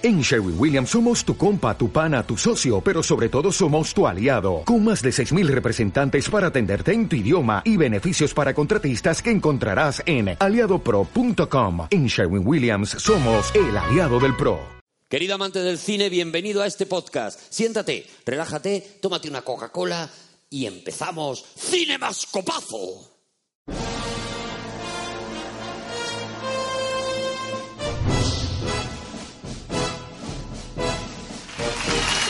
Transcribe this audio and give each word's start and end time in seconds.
En 0.00 0.20
Sherwin 0.20 0.54
Williams 0.56 0.90
somos 0.90 1.24
tu 1.24 1.36
compa, 1.36 1.76
tu 1.76 1.90
pana, 1.90 2.22
tu 2.22 2.36
socio, 2.36 2.80
pero 2.80 3.02
sobre 3.02 3.28
todo 3.28 3.50
somos 3.50 3.92
tu 3.92 4.06
aliado, 4.06 4.62
con 4.64 4.84
más 4.84 5.02
de 5.02 5.10
6.000 5.10 5.48
representantes 5.48 6.30
para 6.30 6.46
atenderte 6.48 6.92
en 6.92 7.08
tu 7.08 7.16
idioma 7.16 7.62
y 7.64 7.76
beneficios 7.76 8.32
para 8.32 8.54
contratistas 8.54 9.20
que 9.20 9.32
encontrarás 9.32 10.00
en 10.06 10.36
aliadopro.com. 10.38 11.88
En 11.90 12.06
Sherwin 12.06 12.46
Williams 12.46 12.90
somos 12.90 13.52
el 13.56 13.76
aliado 13.76 14.20
del 14.20 14.36
PRO. 14.36 14.60
Querido 15.08 15.34
amante 15.34 15.58
del 15.58 15.78
cine, 15.78 16.08
bienvenido 16.10 16.62
a 16.62 16.68
este 16.68 16.86
podcast. 16.86 17.40
Siéntate, 17.50 18.06
relájate, 18.24 18.98
tómate 19.00 19.28
una 19.28 19.42
Coca-Cola 19.42 20.08
y 20.48 20.66
empezamos 20.66 21.44
Cine 21.56 21.98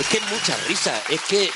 Es 0.08 0.12
que 0.12 0.24
es 0.24 0.32
mucha 0.32 0.56
risa, 0.66 1.02
es 1.10 1.20
que 1.20 1.50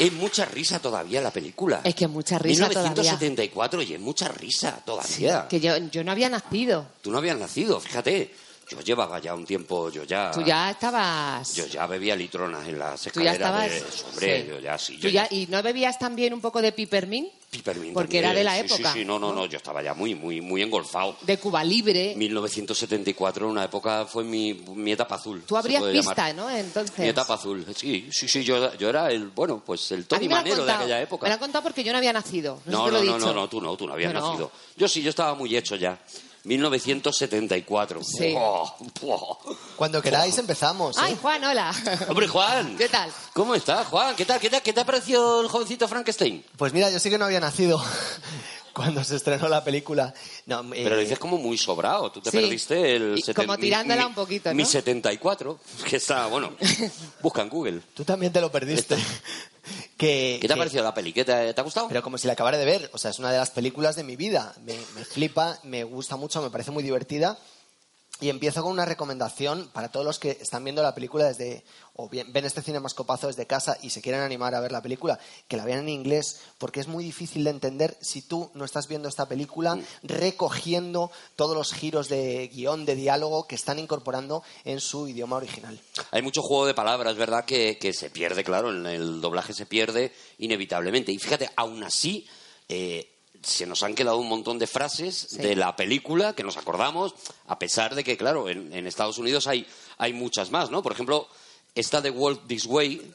es 0.00 0.12
mucha 0.14 0.44
risa 0.46 0.80
todavía 0.80 1.20
la 1.20 1.30
película. 1.30 1.80
Es 1.84 1.94
que 1.94 2.06
es 2.06 2.10
mucha 2.10 2.40
risa 2.40 2.66
1974 2.68 3.82
y 3.82 3.94
es 3.94 4.00
mucha 4.00 4.26
risa 4.26 4.80
todavía. 4.84 5.46
Que 5.48 5.60
yo, 5.60 5.76
yo 5.76 6.02
no 6.02 6.10
había 6.10 6.28
nacido. 6.28 6.88
Tú 7.02 7.12
no 7.12 7.18
habías 7.18 7.38
nacido, 7.38 7.78
fíjate. 7.78 8.34
Yo 8.70 8.80
llevaba 8.80 9.18
ya 9.18 9.34
un 9.34 9.44
tiempo, 9.44 9.90
yo 9.90 10.04
ya... 10.04 10.30
Tú 10.30 10.42
ya 10.42 10.70
estabas... 10.70 11.54
Yo 11.54 11.66
ya 11.66 11.86
bebía 11.86 12.16
litronas 12.16 12.66
en 12.66 12.78
las 12.78 13.02
Tú 13.02 13.20
ya 13.20 13.32
escaleras 13.32 13.34
estabas... 13.34 13.70
de... 13.70 14.08
Hombre, 14.10 14.42
sí. 14.42 14.48
yo 14.48 14.58
ya 14.60 14.78
sí. 14.78 14.94
¿Tú 14.96 15.00
Yo 15.02 15.08
ya- 15.10 15.28
¿Y 15.30 15.46
no 15.48 15.62
bebías 15.62 15.98
también 15.98 16.32
un 16.32 16.40
poco 16.40 16.62
de 16.62 16.72
pipermint? 16.72 17.28
Pipermint 17.50 17.92
Porque 17.94 18.20
también, 18.20 18.24
era 18.24 18.34
de 18.34 18.44
la 18.44 18.54
sí, 18.54 18.60
época, 18.60 18.92
Sí, 18.92 18.98
sí, 19.00 19.04
no, 19.04 19.18
no, 19.18 19.32
no, 19.32 19.46
yo 19.46 19.58
estaba 19.58 19.82
ya 19.82 19.92
muy, 19.94 20.14
muy, 20.14 20.40
muy 20.40 20.62
engolfado. 20.62 21.16
De 21.20 21.38
Cuba 21.38 21.62
Libre. 21.62 22.14
1974, 22.16 23.48
una 23.48 23.64
época, 23.64 24.06
fue 24.06 24.24
mi, 24.24 24.54
mi 24.54 24.92
etapa 24.92 25.16
azul. 25.16 25.42
Tú 25.46 25.54
puede 25.54 25.92
pista, 25.92 26.30
llamar. 26.30 26.34
¿no? 26.34 26.50
Entonces... 26.50 26.98
Mi 26.98 27.08
etapa 27.08 27.34
azul, 27.34 27.64
sí, 27.76 28.08
sí, 28.10 28.26
sí, 28.28 28.42
yo, 28.44 28.74
yo 28.76 28.88
era 28.88 29.10
el, 29.10 29.28
bueno, 29.28 29.62
pues 29.64 29.92
el 29.92 30.06
Tony 30.06 30.28
Manero 30.28 30.64
de 30.64 30.72
aquella 30.72 31.00
época. 31.02 31.24
Me 31.24 31.28
lo 31.28 31.34
han 31.34 31.40
contado 31.40 31.62
porque 31.62 31.84
yo 31.84 31.92
no 31.92 31.98
había 31.98 32.12
nacido. 32.12 32.60
No, 32.66 32.90
No, 32.90 33.02
no, 33.02 33.18
no, 33.18 33.32
no, 33.34 33.48
tú 33.48 33.60
no, 33.60 33.76
tú 33.76 33.86
no 33.86 33.92
habías 33.92 34.12
nacido. 34.12 34.50
Yo 34.76 34.88
sí, 34.88 35.02
yo 35.02 35.10
estaba 35.10 35.34
muy 35.34 35.54
hecho 35.54 35.76
ya. 35.76 35.98
1974. 36.44 38.02
Sí. 38.04 38.34
Oh, 38.36 38.74
oh. 39.02 39.38
Cuando 39.76 40.00
queráis 40.00 40.36
empezamos. 40.38 40.96
¿eh? 40.96 41.00
Ay, 41.02 41.18
Juan, 41.20 41.42
hola. 41.44 41.74
Hombre, 42.08 42.28
Juan. 42.28 42.76
¿Qué 42.76 42.88
tal? 42.88 43.10
¿Cómo 43.32 43.54
estás, 43.54 43.86
Juan? 43.88 44.14
¿Qué 44.14 44.24
tal? 44.24 44.38
¿Qué 44.40 44.50
tal? 44.50 44.62
¿Qué 44.62 44.72
te 44.72 44.80
ha 44.80 44.84
parecido 44.86 45.40
el 45.40 45.48
jovencito 45.48 45.88
Frankenstein? 45.88 46.44
Pues 46.56 46.72
mira, 46.72 46.90
yo 46.90 46.98
sí 46.98 47.10
que 47.10 47.18
no 47.18 47.24
había 47.24 47.40
nacido 47.40 47.82
cuando 48.74 49.02
se 49.04 49.16
estrenó 49.16 49.48
la 49.48 49.62
película. 49.64 50.12
No, 50.46 50.60
eh, 50.74 50.80
Pero 50.82 50.96
lo 50.96 51.00
dices 51.00 51.18
como 51.18 51.38
muy 51.38 51.56
sobrado. 51.56 52.10
Tú 52.12 52.20
te 52.20 52.30
Sí. 52.30 52.38
perdiste 52.38 52.96
el... 52.96 53.14
Y 53.16 53.32
como 53.34 53.56
tirándola 53.56 54.02
mi- 54.02 54.08
un 54.08 54.14
poquito, 54.14 54.50
¿no? 54.50 54.54
Mi 54.56 54.64
74, 54.64 55.58
que 55.88 55.96
está, 55.96 56.26
bueno, 56.26 56.52
busca 57.22 57.42
en 57.42 57.48
Google. 57.48 57.80
Tú 57.94 58.04
también 58.04 58.32
te 58.32 58.40
lo 58.40 58.50
perdiste. 58.52 58.96
que, 59.96 60.38
¿Qué 60.40 60.46
te 60.48 60.52
ha 60.54 60.56
parecido 60.56 60.82
la 60.82 60.92
peli? 60.94 61.12
¿Qué 61.12 61.24
te, 61.24 61.54
te 61.54 61.60
ha 61.60 61.64
gustado? 61.64 61.88
Pero 61.88 62.02
como 62.02 62.18
si 62.18 62.26
la 62.26 62.32
acabara 62.34 62.58
de 62.58 62.64
ver. 62.64 62.90
O 62.92 62.98
sea, 62.98 63.10
es 63.10 63.18
una 63.18 63.30
de 63.32 63.38
las 63.38 63.50
películas 63.50 63.96
de 63.96 64.04
mi 64.04 64.16
vida. 64.16 64.54
Me, 64.64 64.76
me 64.94 65.04
flipa, 65.04 65.58
me 65.62 65.84
gusta 65.84 66.16
mucho, 66.16 66.42
me 66.42 66.50
parece 66.50 66.70
muy 66.70 66.82
divertida. 66.82 67.38
Y 68.24 68.30
empiezo 68.30 68.62
con 68.62 68.72
una 68.72 68.86
recomendación 68.86 69.68
para 69.74 69.90
todos 69.90 70.06
los 70.06 70.18
que 70.18 70.38
están 70.40 70.64
viendo 70.64 70.82
la 70.82 70.94
película 70.94 71.26
desde, 71.26 71.62
o 71.92 72.08
bien 72.08 72.32
ven 72.32 72.46
este 72.46 72.62
cine 72.62 72.80
mascopazo 72.80 73.26
desde 73.26 73.46
casa 73.46 73.76
y 73.82 73.90
se 73.90 74.00
quieren 74.00 74.22
animar 74.22 74.54
a 74.54 74.60
ver 74.60 74.72
la 74.72 74.80
película, 74.80 75.18
que 75.46 75.58
la 75.58 75.66
vean 75.66 75.80
en 75.80 75.90
inglés, 75.90 76.40
porque 76.56 76.80
es 76.80 76.88
muy 76.88 77.04
difícil 77.04 77.44
de 77.44 77.50
entender 77.50 77.98
si 78.00 78.22
tú 78.22 78.50
no 78.54 78.64
estás 78.64 78.88
viendo 78.88 79.10
esta 79.10 79.28
película 79.28 79.78
recogiendo 80.02 81.12
todos 81.36 81.54
los 81.54 81.74
giros 81.74 82.08
de 82.08 82.48
guion, 82.48 82.86
de 82.86 82.94
diálogo 82.94 83.46
que 83.46 83.56
están 83.56 83.78
incorporando 83.78 84.42
en 84.64 84.80
su 84.80 85.06
idioma 85.06 85.36
original. 85.36 85.78
Hay 86.10 86.22
mucho 86.22 86.40
juego 86.40 86.64
de 86.64 86.72
palabras, 86.72 87.16
¿verdad? 87.16 87.44
Que, 87.44 87.76
que 87.78 87.92
se 87.92 88.08
pierde, 88.08 88.42
claro, 88.42 88.70
en 88.70 88.86
el 88.86 89.20
doblaje 89.20 89.52
se 89.52 89.66
pierde 89.66 90.14
inevitablemente. 90.38 91.12
Y 91.12 91.18
fíjate, 91.18 91.50
aún 91.56 91.84
así, 91.84 92.26
eh, 92.70 93.13
se 93.44 93.66
nos 93.66 93.82
han 93.82 93.94
quedado 93.94 94.18
un 94.18 94.28
montón 94.28 94.58
de 94.58 94.66
frases 94.66 95.28
de 95.38 95.54
la 95.56 95.76
película 95.76 96.34
que 96.34 96.42
nos 96.42 96.56
acordamos, 96.56 97.14
a 97.46 97.58
pesar 97.58 97.94
de 97.94 98.04
que, 98.04 98.16
claro, 98.16 98.48
en, 98.48 98.72
en 98.72 98.86
Estados 98.86 99.18
Unidos 99.18 99.46
hay, 99.46 99.66
hay 99.98 100.12
muchas 100.12 100.50
más, 100.50 100.70
¿no? 100.70 100.82
Por 100.82 100.92
ejemplo, 100.92 101.28
esta 101.74 102.00
de 102.00 102.10
Walt 102.10 102.46
This 102.46 102.66
Way, 102.66 103.12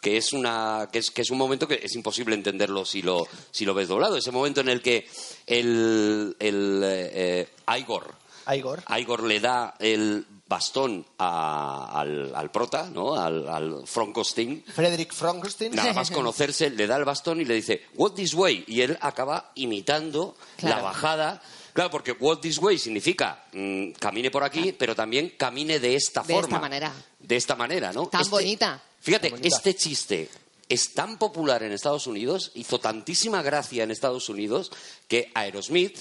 que 0.00 0.16
es 0.16 0.32
una 0.32 0.88
que 0.92 0.98
es, 0.98 1.10
que 1.10 1.22
es 1.22 1.30
un 1.30 1.38
momento 1.38 1.66
que 1.66 1.80
es 1.82 1.94
imposible 1.94 2.34
entenderlo 2.34 2.84
si 2.84 3.02
lo 3.02 3.26
si 3.50 3.64
lo 3.64 3.74
ves 3.74 3.88
doblado 3.88 4.16
ese 4.16 4.30
momento 4.30 4.60
en 4.60 4.68
el 4.68 4.80
que 4.80 5.08
el, 5.46 6.36
el 6.38 6.80
eh, 6.84 7.48
eh, 7.66 7.78
Igor 7.80 8.14
Igor. 8.54 8.82
Igor 8.96 9.22
le 9.24 9.40
da 9.40 9.74
el 9.78 10.24
bastón 10.48 11.04
a- 11.18 11.90
al, 12.00 12.34
al 12.34 12.50
prota, 12.50 12.88
¿no? 12.92 13.14
Al, 13.14 13.48
al 13.48 13.82
Frankenstein. 13.86 14.64
Frederick 14.74 15.12
Frankenstein. 15.12 15.74
Nada 15.74 15.92
más 15.92 16.10
conocerse, 16.12 16.70
le 16.70 16.86
da 16.86 16.96
el 16.96 17.04
bastón 17.04 17.40
y 17.40 17.44
le 17.44 17.54
dice, 17.54 17.84
Walk 17.94 18.14
this 18.14 18.34
way. 18.34 18.64
Y 18.66 18.80
él 18.80 18.96
acaba 19.00 19.52
imitando 19.56 20.36
la 20.62 20.80
bajada. 20.80 21.42
Claro, 21.74 21.90
porque 21.90 22.12
walk 22.12 22.40
this 22.40 22.58
way 22.58 22.76
significa 22.78 23.44
mm, 23.52 23.90
camine 23.92 24.30
por 24.32 24.42
aquí, 24.42 24.72
pero 24.72 24.96
también 24.96 25.34
camine 25.38 25.78
de 25.78 25.94
esta 25.94 26.22
De 26.22 26.32
forma. 26.34 26.48
esta 26.48 26.60
manera. 26.60 26.92
De 27.20 27.36
esta 27.36 27.54
manera, 27.54 27.92
¿no? 27.92 28.06
Tan 28.08 28.28
bonita. 28.30 28.82
Fíjate, 29.00 29.30
Tan 29.30 29.38
bonita. 29.38 29.56
este 29.56 29.76
chiste 29.76 30.28
es 30.68 30.92
tan 30.94 31.18
popular 31.18 31.62
en 31.62 31.72
Estados 31.72 32.06
Unidos, 32.08 32.50
hizo 32.54 32.80
tantísima 32.80 33.42
gracia 33.42 33.84
en 33.84 33.90
Estados 33.92 34.28
Unidos, 34.28 34.72
que 35.06 35.30
Aerosmith 35.34 35.98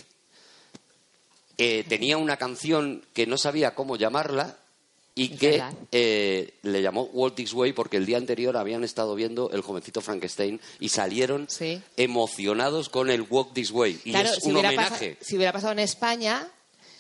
eh, 1.58 1.84
tenía 1.88 2.18
una 2.18 2.38
canción 2.38 3.04
que 3.14 3.26
no 3.28 3.38
sabía 3.38 3.74
cómo 3.76 3.96
llamarla 3.96 4.58
y 5.16 5.30
que 5.30 5.64
eh, 5.92 6.54
le 6.62 6.82
llamó 6.84 7.04
Walt 7.12 7.34
This 7.36 7.54
Way 7.54 7.74
porque 7.74 7.98
el 7.98 8.06
día 8.06 8.18
anterior 8.18 8.56
habían 8.56 8.84
estado 8.84 9.16
viendo 9.16 9.50
el 9.52 9.62
jovencito 9.62 10.00
Frankenstein 10.02 10.62
y 10.80 10.90
salieron 10.90 11.48
Sí. 11.50 11.82
emocionados 11.98 12.90
con 12.90 13.10
el 13.10 13.24
Walk 13.28 13.54
This 13.54 13.72
Way. 13.72 14.02
Y 14.06 14.12
Claro, 14.12 14.30
es 14.30 14.44
si 14.44 14.50
un 14.52 14.58
homenaje. 14.58 15.18
si 15.20 15.36
hubiera 15.36 15.52
pasado 15.52 15.74
en 15.74 15.80
España, 15.80 16.48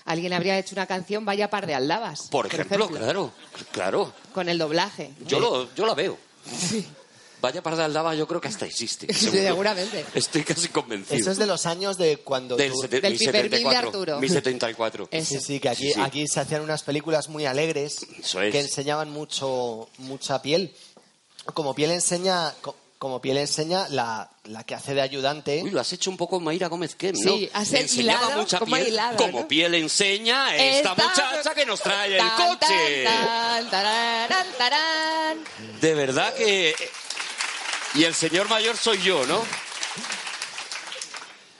alguien 0.06 0.34
habría 0.34 0.58
hecho 0.58 0.74
una 0.74 0.88
canción 0.88 1.26
Vaya 1.26 1.52
par 1.52 1.68
de 1.68 1.76
aldabas. 1.76 2.28
Por 2.32 2.48
ejemplo, 2.48 2.88
claro, 2.88 3.32
claro. 3.72 4.12
Con 4.34 4.50
el 4.50 4.58
doblaje. 4.58 5.12
Yo, 5.28 5.40
lo, 5.40 5.72
yo 5.76 5.86
la 5.86 5.94
veo. 5.94 6.18
Vaya 7.40 7.62
par 7.62 7.76
de 7.76 7.84
aldaba, 7.84 8.16
yo 8.16 8.28
creo 8.28 8.42
que 8.42 8.48
hasta 8.48 8.66
existe. 8.66 9.08
Sí, 9.14 9.30
seguramente. 9.30 10.06
Estoy 10.16 10.44
casi 10.44 10.70
convencido. 10.70 11.16
Eso 11.20 11.30
es 11.32 11.38
de 11.38 11.46
los 11.46 11.66
años 11.68 11.98
de 11.98 12.18
cuando... 12.18 12.56
Del, 12.56 12.72
tú- 12.72 12.82
Del 12.88 13.02
mi 13.14 13.18
Pipermint 13.20 13.52
de 13.52 13.58
74. 13.58 13.88
Arturo. 13.90 14.20
Mi 14.20 14.28
74. 14.30 15.08
Eso. 15.12 15.36
Sí, 15.36 15.40
sí, 15.40 15.60
que 15.60 15.70
aquí, 15.70 15.88
Sí, 15.88 15.94
sí. 15.94 16.00
aquí 16.02 16.28
se 16.28 16.40
hacían 16.40 16.62
unas 16.62 16.82
películas 16.84 17.30
muy 17.30 17.46
alegres 17.46 18.00
Eso 18.20 18.42
es. 18.42 18.52
que 18.52 18.60
enseñaban 18.60 19.12
mucho 19.12 19.88
mucha 20.00 20.42
piel. 20.42 20.74
Como 21.54 21.74
piel 21.76 21.92
enseña, 21.92 22.54
co- 22.62 22.76
como 22.98 23.22
piel 23.22 23.38
enseña 23.38 23.88
la, 23.90 24.30
la 24.46 24.64
que 24.64 24.74
hace 24.74 24.96
de 24.96 25.02
ayudante. 25.02 25.62
Uy, 25.64 25.70
lo 25.70 25.80
has 25.80 25.94
hecho 25.94 26.10
un 26.10 26.18
poco 26.18 26.40
Mayra 26.40 26.68
Gómez 26.68 26.96
Kem, 26.96 27.16
¿no? 27.24 27.32
Sí, 27.38 27.48
has 27.54 27.72
Enseñaba 27.72 28.24
hilado, 28.26 28.42
mucha 28.42 28.58
como 28.60 28.76
piel. 28.76 28.88
hilado, 28.88 29.18
como 29.18 29.40
¿no? 29.42 29.48
piel 29.48 29.76
enseña 29.76 30.56
esta, 30.56 30.96
muchacha 30.96 31.54
que 31.54 31.66
nos 31.68 31.80
trae 31.82 32.18
el 32.18 32.24
coche. 32.36 33.04
tan, 33.04 33.70
tan. 34.58 35.38
De 35.82 35.94
verdad 35.94 36.34
que... 36.34 36.74
Y 37.98 38.04
el 38.04 38.14
señor 38.14 38.48
mayor 38.48 38.78
soy 38.78 39.02
yo, 39.02 39.26
¿no? 39.26 39.42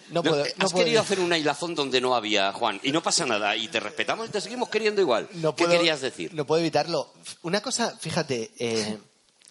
No 0.10 0.24
puedo, 0.24 0.44
Has 0.44 0.58
no 0.58 0.70
puedo- 0.70 0.86
querido 0.86 1.02
hacer 1.02 1.20
una 1.20 1.38
hilazón 1.38 1.76
donde 1.76 2.00
no 2.00 2.16
había, 2.16 2.54
Juan, 2.54 2.80
y 2.84 2.92
no 2.92 3.04
pasa 3.04 3.26
nada, 3.26 3.56
y 3.58 3.68
te 3.68 3.80
respetamos 3.82 4.30
y 4.30 4.32
te 4.32 4.40
seguimos 4.40 4.70
queriendo 4.70 5.02
igual. 5.02 5.28
no 5.34 5.54
¿Qué 5.56 5.66
puedo- 5.66 5.78
querías 5.78 6.00
decir? 6.00 6.34
No 6.34 6.46
puedo 6.46 6.62
evitarlo. 6.62 7.12
Una 7.42 7.62
cosa, 7.62 7.98
fíjate, 8.00 8.52
eh, 8.58 8.98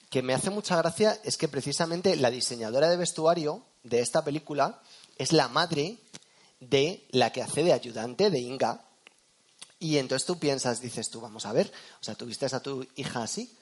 que 0.08 0.22
me 0.22 0.32
hace 0.32 0.48
mucha 0.50 0.76
gracia 0.76 1.18
es 1.24 1.36
que 1.36 1.48
precisamente 1.48 2.16
la 2.16 2.30
diseñadora 2.30 2.88
de 2.88 2.96
vestuario 2.96 3.62
de 3.82 4.00
esta 4.00 4.24
película 4.24 4.80
es 5.18 5.32
la 5.32 5.48
madre 5.48 5.98
de 6.60 7.04
la 7.10 7.32
que 7.32 7.42
hace 7.42 7.62
de 7.62 7.72
ayudante 7.74 8.30
de 8.30 8.38
Inga. 8.38 8.82
Y 9.78 9.98
entonces 9.98 10.24
tú 10.26 10.38
piensas, 10.38 10.80
dices 10.80 11.10
tú, 11.10 11.20
vamos 11.20 11.44
a 11.44 11.52
ver, 11.52 11.70
o 12.00 12.04
sea, 12.04 12.14
¿tuviste 12.14 12.46
a 12.46 12.60
tu 12.60 12.86
hija 12.96 13.22
así? 13.22 13.52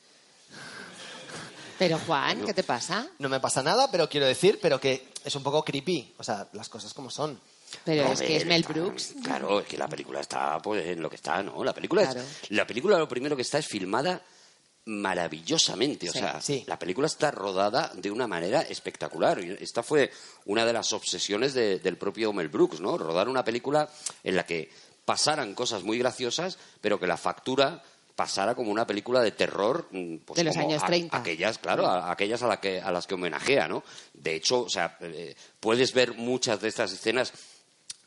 Pero 1.78 1.98
Juan, 2.06 2.44
¿qué 2.44 2.54
te 2.54 2.62
pasa? 2.62 3.08
No 3.18 3.28
me 3.28 3.40
pasa 3.40 3.62
nada, 3.62 3.90
pero 3.90 4.08
quiero 4.08 4.26
decir, 4.26 4.58
pero 4.62 4.80
que 4.80 5.08
es 5.24 5.34
un 5.34 5.42
poco 5.42 5.64
creepy. 5.64 6.14
O 6.18 6.24
sea, 6.24 6.48
las 6.52 6.68
cosas 6.68 6.92
como 6.94 7.10
son. 7.10 7.38
Pero 7.84 8.04
es 8.12 8.20
que 8.20 8.36
es 8.36 8.42
ver, 8.42 8.46
Mel 8.46 8.60
está- 8.60 8.72
Brooks. 8.72 9.14
Claro, 9.22 9.60
es 9.60 9.66
que 9.66 9.76
la 9.76 9.88
película 9.88 10.20
está 10.20 10.58
pues, 10.58 10.86
en 10.86 11.02
lo 11.02 11.10
que 11.10 11.16
está, 11.16 11.42
¿no? 11.42 11.64
La 11.64 11.74
película, 11.74 12.02
Claro. 12.02 12.20
es, 12.20 12.50
la 12.50 12.66
película 12.66 12.98
lo 12.98 13.08
primero 13.08 13.34
que 13.34 13.42
está 13.42 13.58
es 13.58 13.66
filmada 13.66 14.22
maravillosamente. 14.86 16.08
O 16.08 16.12
Sí, 16.12 16.18
sea, 16.18 16.40
sí. 16.40 16.64
la 16.66 16.78
película 16.78 17.06
está 17.06 17.30
rodada 17.30 17.90
de 17.94 18.10
una 18.10 18.26
manera 18.26 18.62
espectacular. 18.62 19.38
Esta 19.40 19.82
fue 19.82 20.12
una 20.46 20.64
de 20.64 20.72
las 20.72 20.92
obsesiones 20.92 21.54
de- 21.54 21.78
del 21.78 21.96
propio 21.96 22.32
Mel 22.32 22.48
Brooks, 22.48 22.80
¿no? 22.80 22.96
Rodar 22.98 23.28
una 23.28 23.44
película 23.44 23.88
en 24.22 24.36
la 24.36 24.44
que 24.46 24.70
pasaran 25.04 25.54
cosas 25.54 25.82
muy 25.82 25.98
graciosas, 25.98 26.58
pero 26.80 26.98
que 27.00 27.06
la 27.06 27.16
factura 27.16 27.82
pasara 28.14 28.54
como 28.54 28.70
una 28.70 28.86
película 28.86 29.20
de 29.20 29.32
terror 29.32 29.88
mm, 29.90 30.18
pues 30.18 30.36
De 30.38 30.44
los 30.44 30.54
como 30.54 30.68
años 30.68 30.82
a- 30.82 30.86
30. 30.86 31.16
aquellas 31.16 31.58
claro 31.58 31.86
a- 31.86 32.10
aquellas 32.12 32.42
a, 32.42 32.46
la 32.46 32.60
que, 32.60 32.80
a 32.80 32.90
las 32.92 33.06
que 33.06 33.14
homenajea 33.14 33.66
no 33.68 33.82
de 34.12 34.34
hecho 34.36 34.62
o 34.62 34.68
sea 34.68 34.96
eh, 35.00 35.34
puedes 35.60 35.92
ver 35.92 36.14
muchas 36.14 36.60
de 36.60 36.68
estas 36.68 36.92
escenas 36.92 37.32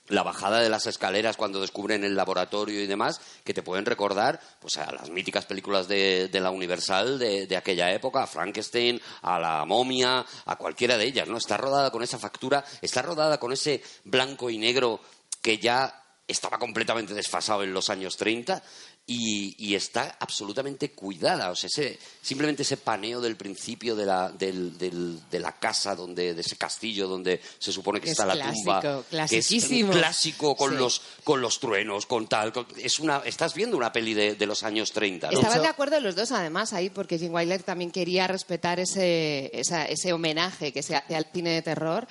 la 0.10 0.24
bajada 0.24 0.62
de 0.62 0.70
las 0.70 0.88
escaleras 0.88 1.36
cuando 1.36 1.60
descubren 1.60 2.06
el 2.06 2.16
laboratorio 2.16 2.82
y 2.82 2.88
demás, 2.88 3.20
que 3.44 3.54
te 3.54 3.62
pueden 3.62 3.86
recordar 3.86 4.40
pues 4.62 4.78
a 4.78 4.90
las 4.94 5.10
míticas 5.10 5.44
películas 5.46 5.90
de, 5.90 6.30
de 6.30 6.40
la 6.40 6.50
Universal 6.50 7.20
de, 7.20 7.46
de, 7.46 7.58
aquella 7.58 7.92
época, 7.92 8.24
a 8.24 8.28
Frankenstein, 8.28 9.02
a 9.24 9.38
la 9.38 9.66
momia, 9.66 10.26
a 10.46 10.56
cualquiera 10.56 10.98
de 10.98 11.04
ellas, 11.04 11.28
¿no? 11.28 11.36
Está 11.36 11.58
rodada 11.58 11.92
con 11.92 12.04
esa 12.04 12.18
factura, 12.18 12.64
está 12.82 13.02
rodada 13.02 13.38
con 13.38 13.52
ese 13.52 13.84
blanco 14.06 14.50
y 14.50 14.58
negro 14.58 15.02
que 15.42 15.58
ya 15.58 16.02
estaba 16.26 16.58
completamente 16.58 17.14
desfasado 17.14 17.64
en 17.64 17.74
los 17.74 17.90
años 17.90 18.16
30 18.16 18.64
y, 19.10 19.74
está 19.74 20.18
absolutamente 20.20 20.92
cuidada. 20.92 21.50
O 21.50 21.56
sea, 21.56 21.68
ese, 21.68 21.98
simplemente 22.22 22.64
ese 22.64 22.76
paneo 22.76 23.22
del 23.22 23.38
principio 23.38 23.96
de 23.96 24.06
la, 24.06 24.30
del, 24.30 24.78
del, 24.78 25.22
de 25.32 25.40
la 25.40 25.54
casa, 25.54 25.96
donde, 25.96 26.34
de 26.34 26.42
ese 26.42 26.58
castillo 26.58 27.08
donde 27.08 27.40
se 27.58 27.72
supone 27.72 28.02
que, 28.02 28.12
está 28.12 28.26
la 28.26 28.52
tumba. 28.52 29.04
Que 29.30 29.38
es 29.38 29.48
clásico 29.90 30.58
con, 30.58 30.76
los, 30.76 31.02
con 31.24 31.40
los 31.40 31.60
truenos, 31.60 32.06
con 32.06 32.28
tal. 32.28 32.52
es 32.78 33.00
una, 33.00 33.22
estás 33.24 33.54
viendo 33.54 33.78
una 33.78 33.94
peli 33.94 34.14
de, 34.14 34.36
de 34.36 34.46
los 34.46 34.64
años 34.64 34.92
30. 34.92 35.32
¿no? 35.32 35.38
Estaban 35.38 35.62
de 35.62 35.68
acuerdo 35.70 36.02
los 36.02 36.16
dos, 36.18 36.34
además, 36.34 36.74
ahí, 36.74 36.90
porque 36.90 37.18
Jim 37.18 37.34
Wilder 37.34 37.64
también 37.64 37.92
quería 37.92 38.28
respetar 38.28 38.80
ese, 38.82 39.52
ese 39.54 40.12
homenaje 40.12 40.74
que 40.74 40.84
se 40.84 40.98
hace 40.98 41.16
al 41.16 41.28
cine 41.32 41.52
de 41.52 41.62
terror 41.62 42.08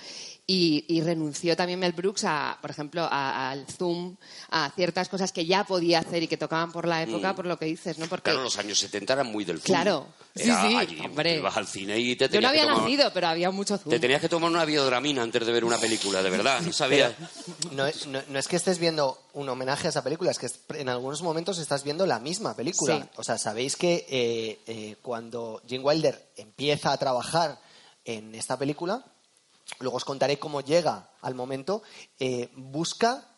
y, 0.48 1.00
renunció 1.00 1.56
también 1.56 1.80
Mel 1.80 1.92
Brooks 1.92 2.22
a, 2.24 2.58
por 2.60 2.70
ejemplo, 2.70 3.08
al 3.10 3.66
zoom, 3.66 4.16
a 4.50 4.70
ciertas 4.76 5.08
cosas 5.08 5.32
que 5.32 5.44
ya 5.44 5.64
podía 5.64 5.98
hacer 5.98 6.22
y 6.22 6.28
que 6.28 6.36
tocaban 6.36 6.70
por 6.70 6.86
la 6.86 7.02
época, 7.02 7.32
mm. 7.32 7.36
por 7.36 7.46
lo 7.46 7.58
que 7.58 7.66
dices, 7.66 7.98
¿no? 7.98 8.06
Porque... 8.06 8.30
Claro, 8.30 8.44
los 8.44 8.56
años 8.56 8.78
70 8.78 9.12
eran 9.12 9.26
muy 9.26 9.44
del 9.44 9.60
zoom. 9.60 9.74
Claro, 9.74 10.06
sí, 10.36 10.44
sí, 10.44 10.98
hombre. 11.04 11.38
Ibas 11.38 11.56
al 11.56 11.66
cine 11.66 11.98
y 11.98 12.14
te 12.14 12.28
Yo 12.28 12.40
no 12.40 12.48
había 12.48 12.62
tomar... 12.62 12.82
nacido, 12.82 13.10
pero 13.12 13.26
había 13.26 13.50
mucho 13.50 13.76
zoom. 13.76 13.90
Te 13.90 13.98
tenías 13.98 14.20
que 14.20 14.28
tomar 14.28 14.48
una 14.48 14.64
biodramina 14.64 15.22
antes 15.22 15.44
de 15.44 15.52
ver 15.52 15.64
una 15.64 15.78
película, 15.78 16.22
de 16.22 16.30
verdad, 16.30 16.60
no 16.60 16.72
sabía. 16.72 17.12
No, 17.72 17.84
no, 18.28 18.38
es 18.38 18.46
que 18.46 18.56
estés 18.56 18.78
viendo 18.78 19.18
un 19.32 19.48
homenaje 19.48 19.88
a 19.88 19.90
esa 19.90 20.04
película, 20.04 20.30
es 20.30 20.38
que 20.38 20.48
en 20.78 20.88
algunos 20.88 21.22
momentos 21.22 21.58
estás 21.58 21.82
viendo 21.82 22.06
la 22.06 22.20
misma 22.20 22.54
película. 22.54 23.10
O 23.16 23.24
sea, 23.24 23.36
sabéis 23.36 23.74
que 23.74 24.06
eh, 24.08 24.60
eh, 24.68 24.96
cuando 25.02 25.60
Jim 25.66 25.84
Wilder 25.84 26.30
empieza 26.36 26.92
a 26.92 26.96
trabajar 26.98 27.58
en 28.04 28.32
esta 28.36 28.56
película 28.56 29.04
luego 29.80 29.96
os 29.96 30.04
contaré 30.04 30.38
cómo 30.38 30.60
llega 30.60 31.10
al 31.20 31.34
momento, 31.34 31.82
eh, 32.18 32.50
busca 32.54 33.28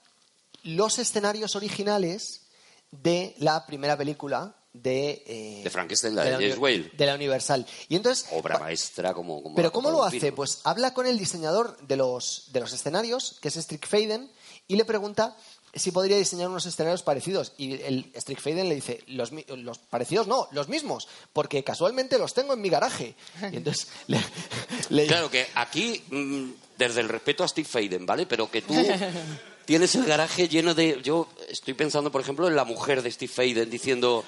los 0.62 0.98
escenarios 0.98 1.56
originales 1.56 2.42
de 2.90 3.34
la 3.38 3.66
primera 3.66 3.96
película 3.96 4.54
de, 4.72 5.22
eh, 5.26 5.60
de 5.64 5.70
Frankenstein, 5.70 6.14
de, 6.14 6.48
la, 6.48 6.58
Whale. 6.58 6.90
de 6.94 7.06
la 7.06 7.14
Universal. 7.14 7.66
Y 7.88 7.96
entonces, 7.96 8.26
Obra 8.32 8.58
maestra 8.58 9.14
como... 9.14 9.54
pero 9.54 9.72
¿cómo 9.72 9.90
lo 9.90 10.04
hace? 10.04 10.32
Pues 10.32 10.60
habla 10.64 10.94
con 10.94 11.06
el 11.06 11.18
diseñador 11.18 11.76
de 11.86 11.96
los, 11.96 12.48
de 12.52 12.60
los 12.60 12.72
escenarios, 12.72 13.38
que 13.40 13.48
es 13.48 13.66
Faden, 13.82 14.30
y 14.66 14.76
le 14.76 14.84
pregunta 14.84 15.36
si 15.74 15.90
podría 15.90 16.16
diseñar 16.16 16.48
unos 16.48 16.66
escenarios 16.66 17.02
parecidos. 17.02 17.52
Y 17.58 17.74
el 17.82 18.10
Faden 18.38 18.68
le 18.68 18.74
dice, 18.74 19.02
los, 19.06 19.30
los, 19.48 19.78
parecidos 19.78 20.26
no, 20.26 20.48
los 20.52 20.68
mismos, 20.68 21.08
porque 21.32 21.64
casualmente 21.64 22.18
los 22.18 22.34
tengo 22.34 22.54
en 22.54 22.60
mi 22.60 22.68
garaje. 22.68 23.14
Y 23.52 23.56
entonces 23.56 23.88
le, 24.88 25.06
Claro 25.06 25.30
que 25.30 25.46
aquí, 25.54 26.02
mm, 26.10 26.50
desde 26.76 27.00
el 27.00 27.08
respeto 27.08 27.44
a 27.44 27.48
Steve 27.48 27.68
Faden, 27.68 28.06
¿vale? 28.06 28.26
Pero 28.26 28.50
que 28.50 28.62
tú 28.62 28.74
tienes 29.64 29.94
el 29.94 30.04
garaje 30.04 30.48
lleno 30.48 30.74
de... 30.74 31.00
Yo 31.02 31.28
estoy 31.48 31.74
pensando, 31.74 32.10
por 32.10 32.20
ejemplo, 32.20 32.48
en 32.48 32.56
la 32.56 32.64
mujer 32.64 33.02
de 33.02 33.10
Steve 33.10 33.32
Faden 33.32 33.70
diciendo... 33.70 34.24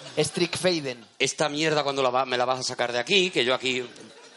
Faden. 0.59 1.05
Esta 1.19 1.49
mierda 1.49 1.83
cuando 1.83 2.03
la 2.03 2.27
me 2.27 2.37
la 2.37 2.45
vas 2.45 2.61
a 2.61 2.63
sacar 2.63 2.93
de 2.93 2.99
aquí, 2.99 3.31
que 3.31 3.45
yo 3.45 3.55
aquí 3.55 3.83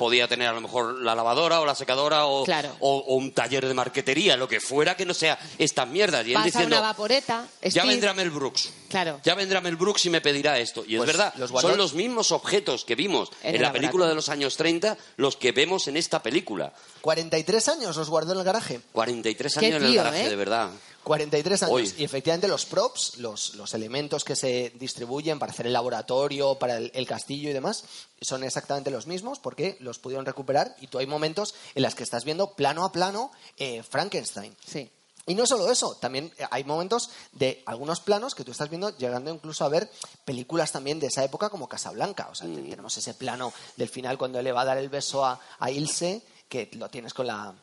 podía 0.03 0.27
tener 0.27 0.50
a 0.50 0.51
lo 0.51 0.59
mejor 0.59 1.01
la 1.01 1.15
lavadora 1.15 1.61
o 1.61 1.65
la 1.65 1.75
secadora 1.75 2.25
o, 2.25 2.44
o, 2.79 3.15
un 3.15 3.31
taller 3.31 3.65
de 3.65 3.73
marquetería, 3.73 4.35
lo 4.35 4.50
que 4.50 4.59
fuera 4.59 4.97
que 4.97 5.05
no 5.05 5.13
sea 5.13 5.39
estas 5.57 5.88
mierdas. 5.88 6.27
Y 6.27 6.33
él 6.33 6.44
diciendo, 6.44 6.75
una 6.75 6.81
vaporeta. 6.81 7.47
Ya 7.61 7.85
vendrá 7.85 8.13
Mel 8.13 8.29
Brooks. 8.29 8.69
Claro. 8.89 9.21
Ya 9.23 9.33
vendrá 9.33 9.61
Mel 9.61 9.77
Brooks 9.77 10.05
y 10.07 10.09
me 10.09 10.19
pedirá 10.19 10.59
esto. 10.59 10.83
Y 10.85 10.95
es 10.95 10.97
pues 10.97 11.07
verdad, 11.07 11.33
son 11.61 11.77
los 11.77 11.94
mismos 11.94 12.33
objetos 12.33 12.83
que 12.83 12.95
vimos 12.95 13.31
en, 13.44 13.61
la 13.61 13.71
película 13.71 14.05
de 14.05 14.13
los 14.13 14.27
años 14.27 14.57
30 14.57 14.97
los 15.15 15.38
que 15.38 15.53
vemos 15.53 15.88
en 15.88 15.95
esta 15.95 16.21
película. 16.21 16.73
43 16.99 17.69
años 17.69 17.95
los 17.95 18.09
guardó 18.09 18.33
en 18.33 18.39
el 18.39 18.44
garaje. 18.44 18.81
43 18.91 19.57
años 19.57 19.75
en 19.77 19.85
el 19.85 19.95
garaje, 19.95 20.25
¿eh? 20.25 20.29
de 20.29 20.35
verdad. 20.35 20.69
43 21.03 21.63
años. 21.63 21.95
Y 21.97 22.03
efectivamente 22.03 22.47
los 22.47 22.65
props, 22.65 23.17
los, 23.17 23.55
los, 23.55 23.73
elementos 23.73 24.23
que 24.23 24.35
se 24.35 24.71
distribuyen 24.75 25.39
para 25.39 25.51
hacer 25.51 25.67
el 25.67 25.73
laboratorio, 25.73 26.55
para 26.55 26.77
el, 26.77 27.07
castillo 27.07 27.50
y 27.50 27.53
demás, 27.53 27.83
son 28.21 28.44
exactamente 28.44 28.91
los 28.91 29.07
mismos 29.07 29.39
porque 29.39 29.77
los 29.79 30.00
pudieron 30.00 30.25
recuperar 30.25 30.75
y 30.79 30.88
tú 30.88 31.00
hay 31.00 31.07
momentos 31.07 31.53
en 31.75 31.83
los 31.83 31.95
que 31.95 32.03
estás 32.03 32.23
viendo 32.23 32.53
plano 32.53 32.85
a 32.85 32.91
plano 32.91 33.31
eh, 33.57 33.83
Frankenstein. 33.83 34.55
Sí. 34.65 34.89
Y 35.25 35.35
no 35.35 35.45
solo 35.45 35.71
eso, 35.71 35.95
también 35.95 36.33
hay 36.51 36.65
momentos 36.65 37.09
de 37.31 37.63
algunos 37.65 38.01
planos 38.01 38.35
que 38.35 38.44
tú 38.44 38.51
estás 38.51 38.69
viendo, 38.69 38.95
llegando 38.97 39.31
incluso 39.31 39.63
a 39.63 39.69
ver 39.69 39.89
películas 40.25 40.73
también 40.73 40.99
de 40.99 41.07
esa 41.07 41.23
época 41.23 41.49
como 41.49 41.69
Casablanca. 41.69 42.27
O 42.29 42.35
sea, 42.35 42.47
mm. 42.47 42.69
tenemos 42.69 42.97
ese 42.97 43.13
plano 43.13 43.53
del 43.77 43.88
final 43.88 44.17
cuando 44.17 44.41
le 44.41 44.51
va 44.51 44.61
a 44.61 44.65
dar 44.65 44.77
el 44.77 44.89
beso 44.89 45.23
a, 45.25 45.39
a 45.59 45.71
Ilse, 45.71 46.21
que 46.49 46.69
lo 46.73 46.89
tienes 46.89 47.13
con 47.13 47.27
la, 47.27 47.56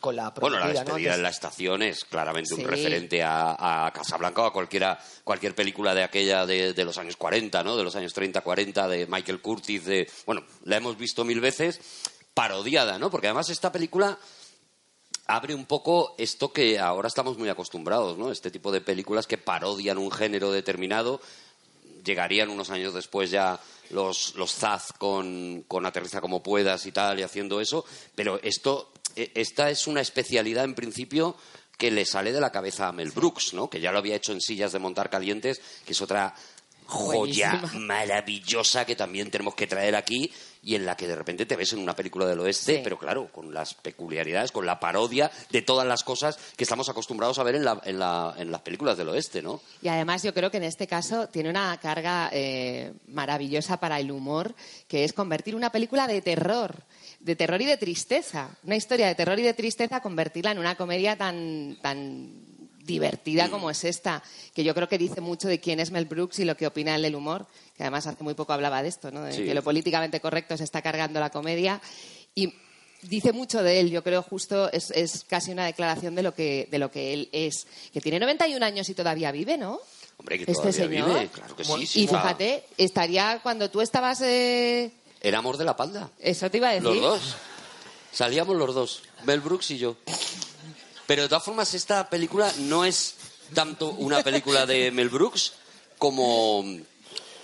bueno, 0.00 0.58
la 0.58 0.68
despedida 0.68 1.14
en 1.14 1.22
la 1.22 1.28
estación 1.28 1.82
es 1.82 2.04
claramente 2.04 2.54
un 2.54 2.64
referente 2.64 3.22
a, 3.22 3.86
a, 3.86 3.92
Casablanca 3.92 4.42
o 4.42 4.46
a 4.46 4.52
cualquiera, 4.52 4.98
cualquier 5.24 5.54
película 5.54 5.94
de 5.94 6.04
aquella 6.04 6.46
de, 6.46 6.72
de, 6.72 6.84
los 6.84 6.98
años 6.98 7.16
40, 7.16 7.62
¿no? 7.64 7.76
De 7.76 7.84
los 7.84 7.96
años 7.96 8.12
30, 8.12 8.40
40, 8.40 8.88
de 8.88 9.06
Michael 9.06 9.40
Curtis, 9.40 9.84
de... 9.84 10.10
Bueno, 10.26 10.44
la 10.64 10.76
hemos 10.76 10.96
visto 10.96 11.24
mil 11.24 11.40
veces 11.40 11.80
parodiada, 12.32 12.98
¿no? 12.98 13.10
Porque 13.10 13.26
además 13.26 13.50
esta 13.50 13.72
película 13.72 14.18
abre 15.26 15.54
un 15.54 15.66
poco 15.66 16.14
esto 16.18 16.52
que 16.52 16.78
ahora 16.78 17.08
estamos 17.08 17.36
muy 17.36 17.48
acostumbrados, 17.48 18.16
¿no? 18.16 18.30
Este 18.30 18.50
tipo 18.50 18.72
de 18.72 18.80
películas 18.80 19.26
que 19.26 19.38
parodian 19.38 19.98
un 19.98 20.10
género 20.10 20.50
determinado 20.52 21.20
llegarían 22.04 22.48
unos 22.48 22.70
años 22.70 22.94
después 22.94 23.30
ya 23.30 23.60
los, 23.90 24.34
los 24.34 24.54
Zaz 24.54 24.92
con, 24.92 25.64
con 25.68 25.84
Aterriza 25.84 26.20
como 26.20 26.42
puedas 26.42 26.86
y 26.86 26.92
tal, 26.92 27.20
y 27.20 27.22
haciendo 27.22 27.60
eso, 27.60 27.84
pero 28.14 28.40
esto 28.42 28.92
esta 29.34 29.70
es 29.70 29.86
una 29.86 30.00
especialidad 30.00 30.64
en 30.64 30.74
principio 30.74 31.36
que 31.76 31.90
le 31.90 32.04
sale 32.04 32.32
de 32.32 32.40
la 32.40 32.50
cabeza 32.50 32.88
a 32.88 32.92
Mel 32.92 33.12
Brooks, 33.12 33.54
¿no? 33.54 33.70
Que 33.70 33.80
ya 33.80 33.92
lo 33.92 33.98
había 33.98 34.16
hecho 34.16 34.32
en 34.32 34.40
sillas 34.40 34.72
de 34.72 34.80
montar 34.80 35.10
calientes, 35.10 35.60
que 35.86 35.92
es 35.92 36.02
otra 36.02 36.34
joya 36.88 37.60
maravillosa 37.74 38.86
que 38.86 38.96
también 38.96 39.30
tenemos 39.30 39.54
que 39.54 39.66
traer 39.66 39.94
aquí 39.94 40.32
y 40.62 40.74
en 40.74 40.86
la 40.86 40.96
que 40.96 41.06
de 41.06 41.14
repente 41.14 41.44
te 41.44 41.54
ves 41.54 41.74
en 41.74 41.80
una 41.80 41.94
película 41.94 42.26
del 42.26 42.40
oeste, 42.40 42.80
pero 42.82 42.98
claro, 42.98 43.30
con 43.30 43.52
las 43.52 43.74
peculiaridades, 43.74 44.52
con 44.52 44.64
la 44.64 44.80
parodia 44.80 45.30
de 45.50 45.60
todas 45.62 45.86
las 45.86 46.02
cosas 46.02 46.38
que 46.56 46.64
estamos 46.64 46.88
acostumbrados 46.88 47.38
a 47.38 47.42
ver 47.42 47.56
en, 47.56 47.64
la, 47.64 47.80
en, 47.84 47.98
la, 47.98 48.34
en 48.38 48.50
las 48.50 48.62
películas 48.62 48.96
del 48.96 49.10
oeste, 49.10 49.42
¿no? 49.42 49.60
Y 49.82 49.88
además 49.88 50.22
yo 50.22 50.32
creo 50.32 50.50
que 50.50 50.56
en 50.56 50.64
este 50.64 50.86
caso 50.86 51.28
tiene 51.28 51.50
una 51.50 51.76
carga 51.78 52.30
eh, 52.32 52.92
maravillosa 53.08 53.78
para 53.78 54.00
el 54.00 54.10
humor, 54.10 54.54
que 54.88 55.04
es 55.04 55.12
convertir 55.12 55.54
una 55.54 55.70
película 55.70 56.06
de 56.06 56.22
terror 56.22 56.74
de 57.20 57.34
terror 57.36 57.60
y 57.60 57.66
de 57.66 57.76
tristeza. 57.76 58.48
Una 58.62 58.76
historia 58.76 59.08
de 59.08 59.14
terror 59.14 59.38
y 59.38 59.42
de 59.42 59.52
tristeza, 59.52 60.00
convertirla 60.00 60.52
en 60.52 60.58
una 60.58 60.76
comedia 60.76 61.16
tan, 61.16 61.76
tan 61.82 62.47
divertida 62.88 63.48
como 63.48 63.70
es 63.70 63.84
esta, 63.84 64.24
que 64.52 64.64
yo 64.64 64.74
creo 64.74 64.88
que 64.88 64.98
dice 64.98 65.20
mucho 65.20 65.46
de 65.46 65.60
quién 65.60 65.78
es 65.78 65.92
Mel 65.92 66.06
Brooks 66.06 66.40
y 66.40 66.44
lo 66.44 66.56
que 66.56 66.66
opina 66.66 66.96
él 66.96 67.02
del 67.02 67.14
humor, 67.14 67.46
que 67.76 67.84
además 67.84 68.08
hace 68.08 68.24
muy 68.24 68.34
poco 68.34 68.52
hablaba 68.52 68.82
de 68.82 68.88
esto, 68.88 69.12
¿no? 69.12 69.22
de 69.22 69.36
que 69.36 69.54
lo 69.54 69.62
políticamente 69.62 70.20
correcto 70.20 70.56
se 70.56 70.64
está 70.64 70.82
cargando 70.82 71.20
la 71.20 71.30
comedia. 71.30 71.80
Y 72.34 72.54
dice 73.02 73.32
mucho 73.32 73.62
de 73.62 73.78
él, 73.78 73.90
yo 73.90 74.02
creo 74.02 74.22
justo 74.22 74.72
es, 74.72 74.90
es, 74.90 75.24
casi 75.24 75.52
una 75.52 75.66
declaración 75.66 76.16
de 76.16 76.22
lo, 76.22 76.34
que, 76.34 76.66
de 76.70 76.78
lo 76.78 76.90
que 76.90 77.12
él 77.12 77.28
es, 77.30 77.66
que 77.92 78.00
tiene 78.00 78.18
91 78.18 78.64
años 78.64 78.88
y 78.88 78.94
todavía 78.94 79.30
vive, 79.30 79.56
¿no? 79.56 79.78
Hombre, 80.16 80.38
que 80.38 80.50
este 80.50 80.72
todavía 80.72 81.04
vive, 81.04 81.28
claro 81.28 81.54
que 81.54 81.64
sí. 81.64 82.02
y 82.02 82.08
fíjate, 82.08 82.64
estaría 82.76 83.38
cuando 83.40 83.70
tú 83.70 83.80
estabas 83.80 84.20
eh, 84.22 84.90
Éramos 85.20 85.58
de 85.58 85.64
la 85.64 85.76
panda. 85.76 86.10
Eso 86.18 86.50
te 86.50 86.56
iba 86.56 86.70
a 86.70 86.72
decir. 86.72 86.88
Los 86.88 87.00
dos. 87.00 87.36
Salíamos 88.12 88.56
los 88.56 88.74
dos, 88.74 89.02
Mel 89.24 89.40
Brooks 89.40 89.70
y 89.72 89.78
yo. 89.78 89.96
Pero 91.08 91.22
de 91.22 91.28
todas 91.30 91.42
formas, 91.42 91.72
esta 91.72 92.10
película 92.10 92.52
no 92.58 92.84
es 92.84 93.14
tanto 93.54 93.92
una 93.92 94.22
película 94.22 94.66
de 94.66 94.90
Mel 94.92 95.08
Brooks 95.08 95.54
como, 95.96 96.62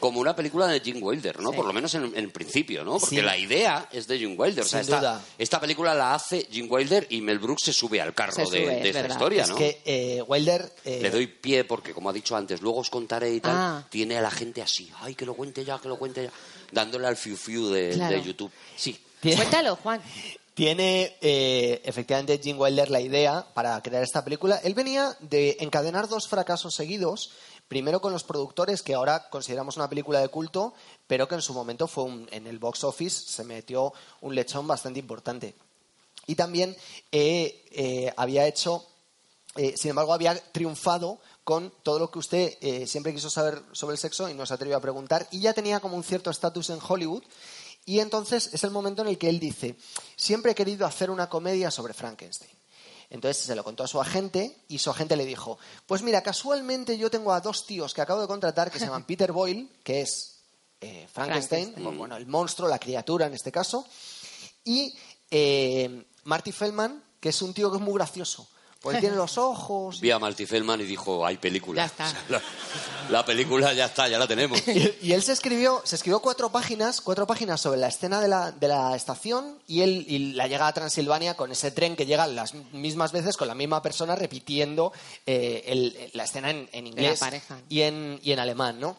como 0.00 0.20
una 0.20 0.36
película 0.36 0.66
de 0.66 0.80
Jim 0.80 1.02
Wilder, 1.02 1.40
¿no? 1.40 1.50
Por 1.50 1.64
lo 1.64 1.72
menos 1.72 1.94
en, 1.94 2.12
el 2.14 2.30
principio, 2.30 2.84
¿no? 2.84 2.98
Porque 2.98 3.22
la 3.22 3.38
idea 3.38 3.88
es 3.90 4.06
de 4.06 4.18
Jim 4.18 4.34
Wilder. 4.38 4.64
O 4.64 4.68
sea, 4.68 4.82
esta, 4.82 5.22
esta, 5.38 5.58
película 5.60 5.94
la 5.94 6.12
hace 6.12 6.46
Jim 6.50 6.66
Wilder 6.68 7.06
y 7.08 7.22
Mel 7.22 7.38
Brooks 7.38 7.62
se 7.62 7.72
sube 7.72 8.02
al 8.02 8.12
carro 8.12 8.50
de, 8.50 8.86
esta 8.86 9.06
historia, 9.06 9.46
¿no? 9.46 9.54
Es 9.54 9.58
que 9.58 9.80
eh, 9.86 10.22
Wilder... 10.28 10.70
Eh, 10.84 10.98
Le 11.00 11.10
doy 11.10 11.26
pie 11.26 11.64
porque, 11.64 11.94
como 11.94 12.10
ha 12.10 12.12
dicho 12.12 12.36
antes, 12.36 12.60
luego 12.60 12.80
os 12.80 12.90
contaré 12.90 13.32
y 13.32 13.40
tal, 13.40 13.56
ah. 13.56 13.86
tiene 13.88 14.18
a 14.18 14.20
la 14.20 14.30
gente 14.30 14.60
así. 14.60 14.92
Ay, 15.00 15.14
que 15.14 15.24
lo 15.24 15.32
cuente 15.32 15.64
ya, 15.64 15.78
que 15.78 15.88
lo 15.88 15.96
cuente 15.96 16.24
ya 16.24 16.30
dándole 16.70 17.06
al 17.06 17.16
fiu 17.16 17.34
fiu 17.34 17.70
de, 17.70 18.22
YouTube. 18.22 18.52
Sí. 18.76 19.00
Cuéntalo, 19.22 19.76
Juan. 19.76 20.02
Tiene 20.54 21.16
eh, 21.20 21.82
efectivamente 21.84 22.40
Jim 22.42 22.58
Wilder 22.60 22.88
la 22.88 23.00
idea 23.00 23.44
para 23.54 23.80
crear 23.82 24.04
esta 24.04 24.22
película. 24.22 24.56
Él 24.62 24.74
venía 24.74 25.16
de 25.18 25.56
encadenar 25.60 26.08
dos 26.08 26.28
fracasos 26.28 26.74
seguidos. 26.74 27.32
Primero 27.66 28.00
con 28.00 28.12
los 28.12 28.22
productores, 28.22 28.82
que 28.82 28.94
ahora 28.94 29.28
consideramos 29.30 29.76
una 29.76 29.88
película 29.88 30.20
de 30.20 30.28
culto, 30.28 30.74
pero 31.08 31.26
que 31.26 31.34
en 31.34 31.42
su 31.42 31.54
momento 31.54 31.88
fue 31.88 32.04
en 32.30 32.46
el 32.46 32.58
box 32.60 32.84
office 32.84 33.26
se 33.26 33.42
metió 33.42 33.92
un 34.20 34.34
lechón 34.34 34.68
bastante 34.68 35.00
importante. 35.00 35.56
Y 36.26 36.36
también 36.36 36.76
eh, 37.10 37.64
eh, 37.72 38.12
había 38.16 38.46
hecho 38.46 38.86
eh, 39.56 39.74
sin 39.76 39.90
embargo, 39.90 40.12
había 40.12 40.34
triunfado 40.52 41.20
con 41.44 41.72
todo 41.82 42.00
lo 42.00 42.10
que 42.10 42.18
usted 42.18 42.54
eh, 42.60 42.86
siempre 42.86 43.14
quiso 43.14 43.30
saber 43.30 43.62
sobre 43.72 43.94
el 43.94 43.98
sexo 43.98 44.28
y 44.28 44.34
no 44.34 44.46
se 44.46 44.54
atrevió 44.54 44.76
a 44.76 44.80
preguntar, 44.80 45.28
y 45.30 45.40
ya 45.40 45.52
tenía 45.52 45.78
como 45.78 45.96
un 45.96 46.02
cierto 46.02 46.30
estatus 46.30 46.70
en 46.70 46.80
Hollywood. 46.86 47.22
Y 47.86 48.00
entonces 48.00 48.50
es 48.52 48.64
el 48.64 48.70
momento 48.70 49.02
en 49.02 49.08
el 49.08 49.18
que 49.18 49.28
él 49.28 49.38
dice, 49.38 49.76
siempre 50.16 50.52
he 50.52 50.54
querido 50.54 50.86
hacer 50.86 51.10
una 51.10 51.28
comedia 51.28 51.70
sobre 51.70 51.92
Frankenstein. 51.92 52.50
Entonces 53.10 53.44
se 53.44 53.54
lo 53.54 53.62
contó 53.62 53.84
a 53.84 53.88
su 53.88 54.00
agente 54.00 54.56
y 54.68 54.78
su 54.78 54.90
agente 54.90 55.16
le 55.16 55.26
dijo, 55.26 55.58
pues 55.86 56.02
mira, 56.02 56.22
casualmente 56.22 56.96
yo 56.96 57.10
tengo 57.10 57.32
a 57.32 57.40
dos 57.40 57.66
tíos 57.66 57.92
que 57.94 58.00
acabo 58.00 58.20
de 58.20 58.26
contratar 58.26 58.70
que 58.70 58.78
se 58.78 58.86
llaman 58.86 59.04
Peter 59.06 59.32
Boyle, 59.32 59.68
que 59.82 60.00
es 60.00 60.40
eh, 60.80 61.06
Frankenstein, 61.12 61.66
Frankenstein. 61.66 61.98
bueno, 61.98 62.16
el 62.16 62.26
monstruo, 62.26 62.68
la 62.68 62.78
criatura 62.78 63.26
en 63.26 63.34
este 63.34 63.52
caso, 63.52 63.86
y 64.64 64.94
eh, 65.30 66.06
Marty 66.24 66.52
Feldman, 66.52 67.04
que 67.20 67.28
es 67.28 67.42
un 67.42 67.52
tío 67.52 67.70
que 67.70 67.76
es 67.76 67.82
muy 67.82 67.94
gracioso, 67.94 68.48
porque 68.84 69.00
tiene 69.00 69.16
los 69.16 69.36
ojos... 69.38 70.00
Vi 70.00 70.12
a 70.12 70.18
Marty 70.20 70.46
Feldman 70.46 70.80
y 70.80 70.84
dijo, 70.84 71.26
hay 71.26 71.36
película. 71.38 71.82
Ya 71.82 71.86
está. 71.86 72.04
O 72.08 72.10
sea, 72.10 72.24
la, 72.28 72.42
la 73.10 73.24
película 73.26 73.72
ya 73.74 73.86
está, 73.86 74.06
ya 74.08 74.18
la 74.18 74.26
tenemos. 74.28 74.60
Y, 74.68 75.08
y 75.08 75.12
él 75.12 75.22
se 75.22 75.32
escribió, 75.32 75.82
se 75.84 75.96
escribió 75.96 76.20
cuatro 76.20 76.50
páginas, 76.52 77.00
cuatro 77.00 77.26
páginas 77.26 77.60
sobre 77.60 77.80
la 77.80 77.88
escena 77.88 78.20
de 78.20 78.28
la, 78.28 78.52
de 78.52 78.68
la 78.68 78.94
estación 78.94 79.58
y 79.66 79.80
él 79.80 80.04
y 80.08 80.32
la 80.34 80.46
llegada 80.46 80.68
a 80.68 80.74
Transilvania 80.74 81.34
con 81.34 81.50
ese 81.50 81.70
tren 81.72 81.96
que 81.96 82.06
llega 82.06 82.26
las 82.26 82.54
mismas 82.72 83.10
veces 83.12 83.36
con 83.36 83.48
la 83.48 83.54
misma 83.54 83.82
persona 83.82 84.14
repitiendo 84.14 84.92
eh, 85.26 85.62
el- 85.66 86.10
la 86.12 86.24
escena 86.24 86.50
en, 86.50 86.68
en 86.72 86.86
inglés 86.86 87.20
y 87.68 87.80
en, 87.82 88.20
y 88.22 88.32
en 88.32 88.38
alemán, 88.38 88.78
¿no? 88.78 88.96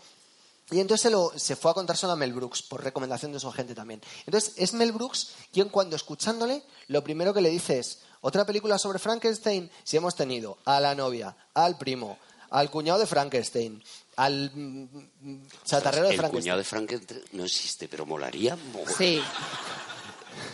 Y 0.71 0.79
entonces 0.79 1.03
se, 1.03 1.09
lo, 1.11 1.31
se 1.35 1.55
fue 1.55 1.69
a 1.69 1.73
contárselo 1.75 2.13
a 2.13 2.15
Mel 2.15 2.33
Brooks, 2.33 2.63
por 2.63 2.83
recomendación 2.83 3.31
de 3.31 3.39
su 3.39 3.47
agente 3.47 3.75
también. 3.75 4.01
Entonces 4.25 4.53
es 4.57 4.73
Mel 4.73 4.91
Brooks 4.93 5.29
quien 5.53 5.69
cuando 5.69 5.95
escuchándole, 5.95 6.63
lo 6.87 7.03
primero 7.03 7.35
que 7.35 7.41
le 7.41 7.49
dice 7.51 7.77
es, 7.77 7.99
otra 8.27 8.43
película 8.45 8.77
sobre 8.79 8.97
Frankenstein, 8.99 9.69
si 9.83 9.97
hemos 9.97 10.15
tenido 10.15 10.57
a 10.65 10.79
la 10.79 10.95
novia, 10.95 11.35
al 11.53 11.77
primo, 11.77 12.17
al 12.49 12.69
cuñado 12.71 12.99
de 12.99 13.05
Frankenstein, 13.05 13.83
al 14.15 14.51
mm, 14.53 14.87
mm, 15.21 15.47
chatarrero 15.63 16.07
de 16.07 16.13
el 16.13 16.17
Frankenstein. 16.17 16.41
cuñado 16.43 16.57
de 16.57 16.63
Frankenstein 16.63 17.21
no 17.33 17.45
existe, 17.45 17.87
pero 17.87 18.05
molaría. 18.05 18.55
mo- 18.55 18.83
Sí. 18.97 19.21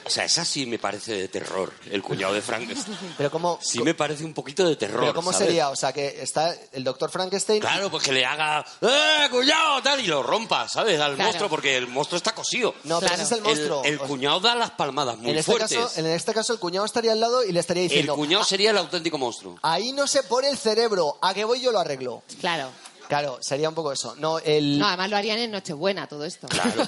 O 0.06 0.10
sea, 0.10 0.26
esa 0.26 0.44
sí 0.46 0.66
me 0.66 0.80
parece 0.80 1.14
de 1.14 1.28
terror. 1.28 1.72
El 1.90 2.02
cuñado 2.02 2.34
de 2.34 2.42
Frankenstein. 2.42 2.98
Pero 3.18 3.30
cómo, 3.32 3.60
Sí 3.62 3.82
me 3.84 3.94
parece 3.94 4.24
un 4.26 4.34
poquito 4.34 4.68
de 4.68 4.76
terror. 4.76 5.02
pero 5.02 5.14
cómo 5.14 5.32
¿sabes? 5.32 5.48
sería, 5.48 5.70
o 5.70 5.76
sea, 5.76 5.94
que 5.94 6.22
está 6.22 6.56
el 6.72 6.84
doctor 6.84 7.10
Frankenstein 7.12 7.60
Claro, 7.62 7.90
pues 7.92 8.04
que 8.04 8.12
le 8.12 8.26
haga 8.26 8.66
¡Eh, 8.82 9.28
cuñado! 9.30 9.82
tal 9.84 10.00
y 10.00 10.08
lo 10.08 10.24
rompa, 10.24 10.68
¿sabes? 10.68 11.00
Al 11.00 11.16
Claro. 11.16 11.28
monstruo, 11.30 11.50
porque 11.50 11.78
el 11.78 11.88
monstruo 11.88 12.18
está 12.18 12.34
cosido. 12.34 12.74
No, 12.84 13.00
pero 13.00 13.10
Claro. 13.10 13.14
ese 13.16 13.24
es 13.24 13.32
el 13.32 13.42
monstruo. 13.44 13.84
El, 13.84 13.94
el 13.94 14.00
cuñado 14.00 14.40
da 14.40 14.56
las 14.56 14.72
palmadas 14.72 15.18
muy 15.18 15.32
en, 15.32 15.38
este 15.38 15.52
fuertes. 15.52 15.78
caso, 15.78 16.00
en 16.00 16.06
este 16.08 16.34
caso, 16.34 16.54
el 16.54 16.60
cuñado 16.60 16.86
estaría 16.86 17.12
al 17.12 17.20
lado 17.20 17.44
y 17.44 17.52
le 17.52 17.60
estaría 17.60 17.84
el 17.84 17.90
diciendo, 17.90 18.16
cuñado 18.16 18.44
sería 18.44 18.72
el 18.72 18.78
auténtico 18.78 19.18
monstruo. 19.18 19.58
ahí 19.62 19.92
no 19.94 20.08
se 20.08 20.24
pone 20.24 20.50
el 20.50 20.58
cerebro, 20.58 21.18
a 21.22 21.34
que 21.34 21.44
voy 21.46 21.62
yo 21.62 21.72
lo 21.72 21.80
arreglo. 21.80 22.24
Claro. 22.40 22.70
Claro, 23.12 23.40
sería 23.42 23.68
un 23.68 23.76
poco 23.76 23.92
eso. 23.92 24.16
No, 24.16 24.40
el... 24.40 24.80
No, 24.80 24.88
además 24.88 25.10
lo 25.10 25.18
harían 25.18 25.38
en 25.38 25.52
Nochebuena 25.52 26.08
todo 26.08 26.24
esto. 26.24 26.48
Claro. 26.48 26.88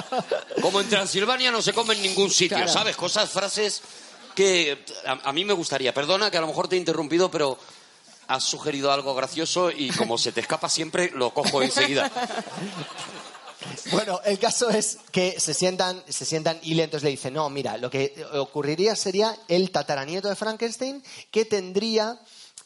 Como 0.62 0.80
en 0.80 0.88
Transilvania 0.88 1.52
no 1.52 1.62
se 1.62 1.72
come 1.72 1.94
en 1.94 2.02
ningún 2.02 2.28
sitio, 2.28 2.56
Claro. 2.56 2.72
¿sabes? 2.72 2.96
Cosas, 2.96 3.30
frases 3.30 3.80
que 4.34 4.84
a, 5.06 5.12
a 5.28 5.32
mí 5.32 5.44
me 5.44 5.52
gustaría. 5.52 5.94
Perdona 5.94 6.28
que 6.28 6.38
a 6.38 6.40
lo 6.40 6.48
mejor 6.48 6.66
te 6.66 6.74
he 6.74 6.78
interrumpido, 6.80 7.30
pero 7.30 7.56
has 8.26 8.42
sugerido 8.42 8.90
algo 8.90 9.14
gracioso 9.14 9.70
y 9.70 9.90
como 9.90 10.18
se 10.18 10.32
te 10.32 10.40
escapa 10.40 10.68
siempre, 10.68 11.12
lo 11.14 11.32
cojo 11.32 11.62
enseguida. 11.62 12.10
Bueno, 13.92 14.20
el 14.24 14.38
caso 14.38 14.70
es 14.70 14.98
que 15.12 15.38
se 15.38 15.52
sientan, 15.52 16.02
se 16.08 16.24
sientan 16.24 16.58
y 16.62 16.74
le- 16.74 16.84
entonces 16.84 17.04
le 17.04 17.10
dice, 17.10 17.30
no, 17.30 17.48
mira, 17.50 17.76
lo 17.76 17.90
que 17.90 18.14
ocurriría 18.32 18.96
sería 18.96 19.36
el 19.48 19.70
tataranieto 19.70 20.28
de 20.28 20.34
Frankenstein 20.34 21.02
que 21.30 21.44
tendría 21.44 22.18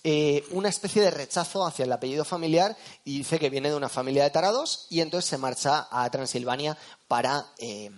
eh, 0.04 0.44
una 0.50 0.68
especie 0.68 1.02
de 1.02 1.10
rechazo 1.10 1.66
hacia 1.66 1.84
el 1.84 1.92
apellido 1.92 2.24
familiar 2.24 2.76
y 3.04 3.18
dice 3.18 3.38
que 3.38 3.50
viene 3.50 3.70
de 3.70 3.74
una 3.74 3.88
familia 3.88 4.22
de 4.24 4.30
tarados 4.30 4.86
y 4.90 5.00
entonces 5.00 5.28
se 5.30 5.38
marcha 5.38 5.88
a 5.90 6.08
Transilvania 6.10 6.76
para... 7.08 7.46
eh, 7.58 7.90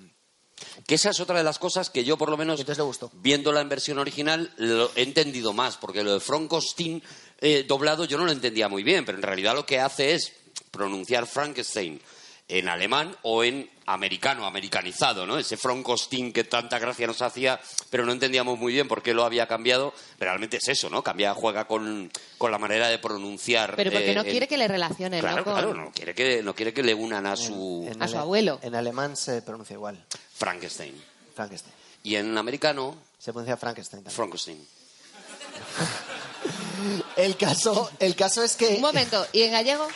Que 0.86 0.94
esa 0.94 1.10
es 1.10 1.20
otra 1.20 1.36
de 1.38 1.44
las 1.44 1.58
cosas 1.58 1.90
que 1.90 2.04
yo, 2.04 2.16
por 2.16 2.30
lo 2.30 2.36
menos, 2.36 2.58
entonces 2.60 2.78
le 2.78 2.84
gustó. 2.84 3.10
viéndola 3.14 3.60
en 3.60 3.68
versión 3.68 3.98
original, 3.98 4.52
lo 4.56 4.90
he 4.94 5.02
entendido 5.02 5.52
más, 5.52 5.76
porque 5.76 6.02
lo 6.02 6.14
de 6.14 6.20
Frankenstein 6.20 7.02
eh, 7.40 7.64
doblado 7.68 8.04
yo 8.06 8.16
no 8.16 8.24
lo 8.24 8.32
entendía 8.32 8.68
muy 8.68 8.82
bien, 8.82 9.04
pero 9.04 9.18
en 9.18 9.22
realidad 9.22 9.54
lo 9.54 9.66
que 9.66 9.80
hace 9.80 10.14
es 10.14 10.32
pronunciar 10.70 11.26
Frankenstein 11.26 12.00
en 12.48 12.68
alemán 12.68 13.16
o 13.22 13.42
en 13.42 13.68
americano, 13.86 14.46
americanizado, 14.46 15.26
¿no? 15.26 15.38
Ese 15.38 15.56
Frankenstein 15.56 16.32
que 16.32 16.44
tanta 16.44 16.78
gracia 16.78 17.06
nos 17.06 17.22
hacía, 17.22 17.60
pero 17.90 18.04
no 18.04 18.12
entendíamos 18.12 18.58
muy 18.58 18.72
bien 18.72 18.86
por 18.88 19.02
qué 19.02 19.14
lo 19.14 19.24
había 19.24 19.46
cambiado. 19.48 19.92
Realmente 20.18 20.58
es 20.58 20.68
eso, 20.68 20.88
¿no? 20.90 21.02
Cambia, 21.02 21.34
juega 21.34 21.66
con, 21.66 22.10
con 22.38 22.50
la 22.52 22.58
manera 22.58 22.88
de 22.88 22.98
pronunciar. 22.98 23.74
Pero 23.76 23.90
porque 23.90 24.12
eh, 24.12 24.14
no 24.14 24.22
el- 24.22 24.30
quiere 24.30 24.48
que 24.48 24.58
le 24.58 24.68
relacionen, 24.68 25.20
Claro, 25.20 25.38
¿no? 25.38 25.44
Con- 25.44 25.52
claro, 25.54 25.74
no 25.74 25.92
quiere, 25.92 26.14
que, 26.14 26.42
no 26.42 26.54
quiere 26.54 26.72
que 26.72 26.82
le 26.82 26.94
unan 26.94 27.26
a 27.26 27.36
su 27.36 27.86
en 27.90 28.00
A 28.02 28.08
su 28.08 28.18
abuelo. 28.18 28.58
En 28.62 28.74
alemán 28.74 29.16
se 29.16 29.42
pronuncia 29.42 29.74
igual, 29.74 30.04
Frankenstein. 30.34 30.94
Frankenstein. 31.34 31.74
Y 32.04 32.16
en 32.16 32.36
americano, 32.38 32.96
Se 33.18 33.32
pronuncia 33.32 33.56
Frankenstein 33.56 34.04
también. 34.04 34.16
Frankenstein. 34.16 34.66
El 37.16 37.36
caso, 37.36 37.90
el 37.98 38.14
caso 38.14 38.42
es 38.42 38.56
que... 38.56 38.68
Un 38.68 38.80
momento, 38.82 39.26
¿y 39.32 39.42
en 39.42 39.52
gallego? 39.52 39.88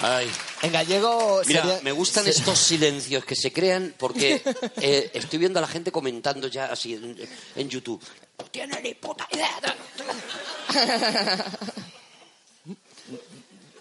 Ay. 0.00 0.30
En 0.62 0.72
gallego 0.72 1.40
Mira, 1.46 1.62
sería- 1.62 1.80
me 1.82 1.92
gustan 1.92 2.26
estos 2.26 2.58
silencios 2.58 3.24
que 3.24 3.34
se 3.36 3.52
crean 3.52 3.94
porque 3.98 4.42
eh, 4.80 5.10
estoy 5.14 5.38
viendo 5.38 5.58
a 5.58 5.62
la 5.62 5.68
gente 5.68 5.92
comentando 5.92 6.48
ya 6.48 6.66
así 6.66 6.94
en, 6.94 7.16
en 7.56 7.68
YouTube. 7.70 8.02
No 8.38 8.44
tiene 8.46 8.80
ni 8.82 8.94
puta 8.94 9.26
idea. 9.30 9.76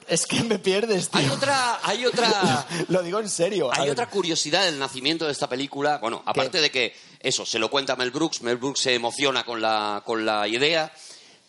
Es 0.05 0.25
que 0.27 0.43
me 0.43 0.59
pierdes, 0.59 1.09
tío. 1.09 1.21
Hay 1.21 1.29
otra, 1.29 1.79
hay 1.81 2.05
otra, 2.05 2.67
Lo 2.89 3.01
digo 3.01 3.19
en 3.19 3.29
serio. 3.29 3.69
Hay 3.73 3.89
otra 3.89 4.09
curiosidad 4.09 4.65
del 4.65 4.77
nacimiento 4.77 5.25
de 5.25 5.31
esta 5.31 5.47
película. 5.47 5.97
Bueno, 5.97 6.21
aparte 6.25 6.59
de 6.59 6.69
que 6.69 6.93
eso 7.21 7.45
se 7.45 7.57
lo 7.57 7.69
cuenta 7.69 7.95
Mel 7.95 8.11
Brooks, 8.11 8.41
Mel 8.41 8.57
Brooks 8.57 8.81
se 8.81 8.93
emociona 8.93 9.45
con 9.45 9.61
la, 9.61 10.03
con 10.05 10.25
la 10.25 10.45
idea. 10.47 10.91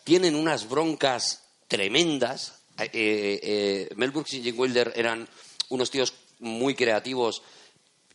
Tienen 0.04 0.34
unas 0.34 0.68
broncas 0.68 1.42
tremendas. 1.68 2.61
Eh, 2.78 2.90
eh, 2.92 3.88
Mel 3.96 4.11
Brooks 4.11 4.34
y 4.34 4.42
Jim 4.42 4.58
Wilder 4.58 4.92
eran 4.96 5.28
unos 5.70 5.90
tíos 5.90 6.12
muy 6.40 6.75
creativos 6.75 7.42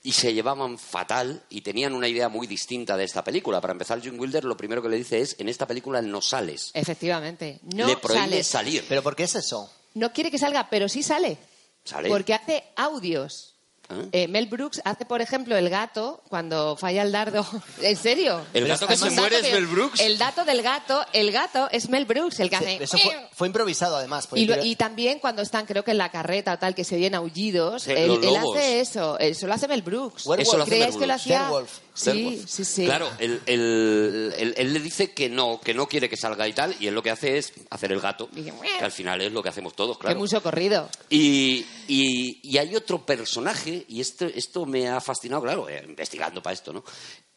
y 0.01 0.13
se 0.13 0.33
llevaban 0.33 0.77
fatal 0.77 1.43
y 1.49 1.61
tenían 1.61 1.93
una 1.93 2.07
idea 2.07 2.29
muy 2.29 2.47
distinta 2.47 2.95
de 2.95 3.03
esta 3.03 3.23
película. 3.23 3.59
Para 3.59 3.73
empezar, 3.73 4.01
Jim 4.01 4.19
Wilder 4.19 4.45
lo 4.45 4.55
primero 4.55 4.81
que 4.81 4.89
le 4.89 4.97
dice 4.97 5.19
es, 5.19 5.35
en 5.39 5.49
esta 5.49 5.65
película 5.67 6.01
no 6.01 6.21
sales. 6.21 6.71
Efectivamente. 6.73 7.59
No 7.73 7.87
le 7.87 7.97
prohíbe 7.97 8.43
salir. 8.43 8.85
¿Pero 8.87 9.03
por 9.03 9.15
qué 9.15 9.23
es 9.23 9.35
eso? 9.35 9.69
No 9.95 10.13
quiere 10.13 10.31
que 10.31 10.37
salga, 10.37 10.69
pero 10.69 10.87
sí 10.87 11.03
sale. 11.03 11.37
¿Sale? 11.83 12.09
Porque 12.09 12.33
hace 12.33 12.63
audios. 12.75 13.55
¿Ah? 13.89 13.95
Eh, 14.11 14.27
Mel 14.27 14.45
Brooks 14.45 14.81
hace, 14.85 15.03
por 15.05 15.21
ejemplo, 15.21 15.57
el 15.57 15.69
gato 15.69 16.21
cuando 16.29 16.75
falla 16.77 17.01
el 17.01 17.11
dardo. 17.11 17.45
¿En 17.81 17.97
serio? 17.97 18.41
¿El 18.53 18.67
gato 18.67 18.85
que 18.87 18.95
se 18.95 19.09
muere 19.09 19.37
dato 19.37 19.47
es 19.47 19.53
Mel 19.53 19.65
Brooks? 19.67 19.99
El 19.99 20.17
dato 20.19 20.45
del 20.45 20.61
gato, 20.61 21.03
el 21.13 21.31
gato 21.31 21.67
es 21.71 21.89
Mel 21.89 22.05
Brooks, 22.05 22.39
el 22.39 22.49
que 22.49 22.55
hace... 22.55 22.83
Eso 22.83 22.97
fue, 22.99 23.29
fue 23.33 23.47
improvisado, 23.47 23.95
además. 23.97 24.27
porque 24.27 24.41
Y, 24.41 24.45
lo- 24.45 24.63
y 24.63 24.75
también 24.75 25.19
cuando 25.19 25.41
están, 25.41 25.65
creo 25.65 25.83
que 25.83 25.91
en 25.91 25.97
la 25.97 26.09
carreta 26.11 26.53
o 26.53 26.59
tal, 26.59 26.75
que 26.75 26.83
se 26.83 26.95
oyen 26.97 27.15
aullidos, 27.15 27.83
Sí, 27.83 27.91
él, 27.95 28.19
hace 28.37 28.79
eso, 28.79 29.17
eso 29.17 29.47
lo 29.47 29.53
hace 29.55 29.67
Mel 29.67 29.81
Brooks. 29.81 30.25
Werewolf. 30.25 30.47
Eso 30.47 30.57
lo 30.57 30.63
hace 30.63 30.69
¿Creéis 30.71 30.89
Mel 30.91 30.99
que 30.99 31.07
lo 31.07 31.13
hacía? 31.13 31.41
Werewolf. 31.43 31.79
Sí, 31.99 32.43
sí, 32.47 32.63
sí. 32.65 32.85
Claro, 32.85 33.09
él, 33.19 33.41
él- 33.45 34.33
él- 34.37 34.53
él 34.57 34.73
le 34.73 34.79
dice 34.79 35.11
que 35.11 35.27
no, 35.29 35.59
que 35.59 35.73
no 35.73 35.87
quiere 35.87 36.07
que 36.09 36.15
salga 36.17 36.47
y 36.47 36.53
tal, 36.53 36.75
y 36.79 36.87
él 36.87 36.95
lo 36.95 37.03
que 37.03 37.11
hace 37.11 37.37
es 37.37 37.51
hacer 37.69 37.91
el 37.91 37.99
gato, 37.99 38.29
que 38.29 38.83
al 38.85 38.91
final 38.91 39.19
es 39.21 39.31
lo 39.31 39.43
que 39.43 39.49
hacemos 39.49 39.75
todos, 39.75 39.97
Qué 39.97 40.01
claro. 40.03 40.19
mucho 40.19 40.41
corrido. 40.41 40.89
Y, 41.09 41.65
y- 41.87 42.39
y 42.43 42.57
hay 42.57 42.75
otro 42.75 43.05
personaje, 43.05 43.85
y 43.87 43.99
esto, 44.01 44.25
esto 44.25 44.65
me 44.65 44.87
ha 44.87 45.01
fascinado, 45.01 45.41
claro, 45.41 45.67
eh, 45.69 45.83
investigando 45.87 46.41
para 46.41 46.53
esto, 46.53 46.71
¿no? 46.73 46.83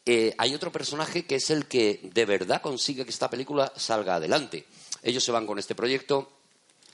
Eh, 0.05 0.33
hay 0.37 0.53
otro 0.53 0.71
personaje 0.71 1.25
que 1.25 1.35
es 1.35 1.49
el 1.49 1.65
que 1.65 1.99
de 2.13 2.25
verdad 2.25 2.61
consigue 2.61 3.05
que 3.05 3.11
esta 3.11 3.29
película 3.29 3.71
salga 3.75 4.15
adelante. 4.15 4.65
Ellos 5.01 5.23
se 5.23 5.31
van 5.31 5.45
con 5.47 5.59
este 5.59 5.75
proyecto, 5.75 6.32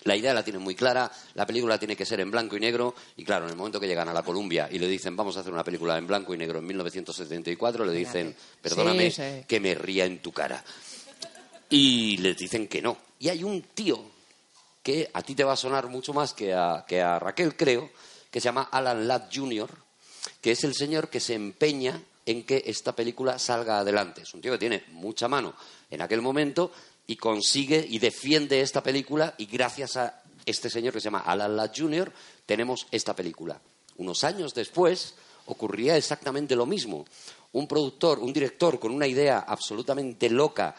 la 0.04 0.16
idea 0.16 0.34
la 0.34 0.44
tienen 0.44 0.62
muy 0.62 0.76
clara, 0.76 1.12
la 1.34 1.46
película 1.46 1.78
tiene 1.78 1.96
que 1.96 2.06
ser 2.06 2.20
en 2.22 2.32
blanco 2.32 2.56
y 2.56 2.60
negro, 2.60 2.96
y 3.18 3.24
claro, 3.24 3.46
en 3.46 3.52
el 3.52 3.58
momento 3.58 3.80
que 3.80 3.88
llegan 3.88 4.08
a 4.08 4.14
la 4.14 4.24
Columbia 4.24 4.68
y 4.72 4.80
le 4.80 4.88
dicen 4.88 5.16
vamos 5.16 5.36
a 5.38 5.42
hacer 5.42 5.52
una 5.52 5.64
película 5.64 5.98
en 5.98 6.08
blanco 6.08 6.34
y 6.34 6.38
negro 6.38 6.60
en 6.60 6.66
1974, 6.68 7.86
le 7.86 7.94
dicen, 7.94 8.36
perdóname, 8.62 9.12
Sí, 9.12 9.22
sí. 9.22 9.46
que 9.48 9.60
me 9.60 9.76
ría 9.76 10.06
en 10.06 10.20
tu 10.20 10.32
cara. 10.32 10.64
Y 11.70 12.18
les 12.18 12.38
dicen 12.38 12.68
que 12.68 12.82
no. 12.82 12.98
Y 13.20 13.30
hay 13.30 13.44
un 13.44 13.62
tío 13.62 14.04
que 14.82 15.10
a 15.14 15.22
ti 15.22 15.36
te 15.36 15.44
va 15.44 15.54
a 15.54 15.58
sonar 15.58 15.88
mucho 15.88 16.14
más 16.14 16.34
que 16.34 16.54
a, 16.54 16.86
que 16.88 17.02
a 17.02 17.20
Raquel, 17.20 17.56
creo, 17.56 17.90
que 18.32 18.40
se 18.40 18.46
llama 18.46 18.70
Alan 18.72 19.08
Ladd 19.08 19.30
Jr., 19.34 19.70
que 20.42 20.52
es 20.52 20.64
el 20.64 20.74
señor 20.74 21.10
que 21.10 21.20
se 21.20 21.34
empeña 21.36 22.02
en 22.26 22.44
que 22.44 22.64
esta 22.66 22.96
película 22.96 23.38
salga 23.40 23.80
adelante. 23.80 24.22
Es 24.22 24.34
un 24.34 24.42
tío 24.42 24.52
que 24.54 24.58
tiene 24.58 24.84
mucha 24.92 25.28
mano 25.28 25.54
en 25.90 26.02
aquel 26.02 26.22
momento 26.22 26.72
y 27.10 27.16
consigue 27.16 27.84
y 27.90 27.98
defiende 27.98 28.62
esta 28.62 28.84
película 28.84 29.34
y 29.40 29.48
gracias 29.48 29.98
a 29.98 30.22
este 30.46 30.70
señor 30.70 30.94
que 30.94 31.00
se 31.00 31.06
llama 31.06 31.24
Alan 31.26 31.56
Ladd 31.56 31.72
Jr. 31.76 32.14
tenemos 32.46 32.86
esta 32.92 33.16
película. 33.16 33.60
Unos 33.98 34.24
años 34.24 34.54
después 34.54 35.16
ocurría 35.48 35.98
exactamente 35.98 36.56
lo 36.56 36.68
mismo. 36.68 37.06
un 37.54 37.68
productor, 37.68 38.20
un 38.20 38.32
director 38.32 38.80
con 38.80 38.92
una 38.92 39.08
idea 39.08 39.40
absolutamente 39.40 40.30
loca 40.30 40.76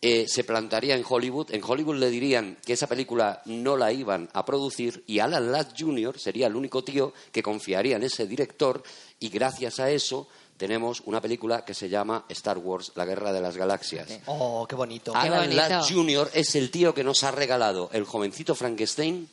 eh, 0.00 0.26
se 0.28 0.44
plantaría 0.44 0.94
en 0.94 1.04
Hollywood, 1.08 1.50
en 1.50 1.64
Hollywood 1.64 1.96
le 1.96 2.08
dirían 2.08 2.56
que 2.64 2.74
esa 2.74 2.86
película 2.86 3.42
no 3.46 3.76
la 3.76 3.90
iban 3.90 4.28
a 4.32 4.44
producir 4.44 5.02
y 5.08 5.18
Alan 5.18 5.50
Ladd 5.50 5.74
Jr. 5.76 6.20
sería 6.20 6.46
el 6.46 6.54
único 6.54 6.84
tío 6.84 7.12
que 7.32 7.42
confiaría 7.42 7.96
en 7.96 8.04
ese 8.04 8.28
director 8.28 8.80
y 9.18 9.28
gracias 9.28 9.80
a 9.80 9.90
eso 9.90 10.28
tenemos 10.56 11.02
una 11.06 11.20
película 11.20 11.64
que 11.64 11.74
se 11.74 11.88
llama 11.88 12.24
Star 12.28 12.58
Wars, 12.58 12.92
La 12.94 13.04
Guerra 13.04 13.32
de 13.32 13.40
las 13.40 13.56
Galaxias. 13.56 14.08
Oh, 14.26 14.66
qué 14.68 14.74
bonito. 14.76 15.14
Alan 15.14 15.40
bonito. 15.40 15.56
Ladd 15.56 15.84
Jr. 15.88 16.30
es 16.32 16.54
el 16.54 16.70
tío 16.70 16.94
que 16.94 17.02
nos 17.04 17.24
ha 17.24 17.30
regalado 17.30 17.90
el 17.92 18.04
jovencito 18.04 18.54
Frankenstein 18.54 19.28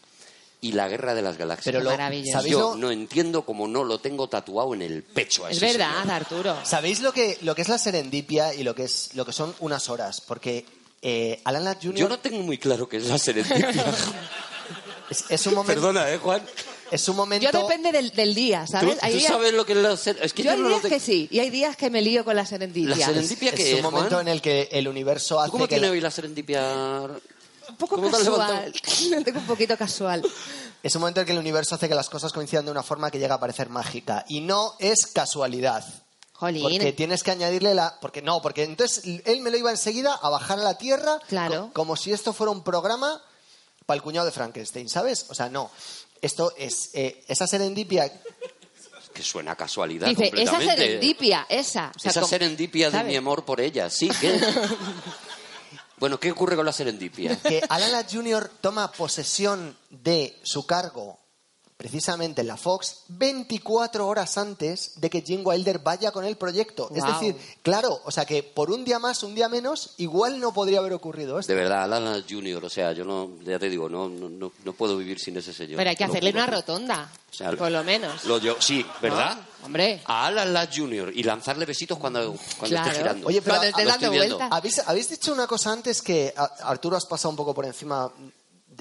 y 0.61 0.73
La 0.73 0.87
Guerra 0.87 1.13
de 1.13 1.21
las 1.21 1.37
Galaxias. 1.37 1.73
Pero 1.73 1.83
lo, 1.83 1.91
Maravilloso. 1.91 2.31
¿sabéis, 2.31 2.51
Yo 2.51 2.59
lo, 2.71 2.75
no 2.75 2.91
entiendo 2.91 3.43
cómo 3.43 3.67
no 3.67 3.83
lo 3.83 3.99
tengo 3.99 4.27
tatuado 4.27 4.73
en 4.73 4.81
el 4.81 5.03
pecho. 5.03 5.45
a 5.45 5.51
Es 5.51 5.57
ese 5.57 5.77
verdad, 5.77 6.01
señor. 6.01 6.13
Arturo. 6.15 6.57
¿sabéis 6.63 7.01
lo, 7.01 7.11
que, 7.13 7.37
lo 7.41 7.55
que 7.55 7.61
es 7.63 7.69
la 7.69 7.77
serendipia 7.77 8.53
y 8.53 8.63
lo 8.63 8.73
que, 8.75 8.83
es, 8.83 9.13
lo 9.15 9.25
que 9.25 9.33
son 9.33 9.55
unas 9.59 9.89
horas? 9.89 10.21
Porque 10.21 10.65
eh, 11.01 11.41
Alan 11.45 11.63
Ladd 11.63 11.77
Jr. 11.81 11.95
Yo 11.95 12.09
no 12.09 12.19
tengo 12.19 12.39
muy 12.39 12.57
claro 12.57 12.87
qué 12.89 12.97
es 12.97 13.07
la 13.07 13.17
serendipia. 13.17 13.69
es, 15.09 15.25
es 15.29 15.47
un 15.47 15.55
momento, 15.55 15.81
Perdona, 15.81 16.11
¿eh, 16.11 16.17
Juan? 16.17 16.41
Es 16.91 17.07
un 17.09 17.15
momento 17.15 17.49
Yo 17.51 17.57
depende 17.61 17.91
del, 17.91 18.11
del 18.11 18.35
día, 18.35 18.65
¿Tú, 18.65 18.71
¿sabes? 18.73 18.93
tú 18.99 19.05
Hay 19.05 19.13
días- 19.15 19.27
sabes 19.31 19.53
lo 19.53 19.65
que 19.65 19.71
es 19.73 19.77
la 19.79 19.97
serendipia? 19.97 20.25
Es 20.25 20.33
que 20.33 20.43
yo 20.43 20.45
yo, 20.47 20.51
hay 20.51 20.57
no 20.57 20.63
lo 20.63 20.69
días 20.69 20.81
tengo. 20.83 20.93
que 20.95 20.99
sí, 20.99 21.27
y 21.31 21.39
hay 21.39 21.49
días 21.49 21.75
que 21.77 21.89
me 21.89 22.01
lío 22.01 22.23
con 22.25 22.35
la 22.35 22.45
serendipia. 22.45 22.95
La 22.95 23.05
serendipia 23.05 23.49
es 23.51 23.55
que 23.55 23.71
un 23.73 23.77
es, 23.77 23.83
momento 23.83 24.09
Juan? 24.15 24.27
en 24.27 24.33
el 24.33 24.41
que 24.41 24.69
el 24.71 24.87
universo 24.87 25.35
¿Tú 25.35 25.39
hace 25.41 25.51
cómo 25.51 25.63
que 25.65 25.69
tiene 25.75 25.87
la- 25.87 25.91
hoy 25.93 26.01
la 26.01 26.11
serendipia? 26.11 26.61
Un 27.69 27.75
poco 27.77 27.95
¿Cómo 27.95 28.07
te 28.09 28.17
casual. 28.17 28.47
levantado? 28.73 29.23
Tengo 29.25 29.39
un 29.39 29.45
poquito 29.47 29.77
casual. 29.77 30.21
es 30.83 30.95
un 30.95 31.01
momento 31.01 31.21
en 31.21 31.25
que 31.25 31.31
el 31.31 31.37
universo 31.39 31.75
hace 31.75 31.87
que 31.87 31.95
las 31.95 32.09
cosas 32.09 32.33
coincidan 32.33 32.65
de 32.65 32.71
una 32.71 32.83
forma 32.83 33.09
que 33.09 33.19
llega 33.19 33.35
a 33.35 33.39
parecer 33.39 33.69
mágica 33.69 34.25
y 34.27 34.41
no 34.41 34.73
es 34.79 35.07
casualidad. 35.13 35.85
Jolín. 36.33 36.63
Porque 36.63 36.91
tienes 36.91 37.21
que 37.23 37.29
añadirle 37.31 37.75
la. 37.75 37.99
Porque 38.01 38.21
no, 38.23 38.41
porque 38.41 38.63
entonces 38.63 39.03
él 39.25 39.41
me 39.41 39.51
lo 39.51 39.57
iba 39.57 39.69
enseguida 39.69 40.15
a 40.15 40.29
bajar 40.29 40.57
a 40.59 40.63
la 40.63 40.77
tierra. 40.77 41.19
Claro. 41.27 41.67
co- 41.67 41.73
como 41.73 41.95
si 41.95 42.11
esto 42.11 42.33
fuera 42.33 42.49
un 42.51 42.63
programa 42.63 43.21
para 43.85 43.95
el 43.97 44.01
cuñado 44.01 44.25
de 44.25 44.31
Frankenstein, 44.31 44.89
¿sabes? 44.89 45.27
O 45.29 45.35
sea, 45.35 45.49
no. 45.49 45.69
Esto 46.21 46.53
es. 46.57 46.89
eh, 46.93 47.23
esa 47.27 47.47
serendipia. 47.47 48.11
Que 49.13 49.23
suena 49.23 49.51
a 49.51 49.55
casualidad 49.57 50.07
Dice, 50.07 50.25
esa 50.27 50.31
completamente. 50.31 50.75
serendipia, 50.77 51.45
esa. 51.49 51.91
O 51.95 51.99
sea, 51.99 52.11
Esa 52.11 52.21
como- 52.21 52.29
serendipia 52.29 52.89
de 52.89 53.03
mi 53.03 53.15
amor 53.17 53.43
por 53.43 53.59
ella, 53.59 53.89
sí. 53.89 54.09
¿qué? 54.21 54.39
bueno, 55.97 56.19
¿qué 56.19 56.31
ocurre 56.31 56.55
con 56.55 56.65
la 56.65 56.71
serendipia? 56.71 57.37
Que 57.41 57.61
Alan 57.67 58.05
Jr. 58.09 58.49
toma 58.61 58.91
posesión 58.91 59.75
de 59.89 60.39
su 60.43 60.65
cargo 60.65 61.19
precisamente 61.81 62.41
en 62.41 62.47
la 62.47 62.57
Fox 62.57 62.97
24 63.07 64.05
horas 64.07 64.37
antes 64.37 64.91
de 64.97 65.09
que 65.09 65.23
Jim 65.23 65.41
Wilder 65.43 65.79
vaya 65.79 66.11
con 66.11 66.23
el 66.25 66.35
proyecto. 66.37 66.91
Es 66.95 67.03
decir, 67.03 67.35
claro, 67.63 67.99
o 68.05 68.11
sea 68.11 68.23
que 68.23 68.43
por 68.43 68.69
un 68.69 68.85
día 68.85 68.99
más, 68.99 69.23
un 69.23 69.33
día 69.33 69.49
menos, 69.49 69.95
igual 69.97 70.39
no 70.39 70.53
podría 70.53 70.77
haber 70.77 70.93
ocurrido 70.93 71.39
esto. 71.39 71.51
De 71.51 71.57
verdad, 71.57 71.83
Alan 71.91 72.23
Junior, 72.29 72.63
o 72.63 72.69
sea, 72.69 72.91
yo 72.91 73.03
no, 73.03 73.31
ya 73.43 73.57
te 73.57 73.67
digo, 73.67 73.89
no, 73.89 74.07
no, 74.09 74.29
no, 74.29 74.73
puedo 74.73 74.95
vivir 74.95 75.19
sin 75.19 75.35
ese 75.37 75.53
señor. 75.53 75.77
Pero 75.77 75.89
hay 75.89 75.95
que 75.95 76.03
hacerle 76.03 76.29
una 76.29 76.45
rotonda, 76.45 77.11
O 77.31 77.33
sea, 77.33 77.51
por 77.53 77.71
lo 77.71 77.83
menos. 77.83 78.25
Lo 78.25 78.37
yo, 78.37 78.57
sí, 78.59 78.85
¿verdad? 79.01 79.37
¿No? 79.37 79.65
Hombre. 79.65 80.01
A 80.05 80.27
Alan 80.27 80.53
Ladd 80.53 80.69
Jr. 80.75 81.11
y 81.15 81.23
lanzarle 81.23 81.65
besitos 81.65 81.97
cuando, 81.97 82.35
cuando 82.59 82.75
Claro. 82.75 82.87
esté 82.89 82.99
girando. 82.99 83.27
Oye, 83.27 83.41
pero 83.41 83.55
Cuando 83.57 83.79
lo 83.79 83.85
dando 83.89 84.11
vueltas. 84.11 84.49
¿Habéis, 84.51 84.79
habéis 84.85 85.09
dicho 85.09 85.33
una 85.33 85.47
cosa 85.47 85.71
antes 85.71 86.03
que 86.03 86.31
a- 86.37 86.43
Arturo 86.69 86.95
has 86.95 87.07
pasado 87.07 87.31
un 87.31 87.35
poco 87.37 87.55
por 87.55 87.65
encima 87.65 88.11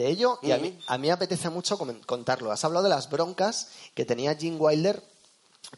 de 0.01 0.09
ello 0.09 0.39
y 0.43 0.51
a, 0.53 0.59
mí, 0.59 0.79
a 0.87 0.99
mí 0.99 1.07
me 1.09 1.13
apetece 1.13 1.51
mucho 1.51 1.79
contarlo. 2.07 2.51
Has 2.51 2.65
hablado 2.65 2.85
de 2.85 2.91
las 2.91 3.11
broncas 3.11 3.69
que 3.95 4.05
tenía 4.05 4.35
Gene 4.35 4.57
Wilder 4.57 5.03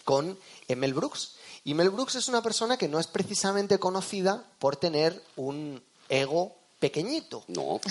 con 0.04 0.38
Mel 0.68 0.94
Brooks. 0.94 1.36
Y 1.64 1.74
Mel 1.74 1.90
Brooks 1.90 2.14
es 2.16 2.28
una 2.28 2.42
persona 2.42 2.76
que 2.76 2.88
no 2.88 2.98
es 2.98 3.06
precisamente 3.06 3.78
conocida 3.78 4.44
por 4.58 4.76
tener 4.76 5.22
un 5.36 5.82
ego 6.08 6.54
pequeñito. 6.78 7.44
No. 7.48 7.80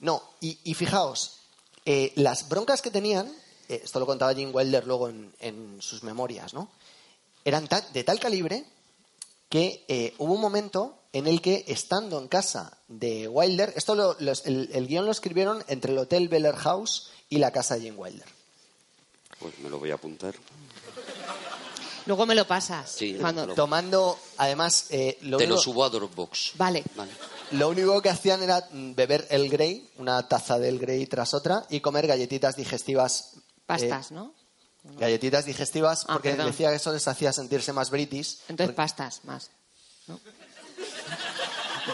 No, 0.00 0.22
y, 0.40 0.56
y 0.62 0.74
fijaos, 0.74 1.38
eh, 1.84 2.12
las 2.14 2.48
broncas 2.48 2.82
que 2.82 2.92
tenían, 2.92 3.26
eh, 3.68 3.80
esto 3.82 3.98
lo 3.98 4.06
contaba 4.06 4.32
Gene 4.32 4.52
Wilder 4.52 4.86
luego 4.86 5.08
en, 5.08 5.34
en 5.40 5.82
sus 5.82 6.04
memorias, 6.04 6.54
¿no? 6.54 6.70
Eran 7.44 7.66
ta- 7.66 7.80
de 7.80 8.04
tal 8.04 8.20
calibre 8.20 8.64
que 9.48 9.84
eh, 9.88 10.14
hubo 10.18 10.34
un 10.34 10.40
momento 10.40 10.97
en 11.12 11.26
el 11.26 11.40
que, 11.40 11.64
estando 11.68 12.18
en 12.18 12.28
casa 12.28 12.76
de 12.88 13.28
Wilder, 13.28 13.72
esto 13.76 13.94
lo- 13.94 14.16
los- 14.20 14.44
el, 14.46 14.70
el 14.72 14.86
guion 14.86 15.06
lo 15.06 15.12
escribieron 15.12 15.64
entre 15.68 15.92
el 15.92 15.98
Hotel 15.98 16.28
Bel 16.28 16.46
Air 16.46 16.56
House 16.56 17.10
y 17.28 17.38
la 17.38 17.50
casa 17.50 17.74
de 17.76 17.82
Gene 17.82 17.96
Wilder. 17.96 18.26
Pues 19.38 19.58
me 19.60 19.70
lo 19.70 19.78
voy 19.78 19.90
a 19.90 19.94
apuntar. 19.94 20.34
Luego 22.06 22.24
me 22.26 22.34
lo 22.34 22.46
pasas. 22.46 22.90
Sí, 22.90 23.16
cuando... 23.20 23.46
lo- 23.46 23.54
Tomando, 23.54 24.18
además, 24.38 24.86
eh, 24.90 25.18
lo, 25.22 25.36
Te 25.36 25.44
único, 25.44 25.56
lo 25.56 25.60
subo 25.62 25.84
a 25.84 25.90
Dropbox. 25.90 26.52
Vale. 26.56 26.82
Vale. 26.96 27.12
lo 27.52 27.68
único 27.68 28.00
que 28.00 28.08
hacían 28.08 28.42
era 28.42 28.66
beber 28.72 29.26
el 29.30 29.48
Grey, 29.50 29.88
una 29.98 30.26
taza 30.26 30.58
del 30.58 30.78
Grey 30.78 31.06
tras 31.06 31.34
otra, 31.34 31.66
y 31.70 31.80
comer 31.80 32.06
galletitas 32.06 32.56
digestivas. 32.56 33.34
eh, 33.36 33.40
Pastas, 33.66 34.10
¿no? 34.10 34.32
Galletitas 34.98 35.44
digestivas, 35.44 36.04
Ah, 36.08 36.14
porque 36.14 36.30
perdón. 36.30 36.46
decía 36.46 36.70
que 36.70 36.76
eso 36.76 36.92
les 36.92 37.06
hacía 37.06 37.32
sentirse 37.32 37.72
más 37.74 37.90
british. 37.90 38.38
Entonces 38.48 38.74
pastas 38.74 39.20
más. 39.24 39.50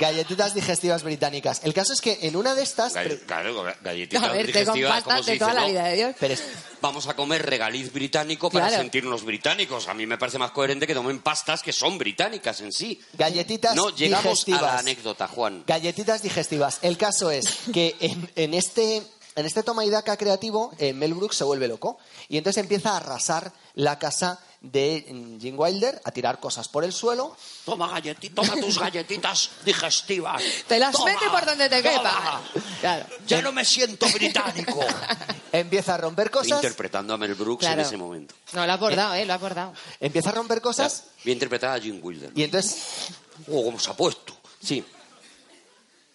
Galletitas 0.00 0.54
digestivas 0.54 1.02
británicas. 1.02 1.60
El 1.64 1.72
caso 1.74 1.92
es 1.92 2.00
que 2.00 2.18
en 2.22 2.36
una 2.36 2.54
de 2.54 2.62
estas... 2.62 2.94
Gall- 2.94 3.20
Claro, 3.26 3.64
galletitas 3.82 4.22
A 4.22 4.32
ver, 4.32 4.46
te 4.46 4.52
con 4.64 4.74
digestivas, 4.74 4.90
pastas 4.92 5.12
como 5.14 5.22
se 5.24 5.32
de 5.32 5.38
toda 5.38 5.50
dice, 5.52 5.60
la 5.60 5.66
¿no? 5.66 5.72
vida 5.72 5.84
de 5.88 5.96
Dios. 5.96 6.16
pero 6.18 6.34
es- 6.34 6.42
Vamos 6.80 7.06
a 7.08 7.14
comer 7.16 7.44
regaliz 7.46 7.90
británico 7.92 8.50
para 8.50 8.66
Claro. 8.68 8.82
sentirnos 8.82 9.24
británicos. 9.24 9.88
A 9.88 9.94
mí 9.94 10.06
me 10.06 10.18
parece 10.18 10.36
más 10.38 10.50
coherente 10.50 10.86
que 10.86 10.92
tomen 10.94 11.20
pastas 11.20 11.62
que 11.62 11.72
son 11.72 11.96
británicas 11.96 12.60
en 12.60 12.72
sí. 12.72 13.00
Galletitas 13.14 13.74
No, 13.74 13.88
llegamos 13.88 14.24
a 14.26 14.28
digestivas. 14.30 14.62
la 14.62 14.78
anécdota, 14.78 15.26
Juan. 15.28 15.64
Galletitas 15.66 16.22
digestivas. 16.22 16.78
El 16.82 16.98
caso 16.98 17.30
es 17.30 17.60
que 17.72 17.96
en, 18.00 18.30
en 18.36 18.52
este, 18.52 19.02
en 19.36 19.46
este 19.46 19.62
toma 19.62 19.84
y 19.84 19.90
daca 19.90 20.16
creativo, 20.16 20.72
eh, 20.78 20.92
Mel 20.92 21.14
Brooks 21.14 21.36
se 21.36 21.44
vuelve 21.44 21.68
loco. 21.68 21.98
Y 22.28 22.38
entonces 22.38 22.60
empieza 22.62 22.92
a 22.92 22.96
arrasar 22.98 23.52
la 23.74 23.98
casa 23.98 24.40
de 24.60 25.04
mm, 25.10 25.40
Gene 25.40 25.58
Wilder, 25.58 26.00
a 26.04 26.10
tirar 26.10 26.40
cosas 26.40 26.68
por 26.68 26.84
el 26.84 26.92
suelo. 26.92 27.36
Toma, 27.66 27.90
galleti- 27.90 28.32
toma 28.32 28.54
tus 28.60 28.78
galletitas 28.78 29.50
digestivas. 29.64 30.42
Te 30.66 30.78
las 30.78 30.92
Toma, 30.92 31.06
mete 31.12 31.28
por 31.30 31.44
donde 31.44 31.68
te 31.68 31.82
quepa. 31.82 32.40
Claro. 32.80 33.06
Ya 33.26 33.42
no 33.42 33.52
me 33.52 33.64
siento 33.64 34.06
británico. 34.08 34.80
Empieza 35.52 35.94
a 35.94 35.98
romper 35.98 36.30
cosas. 36.30 36.56
Interpretando 36.58 37.12
a 37.14 37.18
Mel 37.18 37.34
Brooks 37.34 37.60
Claro. 37.60 37.80
en 37.80 37.86
ese 37.86 37.96
momento. 37.96 38.34
No, 38.54 38.64
lo 38.64 38.72
ha 38.72 38.74
abordado, 38.74 39.14
¿eh? 39.14 39.24
Lo 39.26 39.32
ha 39.32 39.36
abordado. 39.36 39.72
Empieza 40.00 40.30
a 40.30 40.32
romper 40.32 40.60
cosas. 40.60 41.04
Voy 41.24 41.30
a 41.30 41.34
interpretar 41.34 41.76
a 41.76 41.80
Jim 41.80 42.00
Wilder. 42.02 42.30
Y 42.34 42.42
entonces 42.44 43.08
Oh, 43.50 43.64
cómo 43.64 43.78
se 43.80 43.90
ha 43.90 43.94
puesto. 43.94 44.32
Sí. 44.62 44.84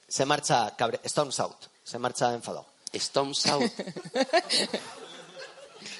se 0.07 0.25
marcha 0.25 0.73
cabre, 0.75 0.99
Storms 1.03 1.39
out. 1.41 1.57
Se 1.83 1.99
marcha 1.99 2.33
enfadado. 2.33 2.65
Storms 2.93 3.45
out. 3.47 3.71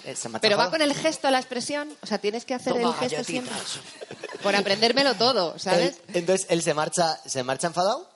Eh, 0.06 0.16
Pero 0.42 0.58
va 0.58 0.70
con 0.72 0.82
el 0.82 0.94
gesto, 0.94 1.30
la 1.30 1.40
expresión. 1.40 1.96
O 2.02 2.08
sea, 2.08 2.18
tienes 2.18 2.46
que 2.46 2.54
hacer 2.54 2.74
Toma 2.74 2.90
el 2.90 3.10
gesto 3.10 3.24
siempre. 3.24 3.54
Por 4.42 4.56
aprendérmelo 4.56 5.14
todo, 5.16 5.58
¿sabes? 5.60 5.98
Él- 6.10 6.16
entonces 6.16 6.48
él 6.50 6.62
se 6.64 6.74
marcha, 6.74 7.20
se 7.26 7.44
marcha 7.44 7.68
enfadado 7.68 8.10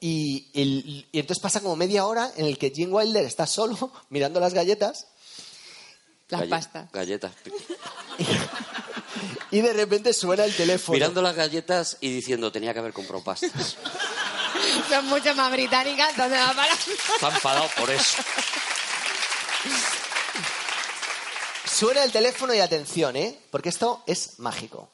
y, 0.00 0.48
y 0.54 1.06
entonces 1.18 1.40
pasa 1.42 1.60
como 1.60 1.76
media 1.76 2.06
hora 2.06 2.30
en 2.36 2.46
el 2.46 2.58
que 2.58 2.70
Gene 2.74 2.92
Wilder 2.92 3.24
está 3.24 3.46
solo 3.46 3.92
mirando 4.10 4.40
las 4.40 4.54
galletas 4.54 5.06
Las 6.28 6.40
Galle- 6.42 6.50
pastas. 6.50 6.90
Galletas. 6.92 7.32
y 9.50 9.60
de 9.60 9.72
repente 9.72 10.12
suena 10.12 10.44
el 10.44 10.54
teléfono. 10.54 10.94
Mirando 10.96 11.22
las 11.22 11.36
galletas 11.36 11.96
y 12.00 12.10
diciendo, 12.10 12.50
tenía 12.50 12.72
que 12.72 12.80
haber 12.80 12.92
comprado 12.92 13.22
pastas. 13.22 13.76
Son 14.88 15.06
mucho 15.06 15.34
más 15.34 15.50
británicas, 15.52 16.16
¿dónde 16.16 16.36
va 16.38 16.50
a 16.50 16.54
parar? 16.54 16.78
Está 17.14 17.28
enfadado 17.28 17.68
por 17.76 17.90
eso. 17.90 18.22
Suena 21.70 22.04
el 22.04 22.12
teléfono 22.12 22.54
y 22.54 22.60
atención, 22.60 23.16
¿eh? 23.16 23.38
Porque 23.50 23.68
esto 23.68 24.02
es 24.06 24.38
mágico. 24.38 24.90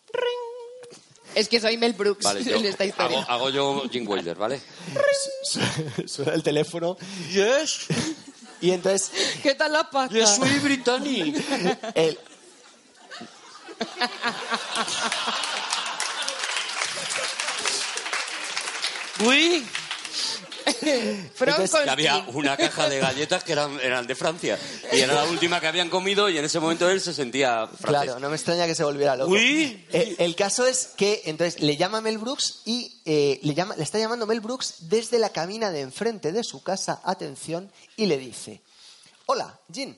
Es 1.35 1.49
que 1.49 1.61
soy 1.61 1.77
Mel 1.79 1.93
Brooks 1.95 2.25
Vale, 2.25 2.45
yo 2.45 2.57
en 2.57 2.67
esta 2.67 2.85
historia. 2.85 3.21
hago, 3.23 3.31
hago 3.31 3.51
yo 3.51 3.83
Jim 3.91 4.07
Wilder, 4.09 4.37
¿vale? 4.37 4.61
Su- 5.45 6.09
Suena 6.09 6.35
el 6.35 6.43
teléfono 6.43 6.97
Yes, 7.31 7.87
y 8.61 8.71
entonces 8.73 9.11
¿Qué 9.43 9.55
tal 9.55 9.73
la 9.73 9.89
pasta? 9.89 10.15
yes, 10.15 10.37
soy 10.37 10.59
británico. 10.59 11.41
el, 11.95 12.19
Uy, 19.25 19.61
Franco 19.61 19.82
Entonces, 21.41 21.81
que 21.81 21.91
había 21.91 22.19
una 22.33 22.57
caja 22.57 22.89
de 22.89 22.99
galletas 22.99 23.45
que 23.45 23.53
eran, 23.53 23.79
eran 23.81 24.07
de 24.07 24.15
Francia. 24.15 24.59
Y 24.93 25.01
era 25.01 25.15
la 25.15 25.25
última 25.25 25.61
que 25.61 25.67
habían 25.67 25.89
comido 25.89 26.29
y 26.29 26.39
en 26.39 26.45
ese 26.45 26.61
momento 26.61 26.89
él 26.91 27.01
se 27.01 27.15
sentía 27.15 27.67
francés. 27.67 27.87
Claro, 27.87 28.21
no 28.21 28.29
me 28.29 28.37
extraña 28.37 28.67
que 28.67 28.75
se 28.75 28.85
volviera 28.85 29.17
loco. 29.17 29.33
Uy. 29.33 29.87
Eh, 29.93 30.17
el 30.19 30.35
caso 30.35 30.67
es 30.67 30.91
que 30.97 31.23
entonces 31.27 31.61
le 31.61 31.77
llama 31.77 32.01
Mel 32.01 32.19
Brooks 32.19 32.63
y 32.65 33.01
eh, 33.05 33.39
le, 33.43 33.55
llama, 33.55 33.77
le 33.77 33.83
está 33.83 33.99
llamando 33.99 34.27
Mel 34.27 34.41
Brooks 34.41 34.89
desde 34.89 35.19
la 35.19 35.31
cabina 35.31 35.71
de 35.71 35.81
enfrente 35.81 36.33
de 36.33 36.45
su 36.45 36.63
casa, 36.63 37.01
atención, 37.05 37.71
y 37.97 38.07
le 38.07 38.19
dice, 38.19 38.61
hola, 39.27 39.59
Jean, 39.69 39.97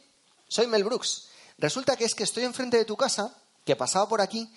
soy 0.49 0.67
Mel 0.67 0.85
Brooks. 0.85 1.29
Resulta 1.59 1.97
que 1.97 2.05
es 2.05 2.15
que 2.15 2.25
estoy 2.25 2.45
enfrente 2.45 2.77
de 2.77 2.85
tu 2.85 2.97
casa, 2.97 3.35
que 3.65 3.77
pasaba 3.77 4.09
por 4.09 4.21
aquí, 4.21 4.49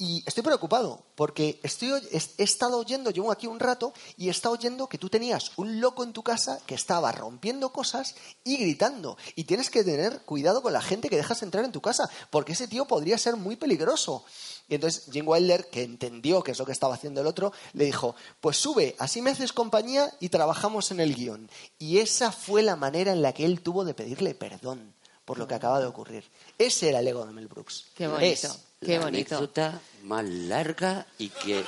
Y 0.00 0.24
estoy 0.26 0.42
preocupado 0.42 1.04
porque 1.14 1.60
estoy, 1.62 1.92
he 2.10 2.42
estado 2.42 2.78
oyendo, 2.78 3.10
llevo 3.10 3.30
aquí 3.30 3.46
un 3.46 3.60
rato, 3.60 3.92
y 4.16 4.28
he 4.28 4.30
estado 4.30 4.54
oyendo 4.54 4.88
que 4.88 4.96
tú 4.96 5.10
tenías 5.10 5.52
un 5.58 5.78
loco 5.78 6.02
en 6.04 6.14
tu 6.14 6.22
casa 6.22 6.58
que 6.64 6.74
estaba 6.74 7.12
rompiendo 7.12 7.70
cosas 7.70 8.14
y 8.42 8.56
gritando. 8.56 9.18
Y 9.34 9.44
tienes 9.44 9.68
que 9.68 9.84
tener 9.84 10.22
cuidado 10.22 10.62
con 10.62 10.72
la 10.72 10.80
gente 10.80 11.10
que 11.10 11.18
dejas 11.18 11.42
entrar 11.42 11.66
en 11.66 11.72
tu 11.72 11.82
casa, 11.82 12.08
porque 12.30 12.52
ese 12.52 12.66
tío 12.66 12.86
podría 12.86 13.18
ser 13.18 13.36
muy 13.36 13.56
peligroso. 13.56 14.24
Y 14.70 14.76
entonces 14.76 15.04
Jim 15.12 15.28
Wilder, 15.28 15.68
que 15.68 15.82
entendió 15.82 16.42
que 16.42 16.52
es 16.52 16.58
lo 16.58 16.64
que 16.64 16.72
estaba 16.72 16.94
haciendo 16.94 17.20
el 17.20 17.26
otro, 17.26 17.52
le 17.74 17.84
dijo, 17.84 18.16
pues 18.40 18.56
sube, 18.56 18.96
así 18.98 19.20
me 19.20 19.32
haces 19.32 19.52
compañía 19.52 20.10
y 20.18 20.30
trabajamos 20.30 20.90
en 20.92 21.00
el 21.00 21.14
guion. 21.14 21.50
Y 21.78 21.98
esa 21.98 22.32
fue 22.32 22.62
la 22.62 22.74
manera 22.74 23.12
en 23.12 23.20
la 23.20 23.34
que 23.34 23.44
él 23.44 23.60
tuvo 23.60 23.84
de 23.84 23.92
pedirle 23.92 24.34
perdón 24.34 24.94
por 25.26 25.36
lo 25.36 25.46
que 25.46 25.56
acaba 25.56 25.78
de 25.78 25.86
ocurrir. 25.86 26.24
Ese 26.56 26.88
era 26.88 27.00
el 27.00 27.08
ego 27.08 27.26
de 27.26 27.32
Mel 27.32 27.48
Brooks. 27.48 27.88
Qué 27.94 28.08
bonito. 28.08 28.48
Qué 28.84 28.96
la 28.98 29.04
bonito. 29.04 29.36
anécdota 29.36 29.78
más 30.04 30.24
larga 30.24 31.06
y 31.18 31.28
que 31.28 31.62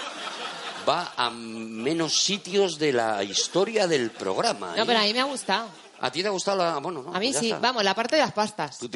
va 0.89 1.13
a 1.15 1.29
menos 1.29 2.19
sitios 2.23 2.79
de 2.79 2.93
la 2.95 3.23
historia 3.23 3.87
del 3.87 4.11
programa. 4.11 4.75
No, 4.75 4.83
¿eh? 4.83 4.87
pero 4.87 4.99
a 4.99 5.03
mí 5.03 5.13
me 5.13 5.21
ha 5.21 5.25
gustado. 5.25 5.69
¿A 6.01 6.11
ti 6.11 6.23
te 6.23 6.29
ha 6.29 6.31
gustado 6.31 6.57
la...? 6.57 6.79
Bueno, 6.79 7.03
no, 7.03 7.15
A 7.15 7.21
mí 7.21 7.29
pues 7.29 7.39
sí. 7.41 7.47
está. 7.51 7.59
Vamos, 7.61 7.85
la 7.85 7.95
parte 7.95 8.17
de 8.17 8.23
las 8.23 8.33
pastas. 8.33 8.79
Tú 8.79 8.89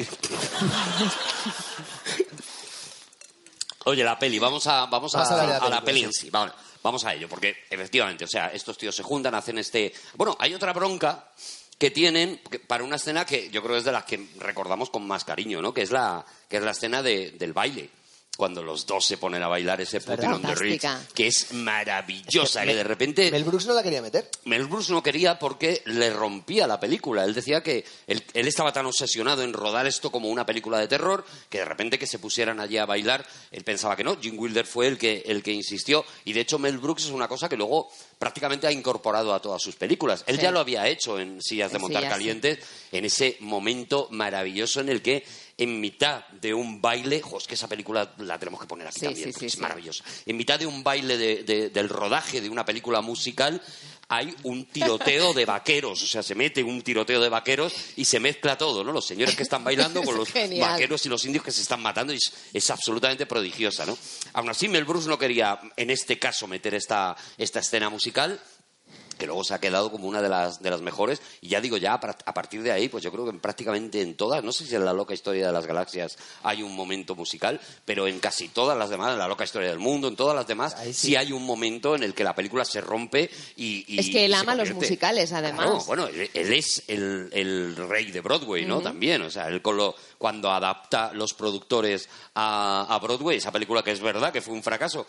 Oye, 3.85 4.03
la 4.03 4.17
peli, 4.19 4.39
vamos 4.39 4.65
a, 4.67 4.87
vamos 4.87 5.13
a, 5.15 5.19
Vamos 5.19 5.37
la 5.37 5.43
a 5.43 5.47
la 5.47 5.59
película, 5.59 5.81
peli 5.83 6.03
en 6.03 6.11
sí. 6.13 6.29
Vamos, 6.31 6.53
vamos 6.83 7.05
a 7.05 7.13
ello, 7.13 7.29
porque 7.29 7.55
efectivamente, 7.69 8.25
o 8.25 8.27
sea, 8.27 8.47
estos 8.47 8.77
tíos 8.79 8.95
se 8.95 9.03
juntan, 9.03 9.35
hacen 9.35 9.59
este... 9.59 9.93
Bueno, 10.15 10.35
hay 10.39 10.53
otra 10.55 10.73
bronca 10.73 11.29
que 11.77 11.91
tienen 11.91 12.41
para 12.65 12.83
una 12.83 12.95
escena 12.97 13.25
que 13.25 13.49
yo 13.51 13.61
creo 13.61 13.73
que 13.75 13.79
es 13.79 13.85
de 13.85 13.91
las 13.91 14.03
que 14.05 14.27
recordamos 14.39 14.89
con 14.89 15.05
más 15.07 15.23
cariño, 15.23 15.61
¿no? 15.61 15.71
Que 15.73 15.83
es 15.83 15.91
la, 15.91 16.25
que 16.49 16.57
es 16.57 16.63
la 16.63 16.71
escena 16.71 17.01
de- 17.03 17.31
del 17.31 17.53
baile. 17.53 17.91
Cuando 18.37 18.61
los 18.61 18.85
dos 18.85 19.03
se 19.05 19.17
ponen 19.17 19.41
a 19.41 19.47
bailar 19.47 19.81
ese 19.81 19.99
Putin 19.99 20.31
on 20.31 20.41
the 20.43 20.53
Ritz, 20.55 20.85
que 21.15 21.27
es 21.27 21.51
maravillosa, 21.53 22.63
que, 22.63 22.75
de 22.75 22.83
repente... 22.83 23.31
Mel 23.31 23.43
Brooks 23.43 23.65
no 23.65 23.73
la 23.73 23.81
quería 23.81 24.01
meter. 24.01 24.29
Mel 24.45 24.65
Brooks 24.65 24.89
no 24.91 25.01
quería 25.01 25.39
porque 25.39 25.81
le 25.85 26.11
rompía 26.11 26.67
la 26.67 26.79
película. 26.79 27.23
Él 27.23 27.33
decía 27.33 27.63
que 27.63 27.83
él, 28.05 28.23
él 28.33 28.47
estaba 28.47 28.71
tan 28.71 28.85
obsesionado 28.85 29.41
en 29.41 29.53
rodar 29.53 29.87
esto 29.87 30.11
como 30.11 30.29
una 30.29 30.45
película 30.45 30.77
de 30.79 30.87
terror 30.87 31.25
que 31.49 31.57
de 31.59 31.65
repente 31.65 31.97
que 31.97 32.05
se 32.05 32.19
pusieran 32.19 32.59
allí 32.59 32.77
a 32.77 32.85
bailar, 32.85 33.25
él 33.51 33.63
pensaba 33.63 33.95
que 33.95 34.03
no. 34.03 34.17
Jim 34.21 34.37
Wilder 34.37 34.65
fue 34.67 34.87
el 34.87 34.97
que, 34.99 35.23
el 35.25 35.41
que 35.41 35.51
insistió. 35.51 36.05
Y 36.23 36.33
de 36.33 36.41
hecho 36.41 36.59
Mel 36.59 36.77
Brooks 36.77 37.05
es 37.05 37.11
una 37.11 37.27
cosa 37.27 37.49
que 37.49 37.57
luego 37.57 37.89
prácticamente 38.19 38.67
ha 38.67 38.71
incorporado 38.71 39.33
a 39.33 39.41
todas 39.41 39.61
sus 39.61 39.75
películas. 39.75 40.23
Él 40.27 40.35
Sí. 40.37 40.43
ya 40.43 40.51
lo 40.51 40.59
había 40.59 40.87
hecho 40.87 41.19
en 41.19 41.41
Sillas 41.41 41.71
de 41.71 41.79
Montar 41.79 42.03
sí. 42.03 42.09
Calientes, 42.09 42.59
en 42.91 43.03
ese 43.05 43.37
momento 43.39 44.07
maravilloso 44.11 44.79
en 44.81 44.89
el 44.89 45.01
que 45.01 45.25
en 45.57 45.79
mitad 45.81 46.27
de 46.27 46.53
un 46.53 46.79
baile, 46.81 47.19
jo, 47.21 47.37
es 47.39 47.47
que 47.47 47.55
esa 47.55 47.67
película 47.67 48.13
la 48.19 48.37
tenemos 48.37 48.61
que 48.61 48.67
poner 48.67 48.87
aquí 48.87 48.99
Sí, 48.99 49.05
también, 49.05 49.25
sí, 49.27 49.31
porque 49.33 49.49
sí, 49.49 49.55
es 49.57 49.61
maravillosa. 49.61 50.03
En 50.25 50.37
mitad 50.37 50.59
de 50.59 50.67
un 50.67 50.83
baile 50.83 51.17
de- 51.17 51.43
de- 51.43 51.69
del 51.69 51.89
rodaje 51.89 52.41
de 52.41 52.49
una 52.49 52.63
película 52.63 53.01
musical 53.01 53.59
hay 54.09 54.33
un 54.43 54.65
tiroteo 54.67 55.33
de 55.33 55.43
vaqueros, 55.45 56.01
o 56.01 56.07
sea, 56.07 56.23
se 56.23 56.33
mete 56.33 56.63
un 56.63 56.81
tiroteo 56.81 57.19
de 57.19 57.27
vaqueros 57.27 57.73
y 57.97 58.05
se 58.05 58.21
mezcla 58.21 58.57
todo, 58.57 58.81
¿no? 58.83 58.93
Los 58.93 59.05
señores 59.05 59.35
que 59.35 59.43
están 59.43 59.63
bailando 59.65 60.01
con 60.01 60.15
los 60.17 60.29
Genial. 60.29 60.69
vaqueros 60.71 61.05
y 61.05 61.09
los 61.09 61.25
indios 61.25 61.43
que 61.43 61.51
se 61.51 61.61
están 61.61 61.81
matando 61.81 62.13
y 62.13 62.15
es, 62.15 62.31
es 62.53 62.69
absolutamente 62.69 63.25
prodigiosa, 63.25 63.85
¿no? 63.85 63.97
Aún 64.33 64.49
así, 64.49 64.69
Mel 64.69 64.85
Brooks 64.85 65.07
no 65.07 65.17
quería, 65.17 65.59
en 65.75 65.89
este 65.89 66.17
caso, 66.17 66.47
meter 66.47 66.73
esta, 66.75 67.17
esta 67.37 67.59
escena 67.59 67.89
musical 67.89 68.39
que 69.17 69.25
luego 69.25 69.43
se 69.43 69.53
ha 69.53 69.59
quedado 69.59 69.91
como 69.91 70.07
una 70.07 70.21
de 70.21 70.29
las, 70.29 70.61
de 70.61 70.69
las 70.69 70.81
mejores. 70.81 71.21
Y 71.41 71.49
ya 71.49 71.59
digo, 71.61 71.77
ya 71.77 71.93
a 71.93 71.99
par- 71.99 72.17
a 72.25 72.33
partir 72.33 72.61
de 72.63 72.71
ahí, 72.71 72.87
pues 72.89 73.03
yo 73.03 73.11
creo 73.11 73.23
que 73.25 73.31
en 73.31 73.39
prácticamente 73.39 74.01
en 74.01 74.15
todas, 74.15 74.43
no 74.43 74.51
sé 74.51 74.65
si 74.65 74.75
en 74.75 74.85
la 74.85 74.93
loca 74.93 75.13
historia 75.13 75.47
de 75.47 75.53
las 75.53 75.65
galaxias 75.65 76.17
hay 76.43 76.63
un 76.63 76.75
momento 76.75 77.15
musical, 77.15 77.59
pero 77.85 78.07
en 78.07 78.19
casi 78.19 78.49
todas 78.49 78.77
las 78.77 78.89
demás, 78.89 79.13
en 79.13 79.19
la 79.19 79.27
loca 79.27 79.43
historia 79.43 79.69
del 79.69 79.79
mundo, 79.79 80.07
en 80.07 80.15
todas 80.15 80.35
las 80.35 80.47
demás, 80.47 80.75
sí. 80.85 80.93
sí. 80.93 81.15
hay 81.15 81.31
un 81.31 81.43
momento 81.45 81.95
en 81.95 82.03
el 82.03 82.13
que 82.13 82.23
la 82.23 82.35
película 82.35 82.63
se 82.65 82.81
rompe 82.81 83.29
y... 83.55 83.83
y- 83.87 83.99
Es 83.99 84.09
que 84.09 84.25
él 84.25 84.33
ama 84.33 84.55
los 84.55 84.71
musicales, 84.73 85.31
además. 85.33 85.85
Bueno, 85.87 86.07
él, 86.07 86.29
él 86.33 86.53
es 86.53 86.83
el, 86.87 87.29
el 87.33 87.75
rey 87.75 88.11
de 88.11 88.21
Broadway, 88.21 88.65
¿no? 88.65 88.81
También, 88.81 89.21
o 89.21 89.29
sea, 89.29 89.47
él 89.47 89.61
con 89.61 89.77
lo- 89.77 89.95
cuando 90.17 90.51
adapta 90.51 91.11
los 91.13 91.33
productores 91.33 92.09
a, 92.35 92.85
a 92.89 92.99
Broadway, 92.99 93.37
esa 93.37 93.51
película 93.51 93.83
que 93.83 93.91
es 93.91 93.99
verdad 93.99 94.31
que 94.31 94.41
fue 94.41 94.53
un 94.53 94.63
fracaso, 94.63 95.05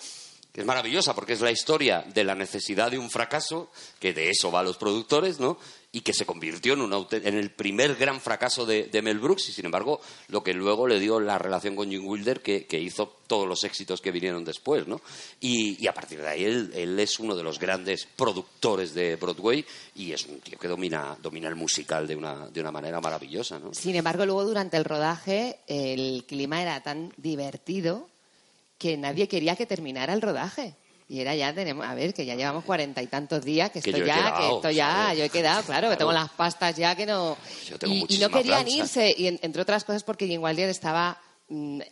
es 0.58 0.66
maravillosa 0.66 1.14
porque 1.14 1.34
es 1.34 1.40
la 1.40 1.52
historia 1.52 2.04
de 2.12 2.24
la 2.24 2.34
necesidad 2.34 2.90
de 2.90 2.98
un 2.98 3.10
fracaso, 3.10 3.70
que 4.00 4.12
de 4.12 4.30
eso 4.30 4.50
va 4.50 4.60
a 4.60 4.64
los 4.64 4.76
productores, 4.76 5.38
¿no? 5.38 5.56
Y 5.92 6.00
que 6.00 6.12
se 6.12 6.26
convirtió 6.26 6.74
en, 6.74 6.82
un 6.82 7.06
en 7.10 7.34
el 7.38 7.50
primer 7.50 7.94
gran 7.94 8.20
fracaso 8.20 8.66
de, 8.66 8.90
Mel 9.02 9.20
Brooks 9.20 9.48
y, 9.48 9.52
sin 9.52 9.66
embargo, 9.66 10.00
lo 10.26 10.42
que 10.42 10.52
luego 10.52 10.88
le 10.88 10.98
dio 10.98 11.20
la 11.20 11.38
relación 11.38 11.76
con 11.76 11.88
Jim 11.88 12.04
Wilder, 12.04 12.40
que, 12.40 12.66
que 12.66 12.80
hizo 12.80 13.16
todos 13.26 13.46
los 13.46 13.62
éxitos 13.62 14.00
que 14.00 14.10
vinieron 14.10 14.44
después, 14.44 14.88
¿no? 14.88 15.00
Y, 15.40 15.82
y 15.82 15.86
a 15.86 15.94
partir 15.94 16.20
de 16.20 16.28
ahí 16.28 16.44
él, 16.44 16.72
él 16.74 16.98
es 16.98 17.20
uno 17.20 17.36
de 17.36 17.44
los 17.44 17.60
grandes 17.60 18.08
productores 18.16 18.94
de 18.94 19.14
Broadway 19.16 19.64
y 19.94 20.12
es 20.12 20.26
un 20.26 20.40
tío 20.40 20.58
que 20.58 20.68
domina, 20.68 21.16
domina 21.22 21.48
el 21.48 21.56
musical 21.56 22.06
de 22.08 22.16
una, 22.16 22.48
de 22.48 22.60
una 22.60 22.72
manera 22.72 23.00
maravillosa, 23.00 23.60
¿no? 23.60 23.72
Sin 23.72 23.94
embargo, 23.94 24.26
luego 24.26 24.44
durante 24.44 24.76
el 24.76 24.84
rodaje 24.84 25.60
el 25.68 26.24
clima 26.26 26.60
era 26.60 26.82
tan 26.82 27.12
divertido 27.16 28.08
que 28.78 28.96
nadie 28.96 29.26
quería 29.28 29.56
que 29.56 29.66
terminara 29.66 30.12
el 30.14 30.22
rodaje. 30.22 30.74
Y 31.10 31.20
era 31.20 31.34
ya, 31.34 31.54
tenemos, 31.54 31.86
a 31.86 31.94
ver, 31.94 32.12
que 32.12 32.26
ya 32.26 32.34
llevamos 32.34 32.64
cuarenta 32.64 33.02
y 33.02 33.06
tantos 33.06 33.42
días, 33.42 33.70
que 33.70 33.80
Que 33.80 33.90
esto 33.90 34.04
ya, 34.04 34.34
que 34.36 34.48
esto 34.56 34.70
ya, 34.70 34.90
¿sabes? 34.90 35.18
yo 35.18 35.24
he 35.24 35.30
quedado, 35.30 35.62
claro, 35.62 35.88
que 35.88 35.96
tengo 35.96 36.12
las 36.12 36.28
pastas 36.30 36.76
ya 36.76 36.94
que 36.94 37.06
no... 37.06 37.36
Yo 37.66 37.78
tengo 37.78 37.94
y, 37.94 38.06
y 38.14 38.18
no 38.18 38.28
querían 38.28 38.64
plancha. 38.64 38.76
irse, 38.84 39.14
y 39.16 39.26
en- 39.26 39.38
entre 39.40 39.62
otras 39.62 39.84
cosas 39.84 40.04
porque 40.04 40.26
Jim 40.26 40.42
Wilder 40.42 40.68
estaba 40.68 41.18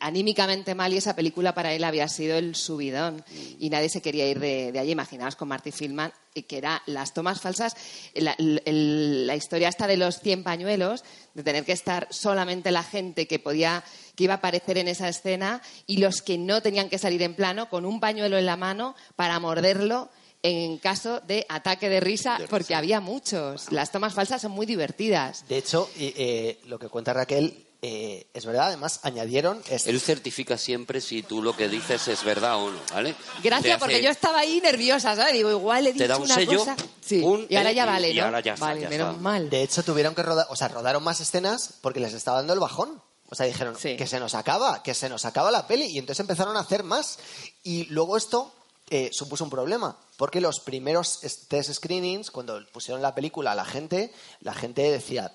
anímicamente 0.01 0.75
mal 0.75 0.93
y 0.93 0.99
esa 0.99 1.17
película 1.17 1.55
para 1.55 1.73
él 1.73 1.85
había 1.85 2.09
sido 2.09 2.37
el 2.37 2.55
subidón 2.55 3.25
y 3.59 3.71
nadie 3.71 3.89
se 3.89 4.03
quería 4.03 4.29
ir 4.29 4.39
de, 4.39 4.73
de 4.73 4.79
allí. 4.79 4.93
Imaginaos 4.93 5.37
con 5.37 5.49
Marty 5.49 5.73
Filman, 5.73 6.13
y 6.37 6.43
que 6.43 6.59
era 6.59 6.83
las 6.87 7.15
tomas 7.15 7.41
falsas, 7.41 7.75
la, 8.15 9.37
historia 9.37 9.69
esta 9.69 9.87
de 9.87 9.97
los 9.97 10.21
100 10.21 10.45
pañuelos, 10.45 11.03
de 11.35 11.43
tener 11.43 11.65
que 11.65 11.73
estar 11.73 12.07
solamente 12.11 12.71
la 12.71 12.83
gente 12.83 13.27
que 13.27 13.39
podía 13.39 13.83
que 14.15 14.25
iba 14.25 14.35
a 14.35 14.37
aparecer 14.37 14.79
en 14.79 14.89
esa 14.89 15.09
escena 15.09 15.61
y 15.87 15.99
los 15.99 16.23
que 16.23 16.39
no 16.39 16.63
tenían 16.63 16.89
que 16.89 16.99
salir 16.99 17.23
en 17.23 17.35
plano 17.35 17.69
con 17.69 17.85
un 17.85 18.01
pañuelo 18.01 18.39
en 18.39 18.47
la 18.47 18.57
mano 18.57 18.95
para 19.15 19.39
morderlo 19.41 20.11
en 20.43 20.79
caso 20.79 21.21
de 21.21 21.45
ataque 21.49 21.89
de 21.89 22.01
risa, 22.01 22.39
porque 22.49 22.75
había 22.75 23.01
muchos. 23.01 23.73
Las 23.73 23.91
tomas 23.91 24.15
falsas 24.15 24.43
son 24.43 24.53
muy 24.53 24.65
divertidas. 24.65 25.47
De 25.49 25.59
hecho, 25.59 25.91
eh, 25.99 26.61
lo 26.67 26.79
que 26.79 26.89
cuenta 26.89 27.13
Raquel 27.13 27.66
eh, 27.83 28.27
es 28.35 28.47
verdad. 28.47 28.69
Además, 28.69 29.01
añadieron... 29.03 29.63
es- 29.69 29.87
Él 29.87 30.01
certifica 30.01 30.57
siempre 30.59 31.01
si 31.01 31.23
tú 31.23 31.43
lo 31.43 31.57
que 31.57 31.69
dices 31.69 32.09
es 32.09 32.25
verdad 32.25 32.57
o 32.57 32.71
no, 32.71 32.79
¿vale? 32.93 33.15
Gracias, 33.43 33.75
hace- 33.77 33.81
porque 33.81 34.03
yo 34.03 34.11
estaba 34.11 34.41
ahí 34.41 34.61
nerviosa, 34.61 35.15
¿sabes? 35.17 35.35
Digo, 35.35 35.51
igual 35.51 35.87
he 35.87 35.93
dicho 35.93 36.05
Te 36.05 36.09
da 36.09 36.17
un 36.17 36.23
una 36.25 36.35
sello, 36.35 36.59
cosa. 36.59 36.77
Sí, 37.05 37.21
un- 37.23 37.47
y 37.49 37.57
ahora 37.57 37.73
ya 37.73 37.85
y- 37.85 37.87
vale, 37.87 38.11
y 38.11 38.17
¿no? 38.17 38.25
ahora 38.25 38.41
ya 38.41 38.55
está, 38.55 38.67
vale, 38.67 38.81
ya 38.83 38.89
menos 38.89 39.11
está. 39.11 39.21
mal. 39.23 39.51
De 39.51 39.63
hecho, 39.63 39.83
tuvieron 39.83 40.15
que 40.15 40.23
rodar, 40.23 40.47
o 40.51 40.57
sea, 40.57 40.69
rodaron 40.69 41.03
más 41.05 41.21
escenas 41.21 41.75
porque 41.81 42.01
les 42.01 42.13
estaba 42.15 42.39
dando 42.39 42.53
el 42.53 42.61
bajón. 42.61 43.01
O 43.29 43.35
sea, 43.35 43.45
dijeron 43.47 43.77
Sí. 43.77 43.97
que 43.97 44.07
se 44.07 44.21
nos 44.21 44.35
acaba, 44.37 44.85
que 44.85 44.95
se 44.95 45.09
nos 45.09 45.25
acaba 45.25 45.51
la 45.51 45.67
peli. 45.67 45.87
Y 45.87 45.99
entonces 45.99 46.21
empezaron 46.21 46.57
a 46.57 46.61
hacer 46.61 46.85
más. 46.85 47.19
Y 47.65 47.87
luego 47.87 48.17
esto 48.17 48.53
eh, 48.89 49.11
supuso 49.13 49.43
un 49.43 49.51
problema. 49.51 49.99
Porque 50.17 50.41
los 50.41 50.61
primeros 50.61 51.19
es- 51.25 51.49
test 51.49 51.73
screenings, 51.73 52.31
cuando 52.31 52.65
pusieron 52.73 53.03
la 53.03 53.17
película 53.17 53.51
a 53.51 53.55
la 53.57 53.65
gente, 53.65 54.13
la 54.43 54.55
gente 54.55 54.83
decía, 54.93 55.33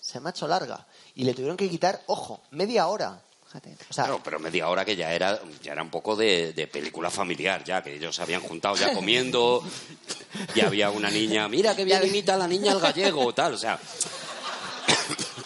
se 0.00 0.18
me 0.18 0.28
ha 0.28 0.32
hecho 0.32 0.48
larga. 0.48 0.87
Y 1.18 1.24
le 1.24 1.34
tuvieron 1.34 1.56
que 1.56 1.68
quitar, 1.68 2.00
ojo, 2.06 2.40
media 2.52 2.86
hora. 2.86 3.20
Fíjate. 3.44 3.76
O 3.90 3.92
sea, 3.92 4.04
Claro, 4.04 4.20
pero 4.22 4.38
media 4.38 4.68
hora 4.68 4.84
que 4.84 4.94
ya 4.94 5.12
era, 5.12 5.40
ya 5.60 5.72
era 5.72 5.82
un 5.82 5.90
poco 5.90 6.14
de, 6.14 6.52
de 6.52 6.68
película 6.68 7.10
familiar, 7.10 7.64
ya 7.64 7.82
que 7.82 7.96
ellos 7.96 8.14
se 8.14 8.22
habían 8.22 8.40
juntado 8.40 8.76
ya 8.76 8.94
comiendo, 8.94 9.64
ya 10.54 10.68
había 10.68 10.90
una 10.92 11.10
niña, 11.10 11.48
mira 11.48 11.74
que 11.74 11.84
bien 11.84 12.06
imita 12.06 12.34
a 12.34 12.36
la 12.36 12.46
niña 12.46 12.70
el 12.70 12.78
gallego, 12.78 13.34
tal, 13.34 13.54
o 13.54 13.58
sea. 13.58 13.80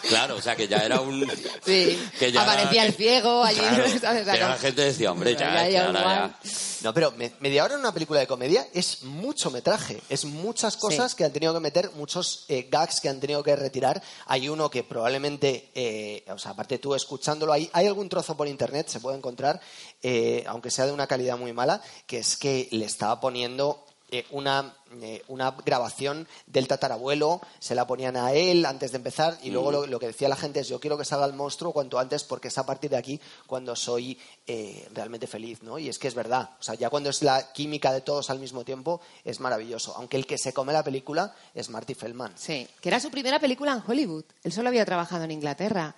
Claro, 0.07 0.35
o 0.35 0.41
sea 0.41 0.55
que 0.55 0.67
ya 0.67 0.77
era 0.79 0.99
un. 1.01 1.21
Sí, 1.65 1.97
que 2.19 2.31
ya 2.31 2.41
aparecía 2.43 2.81
era- 2.83 2.89
el 2.91 2.93
ciego 2.93 3.43
allí, 3.43 3.59
Claro, 3.59 3.83
¿sabes? 4.01 4.21
O 4.21 4.25
sea, 4.25 4.33
pero 4.33 4.45
no- 4.47 4.51
la 4.53 4.57
gente 4.59 4.81
decía, 4.81 5.11
hombre, 5.11 5.33
ya, 5.33 5.39
Ya, 5.53 5.69
ya, 5.69 5.85
ahora 5.87 5.99
igual. 5.99 6.35
ya- 6.43 6.49
No, 6.83 6.93
pero 6.93 7.11
me- 7.11 7.31
media 7.39 7.63
hora 7.63 7.75
en 7.75 7.79
una 7.79 7.93
película 7.93 8.19
de 8.19 8.27
comedia 8.27 8.67
es 8.73 9.03
mucho 9.03 9.49
metraje, 9.51 10.01
es 10.09 10.25
muchas 10.25 10.75
cosas 10.75 11.11
Sí. 11.11 11.17
que 11.17 11.23
han 11.23 11.31
tenido 11.31 11.53
que 11.53 11.59
meter, 11.61 11.91
muchos 11.95 12.45
eh, 12.49 12.67
gags 12.69 12.99
que 12.99 13.07
han 13.09 13.19
tenido 13.21 13.41
que 13.43 13.55
retirar. 13.55 14.01
Hay 14.25 14.49
uno 14.49 14.69
que 14.69 14.83
probablemente, 14.83 15.71
eh, 15.75 16.25
o 16.29 16.37
sea, 16.37 16.51
aparte 16.51 16.77
tú 16.79 16.93
escuchándolo, 16.95 17.53
hay, 17.53 17.69
hay 17.71 17.87
algún 17.87 18.09
trozo 18.09 18.35
por 18.35 18.47
internet, 18.49 18.89
se 18.89 18.99
puede 18.99 19.17
encontrar, 19.17 19.61
eh, 20.01 20.43
aunque 20.47 20.69
sea 20.71 20.85
de 20.85 20.91
una 20.91 21.07
calidad 21.07 21.37
muy 21.37 21.53
mala, 21.53 21.81
que 22.05 22.17
es 22.19 22.35
que 22.35 22.67
le 22.71 22.85
estaba 22.85 23.21
poniendo 23.21 23.85
eh, 24.13 24.27
una, 24.29 24.75
eh, 25.01 25.23
una 25.27 25.55
grabación 25.65 26.27
del 26.45 26.67
tatarabuelo, 26.67 27.41
se 27.57 27.73
la 27.73 27.87
ponían 27.87 28.15
a 28.15 28.31
él 28.31 28.63
antes 28.63 28.91
de 28.91 28.97
empezar 28.97 29.39
y 29.41 29.49
luego 29.49 29.71
lo, 29.71 29.87
lo 29.87 29.99
que 29.99 30.05
decía 30.05 30.29
la 30.29 30.35
gente 30.35 30.59
es 30.59 30.67
yo 30.67 30.79
quiero 30.79 30.99
que 30.99 31.03
salga 31.03 31.25
el 31.25 31.33
monstruo 31.33 31.71
cuanto 31.71 31.97
antes 31.97 32.23
porque 32.23 32.49
es 32.49 32.57
a 32.59 32.63
partir 32.63 32.91
de 32.91 32.97
aquí 32.97 33.19
cuando 33.47 33.75
soy 33.75 34.19
eh, 34.45 34.87
realmente 34.93 35.25
feliz, 35.25 35.63
¿no? 35.63 35.79
Y 35.79 35.89
es 35.89 35.97
que 35.97 36.07
es 36.07 36.13
verdad, 36.13 36.51
o 36.59 36.61
sea, 36.61 36.75
ya 36.75 36.91
cuando 36.91 37.09
es 37.09 37.23
la 37.23 37.53
química 37.53 37.91
de 37.91 38.01
todos 38.01 38.29
al 38.29 38.37
mismo 38.37 38.63
tiempo 38.63 39.01
es 39.23 39.39
maravilloso, 39.39 39.95
aunque 39.97 40.17
el 40.17 40.27
que 40.27 40.37
se 40.37 40.53
come 40.53 40.73
la 40.73 40.83
película 40.83 41.33
es 41.55 41.71
Marty 41.71 41.95
Feldman. 41.95 42.33
Sí, 42.37 42.67
que 42.79 42.89
era 42.89 42.99
su 42.99 43.09
primera 43.09 43.39
película 43.39 43.73
en 43.73 43.81
Hollywood. 43.83 44.25
Él 44.43 44.51
solo 44.51 44.69
había 44.69 44.85
trabajado 44.85 45.23
en 45.23 45.31
Inglaterra. 45.31 45.95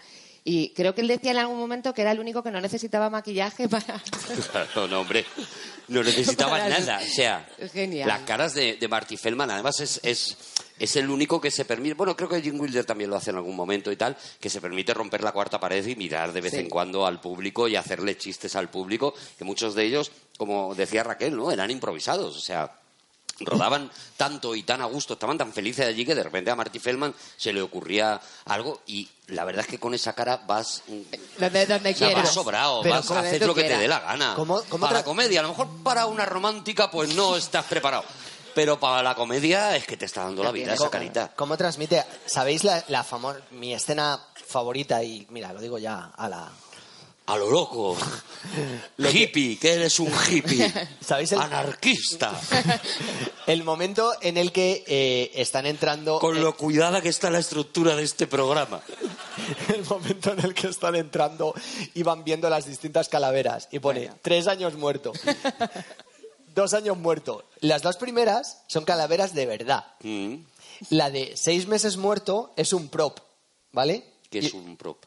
Y 0.48 0.70
creo 0.76 0.94
que 0.94 1.02
él 1.02 1.08
decía 1.08 1.32
en 1.32 1.38
algún 1.38 1.58
momento 1.58 1.92
que 1.94 2.04
era 2.04 2.12
el 2.12 2.20
único 2.20 2.44
que 2.44 2.52
no 2.52 2.62
necesitaba 2.62 3.10
maquillaje 3.10 3.68
para... 3.70 4.00
Claro, 4.52 4.88
no, 4.88 5.00
hombre. 5.02 5.26
No 5.88 6.04
necesitaba 6.04 6.52
Para- 6.52 6.70
nada. 6.70 7.02
O 7.04 7.08
sea, 7.14 7.50
genial. 7.74 8.08
las 8.08 8.22
caras 8.22 8.54
de, 8.54 8.76
de 8.78 8.88
Marty 8.88 9.18
Feldman, 9.18 9.50
además, 9.50 9.80
es, 9.80 10.00
es, 10.04 10.38
es 10.78 10.96
el 10.98 11.10
único 11.10 11.42
que 11.42 11.50
se 11.50 11.66
permite. 11.66 11.96
Bueno, 11.96 12.16
creo 12.16 12.30
que 12.30 12.42
Jim 12.44 12.60
Wilder 12.60 12.86
también 12.86 13.10
lo 13.10 13.16
hace 13.16 13.32
en 13.32 13.38
algún 13.38 13.56
momento 13.56 13.92
y 13.92 13.96
tal, 13.96 14.16
que 14.40 14.50
se 14.52 14.62
permite 14.62 14.94
romper 14.94 15.24
la 15.24 15.32
cuarta 15.32 15.60
pared 15.60 15.84
y 15.86 15.96
mirar 15.96 16.32
de 16.32 16.42
vez 16.42 16.52
Sí. 16.54 16.60
en 16.60 16.70
cuando 16.70 17.08
al 17.08 17.20
público 17.20 17.68
y 17.68 17.76
hacerle 17.76 18.16
chistes 18.16 18.56
al 18.56 18.70
público, 18.70 19.16
que 19.40 19.46
muchos 19.46 19.74
de 19.74 19.84
ellos, 19.86 20.12
como 20.38 20.76
decía 20.76 21.04
Raquel, 21.04 21.36
¿no? 21.36 21.52
Eran 21.52 21.72
improvisados. 21.72 22.38
O 22.38 22.40
sea, 22.42 22.72
rodaban 23.40 23.92
tanto 24.16 24.56
y 24.56 24.64
tan 24.64 24.82
a 24.82 24.86
gusto, 24.86 25.14
estaban 25.16 25.38
tan 25.38 25.52
felices 25.52 25.86
allí 25.88 26.06
que 26.06 26.16
de 26.16 26.24
repente 26.24 26.52
a 26.52 26.56
Marty 26.56 26.80
Feldman 26.80 27.14
se 27.36 27.52
le 27.52 27.62
ocurría 27.62 28.22
algo 28.46 28.82
y 28.88 29.10
la 29.28 29.44
verdad 29.46 29.62
es 29.62 29.68
que 29.68 29.80
con 29.80 29.94
esa 29.94 30.14
cara 30.14 30.42
vas 30.48 30.84
Donde, 31.40 31.66
donde 31.66 31.92
o 31.92 31.96
sea, 31.96 32.08
quieras. 32.08 32.24
vas 32.26 32.34
sobrado, 32.34 32.82
Pero 32.84 32.96
vas 32.96 33.12
a 33.12 33.20
hacer 33.20 33.46
lo 33.46 33.56
que 33.56 33.64
te 33.64 33.78
dé 33.78 33.88
la 33.88 34.00
gana. 34.00 34.34
¿Cómo- 34.36 34.62
cómo 34.70 34.86
para 34.86 35.00
la 35.00 35.04
comedia, 35.06 35.40
a 35.40 35.44
lo 35.44 35.50
mejor 35.50 35.68
para 35.84 36.06
una 36.06 36.26
romántica, 36.26 36.90
pues 36.92 37.14
no 37.16 37.36
estás 37.36 37.66
preparado. 37.66 38.04
Pero 38.54 38.80
para 38.80 39.04
la 39.04 39.16
comedia 39.16 39.76
es 39.76 39.86
que 39.86 39.98
te 39.98 40.06
está 40.06 40.24
dando 40.24 40.42
la 40.44 40.52
vida 40.52 40.68
esa 40.74 40.78
¿Cómo- 40.78 40.92
carita. 40.92 41.32
¿Cómo 41.36 41.58
transmite? 41.58 42.06
¿Sabéis 42.26 42.64
la, 42.64 42.84
la 42.88 43.04
famo- 43.04 43.36
mi 43.52 43.74
escena 43.74 44.18
favorita? 44.48 45.04
Y 45.04 45.28
mira, 45.30 45.52
lo 45.52 45.60
digo 45.60 45.78
ya 45.78 46.12
a 46.16 46.30
la... 46.30 46.50
A 47.28 47.38
lo 47.38 47.50
loco. 47.50 47.98
hippie, 49.00 49.58
que 49.58 49.74
eres 49.74 50.00
un 50.00 50.12
hippie. 50.30 50.72
¿Sabéis 51.02 51.32
el- 51.32 51.42
Anarquista. 51.42 52.40
El 53.48 53.64
momento 53.64 54.12
en 54.22 54.38
el 54.38 54.52
que 54.52 54.84
eh, 54.88 55.32
están 55.36 55.68
entrando... 55.68 56.18
Con 56.20 56.42
lo 56.42 56.58
cuidada 56.58 57.00
que 57.02 57.10
está 57.10 57.30
la 57.30 57.38
estructura 57.38 57.96
de 57.96 58.02
este 58.04 58.26
programa. 58.26 58.82
el 59.76 59.86
momento 59.86 60.32
en 60.34 60.40
el 60.40 60.54
que 60.56 60.68
están 60.68 60.96
entrando 60.96 61.54
y 61.94 62.02
van 62.02 62.24
viendo 62.24 62.50
las 62.50 62.66
distintas 62.66 63.08
calaveras. 63.08 63.68
Y 63.72 63.78
pone, 63.78 64.10
tres 64.24 64.48
años 64.48 64.74
muerto. 64.74 65.14
dos 66.56 66.74
años 66.74 66.98
muerto. 66.98 67.46
Las 67.60 67.84
dos 67.84 67.98
primeras 67.98 68.64
son 68.68 68.84
calaveras 68.84 69.36
de 69.36 69.46
verdad. 69.46 69.86
Mm, 70.02 70.38
La 70.90 71.12
de 71.12 71.34
seis 71.38 71.68
meses 71.68 71.98
muerto 71.98 72.52
es 72.58 72.74
un 72.74 72.90
prop, 72.90 73.20
¿vale? 73.72 74.06
que 74.32 74.40
Y- 74.40 74.46
es 74.48 74.54
un 74.54 74.76
prop. 74.76 75.05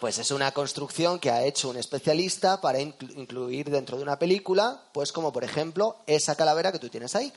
Pues 0.00 0.18
es 0.18 0.30
una 0.30 0.52
construcción 0.52 1.18
que 1.18 1.30
ha 1.30 1.42
hecho 1.44 1.68
un 1.68 1.76
especialista 1.76 2.60
para 2.60 2.78
inclu- 2.78 3.12
incluir 3.16 3.68
dentro 3.70 3.96
de 3.96 4.02
una 4.02 4.18
película, 4.18 4.80
pues 4.92 5.12
como 5.12 5.32
por 5.32 5.44
ejemplo 5.44 5.96
esa 6.06 6.34
calavera 6.36 6.70
que 6.72 6.78
tú 6.78 6.88
tienes 6.88 7.14
ahí, 7.16 7.32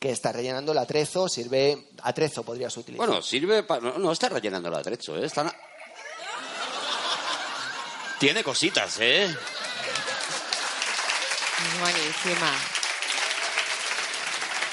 que 0.00 0.10
está 0.10 0.32
rellenando 0.32 0.72
el 0.72 0.78
atrezo, 0.78 1.28
sirve 1.28 1.88
atrezo 2.02 2.42
podrías 2.44 2.76
utilizar. 2.76 3.06
Bueno, 3.06 3.22
sirve 3.22 3.62
para... 3.62 3.80
No, 3.80 3.98
no 3.98 4.12
está 4.12 4.28
rellenando 4.28 4.68
el 4.68 4.74
atrecho, 4.76 5.16
¿eh? 5.16 5.26
Está... 5.26 5.44
na- 5.44 5.54
Tiene 8.18 8.42
cositas, 8.44 8.96
¿eh? 9.00 9.34
Buenísima. 11.80 12.52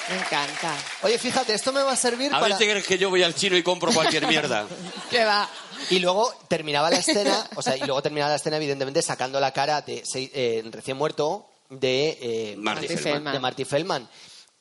Me 0.09 0.15
encanta. 0.17 0.75
Oye, 1.03 1.19
fíjate, 1.19 1.53
esto 1.53 1.71
me 1.71 1.83
va 1.83 1.91
a 1.91 1.95
servir 1.95 2.33
A 2.33 2.39
para... 2.39 2.55
ver, 2.55 2.57
¿te 2.57 2.69
crees 2.69 2.85
que 2.87 2.97
yo 2.97 3.09
voy 3.11 3.21
al 3.21 3.35
chino 3.35 3.55
y 3.57 3.61
compro 3.63 3.91
cualquier 3.91 4.25
mierda? 4.27 4.65
¿Qué 5.11 5.23
va? 5.23 5.47
Y 5.89 5.99
luego 5.99 6.31
terminaba 6.47 6.89
la 6.89 6.97
escena, 6.97 7.47
o 7.55 7.61
sea, 7.61 7.75
y 7.77 7.81
luego 7.81 8.01
terminaba 8.01 8.29
la 8.31 8.35
escena, 8.37 8.57
evidentemente, 8.57 9.01
sacando 9.01 9.39
la 9.39 9.51
cara 9.53 9.81
de 9.81 10.03
eh, 10.13 10.63
recién 10.71 10.97
muerto 10.97 11.47
de, 11.69 12.17
eh, 12.21 12.55
Marty 12.57 12.81
Marty 12.81 12.87
Feldman. 12.87 13.03
Feldman. 13.13 13.33
de 13.33 13.39
Marty 13.39 13.65
Feldman. 13.65 14.09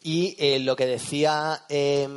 Y 0.03 0.37
eh, 0.39 0.59
lo 0.61 0.77
que 0.77 0.87
decía 0.87 1.65
eh, 1.69 2.09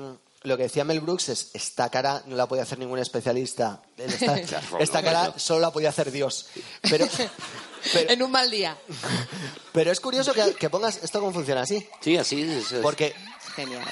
lo 0.44 0.58
que 0.58 0.64
decía 0.64 0.84
Mel 0.84 1.02
Brooks 1.02 1.30
es 1.30 1.52
esta 1.54 1.90
cara 1.90 2.24
no 2.26 2.36
la 2.36 2.48
podía 2.48 2.64
hacer 2.64 2.80
ningún 2.80 3.00
especialista. 3.00 3.82
Esta, 3.98 4.38
esta 4.80 5.04
cara 5.04 5.34
solo 5.38 5.60
la 5.62 5.72
podía 5.72 5.90
hacer 5.90 6.12
Dios. 6.12 6.48
Pero, 6.82 7.08
pero, 7.94 8.10
En 8.12 8.24
un 8.24 8.32
mal 8.32 8.50
día. 8.50 8.76
pero 9.72 9.92
es 9.92 10.00
curioso 10.00 10.34
que, 10.34 10.54
que 10.56 10.70
pongas 10.70 11.04
esto 11.04 11.20
cómo 11.20 11.32
funciona 11.32 11.62
así. 11.62 11.88
Sí, 12.02 12.18
así 12.18 12.42
es. 12.42 12.72
es- 12.72 12.82
Porque 12.82 13.14
Genial. 13.56 13.84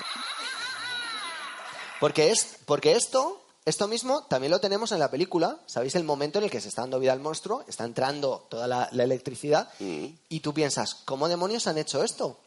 Porque, 2.00 2.32
es, 2.32 2.58
porque 2.66 2.94
esto, 2.94 3.42
esto 3.66 3.88
mismo 3.88 4.24
también 4.24 4.52
lo 4.52 4.60
tenemos 4.60 4.92
en 4.92 5.00
la 5.00 5.12
película. 5.12 5.60
¿Sabéis 5.66 5.96
el 5.96 6.04
momento 6.04 6.40
en 6.40 6.46
el 6.46 6.52
que 6.52 6.62
se 6.62 6.70
está 6.70 6.82
dando 6.82 7.00
vida 7.00 7.14
al 7.14 7.20
monstruo? 7.20 7.64
Está 7.68 7.84
entrando 7.84 8.48
toda 8.50 8.68
la, 8.68 8.90
la 8.92 9.04
electricidad. 9.04 9.70
Mm. 9.80 10.06
Y 10.30 10.40
tú 10.40 10.54
piensas, 10.54 10.96
¿cómo 11.06 11.28
demonios 11.28 11.68
han 11.68 11.78
hecho 11.78 12.04
esto? 12.04 12.40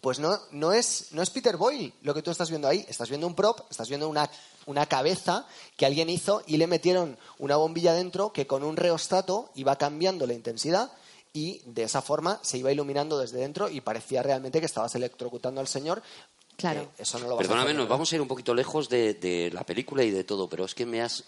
Pues 0.00 0.18
no, 0.18 0.38
no, 0.50 0.72
es, 0.72 1.08
no 1.12 1.22
es 1.22 1.30
Peter 1.30 1.56
Boyle 1.56 1.92
lo 2.02 2.12
que 2.12 2.22
tú 2.22 2.30
estás 2.30 2.50
viendo 2.50 2.68
ahí. 2.68 2.84
Estás 2.88 3.08
viendo 3.08 3.26
un 3.26 3.34
prop, 3.34 3.60
estás 3.70 3.88
viendo 3.88 4.08
una, 4.08 4.30
una 4.66 4.86
cabeza 4.86 5.46
que 5.76 5.86
alguien 5.86 6.10
hizo 6.10 6.42
y 6.46 6.56
le 6.56 6.66
metieron 6.66 7.18
una 7.38 7.56
bombilla 7.56 7.94
dentro 7.94 8.32
que 8.32 8.46
con 8.46 8.64
un 8.64 8.76
reostato 8.76 9.50
iba 9.54 9.76
cambiando 9.76 10.26
la 10.26 10.34
intensidad 10.34 10.90
y 11.32 11.60
de 11.66 11.82
esa 11.82 12.02
forma 12.02 12.40
se 12.42 12.58
iba 12.58 12.72
iluminando 12.72 13.18
desde 13.18 13.38
dentro 13.38 13.68
y 13.68 13.80
parecía 13.80 14.22
realmente 14.22 14.58
que 14.58 14.66
estabas 14.66 14.94
electrocutando 14.94 15.60
al 15.60 15.68
señor. 15.68 16.02
Claro. 16.56 16.80
Eh, 16.80 16.88
eso 16.98 17.18
no 17.18 17.28
lo 17.28 17.36
vas 17.36 17.44
a 17.44 17.48
Perdóname, 17.48 17.74
nos 17.74 17.88
vamos 17.88 18.10
a 18.10 18.14
ir 18.16 18.22
un 18.22 18.28
poquito 18.28 18.54
lejos 18.54 18.88
de, 18.88 19.14
de 19.14 19.50
la 19.52 19.64
película 19.64 20.02
y 20.04 20.10
de 20.10 20.24
todo, 20.24 20.48
pero 20.48 20.64
es 20.64 20.74
que 20.74 20.86
me 20.86 21.02
has, 21.02 21.24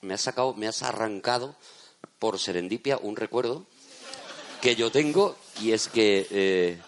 me 0.00 0.14
has 0.14 0.20
sacado, 0.20 0.54
me 0.54 0.66
has 0.66 0.82
arrancado 0.82 1.54
por 2.18 2.38
serendipia 2.38 2.98
un 2.98 3.16
recuerdo 3.16 3.66
que 4.62 4.74
yo 4.76 4.90
tengo 4.90 5.36
y 5.60 5.72
es 5.72 5.88
que, 5.88 6.26
eh, 6.30 6.78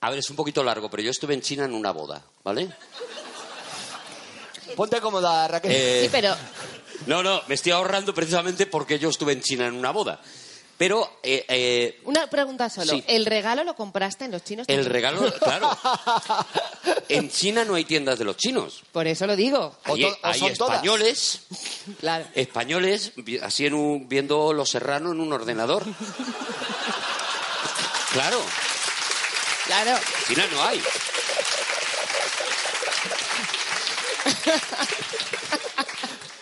a 0.00 0.10
ver, 0.10 0.20
es 0.20 0.30
un 0.30 0.36
poquito 0.36 0.62
largo, 0.62 0.88
pero 0.88 1.02
yo 1.02 1.10
estuve 1.10 1.34
en 1.34 1.40
China 1.40 1.64
en 1.64 1.74
una 1.74 1.90
boda, 1.90 2.22
¿vale? 2.44 2.70
Ponte 4.76 5.00
cómoda, 5.00 5.48
Raquel. 5.48 5.72
Eh, 5.72 6.02
Sí, 6.04 6.08
pero 6.12 6.36
No, 7.06 7.22
no, 7.22 7.40
me 7.48 7.54
estoy 7.54 7.72
ahorrando 7.72 8.14
precisamente 8.14 8.66
porque 8.66 8.98
yo 8.98 9.08
estuve 9.08 9.32
en 9.32 9.40
China 9.42 9.66
en 9.66 9.74
una 9.74 9.90
boda. 9.90 10.20
Pero 10.78 11.18
eh, 11.22 11.44
eh, 11.48 12.00
una 12.04 12.26
pregunta 12.28 12.68
solo. 12.68 12.92
Sí. 12.92 13.02
¿El 13.06 13.24
regalo 13.24 13.64
lo 13.64 13.74
compraste 13.74 14.26
en 14.26 14.32
los 14.32 14.44
chinos? 14.44 14.66
el 14.68 14.84
regalo, 14.84 15.32
claro. 15.38 15.70
En 17.08 17.30
China 17.30 17.64
no 17.64 17.74
hay 17.76 17.84
tiendas 17.84 18.18
de 18.18 18.24
los 18.24 18.36
chinos. 18.36 18.82
Por 18.92 19.06
eso 19.06 19.26
lo 19.26 19.36
digo. 19.36 19.76
Hay, 19.84 20.02
to- 20.02 20.08
o 20.08 20.18
hay 20.22 20.38
son 20.40 20.54
todas. 20.54 20.74
españoles, 20.76 21.40
Claro. 22.00 22.24
españoles, 22.34 23.12
así 23.42 23.64
en 23.66 23.74
un- 23.74 24.08
viendo 24.08 24.52
Los 24.52 24.70
Serrano 24.70 25.12
en 25.12 25.20
un 25.20 25.32
ordenador. 25.32 25.84
Claro, 28.12 28.40
Claro. 29.66 29.98
China 30.26 30.46
no 30.52 30.62
hay. 30.64 30.80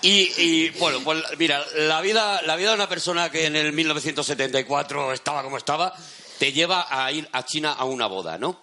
Y, 0.04 0.30
y, 0.36 0.70
bueno, 0.78 1.00
pues 1.02 1.22
mira, 1.38 1.64
la 1.76 2.00
vida, 2.02 2.42
la 2.42 2.56
vida 2.56 2.70
de 2.70 2.74
una 2.74 2.88
persona 2.88 3.30
que 3.30 3.46
en 3.46 3.56
el 3.56 3.72
1974 3.72 5.12
estaba 5.12 5.42
como 5.42 5.56
estaba, 5.56 5.94
te 6.38 6.52
lleva 6.52 6.86
a 6.90 7.10
ir 7.10 7.28
a 7.32 7.44
China 7.44 7.72
a 7.72 7.84
una 7.84 8.06
boda, 8.06 8.36
¿no? 8.38 8.60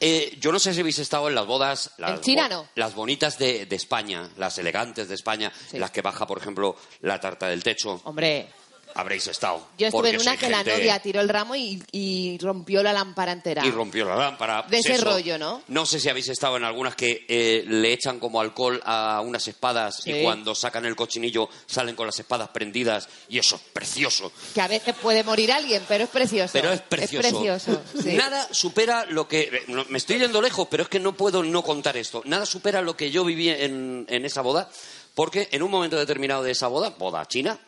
Eh, 0.00 0.36
yo 0.40 0.50
no 0.50 0.58
sé 0.58 0.72
si 0.72 0.80
habéis 0.80 0.98
estado 0.98 1.28
en 1.28 1.34
las 1.34 1.46
bodas. 1.46 1.92
Las 1.98 2.12
En 2.12 2.20
China 2.22 2.48
no. 2.48 2.66
Las 2.74 2.94
bonitas 2.94 3.38
de, 3.38 3.66
de 3.66 3.76
España, 3.76 4.30
las 4.38 4.56
elegantes 4.58 5.08
de 5.08 5.14
España, 5.14 5.52
Sí. 5.70 5.78
las 5.78 5.90
que 5.90 6.00
baja, 6.02 6.26
por 6.26 6.38
ejemplo, 6.38 6.74
la 7.02 7.20
tarta 7.20 7.46
del 7.48 7.62
techo. 7.62 8.00
Hombre, 8.04 8.48
Habréis 8.94 9.26
estado. 9.28 9.66
yo 9.78 9.86
estuve 9.86 10.10
en 10.10 10.20
una 10.20 10.36
que 10.36 10.48
la 10.50 10.62
novia 10.64 10.98
tiró 11.00 11.20
el 11.20 11.28
ramo 11.28 11.54
y, 11.56 11.82
y 11.92 12.38
rompió 12.38 12.82
la 12.82 12.92
lámpara 12.92 13.32
entera. 13.32 13.64
y 13.64 13.70
rompió 13.70 14.04
la 14.04 14.16
lámpara. 14.16 14.62
De 14.68 14.78
ese 14.78 14.94
Eso. 14.94 15.04
rollo, 15.04 15.38
¿no? 15.38 15.62
No 15.68 15.86
sé 15.86 16.00
si 16.00 16.08
habéis 16.08 16.28
estado 16.28 16.56
en 16.56 16.64
algunas 16.64 16.96
que 16.96 17.24
eh, 17.28 17.64
le 17.66 17.92
echan 17.92 18.18
como 18.18 18.40
alcohol 18.40 18.80
a 18.84 19.20
unas 19.24 19.46
espadas 19.48 20.00
Sí. 20.02 20.12
y 20.12 20.22
cuando 20.22 20.54
sacan 20.54 20.84
el 20.86 20.96
cochinillo 20.96 21.48
salen 21.66 21.94
con 21.96 22.06
las 22.06 22.18
espadas 22.18 22.48
prendidas 22.48 23.08
y 23.28 23.38
eso 23.38 23.56
es 23.56 23.62
precioso. 23.72 24.32
Que 24.54 24.60
a 24.60 24.68
veces 24.68 24.94
puede 25.00 25.22
morir 25.24 25.52
alguien, 25.52 25.82
pero 25.88 26.04
es 26.04 26.10
precioso. 26.10 26.50
Pero 26.52 26.72
es 26.72 26.80
precioso. 26.80 27.26
Es 27.26 27.32
precioso, 27.32 27.82
sí. 28.02 28.14
Nada 28.14 28.48
supera 28.52 29.06
lo 29.06 29.26
que... 29.28 29.42
eh, 29.68 29.84
Me 29.88 29.98
estoy 29.98 30.18
yendo 30.18 30.40
lejos, 30.42 30.66
pero 30.70 30.82
es 30.82 30.88
que 30.88 30.98
no 31.00 31.14
puedo 31.16 31.42
no 31.42 31.62
contar 31.62 31.96
esto. 31.96 32.22
Nada 32.24 32.44
supera 32.46 32.82
lo 32.82 32.96
que 32.96 33.10
yo 33.10 33.24
viví 33.24 33.48
en, 33.48 34.06
en 34.08 34.24
esa 34.24 34.42
boda, 34.42 34.68
porque 35.14 35.48
en 35.52 35.62
un 35.62 35.70
momento 35.70 35.96
determinado 35.96 36.42
de 36.42 36.52
esa 36.52 36.66
boda, 36.68 36.90
boda 36.98 37.26
china, 37.26 37.58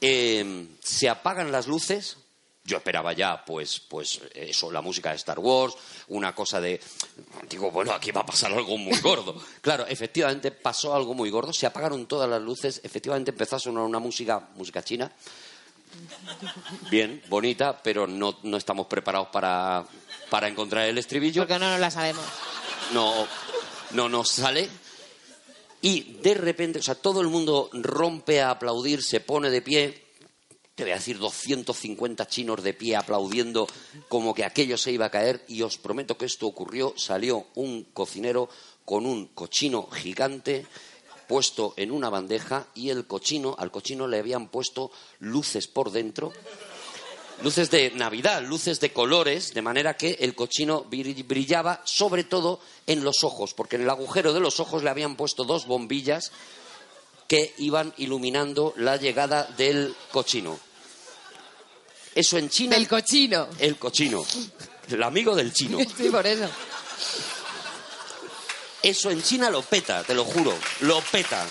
eh, 0.00 0.66
se 0.82 1.08
apagan 1.08 1.52
las 1.52 1.66
luces. 1.66 2.18
Yo 2.64 2.78
esperaba 2.78 3.12
ya, 3.12 3.44
pues, 3.44 3.78
pues 3.78 4.20
eso, 4.34 4.72
la 4.72 4.80
música 4.80 5.10
de 5.10 5.16
Star 5.16 5.38
Wars, 5.38 5.76
una 6.08 6.34
cosa 6.34 6.60
de, 6.60 6.80
digo, 7.48 7.70
bueno, 7.70 7.92
aquí 7.92 8.10
va 8.10 8.22
a 8.22 8.26
pasar 8.26 8.52
algo 8.52 8.76
muy 8.76 8.98
gordo. 8.98 9.40
Claro, 9.60 9.86
efectivamente 9.86 10.50
pasó 10.50 10.94
algo 10.94 11.14
muy 11.14 11.30
gordo. 11.30 11.52
Se 11.52 11.66
apagaron 11.66 12.06
todas 12.06 12.28
las 12.28 12.42
luces. 12.42 12.80
Efectivamente 12.82 13.30
empezó 13.30 13.56
a 13.56 13.60
sonar 13.60 13.84
una 13.84 14.00
música, 14.00 14.48
música 14.56 14.82
china, 14.82 15.12
bien, 16.90 17.22
bonita, 17.28 17.80
pero 17.82 18.06
no, 18.06 18.38
no 18.42 18.56
estamos 18.56 18.86
preparados 18.86 19.28
para, 19.28 19.84
para 20.30 20.48
encontrar 20.48 20.86
el 20.86 20.98
estribillo. 20.98 21.42
Porque 21.42 21.58
no 21.58 21.70
nos 21.70 21.80
la 21.80 21.90
sabemos. 21.90 22.24
No, 22.92 23.26
no 23.92 24.08
nos 24.08 24.28
sale. 24.28 24.68
Y 25.86 26.18
de 26.20 26.34
repente, 26.34 26.80
o 26.80 26.82
sea, 26.82 26.96
todo 26.96 27.20
el 27.20 27.28
mundo 27.28 27.70
rompe 27.72 28.40
a 28.40 28.50
aplaudir, 28.50 29.04
se 29.04 29.20
pone 29.20 29.50
de 29.50 29.62
pie. 29.62 30.02
Te 30.74 30.82
voy 30.82 30.90
a 30.90 30.96
decir 30.96 31.16
250 31.16 32.26
chinos 32.26 32.60
de 32.64 32.74
pie 32.74 32.96
aplaudiendo 32.96 33.68
como 34.08 34.34
que 34.34 34.44
aquello 34.44 34.78
se 34.78 34.90
iba 34.90 35.06
a 35.06 35.10
caer. 35.12 35.44
Y 35.46 35.62
os 35.62 35.78
prometo 35.78 36.18
que 36.18 36.26
esto 36.26 36.48
ocurrió. 36.48 36.92
Salió 36.96 37.46
un 37.54 37.84
cocinero 37.84 38.48
con 38.84 39.06
un 39.06 39.28
cochino 39.28 39.88
gigante 39.88 40.66
puesto 41.28 41.72
en 41.76 41.92
una 41.92 42.10
bandeja 42.10 42.66
y 42.74 42.90
el 42.90 43.06
cochino, 43.06 43.54
al 43.56 43.70
cochino 43.70 44.08
le 44.08 44.18
habían 44.18 44.48
puesto 44.48 44.90
luces 45.20 45.68
por 45.68 45.92
dentro, 45.92 46.32
luces 47.42 47.70
de 47.70 47.90
Navidad, 47.90 48.42
luces 48.42 48.80
de 48.80 48.92
colores, 48.92 49.52
de 49.54 49.62
manera 49.62 49.96
que 49.96 50.18
el 50.20 50.34
cochino 50.34 50.84
brillaba 50.84 51.82
sobre 51.84 52.24
todo 52.24 52.60
en 52.86 53.04
los 53.04 53.24
ojos, 53.24 53.54
porque 53.54 53.76
en 53.76 53.82
el 53.82 53.90
agujero 53.90 54.32
de 54.32 54.40
los 54.40 54.60
ojos 54.60 54.82
le 54.82 54.90
habían 54.90 55.16
puesto 55.16 55.44
dos 55.44 55.66
bombillas 55.66 56.32
que 57.28 57.54
iban 57.58 57.92
iluminando 57.98 58.72
la 58.76 58.96
llegada 58.96 59.44
del 59.56 59.94
cochino. 60.12 60.58
Eso 62.14 62.38
en 62.38 62.48
China. 62.48 62.76
El 62.76 62.88
cochino. 62.88 63.48
El 63.58 63.76
cochino. 63.76 64.24
El 64.88 65.02
amigo 65.02 65.34
del 65.34 65.52
chino. 65.52 65.78
Sí, 65.96 66.08
por 66.08 66.26
eso. 66.26 66.48
Eso 68.82 69.10
en 69.10 69.22
China 69.22 69.50
lo 69.50 69.62
peta, 69.62 70.02
te 70.04 70.14
lo 70.14 70.24
juro. 70.24 70.56
Lo 70.80 71.00
peta. 71.00 71.46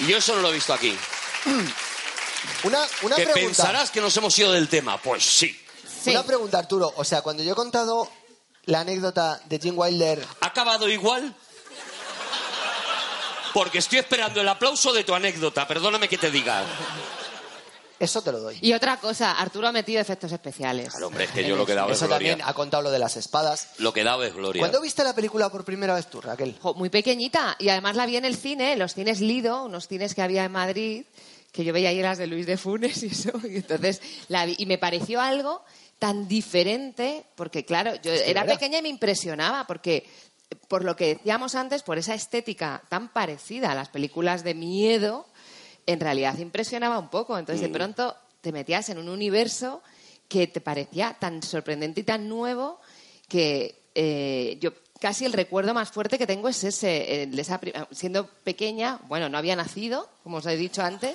Y 0.00 0.06
yo 0.06 0.18
eso 0.18 0.36
no 0.36 0.42
lo 0.42 0.50
he 0.50 0.54
visto 0.54 0.72
aquí. 0.72 0.94
Una, 2.64 2.78
una 3.02 3.16
que 3.16 3.24
pregunta. 3.24 3.46
pensarás 3.46 3.90
que 3.90 4.00
nos 4.00 4.16
hemos 4.16 4.38
ido 4.38 4.52
del 4.52 4.68
tema. 4.68 4.98
Pues 5.00 5.24
sí. 5.24 5.58
Sí. 6.02 6.10
Una 6.10 6.22
pregunta, 6.22 6.58
Arturo. 6.58 6.92
O 6.96 7.04
sea, 7.04 7.22
cuando 7.22 7.42
yo 7.42 7.52
he 7.52 7.56
contado 7.56 8.10
la 8.66 8.80
anécdota 8.80 9.40
de 9.46 9.58
Jim 9.58 9.74
Wilder, 9.76 10.24
¿Ha 10.40 10.46
acabado 10.46 10.88
igual? 10.88 11.34
Porque 13.54 13.78
estoy 13.78 13.98
esperando 13.98 14.40
el 14.40 14.48
aplauso 14.48 14.92
de 14.92 15.04
tu 15.04 15.14
anécdota. 15.14 15.66
Perdóname 15.66 16.08
que 16.08 16.18
te 16.18 16.30
diga. 16.30 16.64
eso 17.98 18.22
te 18.22 18.30
lo 18.30 18.38
doy. 18.40 18.58
Y 18.60 18.72
otra 18.74 18.98
cosa, 18.98 19.32
Arturo 19.32 19.66
ha 19.68 19.72
metido 19.72 20.00
efectos 20.00 20.30
especiales. 20.30 20.90
Claro, 20.90 21.08
hombre, 21.08 21.24
es 21.24 21.30
que 21.32 21.44
yo 21.44 21.56
lo 21.56 21.66
que 21.66 21.72
he 21.72 21.74
dado 21.74 21.90
es 21.90 21.96
Eso 21.96 22.06
también 22.08 22.36
gloria. 22.36 22.50
ha 22.50 22.54
contado 22.54 22.82
lo 22.84 22.90
de 22.90 22.98
las 22.98 23.16
espadas. 23.16 23.70
Lo 23.78 23.92
que 23.92 24.02
he 24.02 24.04
dado 24.04 24.22
es 24.22 24.34
gloria. 24.34 24.60
¿Cuándo 24.60 24.80
viste 24.80 25.02
la 25.02 25.14
película 25.14 25.48
por 25.48 25.64
primera 25.64 25.94
vez 25.94 26.08
tú, 26.08 26.20
Raquel? 26.20 26.56
Jo, 26.60 26.74
muy 26.74 26.90
pequeñita. 26.90 27.56
Y 27.58 27.70
además 27.70 27.96
la 27.96 28.06
vi 28.06 28.16
en 28.16 28.24
el 28.26 28.36
cine, 28.36 28.74
en 28.74 28.78
los 28.78 28.94
cines 28.94 29.20
Lido, 29.20 29.64
unos 29.64 29.88
cines 29.88 30.14
que 30.14 30.22
había 30.22 30.44
en 30.44 30.52
Madrid, 30.52 31.04
que 31.52 31.64
yo 31.64 31.72
veía 31.72 31.88
ahí 31.88 32.00
las 32.00 32.18
de 32.18 32.26
Luis 32.26 32.46
de 32.46 32.56
Funes 32.56 33.02
y 33.02 33.06
eso. 33.06 33.32
Y 33.44 33.56
entonces 33.56 34.00
la 34.28 34.46
vi. 34.46 34.56
Y 34.58 34.66
me 34.66 34.78
pareció 34.78 35.20
algo 35.20 35.62
tan 35.98 36.28
diferente, 36.28 37.24
porque 37.34 37.64
claro, 37.64 37.94
yo 37.96 38.12
era 38.12 38.44
pequeña 38.44 38.78
y 38.78 38.82
me 38.82 38.88
impresionaba, 38.88 39.66
porque 39.66 40.06
por 40.68 40.84
lo 40.84 40.96
que 40.96 41.14
decíamos 41.14 41.54
antes, 41.54 41.82
por 41.82 41.98
esa 41.98 42.14
estética 42.14 42.82
tan 42.88 43.12
parecida 43.12 43.72
a 43.72 43.74
las 43.74 43.88
películas 43.88 44.44
de 44.44 44.54
miedo, 44.54 45.26
en 45.86 46.00
realidad 46.00 46.38
impresionaba 46.38 46.98
un 46.98 47.08
poco. 47.08 47.38
Entonces 47.38 47.62
de 47.62 47.68
pronto 47.70 48.16
te 48.40 48.52
metías 48.52 48.88
en 48.90 48.98
un 48.98 49.08
universo 49.08 49.82
que 50.28 50.46
te 50.46 50.60
parecía 50.60 51.16
tan 51.18 51.42
sorprendente 51.42 52.02
y 52.02 52.04
tan 52.04 52.28
nuevo 52.28 52.78
que 53.28 53.82
eh, 53.94 54.58
yo 54.60 54.72
casi 55.00 55.24
el 55.24 55.32
recuerdo 55.32 55.74
más 55.74 55.90
fuerte 55.90 56.18
que 56.18 56.26
tengo 56.26 56.48
es 56.48 56.64
ese, 56.64 57.22
el 57.22 57.34
de 57.36 57.42
esa 57.42 57.58
pri- 57.60 57.72
siendo 57.92 58.26
pequeña, 58.44 58.98
bueno, 59.08 59.28
no 59.28 59.38
había 59.38 59.56
nacido, 59.56 60.08
como 60.24 60.38
os 60.38 60.46
he 60.46 60.56
dicho 60.56 60.82
antes, 60.82 61.14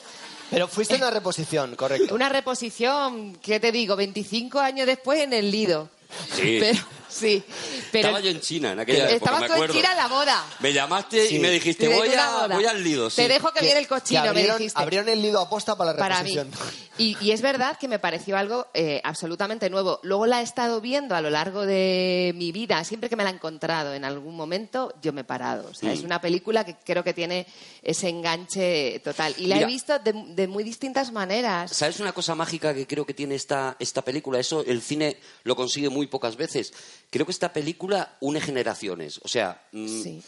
Pero 0.50 0.68
fuiste 0.68 0.96
una 0.96 1.10
reposición, 1.10 1.76
correcto. 1.78 2.14
una 2.16 2.30
reposición, 2.30 3.36
¿qué 3.42 3.60
te 3.60 3.72
digo? 3.72 3.96
25 3.96 4.60
años 4.60 4.86
después 4.88 5.20
en 5.22 5.34
el 5.34 5.52
Lido. 5.52 5.90
Sí. 6.36 6.58
Pero, 6.60 6.80
sí. 7.14 7.44
Pero 7.92 8.08
Estaba 8.08 8.20
yo 8.20 8.30
en 8.32 8.42
China 8.42 8.72
en 8.74 8.80
aquella 8.80 9.10
época, 9.12 9.16
estabas 9.32 9.42
me 9.42 9.48
tú 9.58 9.64
en. 9.64 9.72
China 9.72 9.92
en 9.92 9.98
la 9.98 10.08
boda. 10.08 10.46
Me 10.60 10.74
llamaste 10.74 11.28
Sí. 11.28 11.36
y 11.36 11.40
me 11.40 11.50
dijiste, 11.52 11.88
voy, 11.88 12.10
a, 12.10 12.48
voy 12.48 12.66
al 12.66 12.84
Lido. 12.84 13.10
sí. 13.10 13.18
Te 13.22 13.28
dejo 13.28 13.52
que, 13.54 13.62
viene 13.62 13.80
el 13.80 13.88
cochino, 13.88 14.24
que 14.24 14.30
abrieron, 14.30 14.56
me 14.56 14.60
dijiste. 14.60 14.82
abrieron 14.82 15.10
el 15.10 15.22
lido 15.22 15.40
aposta 15.40 15.76
para 15.78 15.94
la 15.94 15.98
para 16.00 16.24
mí. 16.24 16.36
reposición. 16.36 16.74
Y, 16.98 17.18
y 17.22 17.32
es 17.32 17.42
verdad 17.42 17.78
que 17.80 17.88
me 17.88 18.00
pareció 18.00 18.38
algo 18.38 18.68
eh, 18.74 19.02
absolutamente 19.04 19.70
nuevo. 19.70 20.00
Luego 20.04 20.26
la 20.26 20.42
he 20.42 20.44
estado 20.44 20.82
viendo 20.82 21.16
a 21.16 21.22
lo 21.22 21.30
largo 21.30 21.66
de 21.66 22.34
mi 22.36 22.52
vida. 22.52 22.84
Siempre 22.84 23.10
que 23.10 23.16
me 23.16 23.24
la 23.24 23.30
he 23.32 23.34
encontrado 23.34 23.94
en 23.94 24.06
algún 24.06 24.36
momento, 24.36 24.94
yo 25.02 25.14
me 25.14 25.22
he 25.22 25.24
parado. 25.24 25.70
O 25.70 25.74
sea, 25.74 25.90
Mm. 25.90 25.94
es 25.94 26.02
una 26.02 26.22
película 26.22 26.64
que 26.66 26.76
creo 26.84 27.04
que 27.04 27.14
tiene 27.14 27.46
ese 27.82 28.10
enganche 28.10 29.00
total. 29.04 29.34
Y 29.38 29.48
la 29.48 29.56
Mira. 29.56 29.68
he 29.68 29.72
visto 29.72 30.00
de, 30.00 30.14
de 30.36 30.48
muy 30.48 30.64
distintas 30.64 31.12
maneras. 31.12 31.72
¿Sabes 31.76 32.00
una 32.00 32.12
cosa 32.14 32.36
mágica 32.36 32.74
que 32.74 32.86
creo 32.88 33.06
que 33.06 33.14
tiene 33.14 33.36
esta, 33.36 33.76
esta 33.80 34.02
película? 34.04 34.40
Eso 34.40 34.64
el 34.66 34.82
cine 34.82 35.18
lo 35.44 35.56
consigue 35.56 35.90
muy 35.90 36.08
pocas 36.08 36.36
veces. 36.36 36.74
Creo 37.14 37.28
que 37.28 37.32
esta 37.32 37.54
película 37.54 38.18
une 38.22 38.42
generaciones. 38.42 39.20
O 39.24 39.28
sea, 39.28 39.62
mm, 39.72 39.88
Sí. 40.04 40.24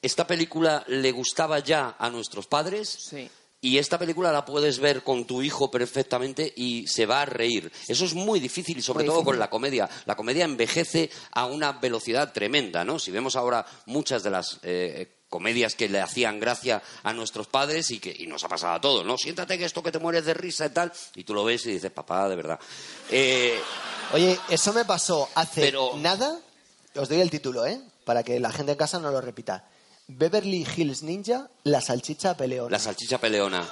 esta 0.00 0.26
película 0.26 0.82
le 0.88 1.12
gustaba 1.12 1.58
ya 1.58 1.96
a 1.98 2.08
nuestros 2.08 2.46
padres. 2.46 2.88
Sí. 2.88 3.28
Y 3.60 3.76
esta 3.76 3.98
película 3.98 4.32
la 4.32 4.46
puedes 4.46 4.78
ver 4.78 5.02
con 5.02 5.26
tu 5.26 5.42
hijo 5.42 5.70
perfectamente 5.70 6.50
y 6.56 6.86
se 6.86 7.04
va 7.04 7.20
a 7.20 7.26
reír. 7.26 7.70
Eso 7.88 8.06
es 8.06 8.14
muy 8.14 8.40
difícil 8.40 8.78
y 8.78 8.80
sobre 8.80 9.00
Muy 9.00 9.08
todo 9.08 9.16
difícil. 9.18 9.32
con 9.32 9.38
la 9.38 9.50
comedia. 9.50 9.90
La 10.06 10.16
comedia 10.16 10.46
envejece 10.46 11.10
a 11.32 11.44
una 11.44 11.72
velocidad 11.72 12.32
tremenda, 12.32 12.86
¿no? 12.86 12.98
Si 12.98 13.10
vemos 13.10 13.36
ahora 13.36 13.66
muchas 13.84 14.22
de 14.22 14.30
las 14.30 14.58
eh, 14.62 15.08
comedias 15.30 15.74
que 15.76 15.88
le 15.88 16.00
hacían 16.00 16.38
gracia 16.40 16.82
a 17.02 17.12
nuestros 17.14 17.46
padres 17.46 17.90
y 17.92 17.98
que 18.00 18.14
y 18.18 18.26
nos 18.26 18.44
ha 18.44 18.48
pasado 18.48 18.74
a 18.74 18.80
todos, 18.82 19.06
¿no? 19.06 19.16
Siéntate 19.16 19.56
que 19.56 19.64
esto 19.64 19.82
que 19.82 19.92
te 19.92 19.98
mueres 19.98 20.26
de 20.26 20.34
risa 20.34 20.66
y 20.66 20.70
tal, 20.70 20.92
y 21.14 21.24
tú 21.24 21.32
lo 21.32 21.44
ves 21.44 21.64
y 21.66 21.72
dices, 21.72 21.90
papá, 21.92 22.28
de 22.28 22.36
verdad. 22.36 22.60
Eh, 23.10 23.58
Oye, 24.12 24.38
eso 24.48 24.72
me 24.72 24.84
pasó 24.84 25.28
hace 25.36 25.60
Pero- 25.62 25.92
nada. 25.96 26.38
Os 26.96 27.08
doy 27.08 27.20
el 27.20 27.30
título, 27.30 27.64
¿eh? 27.64 27.80
Para 28.04 28.24
que 28.24 28.40
la 28.40 28.50
gente 28.50 28.72
en 28.72 28.78
casa 28.78 28.98
no 28.98 29.10
lo 29.12 29.20
repita. 29.20 29.64
Beverly 30.08 30.66
Hills 30.76 31.04
Ninja, 31.04 31.48
la 31.62 31.80
salchicha 31.80 32.36
peleona. 32.36 32.70
la 32.70 32.78
salchicha 32.80 33.18
peleona. 33.18 33.64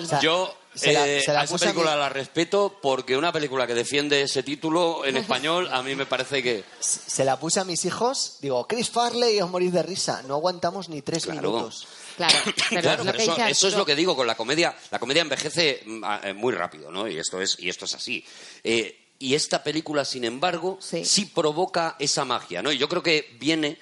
O 0.00 0.06
sea, 0.06 0.20
Yo 0.20 0.54
se 0.74 0.92
la- 0.92 1.06
eh, 1.08 1.22
se 1.22 1.32
la 1.32 1.40
a 1.40 1.44
esa 1.44 1.52
puse 1.52 1.64
a 1.64 1.68
película 1.72 1.96
la 1.96 2.08
respeto 2.08 2.78
porque 2.80 3.16
una 3.16 3.32
película 3.32 3.66
que 3.66 3.74
defiende 3.74 4.22
ese 4.22 4.42
título 4.42 5.04
en 5.04 5.16
español 5.18 5.68
a 5.72 5.82
mí 5.82 5.94
me 5.94 6.06
parece 6.06 6.42
que... 6.42 6.64
se 6.80 7.24
la 7.24 7.38
puse 7.38 7.60
a 7.60 7.64
mis 7.64 7.84
hijos. 7.84 8.38
Digo, 8.40 8.66
Chris 8.66 8.90
Farley, 8.90 9.40
os 9.40 9.50
morís 9.50 9.72
de 9.72 9.82
risa. 9.82 10.22
No 10.22 10.34
aguantamos 10.34 10.88
ni 10.88 11.02
tres 11.02 11.24
Claro. 11.24 11.40
minutos. 11.52 11.86
Claro, 12.12 12.36
pero 12.68 12.80
claro, 12.82 13.00
es 13.02 13.06
lo 13.06 13.12
pero 13.12 13.34
que 13.36 13.50
eso, 13.50 13.68
es 13.68 13.74
lo 13.74 13.86
que 13.86 13.96
digo 13.96 14.14
con 14.14 14.26
la 14.26 14.34
comedia. 14.36 14.76
La 14.90 14.98
comedia 14.98 15.22
envejece 15.22 15.82
mm, 15.86 16.04
eh, 16.24 16.32
muy 16.34 16.52
rápido, 16.52 16.90
¿no? 16.90 17.08
Y 17.08 17.18
esto 17.18 17.40
es, 17.40 17.56
y 17.58 17.70
esto 17.70 17.86
es 17.86 17.94
así. 17.94 18.22
Eh, 18.62 19.14
y 19.18 19.34
esta 19.34 19.62
película, 19.62 20.04
sin 20.04 20.24
embargo, 20.24 20.76
Sí. 20.80 21.06
sí. 21.06 21.24
provoca 21.24 21.96
esa 21.98 22.26
magia, 22.26 22.60
¿no? 22.60 22.70
Y 22.70 22.76
yo 22.76 22.86
creo 22.88 23.02
que 23.02 23.34
viene 23.40 23.78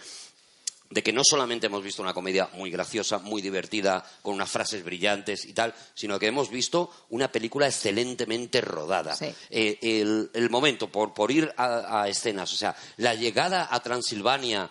de 0.91 1.05
que 1.05 1.13
no 1.13 1.23
solamente 1.25 1.67
hemos 1.67 1.85
visto 1.85 2.03
una 2.03 2.13
comedia 2.13 2.51
muy 2.55 2.69
graciosa, 2.69 3.19
muy 3.19 3.41
divertida, 3.41 4.05
con 4.23 4.35
unas 4.35 4.51
frases 4.51 4.85
brillantes 4.85 5.45
y 5.45 5.53
tal, 5.53 5.73
sino 5.95 6.19
que 6.19 6.27
hemos 6.27 6.51
visto 6.51 6.91
una 7.11 7.31
película 7.31 7.69
excelentemente 7.69 8.61
rodada. 8.61 9.15
Sí. 9.15 9.33
Eh, 9.51 9.79
el, 9.83 10.31
el 10.35 10.51
momento, 10.51 10.89
por, 10.91 11.15
por 11.15 11.31
ir 11.31 11.53
a, 11.57 12.03
a 12.03 12.09
escenas, 12.09 12.53
o 12.53 12.57
sea, 12.57 12.75
la 12.97 13.15
llegada 13.15 13.69
a 13.71 13.81
Transilvania 13.81 14.69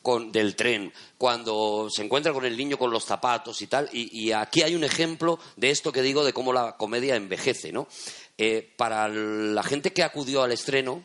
con, 0.00 0.32
del 0.32 0.56
tren, 0.56 0.92
cuando 1.18 1.88
se 1.90 2.02
encuentra 2.02 2.32
con 2.32 2.46
el 2.46 2.56
niño 2.56 2.78
con 2.78 2.90
los 2.90 3.04
zapatos 3.04 3.60
y 3.60 3.66
tal, 3.66 3.90
y, 3.92 4.18
y 4.18 4.32
aquí 4.32 4.62
hay 4.62 4.74
un 4.74 4.84
ejemplo 4.84 5.38
de 5.56 5.70
esto 5.70 5.92
que 5.92 6.00
digo 6.00 6.24
de 6.24 6.32
cómo 6.32 6.54
la 6.54 6.78
comedia 6.78 7.16
envejece, 7.16 7.70
¿no? 7.70 7.86
Eh, 8.38 8.72
para 8.78 9.06
la 9.08 9.62
gente 9.62 9.92
que 9.92 10.02
acudió 10.02 10.42
al 10.42 10.52
estreno, 10.52 11.04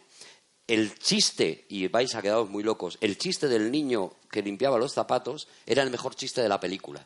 el 0.68 0.98
chiste, 0.98 1.66
y 1.70 1.88
vais 1.88 2.14
a 2.16 2.22
quedaros 2.22 2.50
muy 2.50 2.64
locos, 2.64 2.98
el 3.02 3.18
chiste 3.18 3.48
del 3.48 3.72
niño 3.72 4.14
que 4.32 4.42
limpiaba 4.42 4.78
los 4.80 4.94
zapatos 4.94 5.48
era 5.66 5.84
el 5.84 5.92
mejor 5.92 6.16
chiste 6.16 6.42
de 6.42 6.50
la 6.50 6.60
película. 6.60 7.06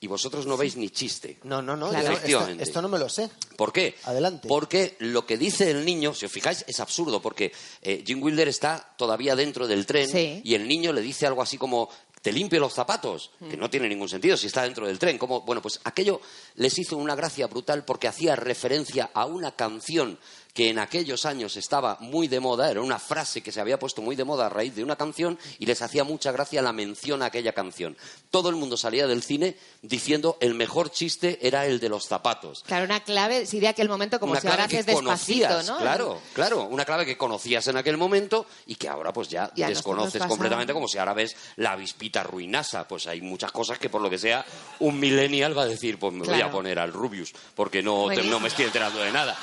Y 0.00 0.06
vosotros 0.06 0.46
no 0.46 0.56
veis 0.56 0.76
ni 0.76 0.90
chiste. 0.90 1.38
No, 1.42 1.60
no, 1.60 1.76
no. 1.76 1.88
Claro. 1.88 2.04
esto, 2.04 2.12
Efectivamente. 2.18 2.62
esto 2.62 2.80
no 2.82 2.88
me 2.88 3.00
lo 3.00 3.08
sé. 3.08 3.28
¿Por 3.56 3.72
qué? 3.72 3.96
Adelante. 4.04 4.46
Porque 4.46 4.94
lo 5.00 5.26
que 5.26 5.36
dice 5.36 5.70
el 5.72 5.84
niño, 5.84 6.14
si 6.14 6.24
os 6.26 6.30
fijáis, 6.30 6.64
es 6.68 6.78
absurdo, 6.78 7.20
porque 7.20 7.50
eh, 7.82 8.04
Jim 8.06 8.22
Wilder 8.22 8.46
está 8.46 8.94
todavía 8.96 9.34
dentro 9.34 9.66
del 9.66 9.86
tren 9.86 10.08
Sí. 10.08 10.40
y 10.44 10.54
el 10.54 10.68
niño 10.68 10.92
le 10.92 11.00
dice 11.00 11.26
algo 11.26 11.42
así 11.42 11.58
como 11.58 11.88
te 12.22 12.30
limpio 12.30 12.60
los 12.60 12.74
zapatos, 12.74 13.30
que 13.50 13.56
Mm. 13.56 13.60
no 13.60 13.70
tiene 13.70 13.88
ningún 13.88 14.08
sentido 14.08 14.36
si 14.36 14.46
está 14.46 14.62
dentro 14.62 14.86
del 14.86 15.00
tren. 15.00 15.18
Como, 15.18 15.40
bueno, 15.40 15.60
pues 15.62 15.80
aquello 15.82 16.20
les 16.54 16.78
hizo 16.78 16.96
una 16.96 17.16
gracia 17.16 17.48
brutal 17.48 17.84
porque 17.84 18.06
hacía 18.06 18.36
referencia 18.36 19.10
a 19.14 19.24
una 19.26 19.52
canción 19.56 20.16
que 20.58 20.70
en 20.70 20.80
aquellos 20.80 21.24
años 21.24 21.56
estaba 21.56 21.98
muy 22.00 22.26
de 22.26 22.40
moda, 22.40 22.68
era 22.68 22.80
una 22.80 22.98
frase 22.98 23.42
que 23.44 23.52
se 23.52 23.60
había 23.60 23.78
puesto 23.78 24.02
muy 24.02 24.16
de 24.16 24.24
moda 24.24 24.46
a 24.46 24.48
raíz 24.48 24.74
de 24.74 24.82
una 24.82 24.96
canción 24.96 25.38
y 25.60 25.66
les 25.66 25.82
hacía 25.82 26.02
mucha 26.02 26.32
gracia 26.32 26.60
la 26.62 26.72
mención 26.72 27.22
a 27.22 27.26
aquella 27.26 27.52
canción. 27.52 27.96
Todo 28.32 28.48
el 28.48 28.56
mundo 28.56 28.76
salía 28.76 29.06
del 29.06 29.22
cine 29.22 29.56
diciendo 29.82 30.36
el 30.40 30.54
mejor 30.54 30.90
chiste 30.90 31.38
era 31.46 31.64
el 31.66 31.78
de 31.78 31.88
los 31.88 32.08
zapatos 32.08 32.64
Claro, 32.66 32.86
una 32.86 32.98
clave, 33.04 33.46
sí, 33.46 33.60
de 33.60 33.68
aquel 33.68 33.88
momento, 33.88 34.18
como 34.18 34.32
una 34.32 34.40
si 34.40 34.48
ahora 34.48 34.66
clave 34.66 34.70
que 34.72 34.76
haces 34.78 34.86
despacito, 34.96 35.46
conocías, 35.46 35.66
¿no? 35.68 35.78
claro, 35.78 36.20
claro, 36.34 36.62
una 36.64 36.84
clave 36.84 37.06
que 37.06 37.16
conocías 37.16 37.64
en 37.68 37.76
aquel 37.76 37.96
momento 37.96 38.44
y 38.66 38.74
que 38.74 38.88
ahora 38.88 39.12
pues 39.12 39.28
ya, 39.28 39.52
desconoces 39.68 40.20
completamente 40.28 40.72
como 40.72 40.88
si 40.88 40.98
ahora 40.98 41.14
ves 41.14 41.36
la 41.54 41.70
avispita 41.70 42.24
ruinosa, 42.24 42.88
pues 42.88 43.06
hay 43.06 43.20
muchas 43.20 43.52
cosas 43.52 43.78
que 43.78 43.88
por 43.90 44.00
lo 44.02 44.10
que 44.10 44.18
sea 44.18 44.44
un 44.80 44.98
millennial 44.98 45.56
va 45.56 45.62
a 45.62 45.66
decir, 45.66 46.00
pues 46.00 46.12
me 46.12 46.26
voy 46.26 46.40
a 46.40 46.50
poner 46.50 46.80
al 46.80 46.92
Rubius 46.92 47.32
porque 47.54 47.80
no, 47.80 48.08
te- 48.08 48.24
no 48.24 48.40
me 48.40 48.48
estoy 48.48 48.64
enterando 48.64 48.98
de 48.98 49.12
nada. 49.12 49.38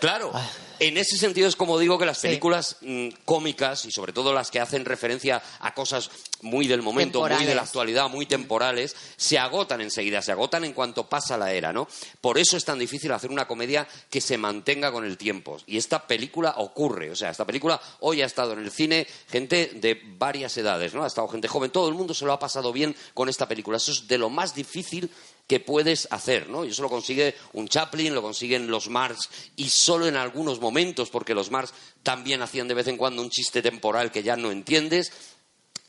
Claro, 0.00 0.32
En 0.80 0.96
ese 0.96 1.18
sentido 1.18 1.46
es 1.46 1.56
como 1.56 1.78
digo 1.78 1.98
que 1.98 2.06
las 2.06 2.20
películas 2.20 2.78
mm, 2.80 3.08
cómicas 3.26 3.84
y 3.84 3.90
sobre 3.90 4.14
todo 4.14 4.32
las 4.32 4.50
que 4.50 4.60
hacen 4.60 4.86
referencia 4.86 5.42
a 5.60 5.74
cosas 5.74 6.10
muy 6.40 6.66
del 6.66 6.80
momento, 6.80 7.20
muy 7.20 7.44
de 7.44 7.54
la 7.54 7.62
actualidad, 7.62 8.08
muy 8.08 8.24
temporales, 8.24 8.96
se 9.18 9.38
agotan 9.38 9.82
enseguida, 9.82 10.22
se 10.22 10.32
agotan 10.32 10.64
en 10.64 10.72
cuanto 10.72 11.06
pasa 11.06 11.36
la 11.36 11.52
era, 11.52 11.74
¿no? 11.74 11.86
Por 12.22 12.38
eso 12.38 12.56
es 12.56 12.64
tan 12.64 12.78
difícil 12.78 13.12
hacer 13.12 13.30
una 13.30 13.46
comedia 13.46 13.86
que 14.08 14.22
se 14.22 14.38
mantenga 14.38 14.90
con 14.90 15.04
el 15.04 15.18
tiempo. 15.18 15.58
Y 15.66 15.76
esta 15.76 16.06
película 16.06 16.54
ocurre, 16.56 17.10
o 17.10 17.16
sea, 17.16 17.28
esta 17.28 17.44
película 17.44 17.78
hoy 18.00 18.22
ha 18.22 18.26
estado 18.26 18.54
en 18.54 18.60
el 18.60 18.70
cine 18.70 19.06
gente 19.28 19.72
de 19.74 20.00
varias 20.16 20.56
edades, 20.56 20.94
¿no? 20.94 21.04
Ha 21.04 21.08
estado 21.08 21.28
gente 21.28 21.46
joven, 21.46 21.70
todo 21.70 21.90
el 21.90 21.94
mundo 21.94 22.14
se 22.14 22.24
lo 22.24 22.32
ha 22.32 22.38
pasado 22.38 22.72
bien 22.72 22.96
con 23.12 23.28
esta 23.28 23.46
película. 23.46 23.76
Eso 23.76 23.92
es 23.92 24.08
de 24.08 24.16
lo 24.16 24.30
más 24.30 24.54
difícil 24.54 25.10
que 25.50 25.58
puedes 25.58 26.06
hacer, 26.12 26.48
¿no? 26.48 26.64
Y 26.64 26.68
eso 26.68 26.80
lo 26.82 26.88
consigue 26.88 27.34
un 27.54 27.66
Chaplin, 27.66 28.14
lo 28.14 28.22
consiguen 28.22 28.70
los 28.70 28.88
Marx 28.88 29.28
y 29.56 29.68
solo 29.68 30.06
en 30.06 30.14
algunos 30.14 30.60
momentos, 30.60 31.10
porque 31.10 31.34
los 31.34 31.50
Marx 31.50 31.72
también 32.04 32.40
hacían 32.40 32.68
de 32.68 32.74
vez 32.74 32.86
en 32.86 32.96
cuando 32.96 33.20
un 33.20 33.30
chiste 33.30 33.60
temporal 33.60 34.12
que 34.12 34.22
ya 34.22 34.36
no 34.36 34.52
entiendes, 34.52 35.10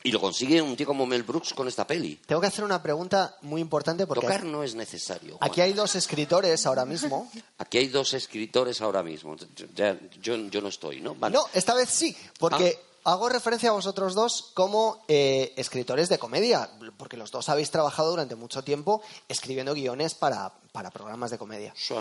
y 0.02 0.10
lo 0.10 0.20
consigue 0.20 0.60
un 0.60 0.74
tío 0.74 0.84
como 0.84 1.06
Mel 1.06 1.22
Brooks 1.22 1.54
con 1.54 1.68
esta 1.68 1.86
peli. 1.86 2.18
Tengo 2.26 2.40
que 2.40 2.48
hacer 2.48 2.64
una 2.64 2.82
pregunta 2.82 3.36
muy 3.42 3.60
importante 3.60 4.04
porque 4.04 4.26
Tocar 4.26 4.42
no 4.42 4.64
es 4.64 4.74
necesario. 4.74 5.36
Juan. 5.36 5.48
aquí 5.48 5.60
hay 5.60 5.74
dos 5.74 5.94
escritores 5.94 6.66
ahora 6.66 6.84
mismo. 6.84 7.30
Aquí 7.58 7.78
hay 7.78 7.86
dos 7.86 8.14
escritores 8.14 8.80
ahora 8.80 9.04
mismo. 9.04 9.36
Ya- 9.76 9.96
yo, 10.20 10.34
yo 10.48 10.60
no 10.60 10.66
estoy, 10.70 11.00
¿no? 11.00 11.14
Vale. 11.14 11.34
No, 11.36 11.44
esta 11.54 11.72
vez 11.74 11.88
sí, 11.88 12.16
porque 12.36 12.76
Ah. 12.82 12.88
Hago 13.04 13.28
referencia 13.28 13.70
a 13.70 13.72
vosotros 13.72 14.14
dos 14.14 14.50
como 14.54 15.04
eh, 15.08 15.52
escritores 15.56 16.08
de 16.08 16.18
comedia, 16.18 16.70
porque 16.96 17.16
los 17.16 17.30
dos 17.30 17.48
habéis 17.48 17.70
trabajado 17.70 18.10
durante 18.10 18.34
mucho 18.34 18.62
tiempo 18.62 19.02
escribiendo 19.28 19.74
guiones 19.74 20.14
para, 20.14 20.52
para 20.72 20.90
programas 20.90 21.30
de 21.30 21.38
comedia. 21.38 21.72
Sí. 21.76 21.94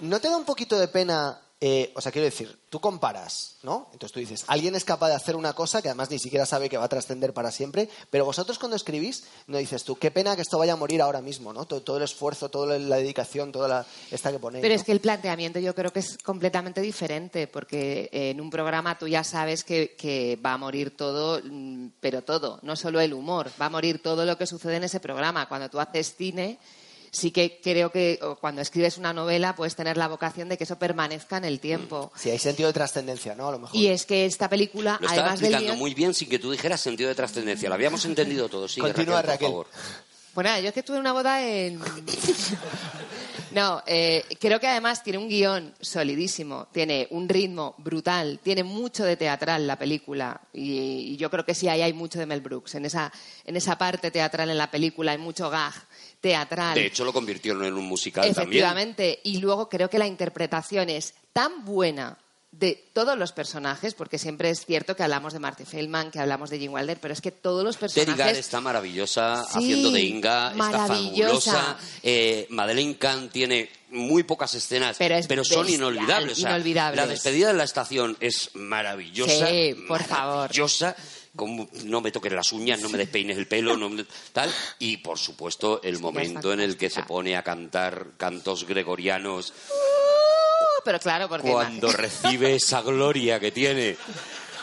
¿No 0.00 0.20
te 0.20 0.28
da 0.28 0.36
un 0.36 0.44
poquito 0.44 0.78
de 0.78 0.88
pena? 0.88 1.40
Eh, 1.62 1.92
o 1.94 2.00
sea, 2.00 2.10
quiero 2.10 2.24
decir, 2.24 2.58
tú 2.70 2.80
comparas, 2.80 3.56
¿no? 3.62 3.88
Entonces 3.92 4.12
tú 4.12 4.20
dices, 4.20 4.44
alguien 4.46 4.74
es 4.74 4.84
capaz 4.84 5.08
de 5.08 5.14
hacer 5.14 5.36
una 5.36 5.52
cosa 5.52 5.82
que 5.82 5.88
además 5.88 6.10
ni 6.10 6.18
siquiera 6.18 6.46
sabe 6.46 6.70
que 6.70 6.78
va 6.78 6.84
a 6.84 6.88
trascender 6.88 7.34
para 7.34 7.50
siempre, 7.50 7.90
pero 8.08 8.24
vosotros 8.24 8.58
cuando 8.58 8.76
escribís, 8.76 9.24
no 9.46 9.58
dices 9.58 9.84
tú, 9.84 9.96
qué 9.96 10.10
pena 10.10 10.36
que 10.36 10.42
esto 10.42 10.56
vaya 10.56 10.72
a 10.72 10.76
morir 10.76 11.02
ahora 11.02 11.20
mismo, 11.20 11.52
¿no? 11.52 11.66
Todo, 11.66 11.82
todo 11.82 11.98
el 11.98 12.04
esfuerzo, 12.04 12.48
toda 12.48 12.78
la 12.78 12.96
dedicación, 12.96 13.52
toda 13.52 13.68
la 13.68 13.86
esta 14.10 14.32
que 14.32 14.38
ponéis. 14.38 14.62
Pero 14.62 14.74
¿no? 14.74 14.80
es 14.80 14.86
que 14.86 14.92
el 14.92 15.00
planteamiento 15.00 15.58
yo 15.58 15.74
creo 15.74 15.92
que 15.92 16.00
es 16.00 16.16
completamente 16.16 16.80
diferente, 16.80 17.46
porque 17.46 18.08
en 18.10 18.40
un 18.40 18.48
programa 18.48 18.96
tú 18.98 19.06
ya 19.06 19.22
sabes 19.22 19.62
que, 19.62 19.94
que 19.96 20.38
va 20.44 20.54
a 20.54 20.58
morir 20.58 20.96
todo, 20.96 21.42
mm, 21.44 21.88
pero 22.00 22.22
todo, 22.22 22.58
no 22.62 22.74
solo 22.74 23.00
el 23.00 23.12
humor, 23.12 23.50
va 23.60 23.66
a 23.66 23.70
morir 23.70 24.00
todo 24.00 24.24
lo 24.24 24.38
que 24.38 24.46
sucede 24.46 24.76
en 24.76 24.84
ese 24.84 25.00
programa. 25.00 25.46
Cuando 25.46 25.68
tú 25.68 25.78
haces 25.78 26.14
cine, 26.16 26.58
sí 27.10 27.30
que 27.30 27.60
creo 27.62 27.90
que 27.90 28.18
cuando 28.40 28.60
escribes 28.62 28.98
una 28.98 29.12
novela 29.12 29.54
puedes 29.56 29.74
tener 29.76 29.96
la 29.96 30.08
vocación 30.08 30.48
de 30.48 30.56
que 30.56 30.64
eso 30.64 30.78
permanezca 30.78 31.36
en 31.36 31.44
el 31.44 31.60
tiempo. 31.60 32.12
Sí, 32.16 32.30
hay 32.30 32.38
sentido 32.38 32.68
de 32.68 32.72
trascendencia, 32.72 33.34
¿no? 33.34 33.48
A 33.48 33.52
lo 33.52 33.58
mejor. 33.58 33.76
Y 33.76 33.88
es 33.88 34.06
que 34.06 34.24
esta 34.26 34.48
película, 34.48 34.98
Lo 35.00 35.06
estaba 35.06 35.22
además 35.32 35.40
del 35.40 35.52
explicando 35.52 35.74
guión- 35.74 35.78
muy 35.80 35.94
bien 35.94 36.14
sin 36.14 36.28
que 36.28 36.38
tú 36.38 36.50
dijeras 36.52 36.80
sentido 36.80 37.08
de 37.08 37.14
trascendencia. 37.14 37.68
Lo 37.68 37.74
habíamos 37.74 38.04
entendido 38.04 38.48
todo. 38.48 38.68
Sí, 38.68 38.80
Continúa, 38.80 39.22
Raquel, 39.22 39.30
Raquel. 39.32 39.52
por 39.52 39.66
favor. 39.66 40.00
Pues 40.32 40.44
nada, 40.44 40.60
yo 40.60 40.68
es 40.68 40.74
que 40.74 40.84
tuve 40.84 40.98
una 41.00 41.12
boda 41.12 41.44
en... 41.44 41.80
No, 43.52 43.82
eh, 43.84 44.24
creo 44.38 44.60
que 44.60 44.68
además 44.68 45.02
tiene 45.02 45.18
un 45.18 45.28
guion 45.28 45.74
solidísimo, 45.80 46.68
tiene 46.70 47.08
un 47.10 47.28
ritmo 47.28 47.74
brutal, 47.78 48.38
tiene 48.44 48.62
mucho 48.62 49.02
de 49.04 49.16
teatral 49.16 49.66
la 49.66 49.76
película 49.76 50.40
y, 50.52 50.78
y 50.78 51.16
yo 51.16 51.30
creo 51.32 51.44
que 51.44 51.52
sí, 51.56 51.66
ahí 51.68 51.82
hay 51.82 51.92
mucho 51.92 52.20
de 52.20 52.26
Mel 52.26 52.40
Brooks. 52.42 52.76
En 52.76 52.84
esa, 52.86 53.12
en 53.44 53.56
esa 53.56 53.76
parte 53.76 54.12
teatral 54.12 54.50
en 54.50 54.58
la 54.58 54.70
película 54.70 55.10
hay 55.12 55.18
mucho 55.18 55.50
gag 55.50 55.74
teatral. 56.20 56.74
De 56.74 56.86
hecho, 56.86 57.04
lo 57.04 57.12
convirtieron 57.12 57.64
en 57.64 57.74
un 57.74 57.84
musical 57.86 58.24
también. 58.24 58.42
Efectivamente. 58.42 59.20
Y 59.24 59.38
luego 59.38 59.68
creo 59.68 59.88
que 59.90 59.98
la 59.98 60.06
interpretación 60.06 60.88
es 60.90 61.14
tan 61.32 61.64
buena 61.64 62.18
de 62.52 62.84
todos 62.92 63.16
los 63.16 63.30
personajes, 63.30 63.94
porque 63.94 64.18
siempre 64.18 64.50
es 64.50 64.66
cierto 64.66 64.96
que 64.96 65.04
hablamos 65.04 65.32
de 65.32 65.38
Marty 65.38 65.64
Feldman, 65.64 66.10
que 66.10 66.18
hablamos 66.18 66.50
de 66.50 66.58
Jim 66.58 66.72
Wilder, 66.72 66.98
pero 67.00 67.14
es 67.14 67.20
que 67.20 67.30
todos 67.30 67.62
los 67.62 67.76
Terry 67.76 67.92
personajes... 67.92 68.26
Gale 68.26 68.38
está 68.40 68.60
maravillosa 68.60 69.44
Sí, 69.44 69.58
haciendo 69.58 69.92
de 69.92 70.00
Inga, 70.02 70.46
está 70.50 70.56
maravillosa. 70.56 71.52
fabulosa. 71.52 71.78
Eh, 72.02 72.48
Madeleine 72.50 72.98
Kahn 72.98 73.28
tiene 73.28 73.70
muy 73.90 74.24
pocas 74.24 74.52
escenas, 74.56 74.96
Pero 74.98 75.14
es 75.14 75.26
son 75.26 75.36
bestial, 75.38 75.70
inolvidables. 75.70 76.38
O 76.38 76.40
sea, 76.40 76.50
inolvidables. 76.50 76.96
La 76.96 77.06
despedida 77.06 77.50
en 77.50 77.56
la 77.56 77.64
estación 77.64 78.16
es 78.18 78.50
maravillosa. 78.54 79.46
Sí, 79.46 79.76
por 79.86 80.02
favor. 80.02 80.50
No 81.34 82.00
me 82.00 82.10
toques 82.10 82.32
las 82.32 82.52
uñas, 82.52 82.80
no 82.80 82.88
me 82.88 82.98
despeines 82.98 83.38
el 83.38 83.46
pelo, 83.46 83.76
no 83.76 83.88
me- 83.88 84.04
tal. 84.32 84.52
Y 84.78 84.96
por 84.98 85.18
supuesto, 85.18 85.80
el 85.82 85.98
momento 86.00 86.52
en 86.52 86.60
el 86.60 86.76
que 86.76 86.90
se 86.90 87.02
pone 87.04 87.36
a 87.36 87.42
cantar 87.44 88.08
cantos 88.16 88.66
gregorianos 88.66 89.52
Uh, 89.70 90.82
pero 90.84 90.98
claro, 90.98 91.28
porque... 91.28 91.50
cuando 91.50 91.90
recibe 91.92 92.54
esa 92.54 92.80
gloria 92.82 93.38
que 93.40 93.50
tiene 93.52 93.96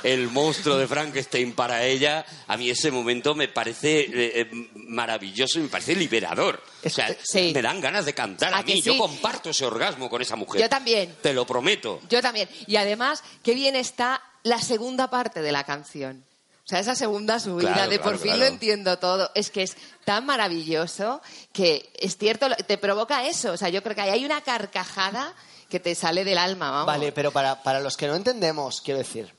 el 0.03 0.29
monstruo 0.29 0.77
de 0.77 0.87
Frankenstein 0.87 1.53
para 1.53 1.83
ella, 1.85 2.25
a 2.47 2.55
mí 2.57 2.69
ese 2.69 2.91
momento 2.91 3.33
me 3.33 3.47
parece 3.47 4.01
eh, 4.01 4.09
eh, 4.41 4.49
maravilloso 4.75 5.59
y 5.59 5.63
me 5.63 5.69
parece 5.69 5.95
liberador. 5.95 6.61
O 6.83 6.89
sea, 6.89 7.15
Sí. 7.23 7.51
me 7.53 7.61
dan 7.61 7.81
ganas 7.81 8.05
de 8.05 8.13
cantar 8.13 8.53
a, 8.53 8.59
¿A 8.59 8.63
que 8.63 8.75
mí. 8.75 8.81
Yo 8.81 8.97
comparto 8.97 9.49
ese 9.49 9.65
orgasmo 9.65 10.09
con 10.09 10.21
esa 10.21 10.35
mujer. 10.35 10.61
Yo 10.61 10.69
también. 10.69 11.15
Te 11.21 11.33
lo 11.33 11.45
prometo. 11.47 11.99
Yo 12.09 12.21
también. 12.21 12.47
Y 12.67 12.75
además, 12.75 13.23
qué 13.43 13.53
bien 13.55 13.75
está 13.75 14.21
la 14.43 14.61
segunda 14.61 15.09
parte 15.09 15.41
de 15.41 15.51
la 15.51 15.63
canción. 15.65 16.23
O 16.67 16.69
sea, 16.69 16.79
esa 16.81 16.95
segunda 16.95 17.39
subida 17.39 17.71
Claro, 17.73 17.89
de 17.89 17.97
claro, 17.97 18.11
por 18.11 18.19
fin 18.19 18.31
claro. 18.31 18.39
lo 18.39 18.45
entiendo 18.47 18.99
todo. 18.99 19.31
Es 19.35 19.49
que 19.51 19.63
es 19.63 19.77
tan 20.03 20.25
maravilloso 20.25 21.21
que 21.53 21.89
es 21.97 22.17
cierto, 22.17 22.47
te 22.67 22.77
provoca 22.77 23.25
eso. 23.25 23.53
O 23.53 23.57
sea, 23.57 23.69
yo 23.69 23.81
creo 23.81 23.95
que 23.95 24.01
ahí 24.01 24.09
hay 24.09 24.25
una 24.25 24.41
carcajada 24.41 25.33
que 25.69 25.79
te 25.79 25.95
sale 25.95 26.25
del 26.25 26.37
alma, 26.37 26.69
vamos. 26.71 26.87
Vale, 26.87 27.13
pero 27.13 27.31
para, 27.31 27.63
para 27.63 27.79
los 27.79 27.95
que 27.95 28.07
no 28.07 28.15
entendemos, 28.15 28.81
quiero 28.81 28.97
decir. 28.97 29.33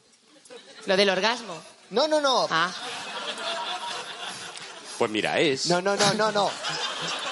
Lo 0.87 0.97
del 0.97 1.11
orgasmo. 1.11 1.55
No, 1.91 2.09
no, 2.09 2.19
no. 2.23 2.47
Ah, 2.51 2.73
Pues 4.99 5.11
mira, 5.11 5.39
es. 5.39 5.67
No, 5.67 5.81
no, 5.83 5.97
no, 5.97 6.15
no, 6.15 6.33
no. 6.33 6.51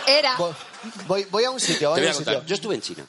era. 0.06 0.36
Voy, 0.36 0.54
voy, 1.06 1.24
voy 1.30 1.44
a 1.44 1.50
un 1.50 1.58
sitio, 1.60 1.78
Te 1.78 1.86
voy 1.86 2.00
voy 2.00 2.08
a 2.08 2.10
un 2.10 2.16
contar. 2.16 2.34
sitio. 2.34 2.46
Yo 2.48 2.54
estuve 2.54 2.74
en 2.74 2.80
China. 2.82 3.06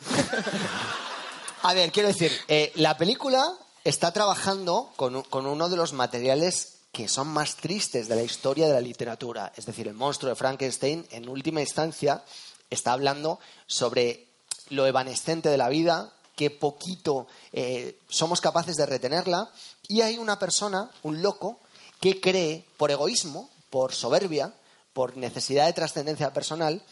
A 1.63 1.73
ver, 1.73 1.91
quiero 1.91 2.07
decir, 2.07 2.31
eh, 2.47 2.71
la 2.75 2.97
película 2.97 3.45
está 3.83 4.11
trabajando 4.13 4.91
con, 4.95 5.21
con 5.23 5.45
uno 5.45 5.67
de 5.69 5.75
los 5.77 5.91
materiales 5.93 6.76
que 6.91 7.07
son 7.07 7.27
más 7.27 7.55
tristes 7.55 8.07
de 8.07 8.15
la 8.15 8.23
historia 8.23 8.67
de 8.67 8.73
la 8.73 8.81
literatura. 8.81 9.51
Es 9.55 9.65
decir, 9.65 9.87
el 9.87 9.93
monstruo 9.93 10.29
de 10.29 10.35
Frankenstein, 10.35 11.05
en 11.11 11.29
última 11.29 11.61
instancia, 11.61 12.23
está 12.69 12.93
hablando 12.93 13.39
sobre 13.67 14.27
lo 14.69 14.85
evanescente 14.85 15.49
de 15.49 15.57
la 15.57 15.69
vida, 15.69 16.13
qué 16.35 16.49
poquito 16.49 17.27
eh, 17.51 17.99
somos 18.09 18.41
capaces 18.41 18.75
de 18.75 18.85
retenerla, 18.85 19.49
y 19.87 20.01
hay 20.01 20.17
una 20.17 20.39
persona, 20.39 20.89
un 21.03 21.21
loco, 21.21 21.59
que 21.99 22.19
cree, 22.19 22.65
por 22.77 22.91
egoísmo, 22.91 23.49
por 23.69 23.93
soberbia, 23.93 24.53
por 24.93 25.17
necesidad 25.17 25.65
de 25.65 25.73
trascendencia 25.73 26.33
personal, 26.33 26.83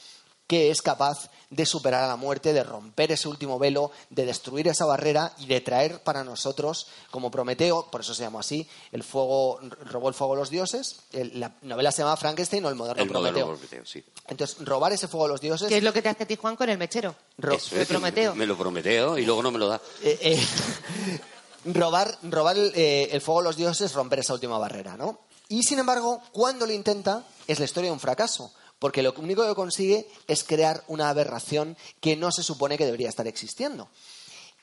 que 0.48 0.70
es 0.70 0.82
capaz 0.82 1.30
de 1.50 1.66
superar 1.66 2.04
a 2.04 2.08
la 2.08 2.16
muerte, 2.18 2.54
de 2.54 2.64
romper 2.64 3.12
ese 3.12 3.28
último 3.28 3.58
velo, 3.58 3.92
de 4.10 4.26
destruir 4.26 4.68
esa 4.68 4.86
barrera 4.86 5.34
y 5.40 5.46
de 5.48 5.62
traer 5.62 6.04
para 6.04 6.24
nosotros, 6.24 6.88
como 7.12 7.32
Prometeo, 7.32 7.88
por 7.90 8.02
eso 8.02 8.14
se 8.14 8.24
llama 8.24 8.42
así, 8.42 8.68
el 8.92 9.04
fuego 9.04 9.60
robó 9.86 10.10
el 10.10 10.14
fuego 10.16 10.34
a 10.34 10.38
los 10.38 10.50
dioses. 10.50 10.98
el- 11.14 11.40
la 11.40 11.54
novela 11.62 11.92
se 11.92 12.02
llama 12.04 12.18
Frankenstein 12.18 12.64
o 12.66 12.70
el 12.70 12.76
moderno 12.76 13.02
El 13.04 13.08
Prometeo. 13.10 13.46
moderno 13.48 13.58
Prometeo, 13.60 13.86
sí. 13.86 14.04
Entonces, 14.28 14.58
robar 14.66 14.92
ese 14.94 15.08
fuego 15.08 15.26
a 15.26 15.30
los 15.30 15.42
dioses. 15.42 15.68
¿Qué 15.70 15.78
es 15.78 15.84
lo 15.84 15.94
que 15.94 16.02
te 16.02 16.10
hace 16.10 16.24
a 16.24 16.28
ti, 16.28 16.36
Juan, 16.36 16.56
con 16.56 16.70
el 16.70 16.78
mechero? 16.78 17.16
ro- 17.38 17.56
Eso 17.56 17.78
es, 17.78 17.88
Prometeo. 17.88 18.36
Me 18.36 18.46
lo 18.46 18.58
prometeo 18.58 19.18
y 19.18 19.26
luego 19.26 19.42
no 19.44 19.52
me 19.52 19.60
lo 19.60 19.68
da. 19.68 19.82
eh, 20.04 20.20
eh, 20.22 20.46
robar, 21.66 22.18
robar 22.24 22.58
el, 22.58 22.72
eh, 22.76 23.10
el 23.12 23.22
fuego 23.22 23.40
a 23.42 23.44
los 23.44 23.56
dioses, 23.56 23.94
romper 23.94 24.20
esa 24.20 24.34
última 24.34 24.58
barrera, 24.58 24.98
¿no? 24.98 25.20
Y 25.48 25.64
sin 25.64 25.80
embargo, 25.80 26.22
cuando 26.32 26.66
lo 26.66 26.74
intenta, 26.74 27.24
es 27.48 27.60
la 27.60 27.66
historia 27.66 27.90
de 27.90 27.94
un 27.94 28.00
fracaso, 28.00 28.52
porque 28.80 29.04
lo 29.04 29.14
único 29.18 29.48
que 29.48 29.56
consigue 29.56 30.08
es 30.28 30.44
crear 30.44 30.84
una 30.88 31.10
aberración 31.10 31.78
que 32.00 32.16
no 32.16 32.32
se 32.32 32.44
supone 32.44 32.78
que 32.78 32.86
debería 32.86 33.10
estar 33.10 33.28
existiendo. 33.28 33.90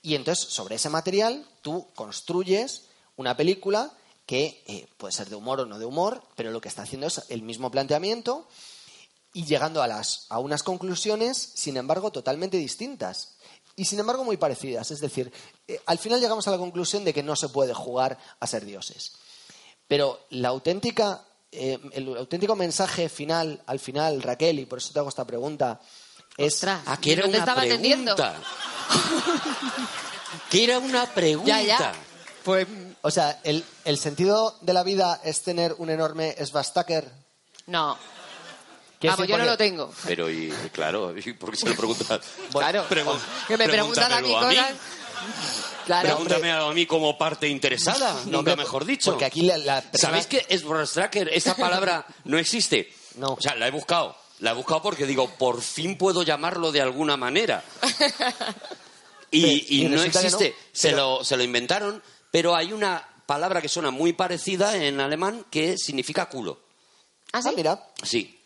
Y 0.02 0.14
entonces, 0.14 0.48
sobre 0.48 0.76
ese 0.76 0.88
material, 0.88 1.46
tú 1.62 1.86
construyes 1.94 2.84
una 3.16 3.36
película 3.36 3.92
que 4.26 4.62
eh, 4.66 4.86
puede 4.96 5.12
ser 5.12 5.28
de 5.28 5.36
humor 5.36 5.60
o 5.60 5.66
no 5.66 5.78
de 5.78 5.84
humor, 5.84 6.22
pero 6.36 6.50
lo 6.50 6.60
que 6.60 6.68
está 6.68 6.82
haciendo 6.82 7.06
es 7.06 7.22
el 7.28 7.42
mismo 7.42 7.70
planteamiento 7.70 8.46
y 9.32 9.44
llegando 9.44 9.82
a, 9.82 9.86
las, 9.86 10.26
a 10.28 10.38
unas 10.38 10.62
conclusiones, 10.62 11.36
sin 11.54 11.76
embargo, 11.76 12.12
totalmente 12.12 12.56
distintas. 12.56 13.36
Y 13.76 13.86
sin 13.86 13.98
embargo, 13.98 14.24
muy 14.24 14.36
parecidas. 14.36 14.90
Es 14.90 15.00
decir, 15.00 15.32
eh, 15.66 15.80
al 15.86 15.98
final 15.98 16.20
llegamos 16.20 16.46
a 16.46 16.50
la 16.50 16.58
conclusión 16.58 17.04
de 17.04 17.14
que 17.14 17.22
no 17.22 17.36
se 17.36 17.48
puede 17.48 17.72
jugar 17.72 18.18
a 18.40 18.46
ser 18.46 18.64
dioses. 18.64 19.12
Pero 19.88 20.20
la 20.30 20.48
auténtica, 20.48 21.24
eh, 21.52 21.78
el 21.92 22.16
auténtico 22.16 22.56
mensaje 22.56 23.08
final, 23.08 23.62
al 23.66 23.78
final, 23.78 24.20
Raquel, 24.22 24.58
y 24.58 24.66
por 24.66 24.78
eso 24.78 24.92
te 24.92 24.98
hago 24.98 25.08
esta 25.10 25.24
pregunta, 25.26 25.80
es... 26.36 26.54
Ostras. 26.54 26.80
Ah, 26.86 26.98
que 27.00 27.12
era 27.12 27.22
No 27.22 27.26
te 27.26 27.28
una 27.30 27.38
estaba 27.38 27.60
pregunta. 27.62 28.34
que 30.50 30.64
era 30.64 30.78
una 30.78 31.06
pregunta. 31.06 31.62
Ya, 31.62 31.78
ya. 31.78 31.92
Pues 32.44 32.66
O 33.02 33.10
sea, 33.10 33.40
el, 33.44 33.64
el 33.84 33.98
sentido 33.98 34.56
de 34.62 34.72
la 34.72 34.82
vida 34.82 35.20
es 35.24 35.42
tener 35.42 35.74
un 35.78 35.90
enorme 35.90 36.34
svastaker. 36.44 37.10
no. 37.66 37.96
Vamos, 39.04 39.18
decir, 39.18 39.32
yo 39.32 39.38
no 39.38 39.44
lo 39.46 39.56
tengo. 39.56 39.92
Pero, 40.06 40.30
y 40.30 40.48
claro, 40.72 41.12
¿y 41.18 41.32
¿por 41.32 41.50
qué 41.50 41.56
se 41.56 41.68
lo 41.68 41.74
preguntas? 41.74 42.20
Claro, 42.52 42.86
Pregun- 42.88 43.18
que 43.48 43.56
me 43.58 43.68
preguntan 43.68 44.12
a 44.12 44.20
mí 44.20 44.32
cosas. 44.32 44.74
Claro, 45.86 46.08
Pregúntame 46.08 46.52
a 46.52 46.70
mí 46.72 46.86
como 46.86 47.16
parte 47.18 47.48
interesada, 47.48 48.14
nunca 48.26 48.38
hombre, 48.38 48.56
mejor 48.56 48.84
dicho. 48.84 49.10
porque 49.10 49.24
aquí 49.24 49.42
la- 49.42 49.58
la 49.58 49.80
persona- 49.82 50.08
¿Sabéis 50.20 50.26
que 50.26 50.46
es 50.48 50.64
Tracker? 50.92 51.28
Esta 51.32 51.54
palabra 51.54 52.06
no 52.24 52.38
existe. 52.38 52.92
No. 53.16 53.28
O 53.34 53.40
sea, 53.40 53.54
la 53.56 53.68
he 53.68 53.70
buscado. 53.70 54.16
La 54.40 54.52
he 54.52 54.54
buscado 54.54 54.82
porque 54.82 55.06
digo, 55.06 55.28
por 55.38 55.60
fin 55.62 55.96
puedo 55.98 56.22
llamarlo 56.22 56.72
de 56.72 56.80
alguna 56.80 57.16
manera. 57.16 57.62
Y, 59.30 59.40
Sí, 59.40 59.66
y 59.70 59.80
y 59.80 59.84
no 59.84 59.90
que 59.92 59.96
no, 59.96 60.02
existe. 60.04 60.54
se, 60.72 60.88
pero- 60.90 61.18
lo, 61.18 61.24
se 61.24 61.36
lo 61.38 61.42
inventaron, 61.42 62.02
pero 62.30 62.54
hay 62.54 62.72
una 62.74 63.02
palabra 63.24 63.62
que 63.62 63.68
suena 63.70 63.90
muy 63.90 64.12
parecida 64.12 64.76
en 64.76 65.00
alemán 65.00 65.46
que 65.50 65.78
significa 65.78 66.28
culo. 66.28 66.60
¿Ah, 67.32 67.40
sí? 67.40 67.48
Ah, 67.50 67.52
mira. 67.56 67.88
Sí. 68.02 68.38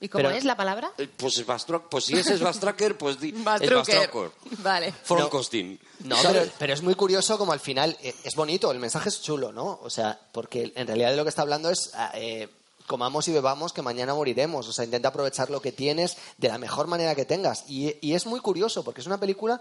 ¿Y 0.00 0.08
cómo 0.08 0.24
pero- 0.24 0.34
es 0.36 0.44
la 0.44 0.56
palabra? 0.56 0.90
Eh, 0.98 1.08
Pues, 1.16 1.36
es 1.38 1.46
Bastro- 1.46 1.88
pues 1.90 2.04
si 2.06 2.16
ese 2.16 2.34
es 2.34 2.40
Bastracker, 2.40 2.96
pues 2.98 3.20
di- 3.20 3.30
es. 3.36 3.44
Bastracker. 3.44 4.30
Vale. 4.62 4.92
Frankostin. 5.04 5.78
No, 6.04 6.16
pero, 6.22 6.44
pero 6.58 6.72
es 6.72 6.82
muy 6.82 6.94
curioso 6.94 7.36
como 7.36 7.52
al 7.52 7.60
final 7.60 7.96
eh, 8.02 8.14
es 8.24 8.34
bonito, 8.34 8.70
el 8.72 8.78
mensaje 8.78 9.10
es 9.10 9.20
chulo, 9.20 9.52
¿no? 9.52 9.78
O 9.82 9.90
sea, 9.90 10.18
porque 10.32 10.72
en 10.74 10.86
realidad 10.86 11.10
de 11.10 11.16
lo 11.16 11.24
que 11.24 11.28
está 11.28 11.42
hablando 11.42 11.68
es 11.70 11.90
ah, 11.94 12.12
eh, 12.14 12.48
comamos 12.86 13.28
y 13.28 13.32
bebamos 13.32 13.72
que 13.74 13.82
mañana 13.82 14.14
moriremos. 14.14 14.66
O 14.66 14.72
sea, 14.72 14.84
intenta 14.86 15.08
aprovechar 15.10 15.50
lo 15.50 15.60
que 15.60 15.70
tienes 15.70 16.16
de 16.38 16.48
la 16.48 16.56
mejor 16.58 16.86
manera 16.86 17.14
que 17.14 17.24
tengas. 17.26 17.64
Y, 17.68 17.94
y 18.00 18.14
es 18.14 18.24
muy 18.26 18.40
curioso 18.40 18.82
porque 18.82 19.02
es 19.02 19.06
una 19.06 19.20
película 19.20 19.60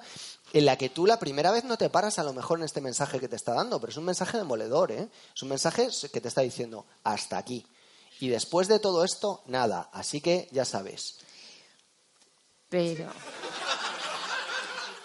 en 0.53 0.65
la 0.65 0.77
que 0.77 0.89
tú 0.89 1.05
la 1.05 1.19
primera 1.19 1.51
vez 1.51 1.63
no 1.65 1.77
te 1.77 1.89
paras 1.89 2.17
a 2.17 2.23
lo 2.23 2.33
mejor 2.33 2.57
en 2.59 2.65
este 2.65 2.81
mensaje 2.81 3.19
que 3.19 3.27
te 3.27 3.35
está 3.35 3.53
dando, 3.53 3.79
pero 3.81 3.91
es 3.91 3.97
un 3.97 4.05
mensaje 4.05 4.37
demoledor, 4.37 4.91
¿eh? 4.93 5.09
Es 5.35 5.43
un 5.43 5.49
mensaje 5.49 5.89
que 6.11 6.21
te 6.21 6.27
está 6.29 6.41
diciendo 6.41 6.85
hasta 7.03 7.37
aquí. 7.37 7.65
Y 8.19 8.27
después 8.29 8.67
de 8.67 8.79
todo 8.79 9.03
esto, 9.05 9.41
nada. 9.47 9.89
Así 9.93 10.19
que 10.21 10.47
ya 10.51 10.65
sabes. 10.65 11.15
Pero. 12.69 13.09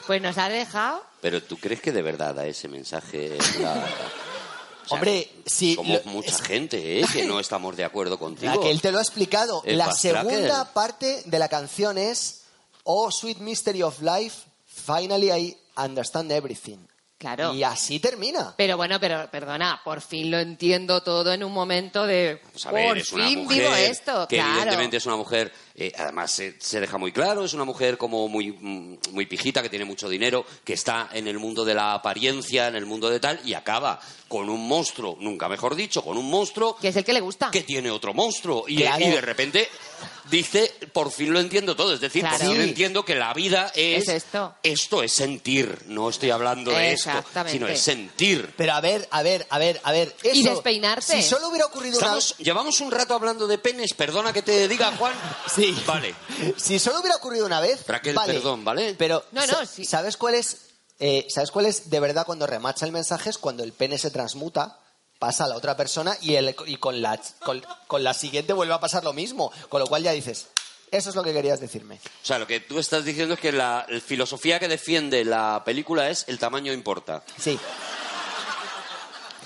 Pues 0.07 0.21
nos 0.21 0.37
ha 0.37 0.49
dejado. 0.49 1.03
Pero 1.23 1.43
¿tú 1.43 1.57
crees 1.59 1.81
que 1.81 1.93
de 1.93 2.03
verdad 2.03 2.35
da 2.35 2.47
ese 2.47 2.69
mensaje? 2.69 3.39
la- 3.61 3.73
o 3.73 4.87
sea, 4.87 4.97
Hombre, 4.99 5.31
sí, 5.47 5.77
Somos 5.77 6.05
lo- 6.05 6.11
mucha 6.13 6.29
es- 6.31 6.43
gente, 6.43 7.01
¿eh? 7.01 7.05
Que 7.11 7.25
no 7.25 7.41
estamos 7.41 7.75
de 7.75 7.85
acuerdo 7.85 8.19
contigo. 8.19 8.53
La 8.55 8.61
que 8.61 8.71
él 8.71 8.83
te 8.83 8.93
lo 8.93 8.99
ha 8.99 9.03
explicado. 9.03 9.63
El 9.65 9.79
la 9.79 9.87
Fast 9.87 10.03
Tracker. 10.03 10.31
segunda 10.31 10.73
parte 10.75 11.23
de 11.25 11.39
la 11.39 11.49
canción 11.49 11.97
es 11.97 12.43
Oh, 12.83 13.11
Sweet 13.11 13.39
Mystery 13.39 13.83
of 13.83 14.03
Life, 14.03 14.43
Finally 14.67 15.31
I 15.33 15.57
Understand 15.77 16.31
Everything. 16.33 16.77
Claro. 17.19 17.55
Y 17.55 17.63
así 17.63 18.01
termina. 18.01 18.55
Pero 18.57 18.77
bueno, 18.77 18.99
pero 19.01 19.29
perdona, 19.31 19.81
por 19.85 20.01
fin 20.01 20.31
lo 20.31 20.39
entiendo 20.39 21.03
todo 21.03 21.33
en 21.33 21.45
un 21.45 21.53
momento 21.53 22.07
de. 22.07 22.41
Pues 22.53 22.67
a 22.67 22.73
ver, 22.73 22.89
por 22.89 22.99
es 22.99 23.13
una 23.13 23.27
fin 23.27 23.45
mujer 23.45 23.63
vivo 23.63 23.75
esto, 23.75 24.29
que 24.29 24.37
claro. 24.37 24.53
evidentemente 24.53 24.97
es 24.97 25.07
una 25.07 25.17
mujer, 25.17 25.53
eh, 25.75 25.93
además 25.97 26.33
se, 26.33 26.61
se 26.61 26.81
deja 26.81 26.99
muy 26.99 27.13
claro, 27.13 27.45
es 27.45 27.55
una 27.55 27.65
mujer 27.65 27.97
como 27.97 28.29
muy, 28.29 28.53
muy 28.53 29.27
pijita, 29.27 29.63
que 29.63 29.71
tiene 29.71 29.85
mucho 29.85 30.09
dinero, 30.09 30.45
que 30.65 30.75
está 30.75 31.09
en 31.13 31.27
el 31.29 31.39
mundo 31.39 31.65
de 31.65 31.75
la 31.75 31.95
apariencia, 31.95 32.69
en 32.69 32.77
el 32.77 32.85
mundo 32.85 33.09
de 33.09 33.21
tal, 33.21 33.41
y 33.45 33.55
acaba 33.55 34.01
con 34.35 34.51
un 34.51 34.67
monstruo, 34.67 35.17
nunca 35.21 35.49
mejor 35.49 35.77
dicho, 35.77 36.03
con 36.03 36.17
un 36.19 36.29
monstruo 36.29 36.77
Que 36.77 36.89
es 36.89 36.97
el 36.97 37.05
que 37.05 37.13
le 37.13 37.21
gusta. 37.21 37.53
que 37.53 37.61
tiene 37.63 37.89
otro 37.89 38.13
monstruo. 38.13 38.65
Y, 38.67 38.79
Claro. 38.79 39.05
y 39.07 39.11
de 39.11 39.21
repente 39.21 39.69
dice, 40.29 40.73
por 40.93 41.13
fin 41.13 41.33
lo 41.33 41.39
entiendo 41.39 41.77
todo. 41.77 41.95
Es 41.95 42.01
decir, 42.01 42.23
Claro. 42.23 42.39
por 42.39 42.47
fin 42.49 42.57
Sí. 42.57 42.69
entiendo 42.69 43.05
que 43.05 43.15
la 43.15 43.33
vida 43.33 43.71
es... 43.77 44.03
Es 44.03 44.25
esto. 44.25 44.53
Esto 44.65 45.05
es 45.05 45.13
sentir, 45.13 45.85
no 45.87 46.09
estoy 46.11 46.31
hablando 46.31 46.73
de 46.73 46.95
esto, 46.95 47.11
Exactamente. 47.11 47.53
sino 47.53 47.69
es 47.69 47.81
sentir. 47.81 48.53
Pero 48.57 48.73
a 48.73 48.81
ver, 48.81 49.07
a 49.13 49.23
ver, 49.23 49.47
a 49.51 49.59
ver, 49.61 49.81
a 49.85 49.93
ver. 49.93 50.13
Y 50.33 50.43
despeinarse. 50.43 51.15
Si 51.15 51.29
solo 51.29 51.49
hubiera 51.49 51.67
ocurrido 51.67 51.99
una 51.99 52.07
Estamos, 52.07 52.37
llevamos 52.39 52.81
un 52.81 52.91
rato 52.91 53.15
hablando 53.15 53.47
de 53.47 53.59
penes, 53.59 53.95
perdona 53.95 54.33
que 54.33 54.43
te 54.43 54.67
diga, 54.67 54.91
Juan. 54.99 55.15
Sí. 55.55 55.77
Vale. 55.87 56.13
Si 56.57 56.81
solo 56.81 56.99
hubiera 56.99 57.17
ocurrido 57.17 57.47
una 57.47 57.61
vez. 57.61 57.87
Raquel, 57.87 58.17
vale. 58.17 58.33
perdón, 58.35 58.65
¿vale? 58.65 58.97
Pero, 58.99 59.25
No, 59.31 59.47
no, 59.47 59.65
sí. 59.65 59.85
¿sabes 59.85 60.17
cuál 60.17 60.35
es? 60.35 60.57
Eh, 60.99 61.27
¿Sabes 61.29 61.51
cuál 61.51 61.67
es 61.67 61.91
de 61.91 62.01
verdad 62.01 62.25
cuando 62.27 62.47
remacha 62.47 62.87
el 62.87 62.93
mensaje? 62.93 63.31
Es 63.31 63.39
cuando 63.39 63.63
el 63.65 63.73
pene 63.73 63.99
se 63.99 64.11
transmuta, 64.11 64.79
pasa 65.19 65.45
a 65.45 65.49
la 65.49 65.57
otra 65.57 65.77
persona 65.77 66.17
y, 66.21 66.35
el, 66.35 66.55
y 66.67 66.77
con, 66.77 67.01
la, 67.03 67.21
con, 67.45 67.65
con 67.87 68.05
la 68.05 68.15
siguiente 68.15 68.53
vuelve 68.53 68.75
a 68.75 68.81
pasar 68.81 69.05
lo 69.05 69.13
mismo. 69.13 69.51
Con 69.69 69.81
lo 69.81 69.87
cual 69.87 70.03
ya 70.03 70.13
dices, 70.13 70.49
eso 70.91 71.11
es 71.11 71.17
lo 71.17 71.23
que 71.23 71.33
querías 71.33 71.61
decirme. 71.61 71.97
O 71.97 72.27
sea, 72.27 72.39
lo 72.39 72.47
que 72.47 72.61
tú 72.61 72.79
estás 72.79 73.05
diciendo 73.05 73.35
es 73.35 73.41
que 73.41 73.53
la, 73.53 73.87
la 73.89 74.01
filosofía 74.01 74.59
que 74.61 74.69
defiende 74.69 75.25
la 75.25 75.63
película 75.65 76.09
es 76.11 76.25
el 76.29 76.39
tamaño 76.39 76.73
importa. 76.73 77.23
Sí. 77.39 77.59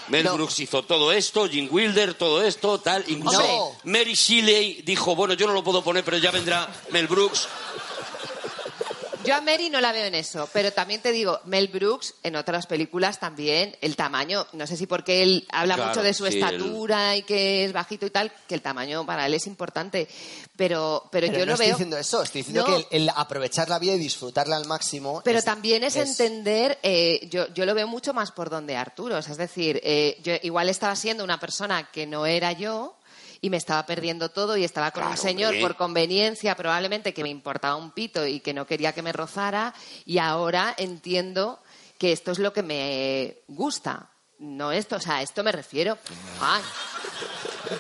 Mel 0.09 0.25
No. 0.25 0.35
Brooks 0.35 0.61
hizo 0.61 0.83
todo 0.85 1.13
esto, 1.13 1.47
Jim 1.49 1.69
Wilder, 1.71 2.15
todo 2.15 2.43
esto, 2.43 2.81
tal. 2.81 3.05
Incluso 3.09 3.43
No. 3.43 3.77
Mary 3.85 4.15
Shelley 4.15 4.81
dijo, 4.83 5.15
bueno, 5.15 5.35
yo 5.35 5.47
no 5.47 5.53
lo 5.53 5.63
puedo 5.63 5.83
poner, 5.85 6.03
pero 6.03 6.17
ya 6.17 6.31
vendrá 6.31 6.67
Mel 6.91 7.07
Brooks. 7.07 7.47
Yo 9.29 9.35
a 9.37 9.41
Mary 9.41 9.69
no 9.71 9.81
la 9.81 9.93
veo 9.93 10.07
en 10.07 10.15
eso, 10.15 10.49
pero 10.53 10.73
también 10.73 11.01
te 11.03 11.13
digo, 11.13 11.41
Mel 11.45 11.69
Brooks 11.69 12.15
en 12.23 12.37
otras 12.37 12.67
películas 12.67 13.21
también, 13.21 13.77
el 13.81 13.95
tamaño, 13.97 14.47
no 14.55 14.67
sé 14.67 14.77
si 14.77 14.87
porque 14.87 15.23
él 15.23 15.47
habla 15.51 15.75
Claro, 15.75 15.91
mucho 15.91 16.03
de 16.03 16.15
su 16.15 16.27
sí, 16.27 16.35
estatura 16.39 17.15
y 17.17 17.23
que 17.23 17.65
es 17.65 17.73
bajito 17.73 18.07
y 18.07 18.11
tal, 18.11 18.33
que 18.49 18.55
el 18.55 18.63
tamaño 18.63 19.05
para 19.07 19.27
él 19.27 19.35
es 19.35 19.47
importante, 19.47 20.09
pero, 20.57 21.09
pero, 21.13 21.27
Pero 21.27 21.39
yo 21.41 21.47
no 21.47 21.47
lo 21.47 21.53
estoy 21.53 21.67
veo... 21.67 21.75
diciendo 21.77 21.99
eso, 21.99 22.23
estoy 22.23 22.41
diciendo 22.41 22.63
No. 22.67 22.67
que 22.67 22.87
el, 22.97 23.03
el 23.03 23.09
aprovechar 23.15 23.69
la 23.69 23.79
vida 23.79 23.95
y 23.95 23.99
disfrutarla 23.99 24.57
al 24.57 24.67
máximo. 24.67 25.21
Pero 25.25 25.39
es- 25.39 25.45
también 25.45 25.85
es, 25.85 25.97
entender, 25.97 26.79
eh, 26.83 27.29
yo, 27.31 27.47
yo 27.55 27.65
lo 27.67 27.75
veo 27.75 27.87
mucho 27.87 28.13
más 28.15 28.33
por 28.33 28.51
donde 28.51 28.77
Arturo. 28.77 29.17
O 29.19 29.23
sea, 29.23 29.33
es 29.33 29.39
decir, 29.39 29.81
eh, 29.85 30.19
yo 30.23 30.33
igual 30.43 30.69
estaba 30.69 30.97
siendo 30.97 31.23
una 31.23 31.39
persona 31.39 31.89
que 31.93 32.07
no 32.07 32.27
era 32.27 32.53
yo 32.53 32.95
y 33.41 33.51
me 33.51 33.57
estaba 33.57 33.85
perdiendo 33.87 34.31
todo 34.31 34.57
y 34.57 34.65
estaba 34.65 34.91
con 34.91 35.07
un 35.07 35.17
señor 35.17 35.51
hombre. 35.51 35.63
por 35.63 35.77
conveniencia 35.77 36.57
probablemente 36.57 37.15
que 37.15 37.23
me 37.23 37.29
importaba 37.29 37.77
un 37.77 37.93
pito 37.93 38.27
y 38.27 38.41
que 38.41 38.55
no 38.55 38.67
quería 38.67 38.93
que 38.93 39.03
me 39.03 39.13
rozara 39.13 39.75
y 40.05 40.19
ahora 40.19 40.75
entiendo 40.77 41.61
que 41.99 42.13
esto 42.13 42.33
es 42.33 42.39
lo 42.39 42.53
que 42.53 42.63
me 42.63 43.39
gusta. 43.49 44.11
No 44.39 44.71
esto, 44.71 44.97
o 44.97 45.01
sea, 45.01 45.17
a 45.17 45.23
esto 45.23 45.43
me 45.43 45.51
refiero. 45.51 45.99
Ay, 46.41 46.63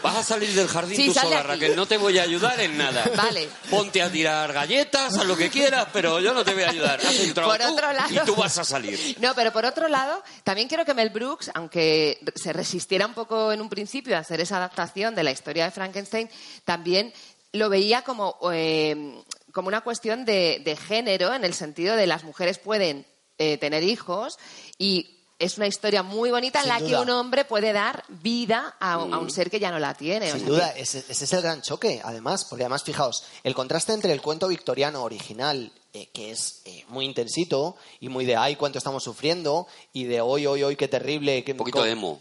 Vas 0.02 0.16
a 0.16 0.22
salir 0.22 0.52
del 0.54 0.68
jardín 0.68 0.96
Sí, 0.96 1.06
tú 1.08 1.14
sola, 1.14 1.38
aquí. 1.40 1.46
Raquel. 1.48 1.76
No 1.76 1.86
te 1.86 1.96
voy 1.96 2.18
a 2.18 2.22
ayudar 2.22 2.60
en 2.60 2.76
nada. 2.78 3.04
Vale. 3.16 3.48
Ponte 3.70 4.02
a 4.02 4.10
tirar 4.10 4.52
galletas, 4.52 5.16
a 5.18 5.24
lo 5.24 5.36
que 5.36 5.50
quieras, 5.50 5.88
pero 5.92 6.20
yo 6.20 6.32
no 6.34 6.44
te 6.44 6.54
voy 6.54 6.62
a 6.64 6.70
ayudar. 6.70 7.00
Has 7.00 7.18
entrado 7.20 7.50
Por 7.50 7.58
tú 7.60 7.72
otro 7.72 7.92
lado- 7.92 8.14
y 8.14 8.18
tú 8.26 8.34
vas 8.36 8.58
a 8.58 8.64
salir. 8.64 9.16
No, 9.20 9.34
pero 9.34 9.52
por 9.52 9.64
otro 9.64 9.88
lado, 9.88 10.22
también 10.44 10.68
creo 10.68 10.84
que 10.84 10.94
Mel 10.94 11.10
Brooks, 11.10 11.50
aunque 11.54 12.18
se 12.34 12.52
resistiera 12.52 13.06
un 13.06 13.14
poco 13.14 13.52
en 13.52 13.60
un 13.60 13.68
principio 13.68 14.16
a 14.16 14.20
hacer 14.20 14.40
esa 14.40 14.56
adaptación 14.58 15.14
de 15.14 15.22
la 15.24 15.30
historia 15.32 15.64
de 15.64 15.70
Frankenstein, 15.70 16.30
también 16.64 17.12
lo 17.52 17.68
veía 17.70 18.02
como, 18.02 18.36
eh, 18.52 19.22
como 19.52 19.68
una 19.68 19.80
cuestión 19.80 20.24
de, 20.24 20.60
de 20.64 20.76
género, 20.76 21.34
en 21.34 21.44
el 21.44 21.54
sentido 21.54 21.96
de 21.96 22.06
las 22.06 22.22
mujeres 22.24 22.58
pueden 22.58 23.06
eh, 23.38 23.56
tener 23.58 23.82
hijos 23.82 24.38
y 24.78 25.17
es 25.38 25.56
una 25.56 25.66
historia 25.66 26.02
muy 26.02 26.30
bonita 26.30 26.60
en 26.62 26.68
la 26.68 26.78
que 26.78 26.96
un 26.96 27.10
hombre 27.10 27.44
puede 27.44 27.72
dar 27.72 28.02
vida 28.08 28.76
a, 28.80 28.98
un- 28.98 29.14
a 29.14 29.18
un 29.18 29.30
ser 29.30 29.50
que 29.50 29.60
ya 29.60 29.70
no 29.70 29.78
la 29.78 29.94
tiene. 29.94 30.28
O 30.30 30.32
Sin 30.32 30.40
sea 30.40 30.48
duda, 30.48 30.74
que- 30.74 30.80
ese, 30.82 30.98
ese 31.08 31.24
es 31.24 31.32
el 31.32 31.42
gran 31.42 31.62
choque, 31.62 32.00
además, 32.04 32.44
porque 32.44 32.64
además, 32.64 32.82
fijaos, 32.82 33.24
el 33.44 33.54
contraste 33.54 33.92
entre 33.92 34.12
el 34.12 34.20
cuento 34.20 34.48
victoriano 34.48 35.02
original, 35.04 35.70
eh, 35.92 36.08
que 36.12 36.30
es 36.32 36.62
eh, 36.64 36.84
muy 36.88 37.04
intensito, 37.04 37.76
y 38.00 38.08
muy 38.08 38.24
de 38.26 38.36
ay, 38.36 38.56
cuánto 38.56 38.78
estamos 38.78 39.04
sufriendo, 39.04 39.66
y 39.92 40.04
de 40.04 40.20
hoy, 40.20 40.46
hoy, 40.46 40.62
hoy, 40.64 40.76
qué 40.76 40.88
terrible. 40.88 41.44
Qué, 41.44 41.52
Un 41.52 41.58
poquito 41.58 41.78
con- 41.78 41.88
emo. 41.88 42.20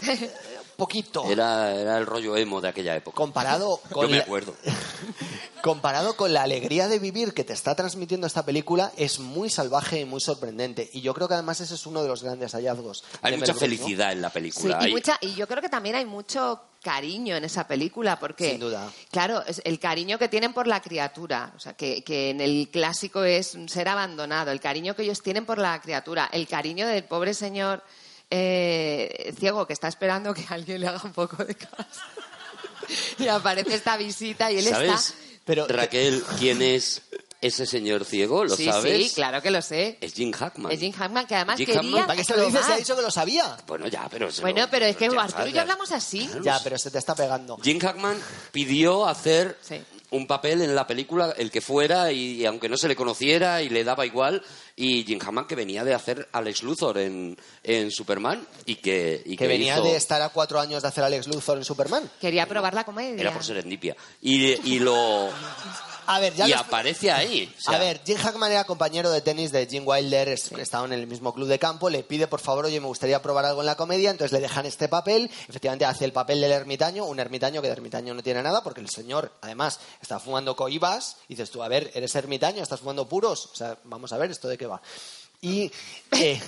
Poquito. 0.76 1.24
Era, 1.30 1.74
era 1.74 1.96
el 1.98 2.04
rollo 2.06 2.36
emo 2.36 2.60
de 2.60 2.68
aquella 2.68 2.94
época. 2.94 3.16
Comparado 3.16 3.80
con, 3.92 4.02
Yo 4.04 4.08
me 4.10 4.16
la, 4.18 4.22
acuerdo. 4.24 4.54
comparado 5.62 6.16
con 6.16 6.32
la 6.32 6.42
alegría 6.42 6.86
de 6.88 6.98
vivir 6.98 7.34
que 7.34 7.44
te 7.44 7.52
está 7.52 7.74
transmitiendo 7.74 8.26
esta 8.26 8.44
película, 8.44 8.92
es 8.96 9.18
muy 9.18 9.50
salvaje 9.50 10.00
y 10.00 10.04
muy 10.04 10.20
sorprendente. 10.20 10.88
Y 10.92 11.00
yo 11.00 11.14
creo 11.14 11.28
que 11.28 11.34
además 11.34 11.60
ese 11.60 11.74
es 11.74 11.86
uno 11.86 12.02
de 12.02 12.08
los 12.08 12.22
grandes 12.22 12.52
hallazgos. 12.52 13.04
Hay 13.22 13.36
mucha 13.36 13.54
felicidad 13.54 14.12
en 14.12 14.22
la 14.22 14.28
Sí, 14.28 14.34
película. 14.34 14.78
y, 14.82 14.84
Hay- 14.86 14.92
mucha, 14.92 15.18
y 15.20 15.34
yo 15.34 15.48
creo 15.48 15.62
que 15.62 15.68
también 15.68 15.96
hay 15.96 16.04
mucho 16.04 16.60
cariño 16.82 17.34
en 17.36 17.44
esa 17.44 17.66
película, 17.66 18.18
porque, 18.20 18.50
Sin 18.50 18.60
duda. 18.60 18.88
claro, 19.10 19.42
es 19.46 19.60
el 19.64 19.80
cariño 19.80 20.18
que 20.18 20.28
tienen 20.28 20.52
por 20.52 20.68
la 20.68 20.80
criatura, 20.80 21.52
o 21.56 21.58
sea, 21.58 21.72
que, 21.72 22.04
que 22.04 22.30
en 22.30 22.40
el 22.40 22.68
clásico 22.70 23.24
es 23.24 23.54
un 23.54 23.68
ser 23.68 23.88
abandonado, 23.88 24.52
el 24.52 24.60
cariño 24.60 24.94
que 24.94 25.02
ellos 25.02 25.20
tienen 25.20 25.46
por 25.46 25.58
la 25.58 25.80
criatura, 25.80 26.28
el 26.32 26.46
cariño 26.46 26.86
del 26.86 27.02
pobre 27.02 27.34
señor 27.34 27.82
eh, 28.30 29.34
ciego 29.38 29.66
que 29.66 29.72
está 29.72 29.88
esperando 29.88 30.34
que 30.34 30.44
alguien 30.48 30.80
le 30.80 30.88
haga 30.88 31.00
un 31.04 31.12
poco 31.12 31.44
de 31.44 31.54
caso. 31.54 32.00
y 33.18 33.28
aparece 33.28 33.74
esta 33.74 33.96
visita 33.96 34.50
y 34.52 34.58
él 34.58 34.64
¿Sabes, 34.64 34.90
está... 35.10 35.14
Pero- 35.44 35.66
Raquel, 35.68 36.22
quién 36.38 36.60
es 36.62 37.02
ese 37.40 37.66
señor 37.66 38.04
ciego? 38.04 38.44
¿Lo 38.44 38.56
sí, 38.56 38.64
sabes? 38.64 39.08
sí, 39.08 39.14
claro 39.14 39.40
que 39.42 39.50
lo 39.50 39.62
sé. 39.62 39.98
Es 40.00 40.14
Jim 40.14 40.32
Hackman. 40.32 40.72
Es 40.72 40.80
Jim 40.80 40.92
Hackman, 40.92 41.26
que 41.26 41.34
además 41.36 41.56
Jim 41.58 41.66
quería 41.66 41.82
Hackman, 41.82 42.06
¿Para 42.06 42.16
qué 42.16 42.24
se 42.24 42.36
lo 42.36 42.46
dices? 42.46 42.66
Se 42.66 42.72
ha 42.72 42.76
dicho 42.76 42.96
que 42.96 43.02
lo 43.02 43.10
sabía. 43.10 43.56
Bueno, 43.66 43.86
ya, 43.86 44.08
pero... 44.10 44.32
se 44.32 44.40
Bueno, 44.42 44.62
lo- 44.62 44.70
pero 44.70 44.86
es 44.86 44.96
que 44.96 45.08
ya 45.08 45.20
Arturo 45.22 45.46
y 45.46 45.52
yo 45.52 45.60
hablamos 45.60 45.92
así. 45.92 46.28
Ya, 46.42 46.58
pero 46.64 46.78
se 46.78 46.90
te 46.90 46.98
está 46.98 47.14
pegando. 47.14 47.58
Jim 47.62 47.78
Hackman 47.78 48.18
pidió 48.50 49.06
hacer 49.06 49.56
Sí. 49.62 49.80
Un 50.10 50.26
papel 50.26 50.62
en 50.62 50.74
la 50.74 50.86
película, 50.86 51.34
el 51.36 51.50
que 51.50 51.60
fuera, 51.60 52.12
y, 52.12 52.40
y 52.42 52.46
aunque 52.46 52.68
no 52.68 52.76
se 52.76 52.88
le 52.88 52.94
conociera 52.96 53.62
y 53.62 53.68
le 53.68 53.82
daba 53.84 54.06
igual, 54.06 54.42
y 54.76 55.04
Jim 55.04 55.18
Hammond 55.24 55.46
que 55.46 55.54
venía 55.54 55.82
de 55.84 55.94
hacer 55.94 56.28
Alex 56.32 56.62
Luthor 56.62 56.98
en, 56.98 57.36
en 57.62 57.90
Superman 57.90 58.46
y 58.66 58.76
que, 58.76 59.22
y 59.24 59.36
Que 59.36 59.46
venía 59.46 59.74
hizo- 59.76 59.84
de 59.84 59.96
estar 59.96 60.22
a 60.22 60.28
cuatro 60.28 60.60
años 60.60 60.82
de 60.82 60.88
hacer 60.88 61.02
Alex 61.04 61.26
Luthor 61.26 61.58
en 61.58 61.64
Superman. 61.64 62.08
Quería 62.20 62.46
probar 62.46 62.74
la 62.74 62.84
comedia. 62.84 63.20
Era 63.20 63.32
por 63.32 63.42
serendipia. 63.44 63.96
Y, 64.22 64.74
y 64.74 64.78
lo... 64.78 65.28
A 66.06 66.18
ver, 66.20 66.34
ya 66.34 66.46
y 66.48 66.52
aparece 66.52 67.10
ahí. 67.10 67.52
o 67.58 67.60
sea, 67.60 67.76
a 67.76 67.78
ver, 67.78 68.00
Jim 68.04 68.16
Hackman 68.16 68.52
era 68.52 68.64
compañero 68.64 69.10
de 69.10 69.20
tenis 69.20 69.52
de 69.52 69.66
Jim 69.66 69.82
Wilder, 69.86 70.28
es- 70.28 70.52
estaban 70.52 70.92
en 70.92 71.00
el 71.00 71.06
mismo 71.06 71.34
club 71.34 71.48
de 71.48 71.58
campo, 71.58 71.90
le 71.90 72.02
pide 72.04 72.26
por 72.26 72.40
favor, 72.40 72.64
oye, 72.66 72.80
me 72.80 72.86
gustaría 72.86 73.20
probar 73.22 73.44
algo 73.44 73.60
en 73.60 73.66
la 73.66 73.76
comedia, 73.76 74.10
entonces 74.10 74.32
le 74.32 74.40
dejan 74.40 74.66
este 74.66 74.88
papel, 74.88 75.30
efectivamente 75.48 75.84
hace 75.84 76.04
el 76.04 76.12
papel 76.12 76.40
del 76.40 76.52
ermitaño, 76.52 77.04
un 77.04 77.18
ermitaño 77.20 77.60
que 77.62 77.68
de 77.68 77.72
ermitaño 77.74 78.14
no 78.14 78.22
tiene 78.22 78.42
nada, 78.42 78.62
porque 78.62 78.80
el 78.80 78.88
señor, 78.90 79.32
además, 79.42 79.80
está 80.00 80.18
fumando 80.20 80.54
coibas, 80.56 81.16
y 81.28 81.34
dices 81.34 81.50
tú, 81.50 81.62
a 81.62 81.68
ver, 81.68 81.90
eres 81.94 82.14
ermitaño, 82.14 82.62
estás 82.62 82.80
fumando 82.80 83.08
puros, 83.08 83.46
o 83.52 83.54
sea, 83.56 83.76
vamos 83.84 84.12
a 84.12 84.18
ver, 84.18 84.30
¿esto 84.30 84.48
de 84.48 84.56
qué 84.58 84.66
va? 84.66 84.80
Y, 85.46 85.70
eh, 86.10 86.40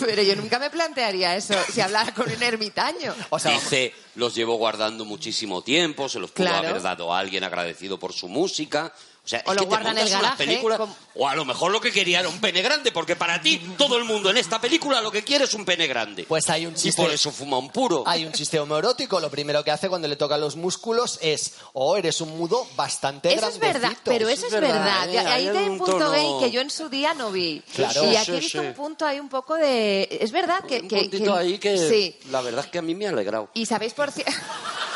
Pero 0.00 0.22
yo 0.22 0.34
nunca 0.34 0.58
me 0.58 0.70
plantearía 0.70 1.36
eso 1.36 1.54
si 1.72 1.80
hablara 1.80 2.12
con 2.12 2.28
un 2.28 2.42
ermitaño. 2.42 3.14
o 3.30 3.38
sea, 3.38 3.52
Dice, 3.52 3.94
los 4.16 4.34
llevo 4.34 4.56
guardando 4.56 5.04
muchísimo 5.04 5.62
tiempo, 5.62 6.08
se 6.08 6.18
los 6.18 6.32
pudo 6.32 6.46
Claro. 6.48 6.68
haber 6.68 6.82
dado 6.82 7.14
a 7.14 7.20
alguien 7.20 7.44
agradecido 7.44 7.98
por 7.98 8.12
su 8.12 8.26
música. 8.28 8.92
O 9.22 9.28
sea, 9.30 9.42
O 9.46 9.50
es 9.52 9.56
lo 9.56 9.60
que 9.60 9.60
te 9.60 9.66
guarda 9.66 9.90
en 9.90 9.98
el 9.98 10.02
montas 10.04 10.18
una 10.18 10.22
garaje, 10.22 10.44
película, 10.46 10.76
como- 10.78 10.96
O 11.14 11.28
a 11.28 11.34
lo 11.36 11.44
mejor 11.44 11.70
lo 11.70 11.80
que 11.80 11.92
quería 11.92 12.20
era 12.20 12.28
un 12.28 12.40
pene 12.40 12.62
grande, 12.62 12.90
porque 12.90 13.16
para 13.16 13.40
ti 13.42 13.58
todo 13.76 13.96
el 13.98 14.04
mundo 14.04 14.30
en 14.30 14.38
esta 14.38 14.60
película 14.60 15.00
lo 15.02 15.10
que 15.12 15.22
quiere 15.22 15.44
es 15.44 15.52
un 15.54 15.64
pene 15.66 15.86
grande. 15.86 16.24
Pues 16.26 16.48
hay 16.48 16.64
un 16.66 16.72
Y 16.72 16.76
chiste- 16.76 17.02
por 17.02 17.10
eso 17.12 17.30
fuma 17.30 17.58
un 17.58 17.70
puro. 17.70 18.02
Hay 18.06 18.24
un 18.24 18.32
chiste 18.32 18.58
homoerótico, 18.58 19.20
lo 19.20 19.30
primero 19.30 19.62
que 19.62 19.70
hace 19.70 19.88
cuando 19.88 20.08
le 20.08 20.16
tocan 20.16 20.40
los 20.40 20.56
músculos 20.56 21.18
es, 21.20 21.52
oh, 21.74 21.96
eres 21.96 22.20
un 22.22 22.36
mudo 22.38 22.66
bastante 22.76 23.32
Eso 23.34 23.48
es 23.48 23.58
verdad, 23.58 23.80
grandecito". 23.80 24.10
pero 24.10 24.28
eso 24.28 24.46
es 24.46 24.52
verdad. 24.52 25.08
¿eh? 25.10 25.18
Ahí 25.18 25.26
Hay 25.26 25.48
hay 25.48 25.64
un 25.64 25.70
un 25.72 25.78
punto 25.78 25.92
tono- 25.98 26.10
gay 26.12 26.26
que 26.40 26.50
yo 26.50 26.60
en 26.62 26.70
su 26.70 26.88
día 26.88 27.12
no 27.14 27.30
vi. 27.30 27.62
Claro. 27.74 28.04
Y 28.10 28.16
aquí 28.16 28.30
he 28.32 28.34
sí, 28.36 28.40
visto 28.40 28.60
sí. 28.62 28.66
un 28.66 28.74
punto 28.74 29.04
ahí 29.06 29.20
un 29.20 29.28
poco 29.28 29.54
de... 29.56 30.08
Es 30.20 30.32
verdad 30.32 30.64
que... 30.64 30.80
un 30.80 30.88
que- 30.88 30.96
puntito 31.02 31.34
que- 31.34 31.38
ahí 31.38 31.58
que 31.58 31.76
Sí. 31.76 32.16
la 32.30 32.40
verdad 32.40 32.64
es 32.64 32.70
que 32.70 32.78
a 32.78 32.82
mí 32.82 32.94
me 32.94 33.06
ha 33.06 33.10
alegrado. 33.10 33.50
Y 33.54 33.66
sabéis 33.66 33.92
por 33.92 34.10
cierto... 34.10 34.32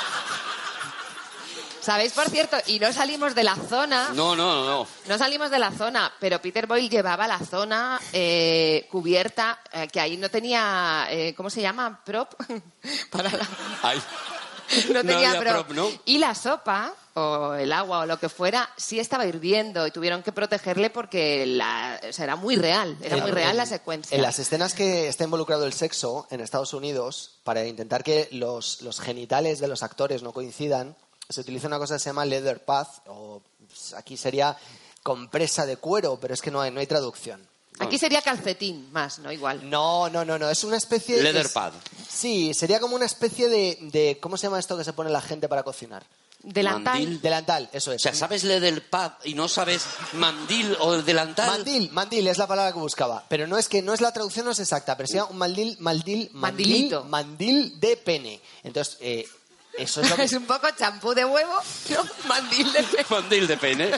¿Sabéis 1.85 2.13
por 2.13 2.29
cierto? 2.31 2.57
Y 2.67 2.79
no 2.79 2.93
salimos 2.93 3.35
de 3.35 3.45
la 3.45 3.57
zona... 3.57 4.11
No, 4.15 4.35
no, 4.35 4.65
no. 4.65 4.87
No 5.07 5.19
salimos 5.19 5.51
de 5.51 5.59
la 5.59 5.71
zona, 5.71 6.13
pero 6.19 6.41
Peter 6.41 6.67
Boyle 6.67 6.89
llevaba 6.89 7.27
la 7.29 7.39
zona 7.39 8.01
eh, 8.13 8.87
cubierta, 8.91 9.61
eh, 9.73 9.89
que 9.93 10.01
ahí 10.01 10.17
no 10.17 10.31
tenía, 10.31 11.07
eh, 11.11 11.35
¿cómo 11.37 11.51
se 11.51 11.61
llama? 11.61 12.01
Prop. 12.05 12.33
Para 13.11 13.31
la- 13.31 13.49
Ay, 13.83 14.01
No 14.93 15.03
tenía 15.03 15.39
prop. 15.39 15.67
prop, 15.67 15.71
¿no? 15.73 15.89
Y 16.07 16.19
la 16.19 16.35
sopa, 16.35 16.95
o 17.17 17.53
el 17.55 17.71
agua, 17.73 18.01
o 18.01 18.07
lo 18.07 18.19
que 18.19 18.29
fuera, 18.31 18.69
sí 18.77 18.99
estaba 18.99 19.27
hirviendo 19.27 19.87
y 19.87 19.91
tuvieron 19.91 20.23
que 20.23 20.33
protegerle 20.33 20.89
porque 20.91 21.45
la, 21.47 22.01
o 22.09 22.13
sea, 22.13 22.25
era 22.25 22.37
muy 22.37 22.57
real, 22.57 22.97
era 23.03 23.19
muy 23.19 23.31
real 23.31 23.57
la 23.59 23.65
en- 23.65 23.69
secuencia. 23.69 24.17
En 24.17 24.23
las 24.23 24.39
escenas 24.39 24.73
que 24.75 25.07
está 25.09 25.25
involucrado 25.25 25.67
el 25.67 25.75
sexo 25.75 26.27
en 26.31 26.41
Estados 26.41 26.73
Unidos, 26.73 27.33
para 27.45 27.65
intentar 27.67 28.03
que 28.03 28.29
los, 28.33 28.81
los 28.83 29.01
genitales 29.01 29.61
de 29.61 29.69
los 29.69 29.83
actores 29.83 30.23
no 30.23 30.33
coincidan, 30.33 30.97
se 31.29 31.41
utiliza 31.41 31.67
una 31.67 31.79
cosa 31.79 31.95
que 31.95 32.01
se 32.01 32.11
llama 32.11 32.25
leather 32.25 32.65
path, 32.65 32.89
o 33.07 33.41
pues, 33.69 33.95
aquí 33.95 34.17
sería 34.17 34.57
compresa 35.03 35.67
de 35.67 35.77
cuero, 35.77 36.19
pero 36.21 36.35
es 36.35 36.41
que 36.43 36.51
no 36.51 36.61
hay, 36.61 36.71
no 36.71 36.81
hay 36.81 36.87
traducción. 36.87 37.47
Aquí 37.81 37.99
sería 37.99 38.23
calcetín 38.23 38.91
más, 38.93 39.19
¿no? 39.19 39.33
Igual. 39.33 39.69
No, 39.69 40.09
no, 40.09 40.25
no, 40.25 40.39
no, 40.39 40.49
es 40.49 40.63
una 40.63 40.77
especie... 40.77 41.21
Leather 41.21 41.47
es- 41.47 41.53
pad. 41.53 41.73
Sí, 42.09 42.55
sería 42.55 42.79
como 42.79 42.95
una 42.95 43.05
especie 43.05 43.49
de, 43.49 43.79
de... 43.81 44.19
¿Cómo 44.21 44.37
se 44.37 44.47
llama 44.47 44.61
esto 44.61 44.77
que 44.79 44.85
se 44.85 44.93
pone 44.93 45.11
la 45.11 45.21
gente 45.21 45.49
para 45.49 45.65
cocinar? 45.65 46.05
Delantal. 46.41 47.01
Mandil. 47.01 47.21
Delantal, 47.21 47.69
eso 47.73 47.91
O 47.91 47.95
es. 47.95 48.03
sea, 48.03 48.15
¿sabes 48.15 48.45
le 48.45 48.61
del 48.61 48.83
pad 48.83 49.13
y 49.25 49.35
no 49.35 49.49
sabes 49.49 49.83
mandil 50.13 50.77
o 50.79 50.93
delantal? 51.03 51.49
Mandil, 51.49 51.91
mandil 51.91 52.29
es 52.29 52.39
la 52.39 52.47
palabra 52.47 52.73
que 52.73 52.79
buscaba. 52.79 53.25
Pero 53.29 53.47
no 53.49 53.59
es 53.59 53.69
que 53.69 53.83
no 53.83 53.93
es 53.93 54.01
la 54.01 54.13
traducción, 54.13 54.45
no 54.45 54.53
es 54.53 54.61
exacta, 54.61 54.97
pero 54.97 55.07
sería 55.09 55.25
un 55.25 55.37
mandil, 55.39 55.77
mandil, 55.81 56.31
mandil, 56.35 56.69
Mandilito. 56.69 57.05
mandil 57.05 57.81
de 57.81 57.97
pene. 57.97 58.41
Entonces, 58.63 58.99
eh, 59.01 59.27
eso 59.79 60.01
es 60.01 60.11
lo 60.11 60.17
que... 60.17 60.23
Es 60.25 60.33
un 60.33 60.47
poco 60.47 60.67
champú 60.79 61.15
de 61.15 61.25
huevo, 61.25 61.53
¿no? 61.91 62.05
Mandil 62.29 62.73
de 62.73 62.83
pe- 62.83 63.07
Mandil 63.09 63.47
de 63.47 63.57
pene. 63.57 63.91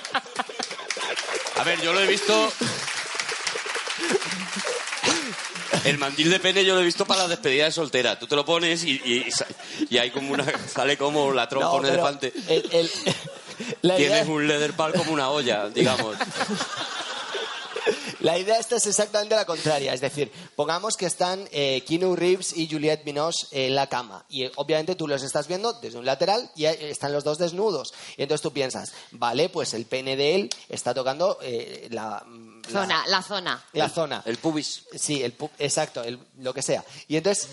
A 1.58 1.64
ver, 1.64 1.80
yo 1.80 1.92
lo 1.92 2.00
he 2.00 2.06
visto. 2.06 2.52
El 5.84 5.98
mandil 5.98 6.30
de 6.30 6.40
pene 6.40 6.64
yo 6.64 6.74
lo 6.74 6.80
he 6.80 6.84
visto 6.84 7.06
para 7.06 7.22
la 7.22 7.28
despedida 7.28 7.64
de 7.66 7.72
soltera. 7.72 8.18
Tú 8.18 8.26
te 8.26 8.34
lo 8.34 8.44
pones 8.44 8.82
y, 8.84 8.92
y, 8.92 9.28
y 9.88 9.98
hay 9.98 10.10
como 10.10 10.32
una. 10.32 10.44
sale 10.68 10.96
como 10.96 11.32
la 11.32 11.48
trompa 11.48 11.68
No, 11.68 11.74
un 11.76 11.86
elefante. 11.86 12.32
el- 12.48 12.68
el- 12.72 12.90
la, 13.82 13.98
idea, 13.98 14.08
Tienes 14.10 14.28
un 14.28 14.46
leather 14.48 14.72
pad 14.74 14.92
como 14.94 15.12
una 15.12 15.30
olla, 15.30 15.68
digamos. 15.68 16.16
La 18.26 18.38
idea 18.38 18.58
esta 18.58 18.76
es 18.76 18.86
exactamente 18.86 19.34
la 19.34 19.44
contraria. 19.44 19.92
Es 19.94 20.00
decir, 20.00 20.30
pongamos 20.54 20.96
que 20.96 21.06
están 21.06 21.48
eh, 21.52 21.82
Keanu 21.86 22.16
Reeves 22.16 22.56
y 22.56 22.68
Juliette 22.68 23.04
Binoche 23.04 23.46
en 23.52 23.74
la 23.74 23.86
cama. 23.88 24.24
Y 24.28 24.44
eh, 24.44 24.52
obviamente 24.56 24.94
tú 24.96 25.06
los 25.08 25.22
estás 25.22 25.46
viendo 25.48 25.72
desde 25.74 25.98
un 25.98 26.04
lateral 26.04 26.50
y 26.56 26.64
están 26.64 27.12
los 27.12 27.24
dos 27.24 27.38
desnudos. 27.38 27.94
Y 28.16 28.22
entonces 28.22 28.42
tú 28.42 28.52
piensas, 28.52 28.92
vale, 29.12 29.48
pues 29.48 29.74
el 29.74 29.84
pene 29.86 30.16
de 30.16 30.34
él 30.34 30.50
está 30.68 30.92
tocando 30.94 31.38
eh, 31.42 31.88
la, 31.90 32.24
la- 32.68 32.70
Zona, 32.70 33.04
la 33.06 33.22
zona. 33.22 33.64
la 33.72 33.88
zona. 33.88 34.22
El 34.26 34.38
pubis. 34.38 34.82
Sí, 34.94 35.22
el 35.22 35.36
pu- 35.38 35.50
exacto, 35.58 36.02
el- 36.02 36.18
lo 36.40 36.52
que 36.52 36.62
sea. 36.62 36.84
Y 37.08 37.16
entonces, 37.16 37.48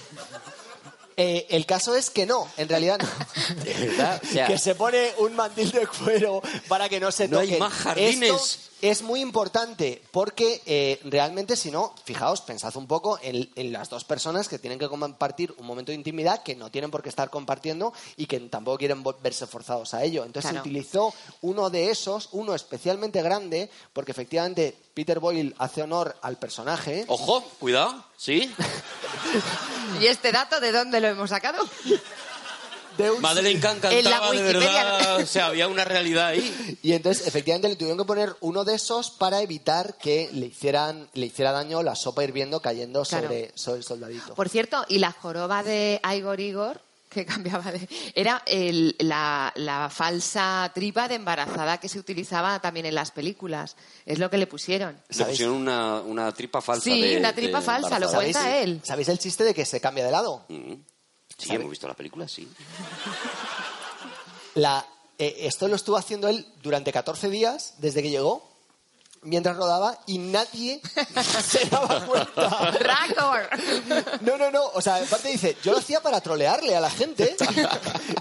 eh, 1.16 1.46
el 1.50 1.66
caso 1.68 1.96
es 1.96 2.10
que 2.10 2.26
no, 2.26 2.48
en 2.58 2.68
realidad 2.68 2.98
no. 3.00 3.56
De 3.64 3.74
verdad. 3.74 4.22
O 4.24 4.28
sea, 4.34 4.48
que 4.48 4.58
se 4.58 4.74
pone 4.76 5.12
un 5.20 5.36
mandil 5.36 5.72
de 5.72 5.86
cuero 5.88 6.42
para 6.68 6.90
que 6.90 7.00
no 7.00 7.12
se 7.12 7.28
No 7.28 7.40
hay 7.40 7.58
más 7.60 7.74
jardines. 7.74 8.30
Esto 8.32 8.73
es 8.84 9.02
muy 9.02 9.22
importante 9.22 10.02
porque 10.12 10.62
eh, 10.66 11.00
realmente, 11.06 11.56
si 11.56 11.72
no, 11.72 11.96
fijaos, 12.04 12.42
pensad 12.42 12.76
un 12.76 12.86
poco 12.86 13.18
en, 13.22 13.50
en 13.56 13.72
las 13.72 13.90
dos 13.90 14.04
personas 14.04 14.50
que 14.50 14.60
tienen 14.60 14.78
que 14.78 14.90
compartir 14.90 15.56
un 15.58 15.66
momento 15.66 15.94
de 15.94 15.96
intimidad 15.96 16.44
que 16.44 16.54
no 16.56 16.70
tienen 16.70 16.92
por 16.92 17.02
qué 17.02 17.08
estar 17.08 17.30
compartiendo 17.30 17.94
y 18.18 18.26
que 18.26 18.42
tampoco 18.42 18.78
quieren 18.78 19.02
verse 19.22 19.48
forzados 19.48 19.94
a 19.94 20.04
ello. 20.04 20.26
Entonces 20.26 20.52
Claro. 20.52 20.64
se 20.66 20.70
utilizó 20.70 21.14
uno 21.42 21.70
de 21.70 21.92
esos, 21.92 22.28
uno 22.34 22.54
especialmente 22.54 23.22
grande, 23.22 23.70
porque 23.94 24.12
efectivamente 24.12 24.76
Peter 24.94 25.20
Boyle 25.22 25.56
hace 25.60 25.82
honor 25.82 26.18
al 26.22 26.38
personaje. 26.38 27.06
Ojo, 27.08 27.42
cuidado, 27.60 28.04
¿sí? 28.18 28.54
¿Y 30.02 30.08
este 30.08 30.34
dato 30.34 30.60
de 30.60 30.74
dónde 30.74 31.00
lo 31.00 31.08
hemos 31.08 31.30
sacado? 31.30 31.64
de 32.98 33.12
un- 33.12 33.22
Madeleine 33.22 33.60
Kahn 33.60 33.80
En 33.92 34.04
la 34.04 34.12
cantaba 34.12 34.32
de 34.34 34.42
verdad. 34.44 35.16
O 35.18 35.26
sea, 35.26 35.48
había 35.48 35.68
una 35.68 35.86
realidad 35.86 36.28
ahí. 36.28 36.78
Y 36.82 36.94
entonces, 36.94 37.28
efectivamente, 37.28 37.70
le 37.70 37.76
tuvieron 37.76 37.98
que 37.98 38.06
poner 38.06 38.36
uno 38.42 38.64
de 38.64 38.76
esos 38.76 39.12
para 39.12 39.42
evitar 39.42 39.98
que 39.98 40.30
le 40.34 40.48
hicieran 40.48 41.10
le 41.14 41.26
hiciera 41.28 41.52
daño 41.52 41.84
la 41.84 41.96
sopa 41.96 42.24
hirviendo 42.24 42.60
cayendo 42.62 43.04
Claro. 43.04 43.28
sobre, 43.28 43.52
sobre 43.56 43.78
el 43.80 43.84
soldadito. 43.84 44.36
Por 44.36 44.50
cierto, 44.50 44.86
y 44.90 45.00
la 45.00 45.12
joroba 45.12 45.64
de 45.64 46.00
Igor 46.16 46.40
Igor, 46.40 46.82
que 47.10 47.26
cambiaba 47.62 47.72
de... 47.72 47.88
Era 48.16 48.42
el- 48.48 48.96
la, 49.00 49.52
la 49.56 49.90
falsa 49.90 50.72
tripa 50.74 51.08
de 51.08 51.16
embarazada 51.16 51.78
que 51.80 51.88
se 51.88 52.00
utilizaba 52.00 52.60
también 52.60 52.86
en 52.88 52.96
las 52.96 53.12
películas. 53.12 53.76
Es 54.06 54.18
lo 54.20 54.30
que 54.32 54.38
le 54.40 54.48
pusieron. 54.48 54.98
Le 55.10 55.26
pusieron 55.26 55.56
una, 55.56 56.02
una 56.02 56.32
tripa 56.34 56.60
falsa. 56.62 56.86
Sí, 56.86 57.00
de- 57.02 57.18
una 57.18 57.34
tripa 57.34 57.60
de 57.60 57.66
falsa, 57.66 58.00
lo 58.00 58.12
cuenta 58.12 58.58
él. 58.58 58.82
¿Sabéis 58.84 59.10
el 59.10 59.20
chiste 59.20 59.44
de 59.44 59.54
que 59.54 59.64
se 59.66 59.80
cambia 59.80 60.04
de 60.06 60.12
lado? 60.12 60.44
Mm. 60.50 60.74
Sí, 61.44 61.50
¿Sabe? 61.50 61.60
hemos 61.60 61.72
visto 61.72 61.88
la 61.88 61.94
película, 61.94 62.28
sí. 62.28 62.48
La, 64.56 64.86
eh, 65.18 65.36
esto 65.40 65.68
lo 65.68 65.76
estuvo 65.76 65.98
haciendo 65.98 66.30
él 66.30 66.48
durante 66.62 66.94
14 66.94 67.30
días, 67.30 67.74
desde 67.80 68.02
que 68.02 68.10
llegó, 68.10 68.50
mientras 69.24 69.58
rodaba, 69.58 70.00
y 70.06 70.20
nadie 70.20 70.82
se 71.46 71.66
daba 71.66 72.06
cuenta. 72.06 72.72
¡Racor! 72.72 73.50
No, 74.22 74.38
no, 74.38 74.52
no. 74.52 74.66
O 74.74 74.82
sea, 74.82 74.96
aparte 74.96 75.30
dice, 75.30 75.58
yo 75.62 75.74
lo 75.74 75.80
hacía 75.80 76.02
para 76.02 76.22
trolearle 76.22 76.76
a 76.76 76.80
la 76.80 76.90
gente. 76.90 77.36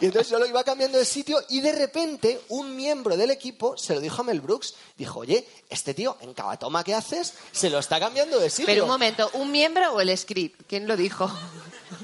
Y 0.00 0.06
entonces 0.06 0.30
yo 0.30 0.38
lo 0.40 0.46
iba 0.46 0.64
cambiando 0.64 0.98
de 0.98 1.04
sitio 1.04 1.40
y 1.48 1.60
de 1.60 1.72
repente 1.72 2.40
un 2.48 2.74
miembro 2.74 3.16
del 3.16 3.30
equipo 3.30 3.76
se 3.76 3.94
lo 3.94 4.00
dijo 4.00 4.22
a 4.22 4.24
Mel 4.24 4.40
Brooks. 4.40 4.74
Dijo, 4.96 5.20
oye, 5.20 5.46
este 5.70 5.94
tío 5.94 6.16
en 6.20 6.34
cada 6.34 6.56
toma 6.56 6.82
que 6.82 6.94
haces 6.94 7.34
se 7.52 7.70
lo 7.70 7.78
está 7.78 8.00
cambiando 8.00 8.40
de 8.40 8.50
sitio. 8.50 8.66
Pero 8.66 8.84
un 8.84 8.90
momento, 8.90 9.30
¿un 9.34 9.52
miembro 9.52 9.92
o 9.94 10.00
el 10.00 10.16
script? 10.18 10.62
¿Quién 10.66 10.88
lo 10.88 10.96
dijo? 10.96 11.30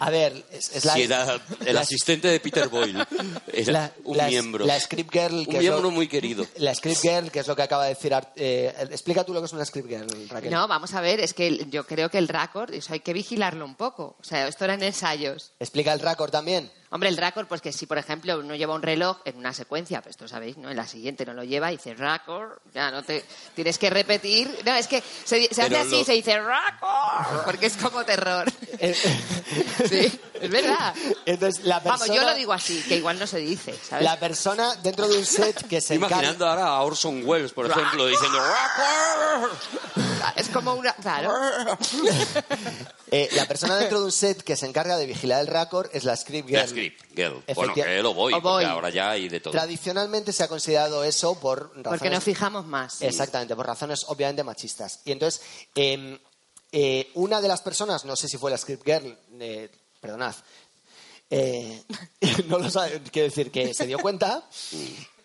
A 0.00 0.10
ver, 0.10 0.44
es, 0.52 0.74
es 0.76 0.84
la... 0.84 0.94
Sí, 0.94 1.02
era 1.02 1.40
el 1.66 1.74
la- 1.74 1.80
asistente 1.80 2.28
de 2.28 2.40
Peter 2.40 2.68
Boyle. 2.68 3.04
Era 3.52 3.72
la- 3.72 3.92
un 4.04 4.16
la- 4.16 4.26
miembro. 4.28 4.66
La 4.66 4.78
script 4.78 5.12
girl... 5.12 5.34
un 5.34 5.46
que 5.46 5.56
es 5.56 5.58
miembro 5.60 5.82
lo- 5.82 5.90
muy 5.90 6.08
querido. 6.08 6.46
La 6.56 6.74
script 6.74 7.00
girl, 7.00 7.30
que 7.30 7.40
es 7.40 7.46
lo 7.46 7.56
que 7.56 7.62
acaba 7.62 7.84
de 7.84 7.90
decir... 7.90 8.12
Art- 8.14 8.32
eh, 8.36 8.72
explica 8.90 9.24
tú 9.24 9.32
lo 9.34 9.40
que 9.40 9.46
es 9.46 9.52
una 9.52 9.64
script 9.64 9.88
girl, 9.88 10.28
Raquel. 10.28 10.50
No, 10.50 10.68
vamos 10.68 10.94
a 10.94 11.00
ver, 11.00 11.20
es 11.20 11.34
que 11.34 11.66
yo 11.70 11.84
creo 11.84 12.10
que 12.10 12.18
el 12.18 12.28
raccord, 12.28 12.72
eso 12.74 12.92
hay 12.92 13.00
que 13.00 13.12
vigilarlo 13.12 13.64
un 13.64 13.74
poco. 13.74 14.16
O 14.20 14.24
sea, 14.24 14.46
esto 14.48 14.64
eran 14.64 14.82
ensayos. 14.82 15.52
Explica 15.60 15.92
el 15.92 16.00
récord 16.00 16.30
también. 16.30 16.70
Hombre, 16.90 17.08
el 17.10 17.16
raccord, 17.16 17.46
pues 17.46 17.60
que 17.60 17.72
si, 17.72 17.86
por 17.86 17.98
ejemplo, 17.98 18.38
uno 18.38 18.54
lleva 18.54 18.74
un 18.74 18.82
reloj 18.82 19.18
en 19.24 19.36
una 19.36 19.52
secuencia, 19.52 20.00
pues 20.00 20.14
esto 20.14 20.26
sabéis, 20.26 20.56
¿no? 20.56 20.70
En 20.70 20.76
la 20.76 20.86
siguiente 20.86 21.26
no 21.26 21.34
lo 21.34 21.44
lleva 21.44 21.70
y 21.72 21.76
dice 21.76 21.94
raccord, 21.94 22.58
ya 22.72 22.90
no 22.90 23.02
te... 23.02 23.24
Tienes 23.54 23.76
que 23.78 23.90
repetir... 23.90 24.50
No, 24.64 24.74
es 24.74 24.86
que 24.88 25.02
se, 25.24 25.52
se 25.52 25.62
hace 25.62 25.76
así, 25.76 25.98
lo- 25.98 26.04
se 26.04 26.12
dice 26.14 26.40
raccord, 26.40 27.44
porque 27.44 27.66
es 27.66 27.76
como 27.76 28.04
terror. 28.04 28.50
Eh, 28.78 28.94
Sí. 29.88 30.20
Es 30.42 30.50
verdad. 30.50 30.94
Entonces, 31.26 31.64
la 31.64 31.82
persona, 31.82 32.06
Vamos, 32.06 32.16
yo 32.16 32.22
lo 32.22 32.34
digo 32.34 32.52
así, 32.52 32.82
que 32.88 32.96
igual 32.96 33.18
no 33.18 33.26
se 33.26 33.38
dice, 33.38 33.74
¿sabes? 33.82 34.04
La 34.04 34.18
persona 34.18 34.74
dentro 34.76 35.08
de 35.08 35.18
un 35.18 35.24
set 35.24 35.66
que 35.66 35.80
se 35.80 35.94
Imaginando 35.96 36.44
encarga... 36.44 36.50
ahora 36.50 36.66
a 36.66 36.82
Orson 36.82 37.22
Welles, 37.24 37.52
por 37.52 37.66
ejemplo, 37.66 38.06
diciendo... 38.06 38.38
Es 40.36 40.48
como 40.48 40.74
una... 40.74 40.92
Claro. 40.94 41.32
eh, 43.10 43.28
la 43.32 43.46
persona 43.46 43.76
dentro 43.76 44.00
de 44.00 44.06
un 44.06 44.12
set 44.12 44.42
que 44.42 44.56
se 44.56 44.66
encarga 44.66 44.96
de 44.96 45.06
vigilar 45.06 45.40
el 45.40 45.46
récord 45.46 45.88
es 45.92 46.04
la 46.04 46.16
script 46.16 46.48
girl. 46.48 46.60
La 46.60 46.66
script 46.66 47.02
girl. 47.14 47.42
Bueno, 47.54 47.74
que 47.74 48.02
lo 48.02 48.14
voy, 48.14 48.32
porque 48.40 48.66
ahora 48.66 48.90
ya 48.90 49.10
hay 49.10 49.28
de 49.28 49.40
todo. 49.40 49.52
Tradicionalmente 49.52 50.32
se 50.32 50.42
ha 50.42 50.48
considerado 50.48 51.04
eso 51.04 51.38
por 51.38 51.68
razones... 51.68 51.88
Porque 51.88 52.10
nos 52.10 52.24
fijamos 52.24 52.66
más. 52.66 53.02
Exactamente, 53.02 53.54
por 53.54 53.66
razones 53.66 54.04
obviamente 54.08 54.42
machistas. 54.44 55.00
Y 55.04 55.12
entonces, 55.12 55.40
eh, 55.74 56.18
eh, 56.70 57.10
una 57.14 57.40
de 57.40 57.48
las 57.48 57.62
personas, 57.62 58.04
no 58.04 58.14
sé 58.14 58.28
si 58.28 58.36
fue 58.36 58.50
la 58.50 58.58
script 58.58 58.84
girl, 58.84 59.18
eh, 59.40 59.70
perdonad, 60.00 60.34
eh, 61.30 61.82
no 62.48 62.58
lo 62.58 62.70
sabe, 62.70 63.00
quiero 63.12 63.28
decir 63.28 63.50
que 63.50 63.74
se 63.74 63.86
dio 63.86 63.98
cuenta. 63.98 64.44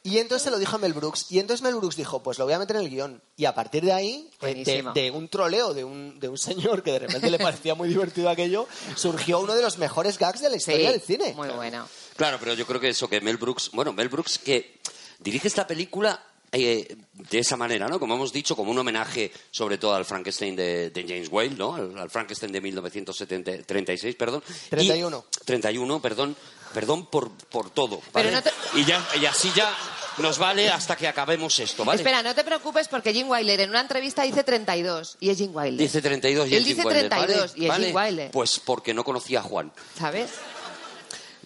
Y 0.06 0.18
entonces 0.18 0.44
se 0.44 0.52
lo 0.52 0.60
dijo 0.60 0.76
a 0.76 0.80
Mel 0.80 0.92
Brooks. 0.92 1.28
Y 1.32 1.40
entonces 1.40 1.64
Mel 1.64 1.76
Brooks 1.76 1.96
dijo, 1.96 2.22
pues 2.22 2.38
lo 2.38 2.44
voy 2.44 2.54
a 2.54 2.60
meter 2.60 2.76
en 2.76 2.82
el 2.82 2.90
guion. 2.90 3.22
Y 3.38 3.46
a 3.46 3.56
partir 3.56 3.86
de 3.86 3.94
ahí, 3.94 4.30
eh, 4.42 4.84
de, 4.94 5.12
un 5.12 5.30
troleo 5.30 5.74
de 5.74 5.86
un, 5.86 6.20
de 6.20 6.28
un 6.28 6.38
señor 6.38 6.84
que 6.84 6.92
de 6.92 7.00
repente 7.00 7.32
le 7.32 7.40
parecía 7.40 7.74
muy 7.74 7.88
divertido 7.88 8.30
aquello, 8.30 8.68
surgió 8.98 9.40
uno 9.40 9.56
de 9.56 9.62
los 9.62 9.78
mejores 9.78 10.18
gags 10.18 10.42
de 10.42 10.50
la 10.50 10.58
historia 10.58 10.92
del 10.92 11.00
cine. 11.00 11.34
Muy 11.34 11.48
bueno. 11.50 11.88
Claro, 12.18 12.38
pero 12.38 12.54
yo 12.54 12.68
creo 12.68 12.82
que 12.82 12.90
eso 12.90 13.08
que 13.08 13.22
Mel 13.22 13.38
Brooks, 13.38 13.72
bueno, 13.72 13.94
Mel 13.94 14.10
Brooks 14.10 14.40
que 14.40 14.82
dirige 15.20 15.48
esta 15.48 15.66
película 15.66 16.22
eh, 16.54 16.96
de 17.30 17.40
esa 17.40 17.58
manera, 17.58 17.88
¿no? 17.88 18.00
Como 18.00 18.16
hemos 18.16 18.32
dicho, 18.32 18.56
como 18.56 18.72
un 18.72 18.78
homenaje 18.80 19.32
sobre 19.52 19.78
todo 19.78 19.96
al 19.96 20.06
Frankenstein 20.06 20.56
de, 20.56 20.90
de 20.92 21.02
James 21.04 21.28
Whale, 21.32 21.52
¿no? 21.52 21.76
Al, 21.76 21.98
al 21.98 22.10
Frankenstein 22.10 22.52
de 22.52 22.62
1936, 22.62 24.16
perdón. 24.16 24.44
Y- 24.48 24.70
31. 24.70 25.26
31, 25.46 26.02
perdón. 26.02 26.36
Perdón 26.74 27.06
por, 27.06 27.30
por 27.30 27.70
todo. 27.70 28.00
Pero 28.14 28.30
¿vale? 28.30 28.32
no 28.32 28.42
te- 28.42 28.52
y, 28.80 28.84
ya, 28.84 29.06
y 29.22 29.26
así 29.28 29.52
ya 29.56 29.72
nos 30.18 30.40
vale 30.40 30.70
hasta 30.70 30.96
que 30.96 31.08
acabemos 31.08 31.60
esto, 31.60 31.86
¿vale? 31.86 31.98
Espera, 32.02 32.24
no 32.24 32.34
te 32.34 32.44
preocupes 32.44 32.88
porque 32.88 33.14
Jim 33.14 33.30
Wilder 33.30 33.60
en 33.62 33.70
una 33.70 33.82
entrevista 33.82 34.24
dice 34.24 34.44
32 34.44 35.18
y 35.20 35.30
es 35.30 35.38
Jim 35.38 35.52
Wilder. 35.56 35.78
Dice 35.78 36.02
32 36.02 36.50
y 36.50 36.56
Él 36.56 36.62
es 36.62 36.68
Jim 36.68 36.78
dice 36.78 36.88
Wilder, 36.88 37.10
32 37.10 37.40
¿vale? 37.52 37.52
y 37.56 37.64
es 37.66 37.70
¿Vale? 37.70 37.86
Jim 37.88 37.96
Wilder. 37.96 38.32
Pues 38.32 38.60
porque 38.60 38.92
no 38.96 39.04
conocía 39.04 39.40
a 39.40 39.44
Juan. 39.44 39.72
¿Sabes? 40.00 40.32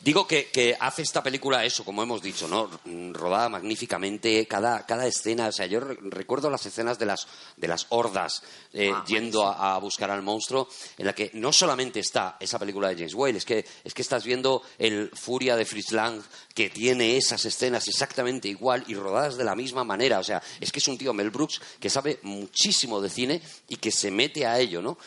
Digo 0.07 0.25
que, 0.25 0.45
que 0.45 0.73
hace 0.79 1.01
esta 1.01 1.21
película 1.21 1.65
eso, 1.65 1.83
como 1.83 2.01
hemos 2.01 2.21
dicho, 2.21 2.47
¿no? 2.47 2.69
Rodada 3.11 3.49
magníficamente, 3.49 4.47
cada, 4.47 4.85
cada 4.85 5.05
escena. 5.05 5.47
O 5.49 5.51
sea, 5.51 5.65
yo 5.65 5.81
re- 5.81 5.97
recuerdo 6.01 6.49
las 6.49 6.65
escenas 6.65 6.97
de 6.97 7.05
las, 7.07 7.27
de 7.57 7.67
las 7.67 7.87
hordas 7.89 8.41
eh, 8.71 8.89
Ah, 8.93 9.03
yendo 9.05 9.43
a, 9.45 9.75
a 9.75 9.77
buscar 9.79 10.09
al 10.09 10.21
monstruo, 10.23 10.69
en 10.97 11.07
la 11.07 11.13
que 11.13 11.31
no 11.33 11.51
solamente 11.51 11.99
está 11.99 12.37
esa 12.39 12.57
película 12.57 12.87
de 12.87 12.95
James 12.95 13.15
Whale, 13.15 13.37
es 13.37 13.43
que, 13.43 13.65
es 13.83 13.93
que 13.93 14.01
estás 14.01 14.23
viendo 14.23 14.61
el 14.77 15.11
Furia 15.13 15.57
de 15.57 15.65
Fritz 15.65 15.91
Lang, 15.91 16.21
que 16.55 16.69
tiene 16.69 17.17
esas 17.17 17.43
escenas 17.43 17.85
exactamente 17.89 18.47
igual 18.47 18.85
y 18.87 18.95
rodadas 18.95 19.35
de 19.35 19.43
la 19.43 19.55
misma 19.55 19.83
manera. 19.83 20.19
O 20.19 20.23
sea, 20.23 20.41
es 20.61 20.71
que 20.71 20.79
es 20.79 20.87
un 20.87 20.97
tío 20.97 21.13
Mel 21.13 21.31
Brooks 21.31 21.59
que 21.81 21.89
sabe 21.89 22.19
muchísimo 22.21 23.01
de 23.01 23.09
cine 23.09 23.41
y 23.67 23.75
que 23.75 23.91
se 23.91 24.09
mete 24.09 24.45
a 24.45 24.57
ello, 24.57 24.81
¿no? 24.81 24.97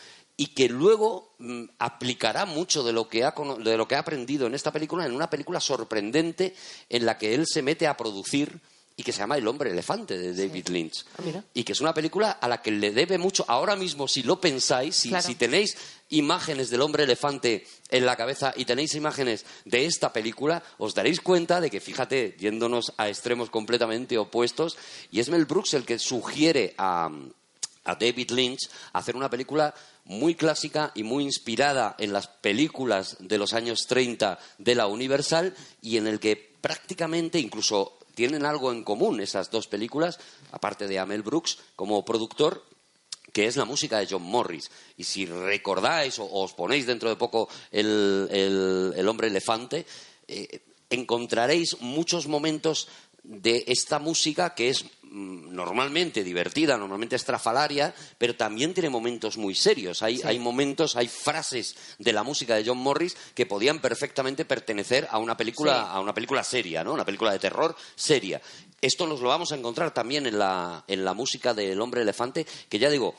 Y 0.41 0.47
que 0.55 0.71
luego 0.71 1.35
mm, 1.39 1.65
aplicará 1.79 2.47
mucho 2.47 2.83
de 2.83 2.95
lo, 2.95 3.11
que 3.11 3.25
ha, 3.25 3.35
de 3.59 3.77
lo 3.77 3.87
que 3.87 3.95
ha 3.95 3.99
aprendido 3.99 4.47
en 4.47 4.55
esta 4.55 4.73
película 4.73 5.05
en 5.05 5.13
una 5.13 5.29
película 5.29 5.61
sorprendente 5.61 6.55
en 6.89 7.05
la 7.05 7.19
que 7.19 7.35
él 7.35 7.47
se 7.47 7.61
mete 7.61 7.87
a 7.87 7.95
producir 7.95 8.59
y 8.97 9.03
que 9.03 9.13
se 9.13 9.19
llama 9.19 9.37
El 9.37 9.47
hombre 9.47 9.71
elefante 9.71 10.17
de 10.17 10.33
David 10.35 10.69
Lynch. 10.69 11.05
mira. 11.23 11.45
Y 11.53 11.63
que 11.63 11.73
es 11.73 11.81
una 11.83 11.93
película 11.93 12.31
a 12.31 12.49
la 12.49 12.63
que 12.63 12.71
le 12.71 12.91
debe 12.91 13.19
mucho. 13.19 13.45
Ahora 13.49 13.77
mismo, 13.77 14.09
si 14.09 14.23
lo 14.23 14.41
pensáis, 14.41 14.97
si, 14.97 15.11
Claro. 15.11 15.27
si 15.27 15.35
tenéis 15.35 15.77
imágenes 16.09 16.71
del 16.71 16.81
hombre 16.81 17.05
elefante 17.05 17.67
en 17.91 18.07
la 18.07 18.17
cabeza 18.17 18.55
y 18.57 18.65
tenéis 18.65 18.95
imágenes 18.95 19.45
de 19.67 19.85
esta 19.85 20.11
película, 20.11 20.63
os 20.79 20.95
daréis 20.95 21.21
cuenta 21.21 21.61
de 21.61 21.71
que, 21.71 21.81
fíjate, 21.81 22.35
yéndonos 22.39 22.95
a 22.97 23.11
extremos 23.11 23.51
completamente 23.51 24.17
opuestos, 24.17 24.79
y 25.13 25.21
es 25.21 25.29
Mel 25.29 25.45
Brooks 25.45 25.75
el 25.75 25.85
que 25.85 25.99
sugiere 25.99 26.75
a, 26.79 27.11
a 27.85 27.95
David 27.95 28.31
Lynch 28.33 28.69
hacer 28.93 29.17
una 29.17 29.31
película 29.31 29.75
muy 30.05 30.35
clásica 30.35 30.93
y 30.95 31.03
muy 31.03 31.25
inspirada 31.25 31.95
en 31.99 32.13
las 32.13 32.27
películas 32.27 33.17
de 33.21 33.39
los 33.39 33.53
años 33.53 33.87
30 33.87 34.39
de 34.59 34.75
la 34.75 34.87
Universal 34.87 35.55
y 35.83 35.97
en 35.97 36.07
el 36.07 36.19
que 36.21 36.37
prácticamente 36.61 37.39
incluso 37.39 37.99
tienen 38.15 38.45
algo 38.45 38.73
en 38.73 38.85
común 38.85 39.21
esas 39.21 39.51
dos 39.51 39.67
películas, 39.67 40.19
aparte 40.53 40.87
de 40.89 40.99
Amel 40.99 41.23
Brooks 41.23 41.59
como 41.77 42.05
productor, 42.05 42.65
que 43.33 43.47
es 43.47 43.57
la 43.57 43.65
música 43.65 43.99
de 43.99 44.09
John 44.11 44.23
Morris. 44.25 44.71
Y 44.97 45.05
si 45.05 45.25
recordáis 45.25 46.19
o, 46.19 46.27
os 46.31 46.53
ponéis 46.53 46.87
dentro 46.87 47.09
de 47.09 47.17
poco 47.17 47.49
el, 47.71 48.29
el- 48.97 49.09
hombre 49.09 49.29
elefante, 49.29 49.87
eh, 50.27 50.61
encontraréis 50.91 51.81
muchos 51.81 52.27
momentos 52.27 52.89
de 53.23 53.65
esta 53.69 53.99
música 54.01 54.55
que 54.55 54.71
es 54.71 54.85
normalmente 55.11 56.23
divertida, 56.23 56.77
normalmente 56.77 57.17
estrafalaria, 57.17 57.93
pero 58.17 58.37
también 58.37 58.73
tiene 58.75 58.89
momentos 58.91 59.37
muy 59.37 59.55
serios. 59.55 60.03
Hay, 60.03 60.21
hay 60.25 60.39
momentos, 60.39 60.97
hay 60.97 61.09
frases 61.09 61.75
de 61.99 62.13
la 62.13 62.23
música 62.23 62.55
de 62.55 62.65
John 62.65 62.79
Morris 62.79 63.17
que 63.35 63.47
podían 63.47 63.81
perfectamente 63.81 64.45
pertenecer 64.45 65.09
a 65.11 65.19
una 65.19 65.37
película, 65.37 65.75
Sí. 65.75 65.87
a 65.91 66.01
una 66.01 66.15
película 66.15 66.45
seria, 66.45 66.85
¿no? 66.85 66.93
Una 66.93 67.05
película 67.05 67.33
de 67.33 67.39
terror 67.39 67.77
seria. 67.97 68.41
Esto 68.81 69.07
nos 69.07 69.21
lo 69.21 69.29
vamos 69.29 69.53
a 69.53 69.57
encontrar 69.57 69.93
también 69.93 70.27
en 70.27 70.39
la, 70.39 70.85
en 70.87 71.05
la 71.05 71.13
música 71.15 71.53
del 71.55 71.81
hombre 71.81 72.03
elefante, 72.03 72.47
que 72.69 72.79
ya 72.79 72.89
digo, 72.89 73.15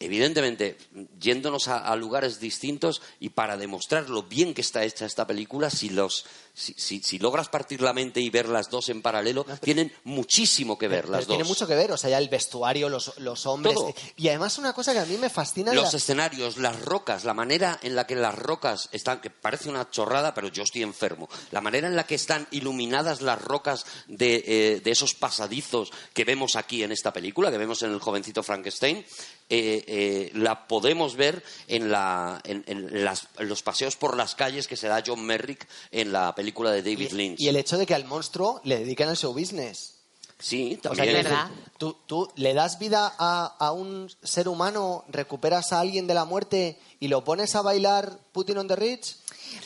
evidentemente, 0.00 0.76
yéndonos 1.18 1.68
a, 1.68 1.78
a 1.78 1.96
lugares 1.96 2.40
distintos 2.40 3.02
y 3.20 3.30
para 3.30 3.56
demostrar 3.56 4.10
lo 4.10 4.24
bien 4.24 4.54
que 4.54 4.60
está 4.60 4.84
hecha 4.84 5.06
esta 5.06 5.26
película, 5.26 5.70
si, 5.70 5.90
los, 5.90 6.24
si, 6.58 6.74
si- 6.76 7.00
si 7.02 7.18
logras 7.18 7.48
partir 7.48 7.80
la 7.80 7.92
mente 7.92 8.20
y 8.20 8.30
ver 8.30 8.48
las 8.48 8.68
dos 8.68 8.88
en 8.88 9.00
paralelo, 9.02 9.46
tienen 9.60 9.92
muchísimo 10.04 10.76
que 10.76 10.88
ver 10.88 11.02
Pero 11.02 11.12
las 11.12 11.20
dos. 11.26 11.28
tiene 11.36 11.44
mucho 11.44 11.66
que 11.66 11.74
ver, 11.76 11.92
o 11.92 11.96
sea, 11.96 12.10
ya 12.10 12.18
el 12.18 12.28
vestuario, 12.28 12.88
los, 12.88 13.16
los 13.18 13.46
hombres. 13.46 13.74
Todo. 13.74 13.94
Y 14.16 14.28
además 14.28 14.58
una 14.58 14.72
cosa 14.72 14.92
que 14.92 14.98
a 14.98 15.04
mí 15.06 15.16
me 15.18 15.30
fascina... 15.30 15.72
Los 15.72 15.92
la- 15.92 15.98
escenarios, 15.98 16.56
las 16.56 16.80
rocas, 16.82 17.24
la 17.24 17.34
manera 17.34 17.78
en 17.82 17.94
la 17.94 18.06
que 18.06 18.16
las 18.16 18.34
rocas 18.34 18.88
están, 18.90 19.20
que 19.20 19.30
parece 19.30 19.68
una 19.68 19.88
chorrada, 19.90 20.34
pero 20.34 20.48
yo 20.48 20.64
estoy 20.64 20.82
enfermo. 20.82 21.28
La 21.52 21.60
manera 21.60 21.86
en 21.86 21.94
la 21.94 22.04
que 22.06 22.16
están 22.16 22.48
iluminadas 22.50 23.22
las 23.22 23.40
rocas 23.40 23.86
de, 24.08 24.42
eh, 24.46 24.80
de 24.82 24.90
esos 24.90 25.14
pasadizos 25.14 25.92
que 26.12 26.24
vemos 26.24 26.56
aquí 26.56 26.82
en 26.82 26.90
esta 26.90 27.12
película, 27.12 27.50
que 27.52 27.58
vemos 27.58 27.82
en 27.82 27.92
el 27.92 28.00
jovencito 28.00 28.42
Frankenstein, 28.42 28.98
eh, 29.50 29.84
eh, 29.86 30.30
la 30.34 30.66
podemos 30.66 31.14
ver 31.14 31.42
en, 31.68 31.90
la- 31.90 32.40
en- 32.44 32.64
en 32.66 33.04
las- 33.04 33.28
en 33.38 33.48
los 33.48 33.62
paseos 33.62 33.96
por 33.96 34.16
las 34.16 34.34
calles 34.34 34.66
que 34.66 34.76
se 34.76 34.88
da 34.88 35.02
John 35.06 35.24
Merrick 35.24 35.66
en 35.92 36.10
la 36.12 36.34
película 36.34 36.47
de 36.70 36.82
David 36.82 37.12
Lynch. 37.12 37.40
Y 37.40 37.48
el 37.48 37.56
hecho 37.56 37.76
de 37.78 37.86
que 37.86 37.94
al 37.94 38.04
monstruo 38.04 38.60
le 38.64 38.78
dediquen 38.78 39.08
el 39.08 39.16
show 39.16 39.32
business. 39.32 39.94
Sí, 40.40 40.78
O 40.78 40.82
sea, 40.82 40.90
también. 40.90 41.04
quiero 41.06 41.18
Es 41.18 41.24
verdad. 41.24 41.50
tú, 41.78 41.96
tú 42.06 42.30
le 42.36 42.54
das 42.54 42.78
vida 42.78 43.12
a, 43.18 43.56
a 43.58 43.72
un 43.72 44.08
ser 44.22 44.46
humano, 44.48 45.04
recuperas 45.08 45.72
a 45.72 45.80
alguien 45.80 46.06
de 46.06 46.14
la 46.14 46.24
muerte 46.24 46.78
y 47.00 47.08
lo 47.08 47.24
pones 47.24 47.56
a 47.56 47.62
bailar 47.62 48.18
Putin 48.32 48.58
on 48.58 48.68
the 48.68 48.76
Ridge. 48.76 49.16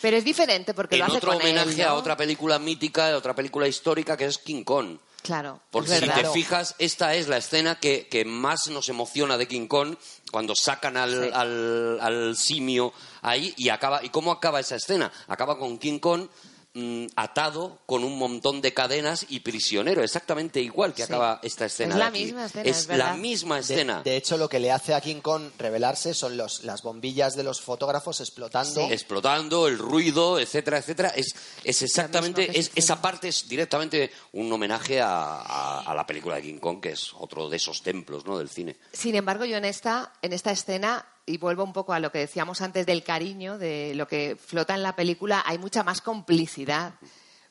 Pero 0.00 0.16
es 0.16 0.24
diferente 0.24 0.72
porque 0.72 0.96
lo 0.96 1.04
en 1.04 1.10
hace 1.10 1.18
otro 1.18 1.32
con 1.32 1.42
él, 1.42 1.58
homenaje 1.58 1.82
¿no? 1.82 1.88
a 1.90 1.94
otra 1.94 2.16
película 2.16 2.58
mítica, 2.58 3.12
a 3.12 3.16
otra 3.18 3.34
película 3.34 3.68
histórica 3.68 4.16
que 4.16 4.24
es 4.24 4.38
King 4.38 4.64
Kong. 4.64 4.96
Claro, 5.22 5.60
Porque 5.70 5.90
si 6.00 6.08
te 6.08 6.24
fijas, 6.30 6.74
esta 6.80 7.14
es 7.14 7.28
la 7.28 7.36
escena 7.36 7.78
que, 7.78 8.08
que 8.08 8.24
más 8.24 8.66
nos 8.68 8.88
emociona 8.88 9.36
de 9.38 9.46
King 9.46 9.68
Kong 9.68 9.94
cuando 10.32 10.56
sacan 10.56 10.96
al, 10.96 11.12
Sí. 11.26 11.30
al- 11.32 12.00
al 12.00 12.36
simio 12.36 12.92
ahí 13.20 13.54
y 13.56 13.68
acaba. 13.68 14.02
¿Y 14.04 14.08
cómo 14.08 14.32
acaba 14.32 14.58
esa 14.58 14.74
escena? 14.76 15.12
Acaba 15.28 15.58
con 15.58 15.78
King 15.78 16.00
Kong 16.00 16.26
mm, 16.74 17.06
atado 17.16 17.80
con 17.86 18.02
un 18.04 18.16
montón 18.18 18.60
de 18.62 18.72
cadenas 18.72 19.26
y 19.28 19.40
prisionero, 19.40 20.02
exactamente 20.02 20.60
igual 20.60 20.94
que 20.94 21.02
Sí. 21.04 21.12
acaba 21.12 21.38
esta 21.42 21.66
escena. 21.66 21.90
Es 21.90 21.94
de 21.94 21.98
la 22.00 22.06
aquí. 22.06 22.24
misma 22.24 22.44
escena, 22.46 22.70
Es 22.70 22.78
es 22.78 22.88
la 22.88 23.14
misma 23.14 23.54
De, 23.56 23.60
escena. 23.60 24.02
de 24.02 24.16
hecho, 24.16 24.36
lo 24.38 24.48
que 24.48 24.58
le 24.60 24.72
hace 24.72 24.94
a 24.94 25.00
King 25.00 25.20
Kong 25.20 25.50
revelarse 25.58 26.14
son 26.14 26.36
los, 26.36 26.64
las 26.64 26.82
bombillas 26.82 27.36
de 27.36 27.42
los 27.42 27.60
fotógrafos 27.60 28.20
explotando. 28.20 28.86
Sí. 28.86 28.92
explotando, 28.92 29.68
el 29.68 29.78
ruido, 29.78 30.38
etcétera, 30.38 30.78
etcétera. 30.78 31.08
Es, 31.10 31.34
es 31.64 31.82
exactamente, 31.82 32.58
es, 32.58 32.70
esa 32.74 33.00
parte 33.02 33.28
es 33.28 33.48
directamente 33.48 34.10
un 34.32 34.50
homenaje 34.52 35.00
a, 35.00 35.08
a- 35.40 35.80
a 35.82 35.94
la 35.94 36.06
película 36.06 36.36
de 36.36 36.42
King 36.42 36.58
Kong, 36.58 36.80
que 36.80 36.92
es 36.92 37.10
otro 37.18 37.48
de 37.48 37.56
esos 37.56 37.82
templos 37.82 38.24
¿no? 38.24 38.38
del 38.38 38.48
cine. 38.48 38.76
Sin 38.92 39.14
embargo, 39.14 39.44
yo 39.44 39.56
en 39.56 39.64
esta, 39.64 40.12
en 40.22 40.32
esta 40.32 40.50
escena, 40.52 41.04
y 41.26 41.38
vuelvo 41.38 41.64
un 41.64 41.72
poco 41.72 41.92
a 41.92 42.00
lo 42.00 42.10
que 42.10 42.18
decíamos 42.18 42.60
antes 42.62 42.86
del 42.86 43.02
cariño, 43.04 43.58
de 43.58 43.94
lo 43.94 44.06
que 44.08 44.36
flota 44.36 44.74
en 44.74 44.82
la 44.82 44.96
película, 44.96 45.42
hay 45.46 45.58
mucha 45.58 45.82
más 45.82 46.00
complicidad. 46.00 46.94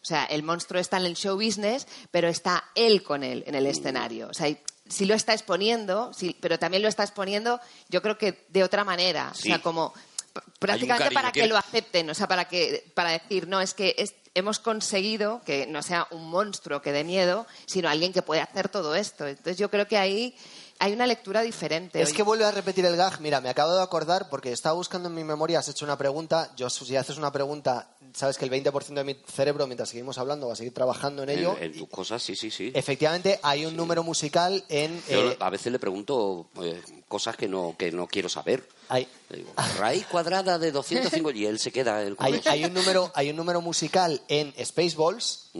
O 0.02 0.06
sea, 0.06 0.26
el 0.26 0.44
monstruo 0.44 0.80
está 0.82 0.98
en 0.98 1.06
el 1.06 1.16
show 1.16 1.36
business, 1.36 1.88
pero 2.10 2.28
está 2.28 2.64
él 2.76 3.04
con 3.04 3.24
él 3.24 3.44
en 3.48 3.56
el 3.56 3.68
escenario. 3.68 4.28
O 4.30 4.34
sea, 4.34 4.48
sí 4.90 5.06
lo 5.06 5.14
está 5.14 5.34
exponiendo, 5.34 6.12
sí, 6.14 6.36
pero 6.42 6.58
también 6.60 6.82
lo 6.84 6.90
está 6.90 7.04
exponiendo, 7.04 7.60
yo 7.88 8.02
creo 8.02 8.18
que 8.18 8.46
de 8.50 8.64
otra 8.64 8.84
manera. 8.84 9.32
Sí. 9.36 9.50
O 9.50 9.54
sea, 9.56 9.62
como 9.62 9.94
prácticamente 10.60 11.14
para 11.14 11.32
que 11.32 11.48
lo 11.48 11.58
acepten, 11.58 12.10
o 12.10 12.14
sea, 12.14 12.28
para 12.28 12.46
que 12.46 12.92
para 12.96 13.12
decir, 13.12 13.48
no, 13.48 13.62
es 13.62 13.74
que 13.74 13.96
es- 13.98 14.16
hemos 14.34 14.60
conseguido 14.60 15.42
que 15.46 15.68
no 15.68 15.82
sea 15.84 16.08
un 16.12 16.30
monstruo 16.30 16.82
que 16.82 16.94
dé 16.94 17.04
miedo, 17.04 17.46
sino 17.68 17.90
alguien 17.90 18.14
que 18.14 18.22
puede 18.22 18.40
hacer 18.42 18.70
todo 18.70 18.96
esto. 18.96 19.28
Entonces 19.28 19.58
yo 19.58 19.70
creo 19.70 19.88
que 19.88 19.98
ahí 19.98 20.36
hay 20.82 20.94
una 20.94 21.06
lectura 21.06 21.44
diferente. 21.44 22.02
Es 22.02 22.12
que 22.12 22.24
vuelve 22.24 22.44
a 22.44 22.50
repetir 22.50 22.84
el 22.88 22.98
gag. 22.98 23.22
Mira, 23.22 23.40
me 23.40 23.50
acabo 23.50 23.76
de 23.76 23.84
acordar 23.84 24.30
porque 24.30 24.52
estaba 24.52 24.74
buscando 24.74 25.10
en 25.10 25.16
mi 25.16 25.24
memoria, 25.24 25.60
has 25.60 25.70
hecho 25.70 25.86
una 25.86 25.96
pregunta. 25.96 26.52
Yo, 26.58 26.72
si 26.72 26.96
haces 26.96 27.18
una 27.18 27.32
pregunta, 27.32 27.96
sabes 28.14 28.40
que 28.40 28.46
el 28.46 28.52
20% 28.52 28.96
de 28.96 29.04
mi 29.04 29.16
cerebro, 29.28 29.68
mientras 29.68 29.90
seguimos 29.90 30.18
hablando, 30.18 30.48
va 30.48 30.54
a 30.54 30.56
seguir 30.56 30.74
trabajando 30.74 31.22
en 31.22 31.30
ello. 31.30 31.56
En, 31.58 31.66
en 31.66 31.78
tus 31.78 31.88
cosas, 31.88 32.24
sí, 32.24 32.36
sí, 32.36 32.50
sí. 32.50 32.72
Efectivamente, 32.74 33.40
hay 33.44 33.64
un 33.68 33.78
número 33.78 34.02
musical 34.02 34.66
en... 34.70 35.00
Yo 35.08 35.32
eh, 35.32 35.38
a 35.40 35.52
veces 35.52 35.72
le 35.72 35.78
pregunto 35.78 36.48
eh, 36.64 36.82
cosas 37.08 37.38
que 37.38 37.48
no, 37.48 37.76
que 37.78 37.92
no 37.92 38.08
quiero 38.08 38.28
saber. 38.28 38.68
hay, 38.90 39.08
Le 39.30 39.38
digo, 39.38 39.54
raíz 39.78 40.08
cuadrada 40.08 40.58
de 40.58 40.72
205 40.72 41.30
y 41.30 41.46
él 41.46 41.60
se 41.60 41.72
queda 41.72 42.02
el 42.02 42.16
hay, 42.18 42.42
hay 42.46 42.66
un 42.66 42.74
número, 42.74 43.12
hay 43.14 43.30
un 43.30 43.36
número 43.36 43.62
musical 43.62 44.20
en 44.28 44.52
Spaceballs 44.66 45.52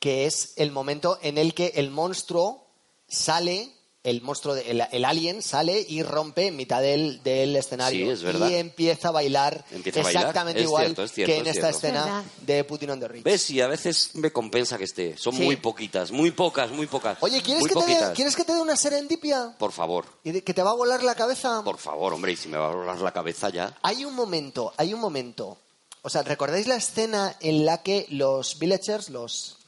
que 0.00 0.26
es 0.26 0.54
el 0.56 0.72
momento 0.72 1.20
en 1.22 1.38
el 1.38 1.54
que 1.54 1.74
el 1.76 1.90
monstruo 1.90 2.66
sale, 3.06 3.72
el 4.02 4.22
monstruo, 4.22 4.54
de- 4.54 4.70
el, 4.70 4.82
el 4.92 5.04
alien 5.04 5.42
sale 5.42 5.84
y 5.86 6.02
rompe 6.02 6.46
en 6.46 6.56
mitad 6.56 6.80
del, 6.80 7.22
del 7.22 7.54
escenario. 7.54 8.06
Sí, 8.06 8.10
es 8.12 8.22
verdad. 8.22 8.48
Y 8.48 8.54
empieza 8.54 9.08
a 9.08 9.10
bailar 9.10 9.62
Empieza 9.70 10.00
a 10.00 10.02
bailar. 10.04 10.22
exactamente 10.22 10.60
Es 10.60 10.66
igual 10.66 10.84
cierto, 10.86 11.04
es 11.04 11.12
cierto, 11.12 11.32
que 11.34 11.38
en 11.40 11.46
es 11.46 11.56
esta 11.56 11.68
escena 11.68 12.04
Verdad. 12.04 12.24
de 12.40 12.64
Putin 12.64 12.90
on 12.90 13.00
the 13.00 13.08
Rich. 13.08 13.24
¿Ves? 13.24 13.50
Y 13.50 13.60
a 13.60 13.66
veces 13.66 14.12
me 14.14 14.32
compensa 14.32 14.78
que 14.78 14.84
esté. 14.84 15.18
Son 15.18 15.34
Sí. 15.34 15.42
muy 15.42 15.56
poquitas, 15.56 16.12
muy 16.12 16.30
pocas, 16.30 16.70
muy 16.70 16.86
pocas. 16.86 17.18
Oye, 17.20 17.42
¿quieres 17.42 17.64
que, 17.68 17.74
te 17.74 17.86
dé. 17.86 18.12
¿quieres 18.14 18.34
que 18.36 18.44
te 18.44 18.54
dé 18.54 18.60
una 18.62 18.76
serendipia? 18.76 19.54
Por 19.58 19.72
favor, 19.72 20.06
¿Y 20.24 20.30
de- 20.32 20.42
que 20.44 20.54
te 20.54 20.62
va 20.62 20.70
a 20.70 20.74
volar 20.74 21.02
la 21.02 21.14
cabeza? 21.14 21.62
por 21.62 21.76
favor, 21.76 22.14
hombre, 22.14 22.32
y 22.32 22.36
si 22.36 22.48
me 22.48 22.56
va 22.56 22.68
a 22.70 22.74
volar 22.74 22.98
la 23.00 23.12
cabeza 23.12 23.50
ya. 23.50 23.76
Hay 23.82 24.06
un 24.06 24.14
momento, 24.14 24.72
hay 24.78 24.94
un 24.94 25.00
momento. 25.00 25.58
O 26.02 26.08
sea, 26.08 26.22
¿recordáis 26.22 26.66
la 26.66 26.76
escena 26.76 27.36
en 27.40 27.66
la 27.66 27.82
que 27.82 28.06
los 28.08 28.58
villagers, 28.58 29.10
los... 29.10 29.58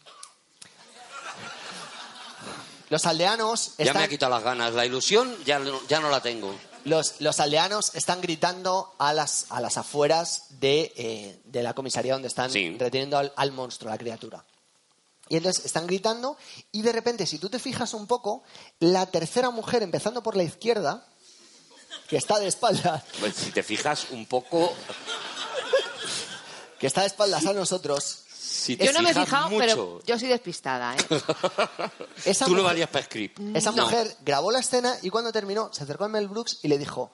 Los 2.93 3.07
aldeanos 3.07 3.73
Ya 3.79 3.95
me 3.95 4.05
ha 4.05 4.09
quitado 4.09 4.31
las 4.35 4.43
ganas. 4.45 4.75
La 4.75 4.85
ilusión 4.85 5.35
ya, 5.47 5.59
no- 5.59 5.81
ya 5.89 5.99
no 5.99 6.11
la 6.11 6.21
tengo. 6.21 6.55
los, 6.85 7.23
los 7.23 7.41
aldeanos 7.41 7.95
están 7.95 8.21
gritando 8.21 8.95
a 8.99 9.15
las, 9.15 9.47
a 9.49 9.63
las 9.63 9.79
afueras 9.79 10.43
de, 10.61 10.93
eh, 10.97 11.41
de 11.45 11.63
la 11.63 11.73
comisaría 11.73 12.13
donde 12.13 12.29
están 12.29 12.51
Sí. 12.51 12.77
reteniendo 12.79 13.17
al, 13.17 13.33
al 13.37 13.51
monstruo, 13.53 13.91
a 13.91 13.95
la 13.95 13.99
criatura. 13.99 14.45
Y 15.31 15.37
entonces 15.37 15.65
están 15.65 15.87
gritando 15.87 16.37
y 16.71 16.83
de 16.83 16.93
repente, 16.93 17.25
si 17.27 17.39
tú 17.39 17.49
te 17.49 17.59
fijas 17.59 17.95
un 17.95 18.07
poco, 18.07 18.43
la 18.79 19.07
tercera 19.07 19.49
mujer, 19.49 19.83
empezando 19.83 20.23
por 20.23 20.37
la 20.37 20.43
izquierda, 20.43 21.07
que 22.09 22.19
está 22.19 22.39
de 22.41 22.49
espaldas, 22.49 23.05
Pues, 23.21 23.35
si 23.37 23.53
te 23.53 23.63
fijas 23.63 24.09
un 24.11 24.27
poco, 24.27 24.75
que 26.79 26.87
está 26.89 27.01
de 27.03 27.07
espaldas 27.07 27.47
a 27.47 27.55
nosotros, 27.55 28.25
si 28.63 28.77
te 28.77 28.87
yo 28.87 28.93
no 28.93 29.03
me 29.03 29.11
he 29.11 29.15
fijado, 29.15 29.51
mucho, 29.51 29.59
pero 29.61 30.03
yo 30.05 30.19
soy 30.19 30.29
despistada, 30.29 30.95
¿eh? 30.97 30.99
esa 32.25 32.45
tú 32.47 32.53
lo 32.55 32.63
mujer- 32.63 32.71
harías 32.73 32.91
para 32.91 33.05
script. 33.05 33.39
Esa 33.55 33.73
No. 33.73 33.85
mujer 33.85 34.17
grabó 34.21 34.51
la 34.53 34.61
escena 34.61 34.97
y 35.03 35.11
cuando 35.11 35.33
terminó 35.33 35.73
se 35.73 35.83
acercó 35.85 36.05
a 36.05 36.09
Mel 36.09 36.29
Brooks 36.29 36.61
y 36.63 36.69
le 36.69 36.79
dijo, 36.79 37.11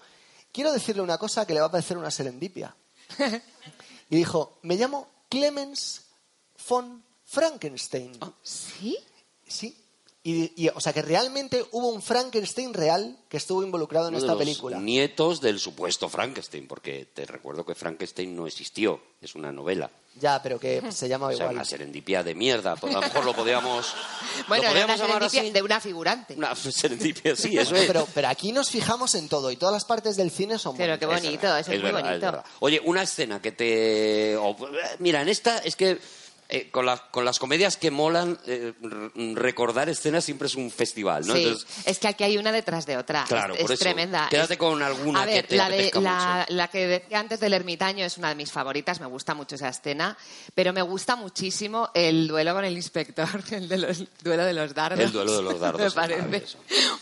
quiero 0.53 0.73
decirle 0.73 1.03
una 1.03 1.19
cosa 1.19 1.47
que 1.47 1.55
le 1.55 1.61
va 1.61 1.67
a 1.67 1.71
parecer 1.71 1.97
una 1.97 2.11
serendipia. 2.11 2.75
y 4.11 4.17
dijo, 4.17 4.59
me 4.63 4.77
llamo 4.77 5.09
Clemens 5.29 6.03
von 6.69 7.03
Frankenstein. 7.25 8.13
Ah. 8.21 8.31
¿Sí? 8.43 8.97
Sí. 9.47 9.77
Y, 10.29 10.53
y, 10.57 10.69
o 10.69 10.79
sea 10.81 10.93
que 10.93 11.01
realmente 11.01 11.65
hubo 11.73 11.89
un 11.89 12.03
Frankenstein 12.03 12.75
real 12.75 13.17
que 13.31 13.39
estuvo 13.39 13.63
involucrado 13.63 14.09
en 14.09 14.15
Uno 14.15 14.21
de 14.21 14.27
esta 14.27 14.35
los 14.35 14.39
película. 14.45 14.79
Nietos 14.79 15.41
del 15.41 15.59
supuesto 15.59 16.11
Frankenstein, 16.11 16.67
porque 16.69 17.07
te 17.15 17.25
recuerdo 17.25 17.65
que 17.65 17.75
Frankenstein 17.75 18.37
no 18.37 18.47
existió, 18.47 19.01
es 19.23 19.35
una 19.35 19.51
novela. 19.53 19.91
Ya, 20.21 20.43
pero 20.43 20.59
que 20.61 20.83
se 20.93 21.09
llamaba 21.09 21.33
O 21.33 21.35
sea, 21.35 21.45
igual. 21.47 21.57
una 21.57 21.65
serendipia 21.65 22.23
de 22.23 22.35
mierda. 22.35 22.77
Pues 22.77 22.95
A 22.95 23.01
lo 23.01 23.07
mejor 23.07 23.25
lo 23.25 23.33
podíamos. 23.35 23.87
Bueno, 24.49 24.65
¿lo 24.65 24.77
era 24.77 24.85
una 24.85 24.97
serendipia 24.99 25.41
así? 25.41 25.51
de 25.51 25.63
una 25.63 25.81
figurante. 25.81 26.35
Una 26.37 26.55
serendipia, 26.57 27.35
sí, 27.35 27.57
eso 27.57 27.71
Bueno, 27.71 27.83
es. 27.83 27.87
pero, 27.87 28.09
pero 28.15 28.29
aquí 28.29 28.53
nos 28.53 28.69
fijamos 28.71 29.15
en 29.15 29.29
todo 29.29 29.51
y 29.51 29.57
todas 29.57 29.73
las 29.73 29.85
partes 29.87 30.17
del 30.17 30.31
cine 30.31 30.59
son 30.59 30.77
Pero 30.77 30.99
qué 30.99 31.07
bonito, 31.07 31.57
eso 31.57 31.73
es, 31.73 31.81
muy 31.83 31.91
verdad, 31.91 32.21
bonito. 32.33 32.45
Oye, 32.61 32.83
una 32.85 33.03
escena 33.03 33.41
que 33.41 33.53
te. 33.53 34.37
mira, 34.99 35.23
en 35.23 35.29
esta 35.31 35.59
es 35.59 35.75
que. 35.75 35.99
Eh, 36.51 36.71
con, 36.71 36.87
las- 36.87 37.01
con 37.11 37.25
las 37.25 37.39
comedias 37.39 37.77
que 37.77 37.91
molan, 37.91 38.39
eh, 38.47 38.73
recordar 39.35 39.89
escenas 39.89 40.25
siempre 40.25 40.47
es 40.49 40.55
un 40.55 40.71
festival, 40.71 41.27
¿no? 41.27 41.35
Sí, 41.35 41.43
Entonces, 41.45 41.67
es 41.87 41.99
que 41.99 42.09
aquí 42.09 42.25
hay 42.25 42.39
una 42.39 42.53
detrás 42.53 42.87
de 42.87 42.97
otra. 42.97 43.25
Claro, 43.29 43.55
es, 43.55 43.61
por 43.61 43.71
es 43.73 43.75
eso. 43.81 43.85
tremenda. 43.85 44.29
Quédate 44.31 44.55
Es- 44.55 44.59
con 44.59 44.83
alguna 44.83 45.23
A 45.23 45.27
ver, 45.27 45.43
que 45.43 45.49
te 45.49 45.57
la, 45.57 45.69
de, 45.69 45.91
la, 46.01 46.39
mucho. 46.47 46.55
la 46.57 46.69
que 46.69 46.87
decía 46.87 47.21
antes 47.21 47.41
del 47.41 47.53
ermitaño 47.53 48.05
es 48.05 48.17
una 48.19 48.31
de 48.31 48.35
mis 48.35 48.51
favoritas, 48.51 49.01
me 49.01 49.07
gusta 49.07 49.35
mucho 49.35 49.57
esa 49.57 49.69
escena, 49.69 50.17
pero 50.55 50.73
me 50.73 50.83
gusta 50.83 51.17
muchísimo 51.17 51.91
el 51.95 52.29
duelo 52.29 52.55
con 52.55 52.65
el 52.65 52.75
inspector, 52.75 53.29
el 53.51 53.69
de 53.69 53.79
los, 53.79 54.05
duelo 54.23 54.45
de 54.45 54.53
los 54.55 54.75
dardos. 54.75 55.01
El 55.01 55.13
duelo 55.13 55.37
de 55.37 55.43
los 55.43 55.61
dardos, 55.61 55.95
me 55.97 56.01
parece 56.03 56.47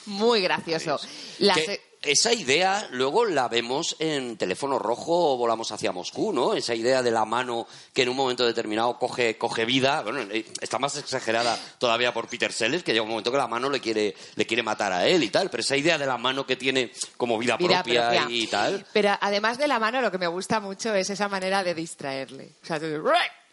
muy 0.07 0.41
gracioso. 0.43 0.99
La 1.39 1.55
que 1.55 1.81
esa 2.07 2.33
idea 2.33 2.87
luego 2.91 3.25
la 3.25 3.49
vemos 3.49 3.97
en 3.99 4.37
Teléfono 4.37 4.79
Rojo 4.79 5.33
o 5.33 5.37
Volamos 5.37 5.73
hacia 5.73 5.93
Moscú, 5.93 6.33
¿no? 6.33 6.55
Esa 6.55 6.75
idea 6.75 7.03
de 7.03 7.11
la 7.11 7.25
mano 7.25 7.67
que 7.93 8.03
en 8.03 8.09
un 8.09 8.17
momento 8.17 8.47
determinado 8.47 8.99
coge, 8.99 9.37
coge 9.39 9.65
vida. 9.65 10.03
Bueno, 10.03 10.21
eh, 10.33 10.45
está 10.61 10.79
más 10.79 10.97
exagerada 10.97 11.59
todavía 11.79 12.13
por 12.15 12.29
Peter 12.29 12.53
Sellers, 12.53 12.83
que 12.83 12.93
llega 12.93 13.03
un 13.03 13.09
momento 13.11 13.31
que 13.31 13.39
la 13.39 13.47
mano 13.49 13.69
le 13.71 13.81
quiere, 13.81 14.15
le 14.35 14.47
quiere 14.47 14.63
matar 14.63 14.93
a 14.93 15.07
él 15.07 15.23
y 15.23 15.29
tal. 15.29 15.51
Pero 15.51 15.61
esa 15.63 15.77
idea 15.77 15.99
de 15.99 16.07
la 16.07 16.17
mano 16.19 16.47
que 16.47 16.57
tiene 16.57 16.91
como 17.17 17.39
vida, 17.39 17.57
vida 17.57 17.83
propia, 17.83 18.09
propia. 18.11 18.27
y 18.29 18.47
tal. 18.47 18.87
Pero 18.93 19.11
además 19.21 19.59
de 19.59 19.69
la 19.69 19.79
mano, 19.79 20.01
lo 20.01 20.11
que 20.11 20.19
me 20.19 20.27
gusta 20.27 20.61
mucho 20.61 20.95
es 20.95 21.11
esa 21.11 21.29
manera 21.29 21.63
de 21.63 21.75
distraerle. 21.75 22.53
O 22.63 22.67
sea, 22.67 22.79
tú- 22.81 23.03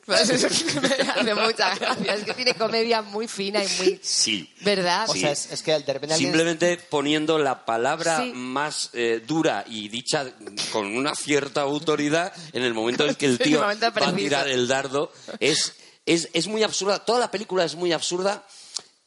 eso 0.08 0.34
es 0.48 0.64
que 0.64 0.80
me 0.82 0.88
hace 0.88 1.36
mucha 1.36 1.76
gracia. 1.76 2.16
Es 2.16 2.24
que 2.24 2.34
tiene 2.34 2.54
comedia 2.56 3.02
muy 3.02 3.28
fina 3.28 3.64
y 3.64 3.68
muy... 3.80 4.00
Sí. 4.04 4.52
¿Verdad? 4.62 5.10
O 5.10 5.14
sea, 5.14 5.32
es, 5.32 5.52
es 5.52 5.62
que 5.62 5.72
de 5.72 5.78
repente 5.94 6.14
alguien- 6.14 6.32
Simplemente 6.32 6.78
poniendo 6.90 7.38
la 7.40 7.66
palabra 7.66 8.18
Sí. 8.22 8.32
más 8.34 8.90
eh, 8.94 9.24
dura 9.26 9.64
y 9.68 9.88
dicha 9.90 10.26
con 10.72 10.88
una 10.98 11.16
cierta 11.16 11.62
autoridad 11.62 12.34
en 12.52 12.64
el 12.64 12.74
momento 12.74 13.06
en 13.08 13.16
que 13.16 13.26
el 13.28 13.32
En 13.40 13.42
el 13.42 13.48
tío 13.48 13.62
va 13.62 13.72
a 13.72 14.16
tirar 14.16 14.48
el 14.48 14.68
dardo 14.68 15.12
es, 15.40 15.74
es, 16.06 16.30
es 16.34 16.48
muy 16.48 16.64
absurda. 16.64 17.00
Toda 17.06 17.20
la 17.20 17.32
película 17.32 17.64
es 17.64 17.76
muy 17.76 17.94
absurda 17.94 18.44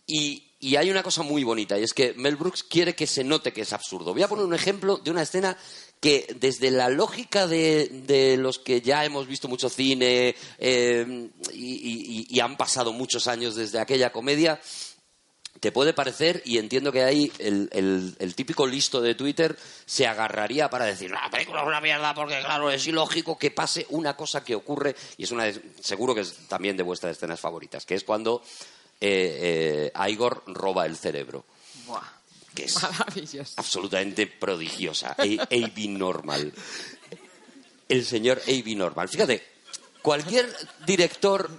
y, 0.06 0.45
y 0.60 0.76
hay 0.76 0.90
una 0.90 1.02
cosa 1.02 1.22
muy 1.22 1.44
bonita 1.44 1.78
y 1.78 1.82
es 1.82 1.92
que 1.92 2.14
Mel 2.14 2.36
Brooks 2.36 2.62
quiere 2.62 2.94
que 2.94 3.06
se 3.06 3.24
note 3.24 3.52
que 3.52 3.60
es 3.62 3.72
absurdo. 3.72 4.12
Voy 4.14 4.22
a 4.22 4.28
poner 4.28 4.44
un 4.44 4.54
ejemplo 4.54 4.96
de 4.96 5.10
una 5.10 5.22
escena 5.22 5.56
que 6.00 6.26
desde 6.40 6.70
la 6.70 6.88
lógica 6.88 7.46
de, 7.46 7.88
de 8.06 8.36
los 8.36 8.58
que 8.58 8.80
ya 8.80 9.04
hemos 9.04 9.26
visto 9.26 9.48
mucho 9.48 9.68
cine 9.68 10.34
eh, 10.58 11.28
y- 11.52 12.26
y- 12.30 12.40
han 12.40 12.56
pasado 12.56 12.92
muchos 12.92 13.26
años 13.28 13.54
desde 13.54 13.78
aquella 13.80 14.12
comedia, 14.12 14.60
te 15.58 15.72
puede 15.72 15.94
parecer, 15.94 16.42
y 16.44 16.58
entiendo 16.58 16.92
que 16.92 17.02
ahí 17.02 17.32
el, 17.38 17.70
el- 17.72 18.14
el 18.18 18.34
típico 18.34 18.66
listo 18.66 19.00
de 19.00 19.14
Twitter 19.14 19.56
se 19.86 20.06
agarraría 20.06 20.68
para 20.68 20.84
decir, 20.84 21.10
la 21.10 21.30
película 21.30 21.62
es 21.62 21.66
una 21.66 21.80
mierda 21.80 22.12
porque, 22.14 22.38
claro, 22.40 22.70
es 22.70 22.86
ilógico 22.86 23.38
que 23.38 23.50
pase 23.50 23.86
una 23.88 24.14
cosa 24.16 24.44
que 24.44 24.54
ocurre, 24.54 24.94
y 25.16 25.24
es 25.24 25.30
una, 25.30 25.44
de- 25.44 25.60
seguro 25.80 26.14
que 26.14 26.20
es 26.20 26.34
también 26.48 26.76
de 26.76 26.82
vuestras 26.82 27.16
escenas 27.16 27.40
favoritas, 27.40 27.86
que 27.86 27.94
es 27.94 28.04
cuando 28.04 28.42
eh, 29.00 29.92
eh, 29.94 30.10
Igor 30.10 30.42
roba 30.46 30.86
el 30.86 30.96
cerebro, 30.96 31.44
Buah, 31.86 32.02
que 32.54 32.64
es 32.64 32.76
absolutamente 33.56 34.26
prodigiosa, 34.26 35.14
A.B. 35.18 35.88
Normal. 35.88 36.52
El 37.88 38.04
señor 38.04 38.40
A.B. 38.44 38.74
Normal. 38.74 39.08
Fíjate, 39.08 39.42
cualquier 40.02 40.50
director 40.86 41.50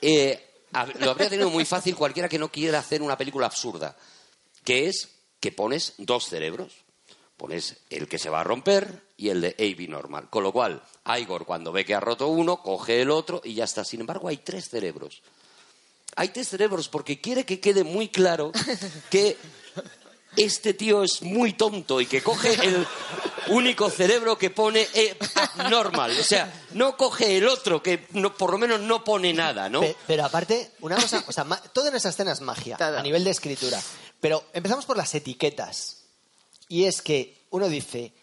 eh, 0.00 0.52
lo 1.00 1.10
habría 1.10 1.30
tenido 1.30 1.50
muy 1.50 1.64
fácil 1.64 1.96
cualquiera 1.96 2.28
que 2.28 2.38
no 2.38 2.50
quiera 2.50 2.78
hacer 2.78 3.02
una 3.02 3.16
película 3.16 3.46
absurda, 3.46 3.96
que 4.64 4.88
es 4.88 5.08
que 5.40 5.52
pones 5.52 5.94
dos 5.98 6.26
cerebros. 6.26 6.72
Pones 7.36 7.78
el 7.90 8.06
que 8.06 8.18
se 8.18 8.30
va 8.30 8.42
a 8.42 8.44
romper 8.44 9.02
y 9.16 9.30
el 9.30 9.40
de 9.40 9.48
A.B. 9.58 9.88
Normal. 9.88 10.30
Con 10.30 10.44
lo 10.44 10.52
cual, 10.52 10.80
Igor, 11.18 11.44
cuando 11.44 11.72
ve 11.72 11.84
que 11.84 11.94
ha 11.94 11.98
roto 11.98 12.28
uno, 12.28 12.62
coge 12.62 13.02
el 13.02 13.10
otro 13.10 13.40
y 13.42 13.54
ya 13.54 13.64
está. 13.64 13.84
Sin 13.84 14.00
embargo, 14.00 14.28
hay 14.28 14.36
tres 14.36 14.68
cerebros. 14.68 15.22
Hay 16.16 16.28
tres 16.28 16.48
cerebros 16.48 16.88
porque 16.88 17.20
quiere 17.20 17.44
que 17.44 17.60
quede 17.60 17.84
muy 17.84 18.08
claro 18.08 18.52
que 19.10 19.36
este 20.36 20.74
tío 20.74 21.02
es 21.04 21.22
muy 21.22 21.52
tonto 21.54 22.00
y 22.00 22.06
que 22.06 22.22
coge 22.22 22.54
el 22.66 22.86
único 23.48 23.90
cerebro 23.90 24.36
que 24.38 24.50
pone 24.50 24.86
eh, 24.94 25.16
normal. 25.70 26.16
O 26.18 26.22
sea, 26.24 26.52
no 26.72 26.96
coge 26.96 27.36
el 27.38 27.46
otro 27.48 27.82
que 27.82 28.06
no, 28.12 28.34
por 28.34 28.50
lo 28.52 28.58
menos 28.58 28.80
no 28.80 29.04
pone 29.04 29.32
nada, 29.32 29.68
¿no? 29.68 29.80
Pe- 29.80 29.96
Pero 30.06 30.24
aparte, 30.24 30.72
una 30.80 30.96
cosa, 30.96 31.24
o 31.26 31.32
sea, 31.32 31.44
todo 31.72 31.88
en 31.88 31.96
esa 31.96 32.08
escena 32.10 32.32
es 32.32 32.40
magia, 32.40 32.76
a 32.78 33.02
nivel 33.02 33.24
de 33.24 33.30
escritura. 33.30 33.80
Pero 34.20 34.44
empezamos 34.52 34.84
por 34.86 34.96
las 34.96 35.14
etiquetas. 35.14 35.98
Y 36.68 36.84
es 36.84 37.02
que 37.02 37.44
uno 37.50 37.68
dice, 37.68 38.14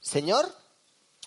señor 0.00 0.54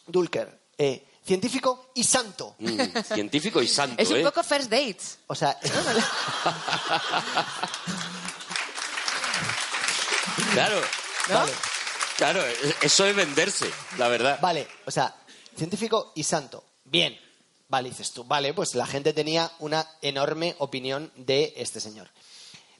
Dulker, 0.06 0.60
eh, 0.78 1.04
científico 1.30 1.92
y 1.94 2.04
santo. 2.04 2.56
Mm, 2.58 2.80
científico 3.14 3.62
y 3.62 3.68
santo, 3.68 4.02
Es 4.02 4.10
un 4.10 4.18
¿eh? 4.18 4.24
poco 4.24 4.42
first 4.44 4.68
dates. 4.72 5.20
O 5.28 5.36
sea, 5.36 5.56
Claro. 10.54 10.82
¿No? 11.30 11.36
Vale. 11.36 11.52
Claro, 12.18 12.44
eso 12.82 13.06
es 13.06 13.16
venderse, 13.16 13.70
la 14.00 14.08
verdad. 14.08 14.40
Vale, 14.42 14.68
o 14.88 14.92
sea, 14.92 15.16
científico 15.56 16.14
y 16.16 16.24
santo. 16.24 16.64
Bien. 16.84 17.16
Vale, 17.68 17.90
dices 17.90 18.12
tú. 18.12 18.24
Vale, 18.24 18.56
pues 18.56 18.74
la 18.74 18.88
gente 18.88 19.14
tenía 19.14 19.52
una 19.60 19.88
enorme 20.02 20.56
opinión 20.58 21.12
de 21.16 21.54
este 21.58 21.80
señor. 21.80 22.10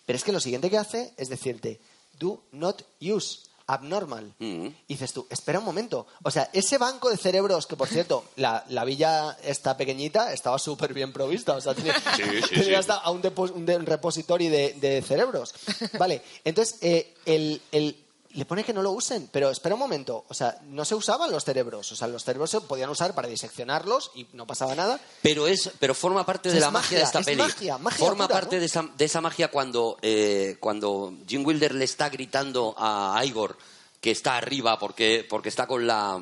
Pero 0.08 0.18
es 0.18 0.24
que 0.24 0.32
lo 0.32 0.40
siguiente 0.40 0.72
que 0.72 0.80
hace 0.80 1.14
es 1.18 1.30
decirte, 1.30 1.80
do 2.18 2.42
not 2.52 2.82
use 3.00 3.42
abnormal. 3.72 4.34
Mm. 4.40 4.66
Y 4.66 4.74
dices 4.88 5.14
tú, 5.14 5.26
espera 5.30 5.60
un 5.60 5.66
momento. 5.66 6.08
O 6.24 6.32
sea, 6.32 6.50
ese 6.54 6.78
banco 6.78 7.10
de 7.10 7.18
cerebros, 7.18 7.68
que 7.68 7.76
por 7.76 7.88
cierto, 7.88 8.26
la, 8.36 8.66
la 8.70 8.84
villa 8.86 9.38
esta 9.44 9.78
pequeñita 9.78 10.34
estaba 10.34 10.58
súper 10.60 10.94
bien 10.94 11.14
provista. 11.14 11.56
O 11.56 11.62
sea, 11.62 11.74
tenía, 11.76 11.94
Sí, 12.16 12.24
sí, 12.24 12.50
tenía 12.50 12.64
sí. 12.64 12.74
hasta 12.76 12.96
a 12.96 13.12
un, 13.12 13.22
depo- 13.22 13.52
un 13.54 13.66
de- 13.66 13.78
un 13.78 13.86
repositorio 13.86 14.50
de, 14.52 14.74
de 14.74 15.02
cerebros. 15.02 15.54
Vale, 16.00 16.22
entonces, 16.44 16.78
eh, 16.82 17.14
el, 17.26 17.62
el- 17.72 17.96
le 18.32 18.46
pone 18.46 18.64
que 18.64 18.74
no 18.74 18.82
lo 18.84 18.92
usen, 18.92 19.28
pero 19.32 19.50
espera 19.50 19.76
un 19.76 19.80
momento. 19.80 20.26
O 20.28 20.34
sea, 20.34 20.60
no 20.66 20.86
se 20.86 20.96
usaban 20.96 21.32
los 21.32 21.44
cerebros. 21.44 21.92
O 21.92 21.96
sea, 21.96 22.08
los 22.08 22.24
cerebros 22.24 22.52
se 22.52 22.62
podían 22.62 22.90
usar 22.90 23.16
para 23.16 23.28
diseccionarlos 23.28 24.12
y 24.16 24.28
no 24.34 24.46
pasaba 24.46 24.76
nada. 24.76 25.00
Pero 25.22 25.48
es, 25.48 25.72
pero 25.80 25.96
forma 25.96 26.26
parte 26.26 26.52
de 26.52 26.60
la 26.60 26.70
magia, 26.70 27.00
de 27.00 27.04
esta 27.04 27.20
es 27.20 27.26
peli. 27.26 27.42
magia, 27.42 27.78
magia 27.78 27.98
forma 27.98 28.28
pura, 28.28 28.40
parte 28.40 28.58
¿no? 28.58 28.60
de, 28.60 28.66
esa, 28.68 28.88
de 28.96 29.06
esa 29.06 29.22
magia 29.22 29.50
cuando, 29.50 29.98
eh, 30.02 30.58
cuando 30.60 31.14
Jim 31.28 31.46
Wilder 31.46 31.74
le 31.74 31.86
está 31.86 32.10
gritando 32.10 32.76
a 32.78 33.20
Igor 33.26 33.58
que 34.00 34.12
está 34.12 34.38
arriba 34.38 34.80
porque, 34.80 35.26
porque 35.28 35.50
está 35.50 35.68
con 35.68 35.86
la 35.86 36.20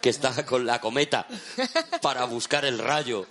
que 0.00 0.10
está 0.10 0.44
con 0.46 0.66
la 0.66 0.80
cometa 0.80 1.26
para 2.02 2.24
buscar 2.26 2.64
el 2.64 2.78
rayo. 2.78 3.26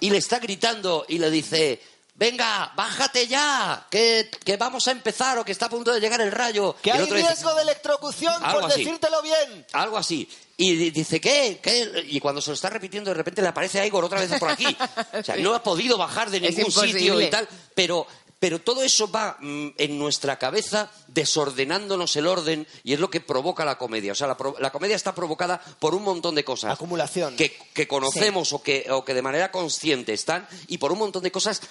Y 0.00 0.10
le 0.10 0.18
está 0.18 0.38
gritando 0.38 1.04
y 1.08 1.18
le 1.18 1.30
dice 1.30 1.80
Venga, 2.14 2.72
bájate 2.76 3.26
ya, 3.26 3.86
que, 3.90 4.30
que 4.44 4.56
vamos 4.56 4.86
a 4.86 4.92
empezar 4.92 5.38
o 5.38 5.44
que 5.44 5.52
está 5.52 5.66
a 5.66 5.70
punto 5.70 5.92
de 5.92 5.98
llegar 6.00 6.20
el 6.20 6.30
rayo. 6.30 6.76
Que 6.82 6.92
hay 6.92 7.00
dice, 7.00 7.14
riesgo 7.14 7.54
de 7.54 7.62
electrocución, 7.62 8.34
por 8.52 8.64
así. 8.64 8.84
decírtelo 8.84 9.22
bien. 9.22 9.66
algo 9.72 9.96
así. 9.96 10.28
Y 10.58 10.76
di- 10.76 10.90
dice, 10.90 11.20
¿qué? 11.20 11.58
¿Qué? 11.62 12.04
Y 12.08 12.20
cuando 12.20 12.40
se 12.42 12.50
lo 12.50 12.54
está 12.54 12.68
repitiendo, 12.68 13.10
de 13.10 13.14
repente 13.14 13.40
le 13.42 13.48
aparece 13.48 13.80
a 13.80 13.86
Igor 13.86 14.04
otra 14.04 14.20
vez 14.20 14.38
por 14.38 14.50
aquí. 14.50 14.76
O 15.18 15.22
sea, 15.24 15.36
no 15.36 15.54
ha 15.54 15.62
podido 15.62 15.96
bajar 15.96 16.30
de 16.30 16.40
ningún 16.42 16.70
sitio 16.70 17.20
y 17.20 17.30
tal. 17.30 17.48
Pero, 17.74 18.06
pero 18.42 18.60
todo 18.60 18.82
eso 18.82 19.08
va 19.08 19.36
mm, 19.38 19.68
en 19.78 19.96
nuestra 20.00 20.36
cabeza 20.36 20.90
desordenándonos 21.06 22.16
el 22.16 22.26
orden 22.26 22.66
y 22.82 22.92
es 22.92 22.98
lo 22.98 23.08
que 23.08 23.20
provoca 23.20 23.64
la 23.64 23.78
comedia. 23.78 24.10
O 24.10 24.14
sea, 24.16 24.26
la, 24.26 24.72
comedia 24.72 24.96
está 24.96 25.14
provocada 25.14 25.62
por 25.78 25.94
un 25.94 26.02
montón 26.02 26.34
de 26.34 26.42
cosas. 26.42 26.72
Acumulación. 26.72 27.36
Que, 27.36 27.56
que 27.72 27.86
conocemos 27.86 28.52
o, 28.52 28.60
que, 28.60 28.88
o 28.90 29.04
que 29.04 29.14
de 29.14 29.22
manera 29.22 29.52
consciente 29.52 30.12
están 30.12 30.44
y 30.66 30.78
por 30.78 30.90
un 30.90 30.98
montón 30.98 31.22
de 31.22 31.30
cosas 31.30 31.62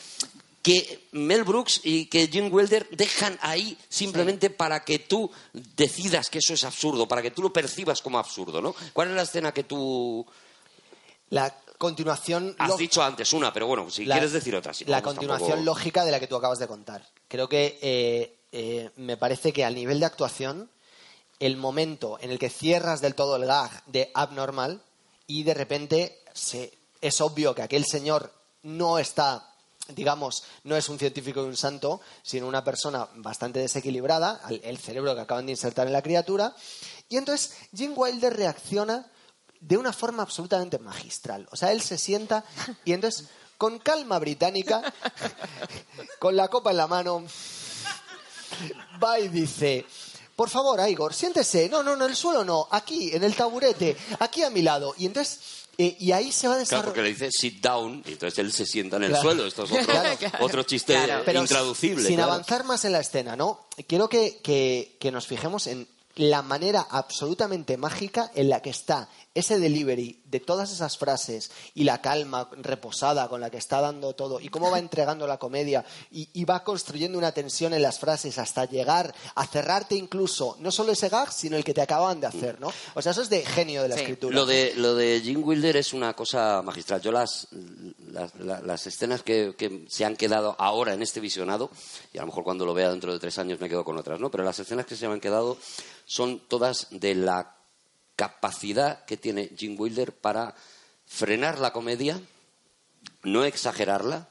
que 0.61 1.09
Mel 1.11 1.43
Brooks 1.43 1.81
y 1.83 2.05
que 2.05 2.29
Jim 2.29 2.47
Wilder 2.49 2.87
dejan 2.91 3.37
ahí 3.41 3.77
simplemente 3.89 4.49
para 4.49 4.85
que 4.85 4.99
tú 4.99 5.29
decidas 5.75 6.29
que 6.29 6.37
eso 6.37 6.53
es 6.53 6.63
absurdo, 6.63 7.05
para 7.05 7.21
que 7.21 7.31
tú 7.31 7.41
lo 7.41 7.51
percibas 7.51 8.01
como 8.01 8.17
absurdo, 8.17 8.61
¿no? 8.61 8.73
¿Cuál 8.93 9.09
es 9.09 9.15
la 9.15 9.23
escena 9.23 9.53
que 9.53 9.65
tú 9.65 10.25
La 11.31 11.53
continuación... 11.81 12.55
has 12.59 12.77
dicho 12.77 13.01
antes? 13.03 13.33
Una, 13.33 13.51
pero 13.51 13.65
bueno, 13.67 13.89
si 13.89 14.05
la- 14.05 14.15
quieres 14.15 14.31
decir 14.31 14.55
otra. 14.55 14.71
si 14.73 14.85
no, 14.85 14.91
la 14.91 15.01
continuación 15.01 15.49
tampoco- 15.49 15.65
lógica 15.65 16.05
de 16.05 16.11
la 16.11 16.19
que 16.19 16.27
tú 16.27 16.35
acabas 16.35 16.59
de 16.59 16.67
contar. 16.67 17.05
Creo 17.27 17.49
que 17.49 17.79
eh, 17.81 18.37
eh, 18.51 18.91
me 18.97 19.17
parece 19.17 19.51
que 19.51 19.65
al 19.65 19.73
nivel 19.75 19.99
de 19.99 20.05
actuación, 20.05 20.69
el 21.39 21.57
momento 21.57 22.17
en 22.21 22.29
el 22.31 22.37
que 22.37 22.49
cierras 22.49 23.01
del 23.01 23.15
todo 23.15 23.35
el 23.35 23.45
gag 23.47 23.83
de 23.87 24.11
abnormal 24.13 24.81
y 25.25 25.41
de 25.43 25.53
repente 25.55 26.19
se- 26.33 26.71
es 27.01 27.19
obvio 27.19 27.55
que 27.55 27.63
aquel 27.63 27.83
señor 27.85 28.31
no 28.61 28.99
está, 28.99 29.49
digamos, 29.95 30.43
no 30.63 30.75
es 30.77 30.87
un 30.87 30.99
científico 30.99 31.41
y 31.43 31.47
un 31.47 31.57
santo, 31.57 31.99
sino 32.21 32.47
una 32.47 32.63
persona 32.63 33.07
bastante 33.15 33.59
desequilibrada, 33.59 34.39
el 34.61 34.77
cerebro 34.77 35.15
que 35.15 35.21
acaban 35.21 35.47
de 35.47 35.53
insertar 35.53 35.87
en 35.87 35.93
la 35.93 36.03
criatura. 36.03 36.53
Y 37.09 37.17
entonces 37.17 37.57
Jim 37.75 37.93
Wilder 37.95 38.35
reacciona 38.37 39.09
de 39.61 39.77
una 39.77 39.93
forma 39.93 40.23
absolutamente 40.23 40.77
magistral. 40.79 41.47
O 41.51 41.55
sea, 41.55 41.71
él 41.71 41.81
se 41.81 41.97
sienta 41.97 42.43
y 42.83 42.91
entonces, 42.93 43.27
con 43.57 43.79
calma 43.79 44.19
británica, 44.19 44.81
con 46.19 46.35
la 46.35 46.47
copa 46.49 46.71
en 46.71 46.77
la 46.77 46.87
mano, 46.87 47.23
va 49.01 49.19
y 49.19 49.27
dice, 49.29 49.85
por 50.35 50.49
favor, 50.49 50.79
Igor, 50.89 51.13
siéntese. 51.13 51.69
No, 51.69 51.83
no, 51.83 51.95
no, 51.95 52.05
en 52.05 52.11
el 52.11 52.15
suelo 52.17 52.43
no, 52.43 52.67
aquí, 52.71 53.11
en 53.13 53.23
el 53.23 53.35
taburete, 53.35 53.95
aquí 54.19 54.43
a 54.43 54.49
mi 54.49 54.61
lado. 54.61 54.93
Y 54.97 55.05
entonces, 55.05 55.39
eh, 55.77 55.95
y 55.99 56.11
ahí 56.11 56.31
se 56.31 56.47
va 56.47 56.61
Claro, 56.63 56.85
porque 56.85 57.01
le 57.01 57.09
dice 57.09 57.29
sit 57.31 57.61
down 57.63 58.03
y 58.05 58.13
entonces 58.13 58.39
él 58.39 58.51
se 58.51 58.65
sienta 58.65 58.97
en 58.97 59.03
el 59.03 59.09
Claro. 59.09 59.23
suelo. 59.23 59.45
Esto 59.45 59.63
es 59.63 59.71
otro, 59.71 59.85
Claro. 59.85 60.17
otro 60.39 60.63
chiste. 60.63 60.97
Pero 61.25 61.41
intraducible. 61.41 62.05
Sin 62.07 62.15
claro. 62.17 62.33
avanzar 62.33 62.63
más 62.65 62.83
en 62.85 62.91
la 62.93 62.99
escena, 62.99 63.35
¿no? 63.35 63.61
Quiero 63.87 64.09
que, 64.09 64.39
que- 64.43 64.97
que 64.99 65.11
nos 65.11 65.27
fijemos 65.27 65.67
en 65.67 65.87
la 66.15 66.41
manera 66.41 66.85
absolutamente 66.89 67.77
mágica 67.77 68.31
en 68.35 68.49
la 68.49 68.61
que 68.61 68.69
está 68.69 69.07
ese 69.33 69.59
delivery 69.59 70.21
de 70.25 70.39
todas 70.41 70.71
esas 70.73 70.97
frases 70.97 71.51
y 71.73 71.85
la 71.85 72.01
calma 72.01 72.49
reposada 72.61 73.29
con 73.29 73.39
la 73.39 73.49
que 73.49 73.57
está 73.57 73.79
dando 73.79 74.13
todo 74.13 74.39
y 74.41 74.49
cómo 74.49 74.69
va 74.69 74.77
entregando 74.79 75.25
la 75.25 75.37
comedia 75.37 75.85
y, 76.11 76.27
y 76.33 76.43
va 76.43 76.63
construyendo 76.65 77.17
una 77.17 77.31
tensión 77.31 77.73
en 77.73 77.81
las 77.81 77.97
frases 77.99 78.37
hasta 78.37 78.65
llegar 78.65 79.15
a 79.35 79.47
cerrarte 79.47 79.95
incluso 79.95 80.57
no 80.59 80.69
solo 80.71 80.91
ese 80.91 81.07
gag 81.07 81.31
sino 81.31 81.55
el 81.55 81.63
que 81.63 81.73
te 81.73 81.81
acaban 81.81 82.19
de 82.19 82.27
hacer, 82.27 82.59
¿no? 82.59 82.71
O 82.93 83.01
sea, 83.01 83.13
eso 83.13 83.21
es 83.21 83.29
de 83.29 83.45
genio 83.45 83.83
de 83.83 83.87
la 83.89 83.95
Sí. 83.95 84.01
escritura. 84.01 84.35
Lo 84.35 84.45
de, 84.45 84.73
lo 84.75 84.95
de 84.95 85.21
Jim 85.21 85.41
Wilder 85.43 85.77
es 85.77 85.93
una 85.93 86.13
cosa 86.13 86.61
magistral. 86.61 87.01
Yo 87.01 87.11
las, 87.13 87.47
las, 88.11 88.35
la- 88.35 88.59
las 88.61 88.85
escenas 88.87 89.23
que, 89.23 89.55
que 89.57 89.85
se 89.89 90.03
han 90.03 90.17
quedado 90.17 90.55
ahora 90.59 90.93
en 90.93 91.01
este 91.01 91.21
visionado, 91.21 91.69
y 92.13 92.17
a 92.17 92.21
lo 92.21 92.27
mejor 92.27 92.43
cuando 92.43 92.65
lo 92.65 92.73
vea 92.73 92.89
dentro 92.89 93.13
de 93.13 93.19
tres 93.19 93.37
años 93.37 93.59
me 93.61 93.69
quedo 93.69 93.85
con 93.85 93.97
otras, 93.97 94.19
¿no? 94.19 94.29
Pero 94.29 94.43
las 94.43 94.59
escenas 94.59 94.85
que 94.85 94.95
se 94.97 95.07
me 95.07 95.13
han 95.13 95.19
quedado 95.21 95.57
son 96.05 96.39
todas 96.49 96.87
de 96.91 97.15
la 97.15 97.55
capacidad 98.21 99.03
que 99.05 99.17
tiene 99.17 99.49
Jim 99.57 99.75
Wilder 99.79 100.13
para 100.13 100.53
frenar 101.07 101.57
la 101.57 101.73
comedia, 101.73 102.19
no 103.23 103.43
exagerarla, 103.45 104.27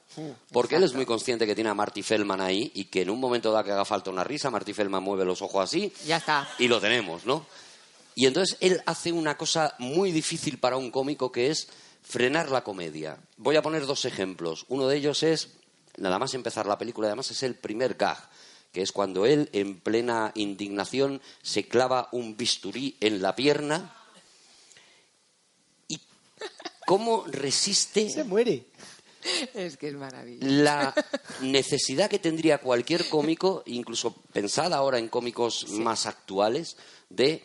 porque 0.53 0.77
él 0.77 0.85
es 0.85 0.95
muy 0.95 1.05
consciente 1.07 1.45
que 1.45 1.57
tiene 1.57 1.71
a 1.71 1.75
Marty 1.75 2.05
Feldman 2.05 2.41
ahí 2.41 2.71
y 2.73 2.85
que 2.85 3.03
en 3.03 3.11
un 3.11 3.19
momento 3.19 3.51
dado 3.51 3.65
que 3.65 3.73
haga 3.73 3.85
falta 3.85 4.11
una 4.11 4.23
risa, 4.23 4.49
Marty 4.49 4.73
Feldman 4.73 5.03
mueve 5.03 5.25
los 5.25 5.43
ojos 5.43 5.65
así 5.65 5.93
Ya 6.07 6.19
está. 6.19 6.49
y 6.61 6.69
lo 6.69 6.81
tenemos, 6.81 7.27
¿no? 7.27 7.45
Y 8.15 8.27
entonces 8.27 8.57
él 8.61 8.81
hace 8.87 9.11
una 9.11 9.37
cosa 9.37 9.75
muy 9.79 10.13
difícil 10.13 10.59
para 10.59 10.77
un 10.77 10.93
cómico 10.93 11.33
que 11.33 11.51
es 11.51 11.67
frenar 12.03 12.51
la 12.51 12.63
comedia. 12.63 13.17
Voy 13.39 13.57
a 13.57 13.63
poner 13.63 13.87
dos 13.87 14.05
ejemplos. 14.05 14.67
Uno 14.69 14.87
de 14.87 14.99
ellos 14.99 15.25
es, 15.25 15.49
nada 15.97 16.19
más 16.21 16.35
empezar 16.35 16.67
la 16.67 16.79
película, 16.79 17.09
además 17.09 17.31
es 17.33 17.43
el 17.43 17.57
primer 17.57 17.95
gag, 17.95 18.19
que 18.73 18.83
es 18.83 18.93
cuando 18.93 19.27
él, 19.27 19.49
en 19.53 19.81
plena 19.81 20.33
indignación, 20.35 21.21
se 21.43 21.67
clava 21.67 22.09
un 22.13 22.37
bisturí 22.37 22.97
en 23.01 23.21
la 23.21 23.35
pierna 23.35 23.97
y 25.89 26.01
cómo 26.87 27.25
resiste 27.27 28.09
Se 28.11 28.25
muere. 28.25 28.67
Es 29.55 29.77
que 29.77 29.89
es 29.89 29.95
maravilloso. 29.95 30.47
la 30.47 30.95
necesidad 31.43 32.09
que 32.09 32.19
tendría 32.19 32.59
cualquier 32.59 33.09
cómico, 33.09 33.63
incluso 33.67 34.15
pensada 34.33 34.77
ahora 34.77 34.99
en 34.99 35.09
cómicos 35.09 35.69
más 35.71 36.07
actuales, 36.07 36.77
de 37.11 37.45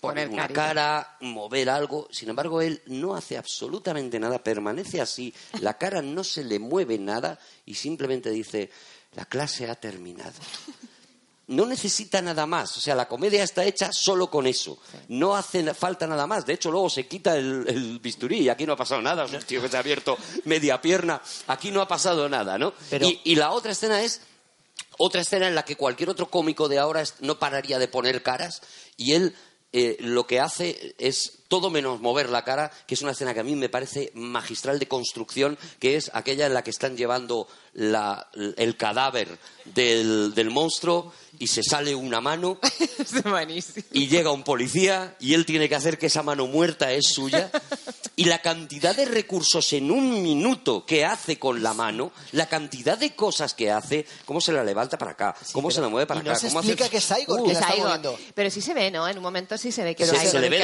poner 0.00 0.26
Poner 0.26 0.28
una 0.28 0.42
carita. 0.42 0.60
cara, 0.66 1.16
mover 1.22 1.70
algo. 1.70 2.08
Sin 2.10 2.28
embargo, 2.28 2.60
él 2.60 2.82
no 2.86 3.14
hace 3.14 3.38
absolutamente 3.38 4.20
nada, 4.20 4.42
permanece 4.44 5.00
así, 5.00 5.32
la 5.60 5.78
cara 5.78 6.02
no 6.02 6.24
se 6.24 6.44
le 6.44 6.58
mueve 6.58 6.98
nada 6.98 7.38
y 7.64 7.74
simplemente 7.74 8.28
dice, 8.28 8.70
la 9.16 9.24
clase 9.26 9.68
ha 9.68 9.74
terminado. 9.74 10.32
No 11.46 11.66
necesita 11.66 12.22
nada 12.22 12.46
más, 12.46 12.74
o 12.78 12.80
sea, 12.80 12.94
la 12.94 13.06
comedia 13.06 13.42
está 13.44 13.64
hecha 13.66 13.92
solo 13.92 14.30
con 14.30 14.46
eso. 14.46 14.78
No 15.08 15.36
hace 15.36 15.74
falta 15.74 16.06
nada 16.06 16.26
más. 16.26 16.46
De 16.46 16.54
hecho, 16.54 16.70
luego 16.70 16.88
se 16.88 17.06
quita 17.06 17.36
el, 17.36 17.66
el 17.68 17.98
bisturí 17.98 18.38
y 18.40 18.48
aquí 18.48 18.64
no 18.64 18.72
ha 18.72 18.76
pasado 18.76 19.02
nada. 19.02 19.24
O 19.24 19.28
sea, 19.28 19.38
el 19.40 19.44
tío 19.44 19.60
que 19.60 19.68
se 19.68 19.76
ha 19.76 19.80
abierto 19.80 20.16
media 20.46 20.80
pierna, 20.80 21.20
aquí 21.48 21.70
no 21.70 21.82
ha 21.82 21.88
pasado 21.88 22.30
nada, 22.30 22.56
¿no? 22.56 22.72
Pero- 22.88 23.06
Y, 23.06 23.20
y 23.24 23.34
la 23.34 23.50
otra 23.52 23.72
escena 23.72 24.00
es 24.02 24.22
otra 24.96 25.20
escena 25.20 25.46
en 25.46 25.54
la 25.54 25.66
que 25.66 25.76
cualquier 25.76 26.08
otro 26.08 26.30
cómico 26.30 26.66
de 26.66 26.78
ahora 26.78 27.04
no 27.20 27.38
pararía 27.38 27.78
de 27.78 27.88
poner 27.88 28.22
caras 28.22 28.62
y 28.96 29.12
él 29.12 29.36
eh, 29.74 29.96
lo 30.00 30.26
que 30.26 30.40
hace 30.40 30.94
es 30.98 31.40
todo 31.48 31.70
menos 31.70 32.00
mover 32.00 32.30
la 32.30 32.42
cara, 32.44 32.70
que 32.86 32.94
es 32.94 33.02
una 33.02 33.12
escena 33.12 33.34
que 33.34 33.40
a 33.40 33.44
mí 33.44 33.54
me 33.54 33.68
parece 33.68 34.10
magistral 34.14 34.78
de 34.78 34.88
construcción, 34.88 35.58
que 35.78 35.96
es 35.96 36.10
aquella 36.14 36.46
en 36.46 36.54
la 36.54 36.62
que 36.64 36.70
están 36.70 36.96
llevando 36.96 37.46
la- 37.74 38.28
el 38.56 38.76
cadáver 38.76 39.38
del, 39.64 40.34
del 40.34 40.50
monstruo 40.50 41.12
y 41.38 41.46
se 41.48 41.62
sale 41.62 41.94
una 41.94 42.20
mano 42.20 42.58
y 43.92 44.08
llega 44.08 44.30
un 44.30 44.42
policía 44.44 45.16
y 45.20 45.34
él 45.34 45.44
tiene 45.46 45.68
que 45.68 45.74
hacer 45.74 45.98
que 45.98 46.06
esa 46.06 46.22
mano 46.22 46.46
muerta 46.46 46.92
es 46.92 47.06
suya. 47.08 47.50
Y 48.16 48.26
la 48.26 48.38
cantidad 48.40 48.94
de 48.94 49.06
recursos 49.06 49.72
en 49.72 49.90
un 49.90 50.22
minuto 50.22 50.86
que 50.86 51.04
hace 51.04 51.36
con 51.36 51.64
la 51.64 51.74
mano, 51.74 52.12
la 52.30 52.46
cantidad 52.46 52.96
de 52.96 53.16
cosas 53.16 53.54
que 53.54 53.72
hace, 53.72 54.06
cómo 54.24 54.40
se 54.40 54.52
la 54.52 54.62
levanta 54.62 54.96
para 54.96 55.10
acá, 55.10 55.34
cómo 55.50 55.68
se 55.72 55.80
la 55.80 55.88
mueve 55.88 56.06
para 56.06 56.20
y 56.20 56.22
no 56.22 56.30
acá, 56.30 56.38
se 56.38 56.46
cómo 56.46 56.60
explica 56.60 56.84
hace... 56.84 56.90
que 56.92 56.98
es 56.98 57.22
Igor 57.22 57.40
Uh, 57.40 57.44
que 57.48 57.52
la 57.54 57.58
está 57.58 57.74
moviendo. 57.76 58.16
Pero 58.36 58.50
sí 58.52 58.60
se 58.60 58.72
ve, 58.72 58.92
¿no? 58.92 59.08
En 59.08 59.16
un 59.16 59.22
momento 59.24 59.58
sí 59.58 59.72
se 59.72 59.82
ve 59.82 59.96
que 59.96 60.06
se, 60.06 60.14
es 60.14 60.22
se 60.22 60.28
Igor 60.28 60.40
le 60.42 60.48
ve. 60.48 60.58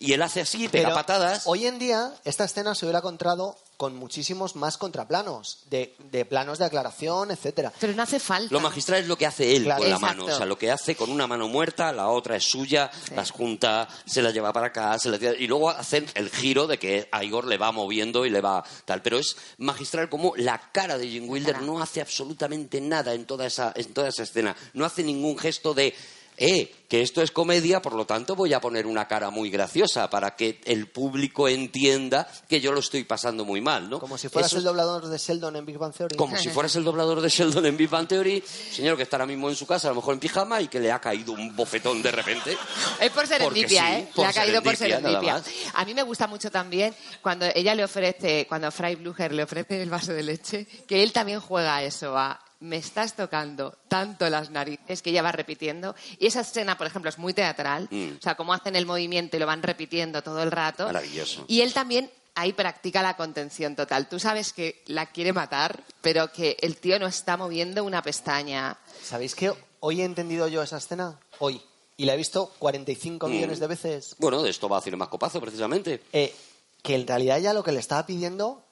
Y 0.00 0.14
él 0.14 0.22
hace 0.22 0.40
así, 0.40 0.66
pega 0.68 0.88
Pero 0.88 0.94
patadas. 0.96 1.42
Hoy 1.46 1.66
en 1.66 1.78
día, 1.78 2.12
esta 2.24 2.42
escena 2.44 2.74
se 2.74 2.84
hubiera 2.86 2.98
encontrado 2.98 3.56
con 3.76 3.96
muchísimos 3.96 4.56
más 4.56 4.76
contraplanos, 4.76 5.60
de, 5.70 5.94
de 6.10 6.26
planos 6.26 6.58
de 6.58 6.66
aclaración, 6.66 7.30
etcétera. 7.30 7.72
Pero 7.80 7.94
no 7.94 8.02
hace 8.02 8.20
falta. 8.20 8.52
Lo 8.52 8.60
magistral 8.60 9.00
es 9.00 9.06
lo 9.08 9.16
que 9.16 9.24
hace 9.26 9.56
él 9.56 9.64
Claro. 9.64 9.80
con 9.80 9.88
la 9.88 9.96
Exacto. 9.96 10.22
mano. 10.24 10.34
O 10.34 10.36
sea, 10.36 10.44
lo 10.44 10.58
que 10.58 10.70
hace 10.70 10.94
con 10.96 11.10
una 11.10 11.26
mano 11.26 11.48
muerta, 11.48 11.90
la 11.92 12.08
otra 12.08 12.36
es 12.36 12.44
suya, 12.44 12.90
las 13.14 13.30
junta, 13.30 13.88
se 14.04 14.20
la 14.20 14.32
lleva 14.32 14.52
para 14.52 14.66
acá, 14.66 14.98
se 14.98 15.08
la 15.08 15.18
tira- 15.18 15.34
y 15.38 15.46
luego 15.46 15.70
hacen 15.70 16.06
el 16.14 16.28
giro 16.28 16.66
de 16.66 16.78
que 16.78 17.08
a 17.10 17.24
Igor 17.24 17.46
le 17.46 17.56
va 17.56 17.72
moviendo 17.72 18.26
y 18.26 18.30
le 18.30 18.42
va 18.42 18.62
tal. 18.84 19.00
Pero 19.00 19.18
es 19.18 19.34
magistral 19.56 20.10
como 20.10 20.34
la 20.36 20.58
cara 20.72 20.98
de 20.98 21.08
Jim 21.08 21.26
Wilder 21.28 21.62
no 21.62 21.80
hace 21.80 22.02
absolutamente 22.02 22.82
nada 22.82 23.14
en 23.14 23.24
toda 23.24 23.46
esa, 23.46 23.72
en 23.74 23.94
toda 23.94 24.08
esa 24.08 24.24
escena. 24.24 24.54
No 24.74 24.84
hace 24.84 25.02
ningún 25.02 25.38
gesto 25.38 25.72
de 25.72 25.94
eh, 26.40 26.72
que 26.88 27.02
esto 27.02 27.20
es 27.20 27.30
comedia, 27.30 27.82
por 27.82 27.92
lo 27.92 28.06
tanto 28.06 28.34
voy 28.34 28.54
a 28.54 28.62
poner 28.62 28.86
una 28.86 29.06
cara 29.06 29.28
muy 29.28 29.50
graciosa 29.50 30.08
para 30.08 30.34
que 30.36 30.58
el 30.64 30.88
público 30.88 31.46
entienda 31.46 32.26
que 32.48 32.62
yo 32.62 32.72
lo 32.72 32.80
estoy 32.80 33.04
pasando 33.04 33.44
muy 33.44 33.60
mal, 33.60 33.90
¿no? 33.90 34.00
Como 34.00 34.16
si 34.16 34.30
fueras 34.30 34.50
Eso 34.50 34.56
el 34.56 34.64
doblador 34.64 35.06
de 35.06 35.18
Sheldon 35.18 35.54
en 35.56 35.66
Big 35.66 35.76
Bang 35.76 35.92
Theory. 35.92 36.16
como 36.16 36.38
si 36.38 36.48
fueras 36.48 36.74
el 36.76 36.84
doblador 36.84 37.20
de 37.20 37.28
Sheldon 37.28 37.66
en 37.66 37.76
Big 37.76 37.90
Bang 37.90 38.08
Theory, 38.08 38.42
señor 38.72 38.96
que 38.96 39.02
está 39.02 39.16
ahora 39.16 39.26
mismo 39.26 39.50
en 39.50 39.54
su 39.54 39.66
casa, 39.66 39.88
a 39.88 39.90
lo 39.90 39.96
mejor 39.96 40.14
en 40.14 40.20
pijama, 40.20 40.62
y 40.62 40.68
que 40.68 40.80
le 40.80 40.90
ha 40.90 40.98
caído 40.98 41.32
un 41.32 41.54
bofetón 41.54 42.00
de 42.02 42.10
repente. 42.10 42.56
Es 43.00 43.10
por 43.10 43.26
serendipia, 43.26 43.86
sí, 43.86 43.92
¿eh? 43.92 44.08
por 44.14 44.24
le 44.24 44.30
ha 44.30 44.32
caído 44.32 44.62
por 44.62 44.76
serendipia. 44.76 45.42
A 45.74 45.84
mí 45.84 45.92
me 45.92 46.02
gusta 46.02 46.26
mucho 46.26 46.50
también 46.50 46.94
cuando 47.20 47.44
ella 47.54 47.74
le 47.74 47.84
ofrece, 47.84 48.46
cuando 48.48 48.70
Fry 48.70 48.94
Blucher 48.94 49.32
le 49.32 49.42
ofrece 49.42 49.82
el 49.82 49.90
vaso 49.90 50.14
de 50.14 50.22
leche, 50.22 50.66
que 50.88 51.02
él 51.02 51.12
también 51.12 51.40
juega 51.40 51.76
a 51.76 51.82
eso, 51.82 52.16
a 52.16 52.40
me 52.60 52.76
estás 52.76 53.14
tocando 53.16 53.76
tanto 53.88 54.28
las 54.30 54.50
narices 54.50 55.02
que 55.02 55.10
ella 55.10 55.22
va 55.22 55.32
repitiendo. 55.32 55.94
Y 56.18 56.26
esa 56.26 56.40
escena, 56.42 56.76
por 56.78 56.86
ejemplo, 56.86 57.08
es 57.08 57.18
muy 57.18 57.32
teatral. 57.34 57.88
Mm. 57.90 58.16
O 58.18 58.22
sea, 58.22 58.34
cómo 58.36 58.52
hacen 58.52 58.76
el 58.76 58.86
movimiento 58.86 59.36
y 59.36 59.40
lo 59.40 59.46
van 59.46 59.62
repitiendo 59.62 60.22
todo 60.22 60.42
el 60.42 60.50
rato. 60.50 60.84
Maravilloso. 60.86 61.44
Y 61.48 61.62
él 61.62 61.72
también 61.72 62.10
ahí 62.34 62.52
practica 62.52 63.02
la 63.02 63.16
contención 63.16 63.74
total. 63.74 64.08
Tú 64.08 64.18
sabes 64.20 64.52
que 64.52 64.82
la 64.86 65.06
quiere 65.06 65.32
matar, 65.32 65.82
pero 66.00 66.30
que 66.32 66.56
el 66.60 66.76
tío 66.76 66.98
no 66.98 67.06
está 67.06 67.36
moviendo 67.36 67.82
una 67.84 68.02
pestaña. 68.02 68.76
¿Sabéis 69.02 69.34
que 69.34 69.52
hoy 69.80 70.00
he 70.00 70.04
entendido 70.04 70.46
yo 70.48 70.62
esa 70.62 70.76
escena? 70.78 71.18
Hoy. 71.38 71.60
Y 71.96 72.04
la 72.06 72.14
he 72.14 72.16
visto 72.16 72.52
45 72.58 73.26
Mm. 73.26 73.30
millones 73.30 73.58
de 73.58 73.66
veces. 73.66 74.14
Bueno, 74.18 74.42
de 74.42 74.50
esto 74.50 74.68
va 74.68 74.78
a 74.78 74.80
Cine 74.80 74.96
Mascopazo, 74.96 75.40
precisamente. 75.40 76.02
Eh, 76.12 76.34
que 76.82 76.94
en 76.94 77.06
realidad 77.06 77.38
ella 77.38 77.52
lo 77.52 77.62
que 77.62 77.72
le 77.72 77.80
estaba 77.80 78.06
pidiendo 78.06 78.62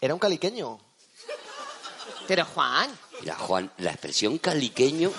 era 0.00 0.14
un 0.14 0.20
caliqueño. 0.20 0.78
Pero 2.28 2.44
Juan, 2.44 2.88
Mira, 3.20 3.34
Juan, 3.34 3.72
la 3.78 3.90
expresión 3.90 4.38
caliqueño 4.38 5.10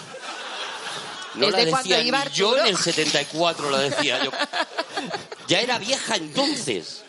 no 1.35 1.49
la 1.49 1.65
decía 1.65 2.01
iba 2.01 2.23
ni 2.23 2.31
yo 2.31 2.57
en 2.57 2.67
el 2.67 2.77
74, 2.77 3.69
la 3.69 3.79
decía 3.79 4.23
yo. 4.23 4.31
Ya 5.47 5.59
era 5.59 5.77
vieja 5.79 6.15
entonces. 6.15 7.03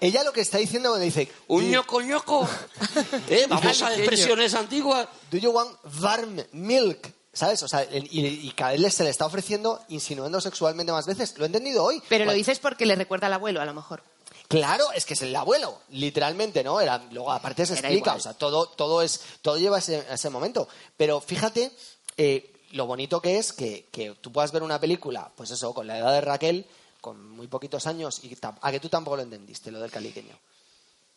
Ella 0.00 0.24
lo 0.24 0.32
que 0.32 0.42
está 0.42 0.58
diciendo 0.58 0.90
cuando 0.90 1.04
dice, 1.04 1.30
Un 1.48 1.70
ñoco 1.70 2.00
ñoco. 2.00 2.48
¿Eh? 3.28 3.46
Vamos 3.48 3.82
a 3.82 3.94
expresiones 3.94 4.54
antiguas. 4.54 5.08
¿Do 5.30 5.38
you 5.38 5.50
want 5.50 5.76
warm 6.00 6.42
milk? 6.52 7.12
¿Sabes? 7.32 7.62
O 7.62 7.68
sea, 7.68 7.84
y, 7.84 8.20
y 8.20 8.50
cada 8.52 8.72
vez 8.72 8.94
se 8.94 9.04
le 9.04 9.10
está 9.10 9.26
ofreciendo 9.26 9.82
insinuando 9.88 10.40
sexualmente 10.40 10.92
más 10.92 11.06
veces. 11.06 11.36
Lo 11.36 11.44
he 11.44 11.46
entendido 11.46 11.82
hoy. 11.82 12.02
pero 12.08 12.24
lo 12.24 12.32
dices 12.32 12.58
porque 12.58 12.86
le 12.86 12.94
recuerda 12.94 13.26
al 13.26 13.34
abuelo, 13.34 13.60
a 13.60 13.64
lo 13.64 13.74
mejor. 13.74 14.02
Claro, 14.48 14.92
es 14.92 15.04
que 15.04 15.14
es 15.14 15.22
el 15.22 15.34
abuelo, 15.34 15.80
literalmente, 15.90 16.62
¿no? 16.62 16.80
Era, 16.80 16.98
luego 17.10 17.32
aparte 17.32 17.66
se 17.66 17.72
Era 17.74 17.88
explica, 17.88 18.10
igual. 18.10 18.18
o 18.18 18.22
sea, 18.22 18.34
todo, 18.34 18.66
todo 18.68 19.02
es, 19.02 19.20
todo 19.42 19.56
lleva 19.58 19.76
a 19.76 19.78
ese, 19.80 20.06
a 20.08 20.14
ese 20.14 20.30
momento. 20.30 20.68
Pero 20.96 21.20
fíjate 21.20 21.72
eh, 22.16 22.52
lo 22.72 22.86
bonito 22.86 23.20
que 23.20 23.38
es 23.38 23.52
que, 23.52 23.86
que 23.90 24.14
tú 24.20 24.32
puedas 24.32 24.52
ver 24.52 24.62
una 24.62 24.78
película, 24.80 25.30
pues 25.36 25.50
eso, 25.50 25.74
con 25.74 25.86
la 25.86 25.98
edad 25.98 26.12
de 26.12 26.20
Raquel, 26.20 26.66
con 27.00 27.30
muy 27.30 27.46
poquitos 27.46 27.86
años, 27.86 28.20
y 28.22 28.36
a 28.60 28.70
que 28.70 28.80
tú 28.80 28.88
tampoco 28.88 29.16
lo 29.16 29.22
entendiste, 29.22 29.70
lo 29.70 29.80
del 29.80 29.90
caliqueño. 29.90 30.36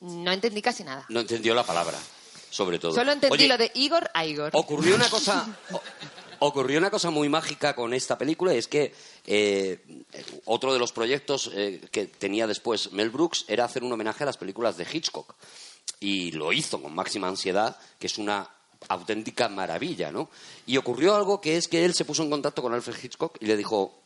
No 0.01 0.32
entendí 0.32 0.61
casi 0.61 0.84
nada. 0.84 1.05
No 1.09 1.19
entendió 1.19 1.53
la 1.53 1.63
palabra, 1.63 1.97
sobre 2.49 2.80
todo. 2.80 2.93
Solo 2.93 3.11
entendí 3.11 3.34
Oye, 3.34 3.47
lo 3.47 3.57
de 3.57 3.71
Igor 3.75 4.09
a 4.13 4.25
Igor. 4.25 4.51
Ocurrió 4.53 4.95
una 4.95 5.09
cosa. 5.09 5.47
Ocurrió 6.39 6.79
una 6.79 6.89
cosa 6.89 7.09
muy 7.09 7.29
mágica 7.29 7.75
con 7.75 7.93
esta 7.93 8.17
película, 8.17 8.53
y 8.53 8.57
es 8.57 8.67
que 8.67 8.93
eh, 9.27 9.79
otro 10.45 10.73
de 10.73 10.79
los 10.79 10.91
proyectos 10.91 11.51
eh, 11.53 11.81
que 11.91 12.07
tenía 12.07 12.47
después 12.47 12.91
Mel 12.93 13.09
Brooks 13.09 13.45
era 13.47 13.65
hacer 13.65 13.83
un 13.83 13.91
homenaje 13.91 14.23
a 14.23 14.27
las 14.27 14.37
películas 14.37 14.77
de 14.77 14.87
Hitchcock. 14.91 15.35
Y 15.99 16.31
lo 16.31 16.53
hizo 16.53 16.81
con 16.81 16.95
máxima 16.95 17.27
ansiedad, 17.27 17.77
que 17.99 18.07
es 18.07 18.17
una 18.17 18.49
auténtica 18.87 19.49
maravilla, 19.49 20.11
¿no? 20.11 20.29
Y 20.65 20.77
ocurrió 20.77 21.15
algo 21.15 21.41
que 21.41 21.57
es 21.57 21.67
que 21.67 21.83
él 21.83 21.93
se 21.93 22.05
puso 22.05 22.23
en 22.23 22.29
contacto 22.29 22.61
con 22.61 22.73
Alfred 22.73 22.95
Hitchcock 23.03 23.37
y 23.41 23.45
le 23.45 23.57
dijo, 23.57 23.99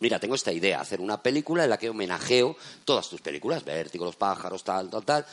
mira, 0.00 0.18
tengo 0.18 0.34
esta 0.34 0.52
idea, 0.52 0.80
hacer 0.80 1.00
una 1.00 1.22
película 1.22 1.64
en 1.64 1.70
la 1.70 1.78
que 1.78 1.90
homenajeo 1.90 2.56
todas 2.84 3.08
tus 3.08 3.20
películas, 3.20 3.64
Vértigo, 3.64 4.04
Los 4.04 4.16
pájaros, 4.16 4.64
tal, 4.64 4.90
tal, 4.90 5.04
tal, 5.04 5.26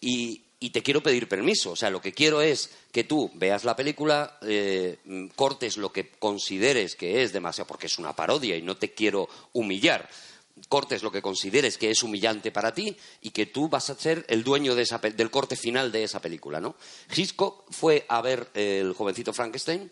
y, 0.00 0.42
y 0.60 0.70
te 0.70 0.82
quiero 0.82 1.02
pedir 1.02 1.28
permiso. 1.28 1.72
O 1.72 1.76
sea, 1.76 1.90
lo 1.90 2.00
que 2.00 2.12
quiero 2.12 2.40
es 2.40 2.70
que 2.92 3.04
tú 3.04 3.30
veas 3.34 3.64
la 3.64 3.76
película, 3.76 4.38
eh, 4.42 4.98
mm, 5.04 5.28
cortes 5.28 5.76
lo 5.76 5.92
que 5.92 6.10
consideres 6.10 6.96
que 6.96 7.22
es 7.22 7.32
demasiado, 7.32 7.66
porque 7.66 7.86
es 7.86 7.98
una 7.98 8.14
parodia 8.14 8.56
y 8.56 8.62
no 8.62 8.76
te 8.76 8.92
quiero 8.92 9.28
humillar. 9.52 10.08
Cortes 10.68 11.02
lo 11.02 11.10
que 11.10 11.20
consideres 11.20 11.78
que 11.78 11.90
es 11.90 12.02
humillante 12.02 12.52
para 12.52 12.72
ti 12.72 12.96
y 13.20 13.30
que 13.30 13.46
tú 13.46 13.68
vas 13.68 13.90
a 13.90 13.96
ser 13.96 14.24
el 14.28 14.44
dueño 14.44 14.74
de 14.74 14.82
esa 14.82 14.98
del 14.98 15.30
corte 15.30 15.56
final 15.56 15.90
de 15.90 16.04
esa 16.04 16.20
película, 16.20 16.60
¿no? 16.60 16.76
Hitchcock 17.14 17.70
fue 17.70 18.06
a 18.08 18.22
ver 18.22 18.48
eh, 18.54 18.78
el 18.80 18.92
jovencito 18.92 19.32
Frankenstein, 19.32 19.90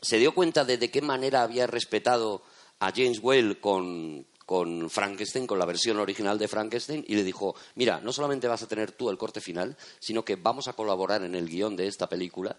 se 0.00 0.18
dio 0.18 0.34
cuenta 0.34 0.64
de 0.64 0.78
de 0.78 0.90
qué 0.90 1.02
manera 1.02 1.42
había 1.42 1.66
respetado 1.66 2.42
a 2.78 2.92
James 2.92 3.18
Whale 3.20 3.58
con, 3.58 4.26
con 4.46 4.90
Frankenstein, 4.90 5.46
con 5.46 5.58
la 5.58 5.64
versión 5.64 5.98
original 5.98 6.38
de 6.38 6.48
Frankenstein, 6.48 7.04
y 7.06 7.14
le 7.14 7.24
dijo, 7.24 7.54
mira, 7.74 8.00
no 8.00 8.12
solamente 8.12 8.48
vas 8.48 8.62
a 8.62 8.68
tener 8.68 8.92
tú 8.92 9.10
el 9.10 9.18
corte 9.18 9.40
final, 9.40 9.76
sino 9.98 10.24
que 10.24 10.36
vamos 10.36 10.68
a 10.68 10.74
colaborar 10.74 11.22
en 11.22 11.34
el 11.34 11.48
guion 11.48 11.76
de 11.76 11.86
esta 11.86 12.08
película. 12.08 12.56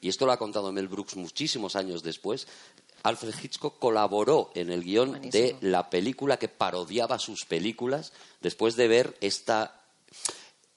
Y 0.00 0.08
esto 0.08 0.26
lo 0.26 0.32
ha 0.32 0.38
contado 0.38 0.72
Mel 0.72 0.88
Brooks 0.88 1.16
muchísimos 1.16 1.76
años 1.76 2.02
después. 2.02 2.46
Alfred 3.02 3.34
Hitchcock 3.42 3.78
colaboró 3.78 4.50
en 4.54 4.70
el 4.70 4.82
guion 4.82 5.20
de 5.30 5.56
la 5.60 5.90
película 5.90 6.38
que 6.38 6.48
parodiaba 6.48 7.18
sus 7.18 7.44
películas 7.44 8.12
después 8.40 8.76
de 8.76 8.88
ver 8.88 9.16
esta 9.20 9.80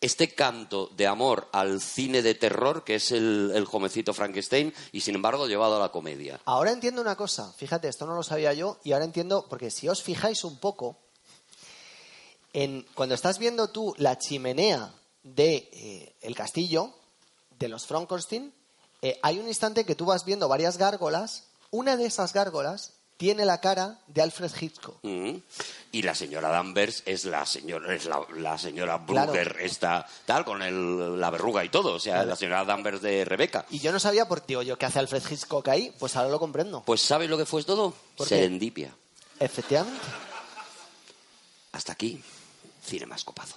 este 0.02 0.34
canto 0.34 0.88
de 0.96 1.08
amor 1.08 1.50
al 1.52 1.82
cine 1.82 2.22
de 2.22 2.36
terror 2.36 2.84
que 2.84 2.96
es 2.96 3.12
el, 3.12 3.52
el 3.54 3.66
jovencito 3.66 4.14
Frankenstein 4.14 4.74
y 4.92 5.02
sin 5.02 5.16
embargo 5.16 5.48
llevado 5.48 5.76
a 5.76 5.80
la 5.80 5.92
comedia. 5.92 6.40
Ahora 6.46 6.72
entiendo 6.72 7.02
una 7.02 7.16
cosa, 7.16 7.54
fíjate, 7.54 7.88
esto 7.88 8.06
no 8.06 8.16
lo 8.16 8.24
sabía 8.24 8.54
yo, 8.54 8.80
y 8.84 8.94
ahora 8.94 9.06
entiendo, 9.06 9.46
porque 9.50 9.72
si 9.72 9.90
os 9.90 10.02
fijáis 10.02 10.44
un 10.44 10.58
poco, 10.60 10.98
en, 12.54 12.86
cuando 12.94 13.16
estás 13.16 13.40
viendo 13.40 13.70
tú 13.70 13.94
la 13.98 14.18
chimenea 14.18 14.94
de 15.24 15.70
eh, 15.72 16.16
el 16.22 16.36
castillo, 16.36 16.94
de 17.60 17.68
los 17.68 17.86
Frankenstein, 17.86 18.54
eh, 19.02 19.20
hay 19.22 19.40
un 19.40 19.48
instante 19.48 19.86
que 19.86 19.96
tú 19.96 20.06
vas 20.06 20.26
viendo 20.26 20.48
varias 20.48 20.78
gárgolas, 20.78 21.44
una 21.72 21.98
de 21.98 22.06
esas 22.06 22.34
gárgolas 22.34 22.94
tiene 23.20 23.44
la 23.44 23.60
cara 23.60 24.00
de 24.08 24.22
Alfred 24.22 24.50
Hitchcock. 24.62 24.96
Mm. 25.04 25.36
Y 25.92 26.02
la 26.04 26.16
señora 26.16 26.48
Danvers 26.48 27.04
es 27.06 27.26
la 27.26 27.46
señora, 27.46 27.94
es 27.94 28.06
la, 28.06 28.22
la 28.38 28.58
señora 28.58 28.98
Claro. 29.06 29.34
Brugger, 29.34 29.58
esta 29.60 30.08
tal, 30.26 30.46
con 30.46 30.62
el- 30.62 31.20
la 31.20 31.30
verruga 31.30 31.66
y 31.66 31.70
todo, 31.70 31.96
o 31.96 32.00
sea, 32.00 32.24
la 32.24 32.38
señora 32.38 32.64
Danvers 32.64 33.02
de 33.02 33.26
Rebeca. 33.26 33.66
Y 33.72 33.80
yo 33.80 33.92
no 33.92 34.00
sabía, 34.00 34.26
por 34.26 34.46
digo 34.46 34.62
yo, 34.62 34.78
¿qué 34.78 34.86
hace 34.86 35.00
Alfred 35.00 35.22
Hitchcock 35.30 35.68
ahí? 35.68 35.94
Pues 36.00 36.16
ahora 36.16 36.30
lo 36.30 36.40
comprendo. 36.40 36.82
Pues 36.86 37.02
¿sabes 37.02 37.30
lo 37.30 37.38
que 37.38 37.46
fue 37.46 37.62
todo? 37.66 37.94
Serendipia. 38.18 38.96
Efectivamente. 39.38 40.00
Hasta 41.74 41.92
aquí, 41.92 42.24
Cine 42.86 43.06
Más 43.06 43.26
Copado. 43.26 43.54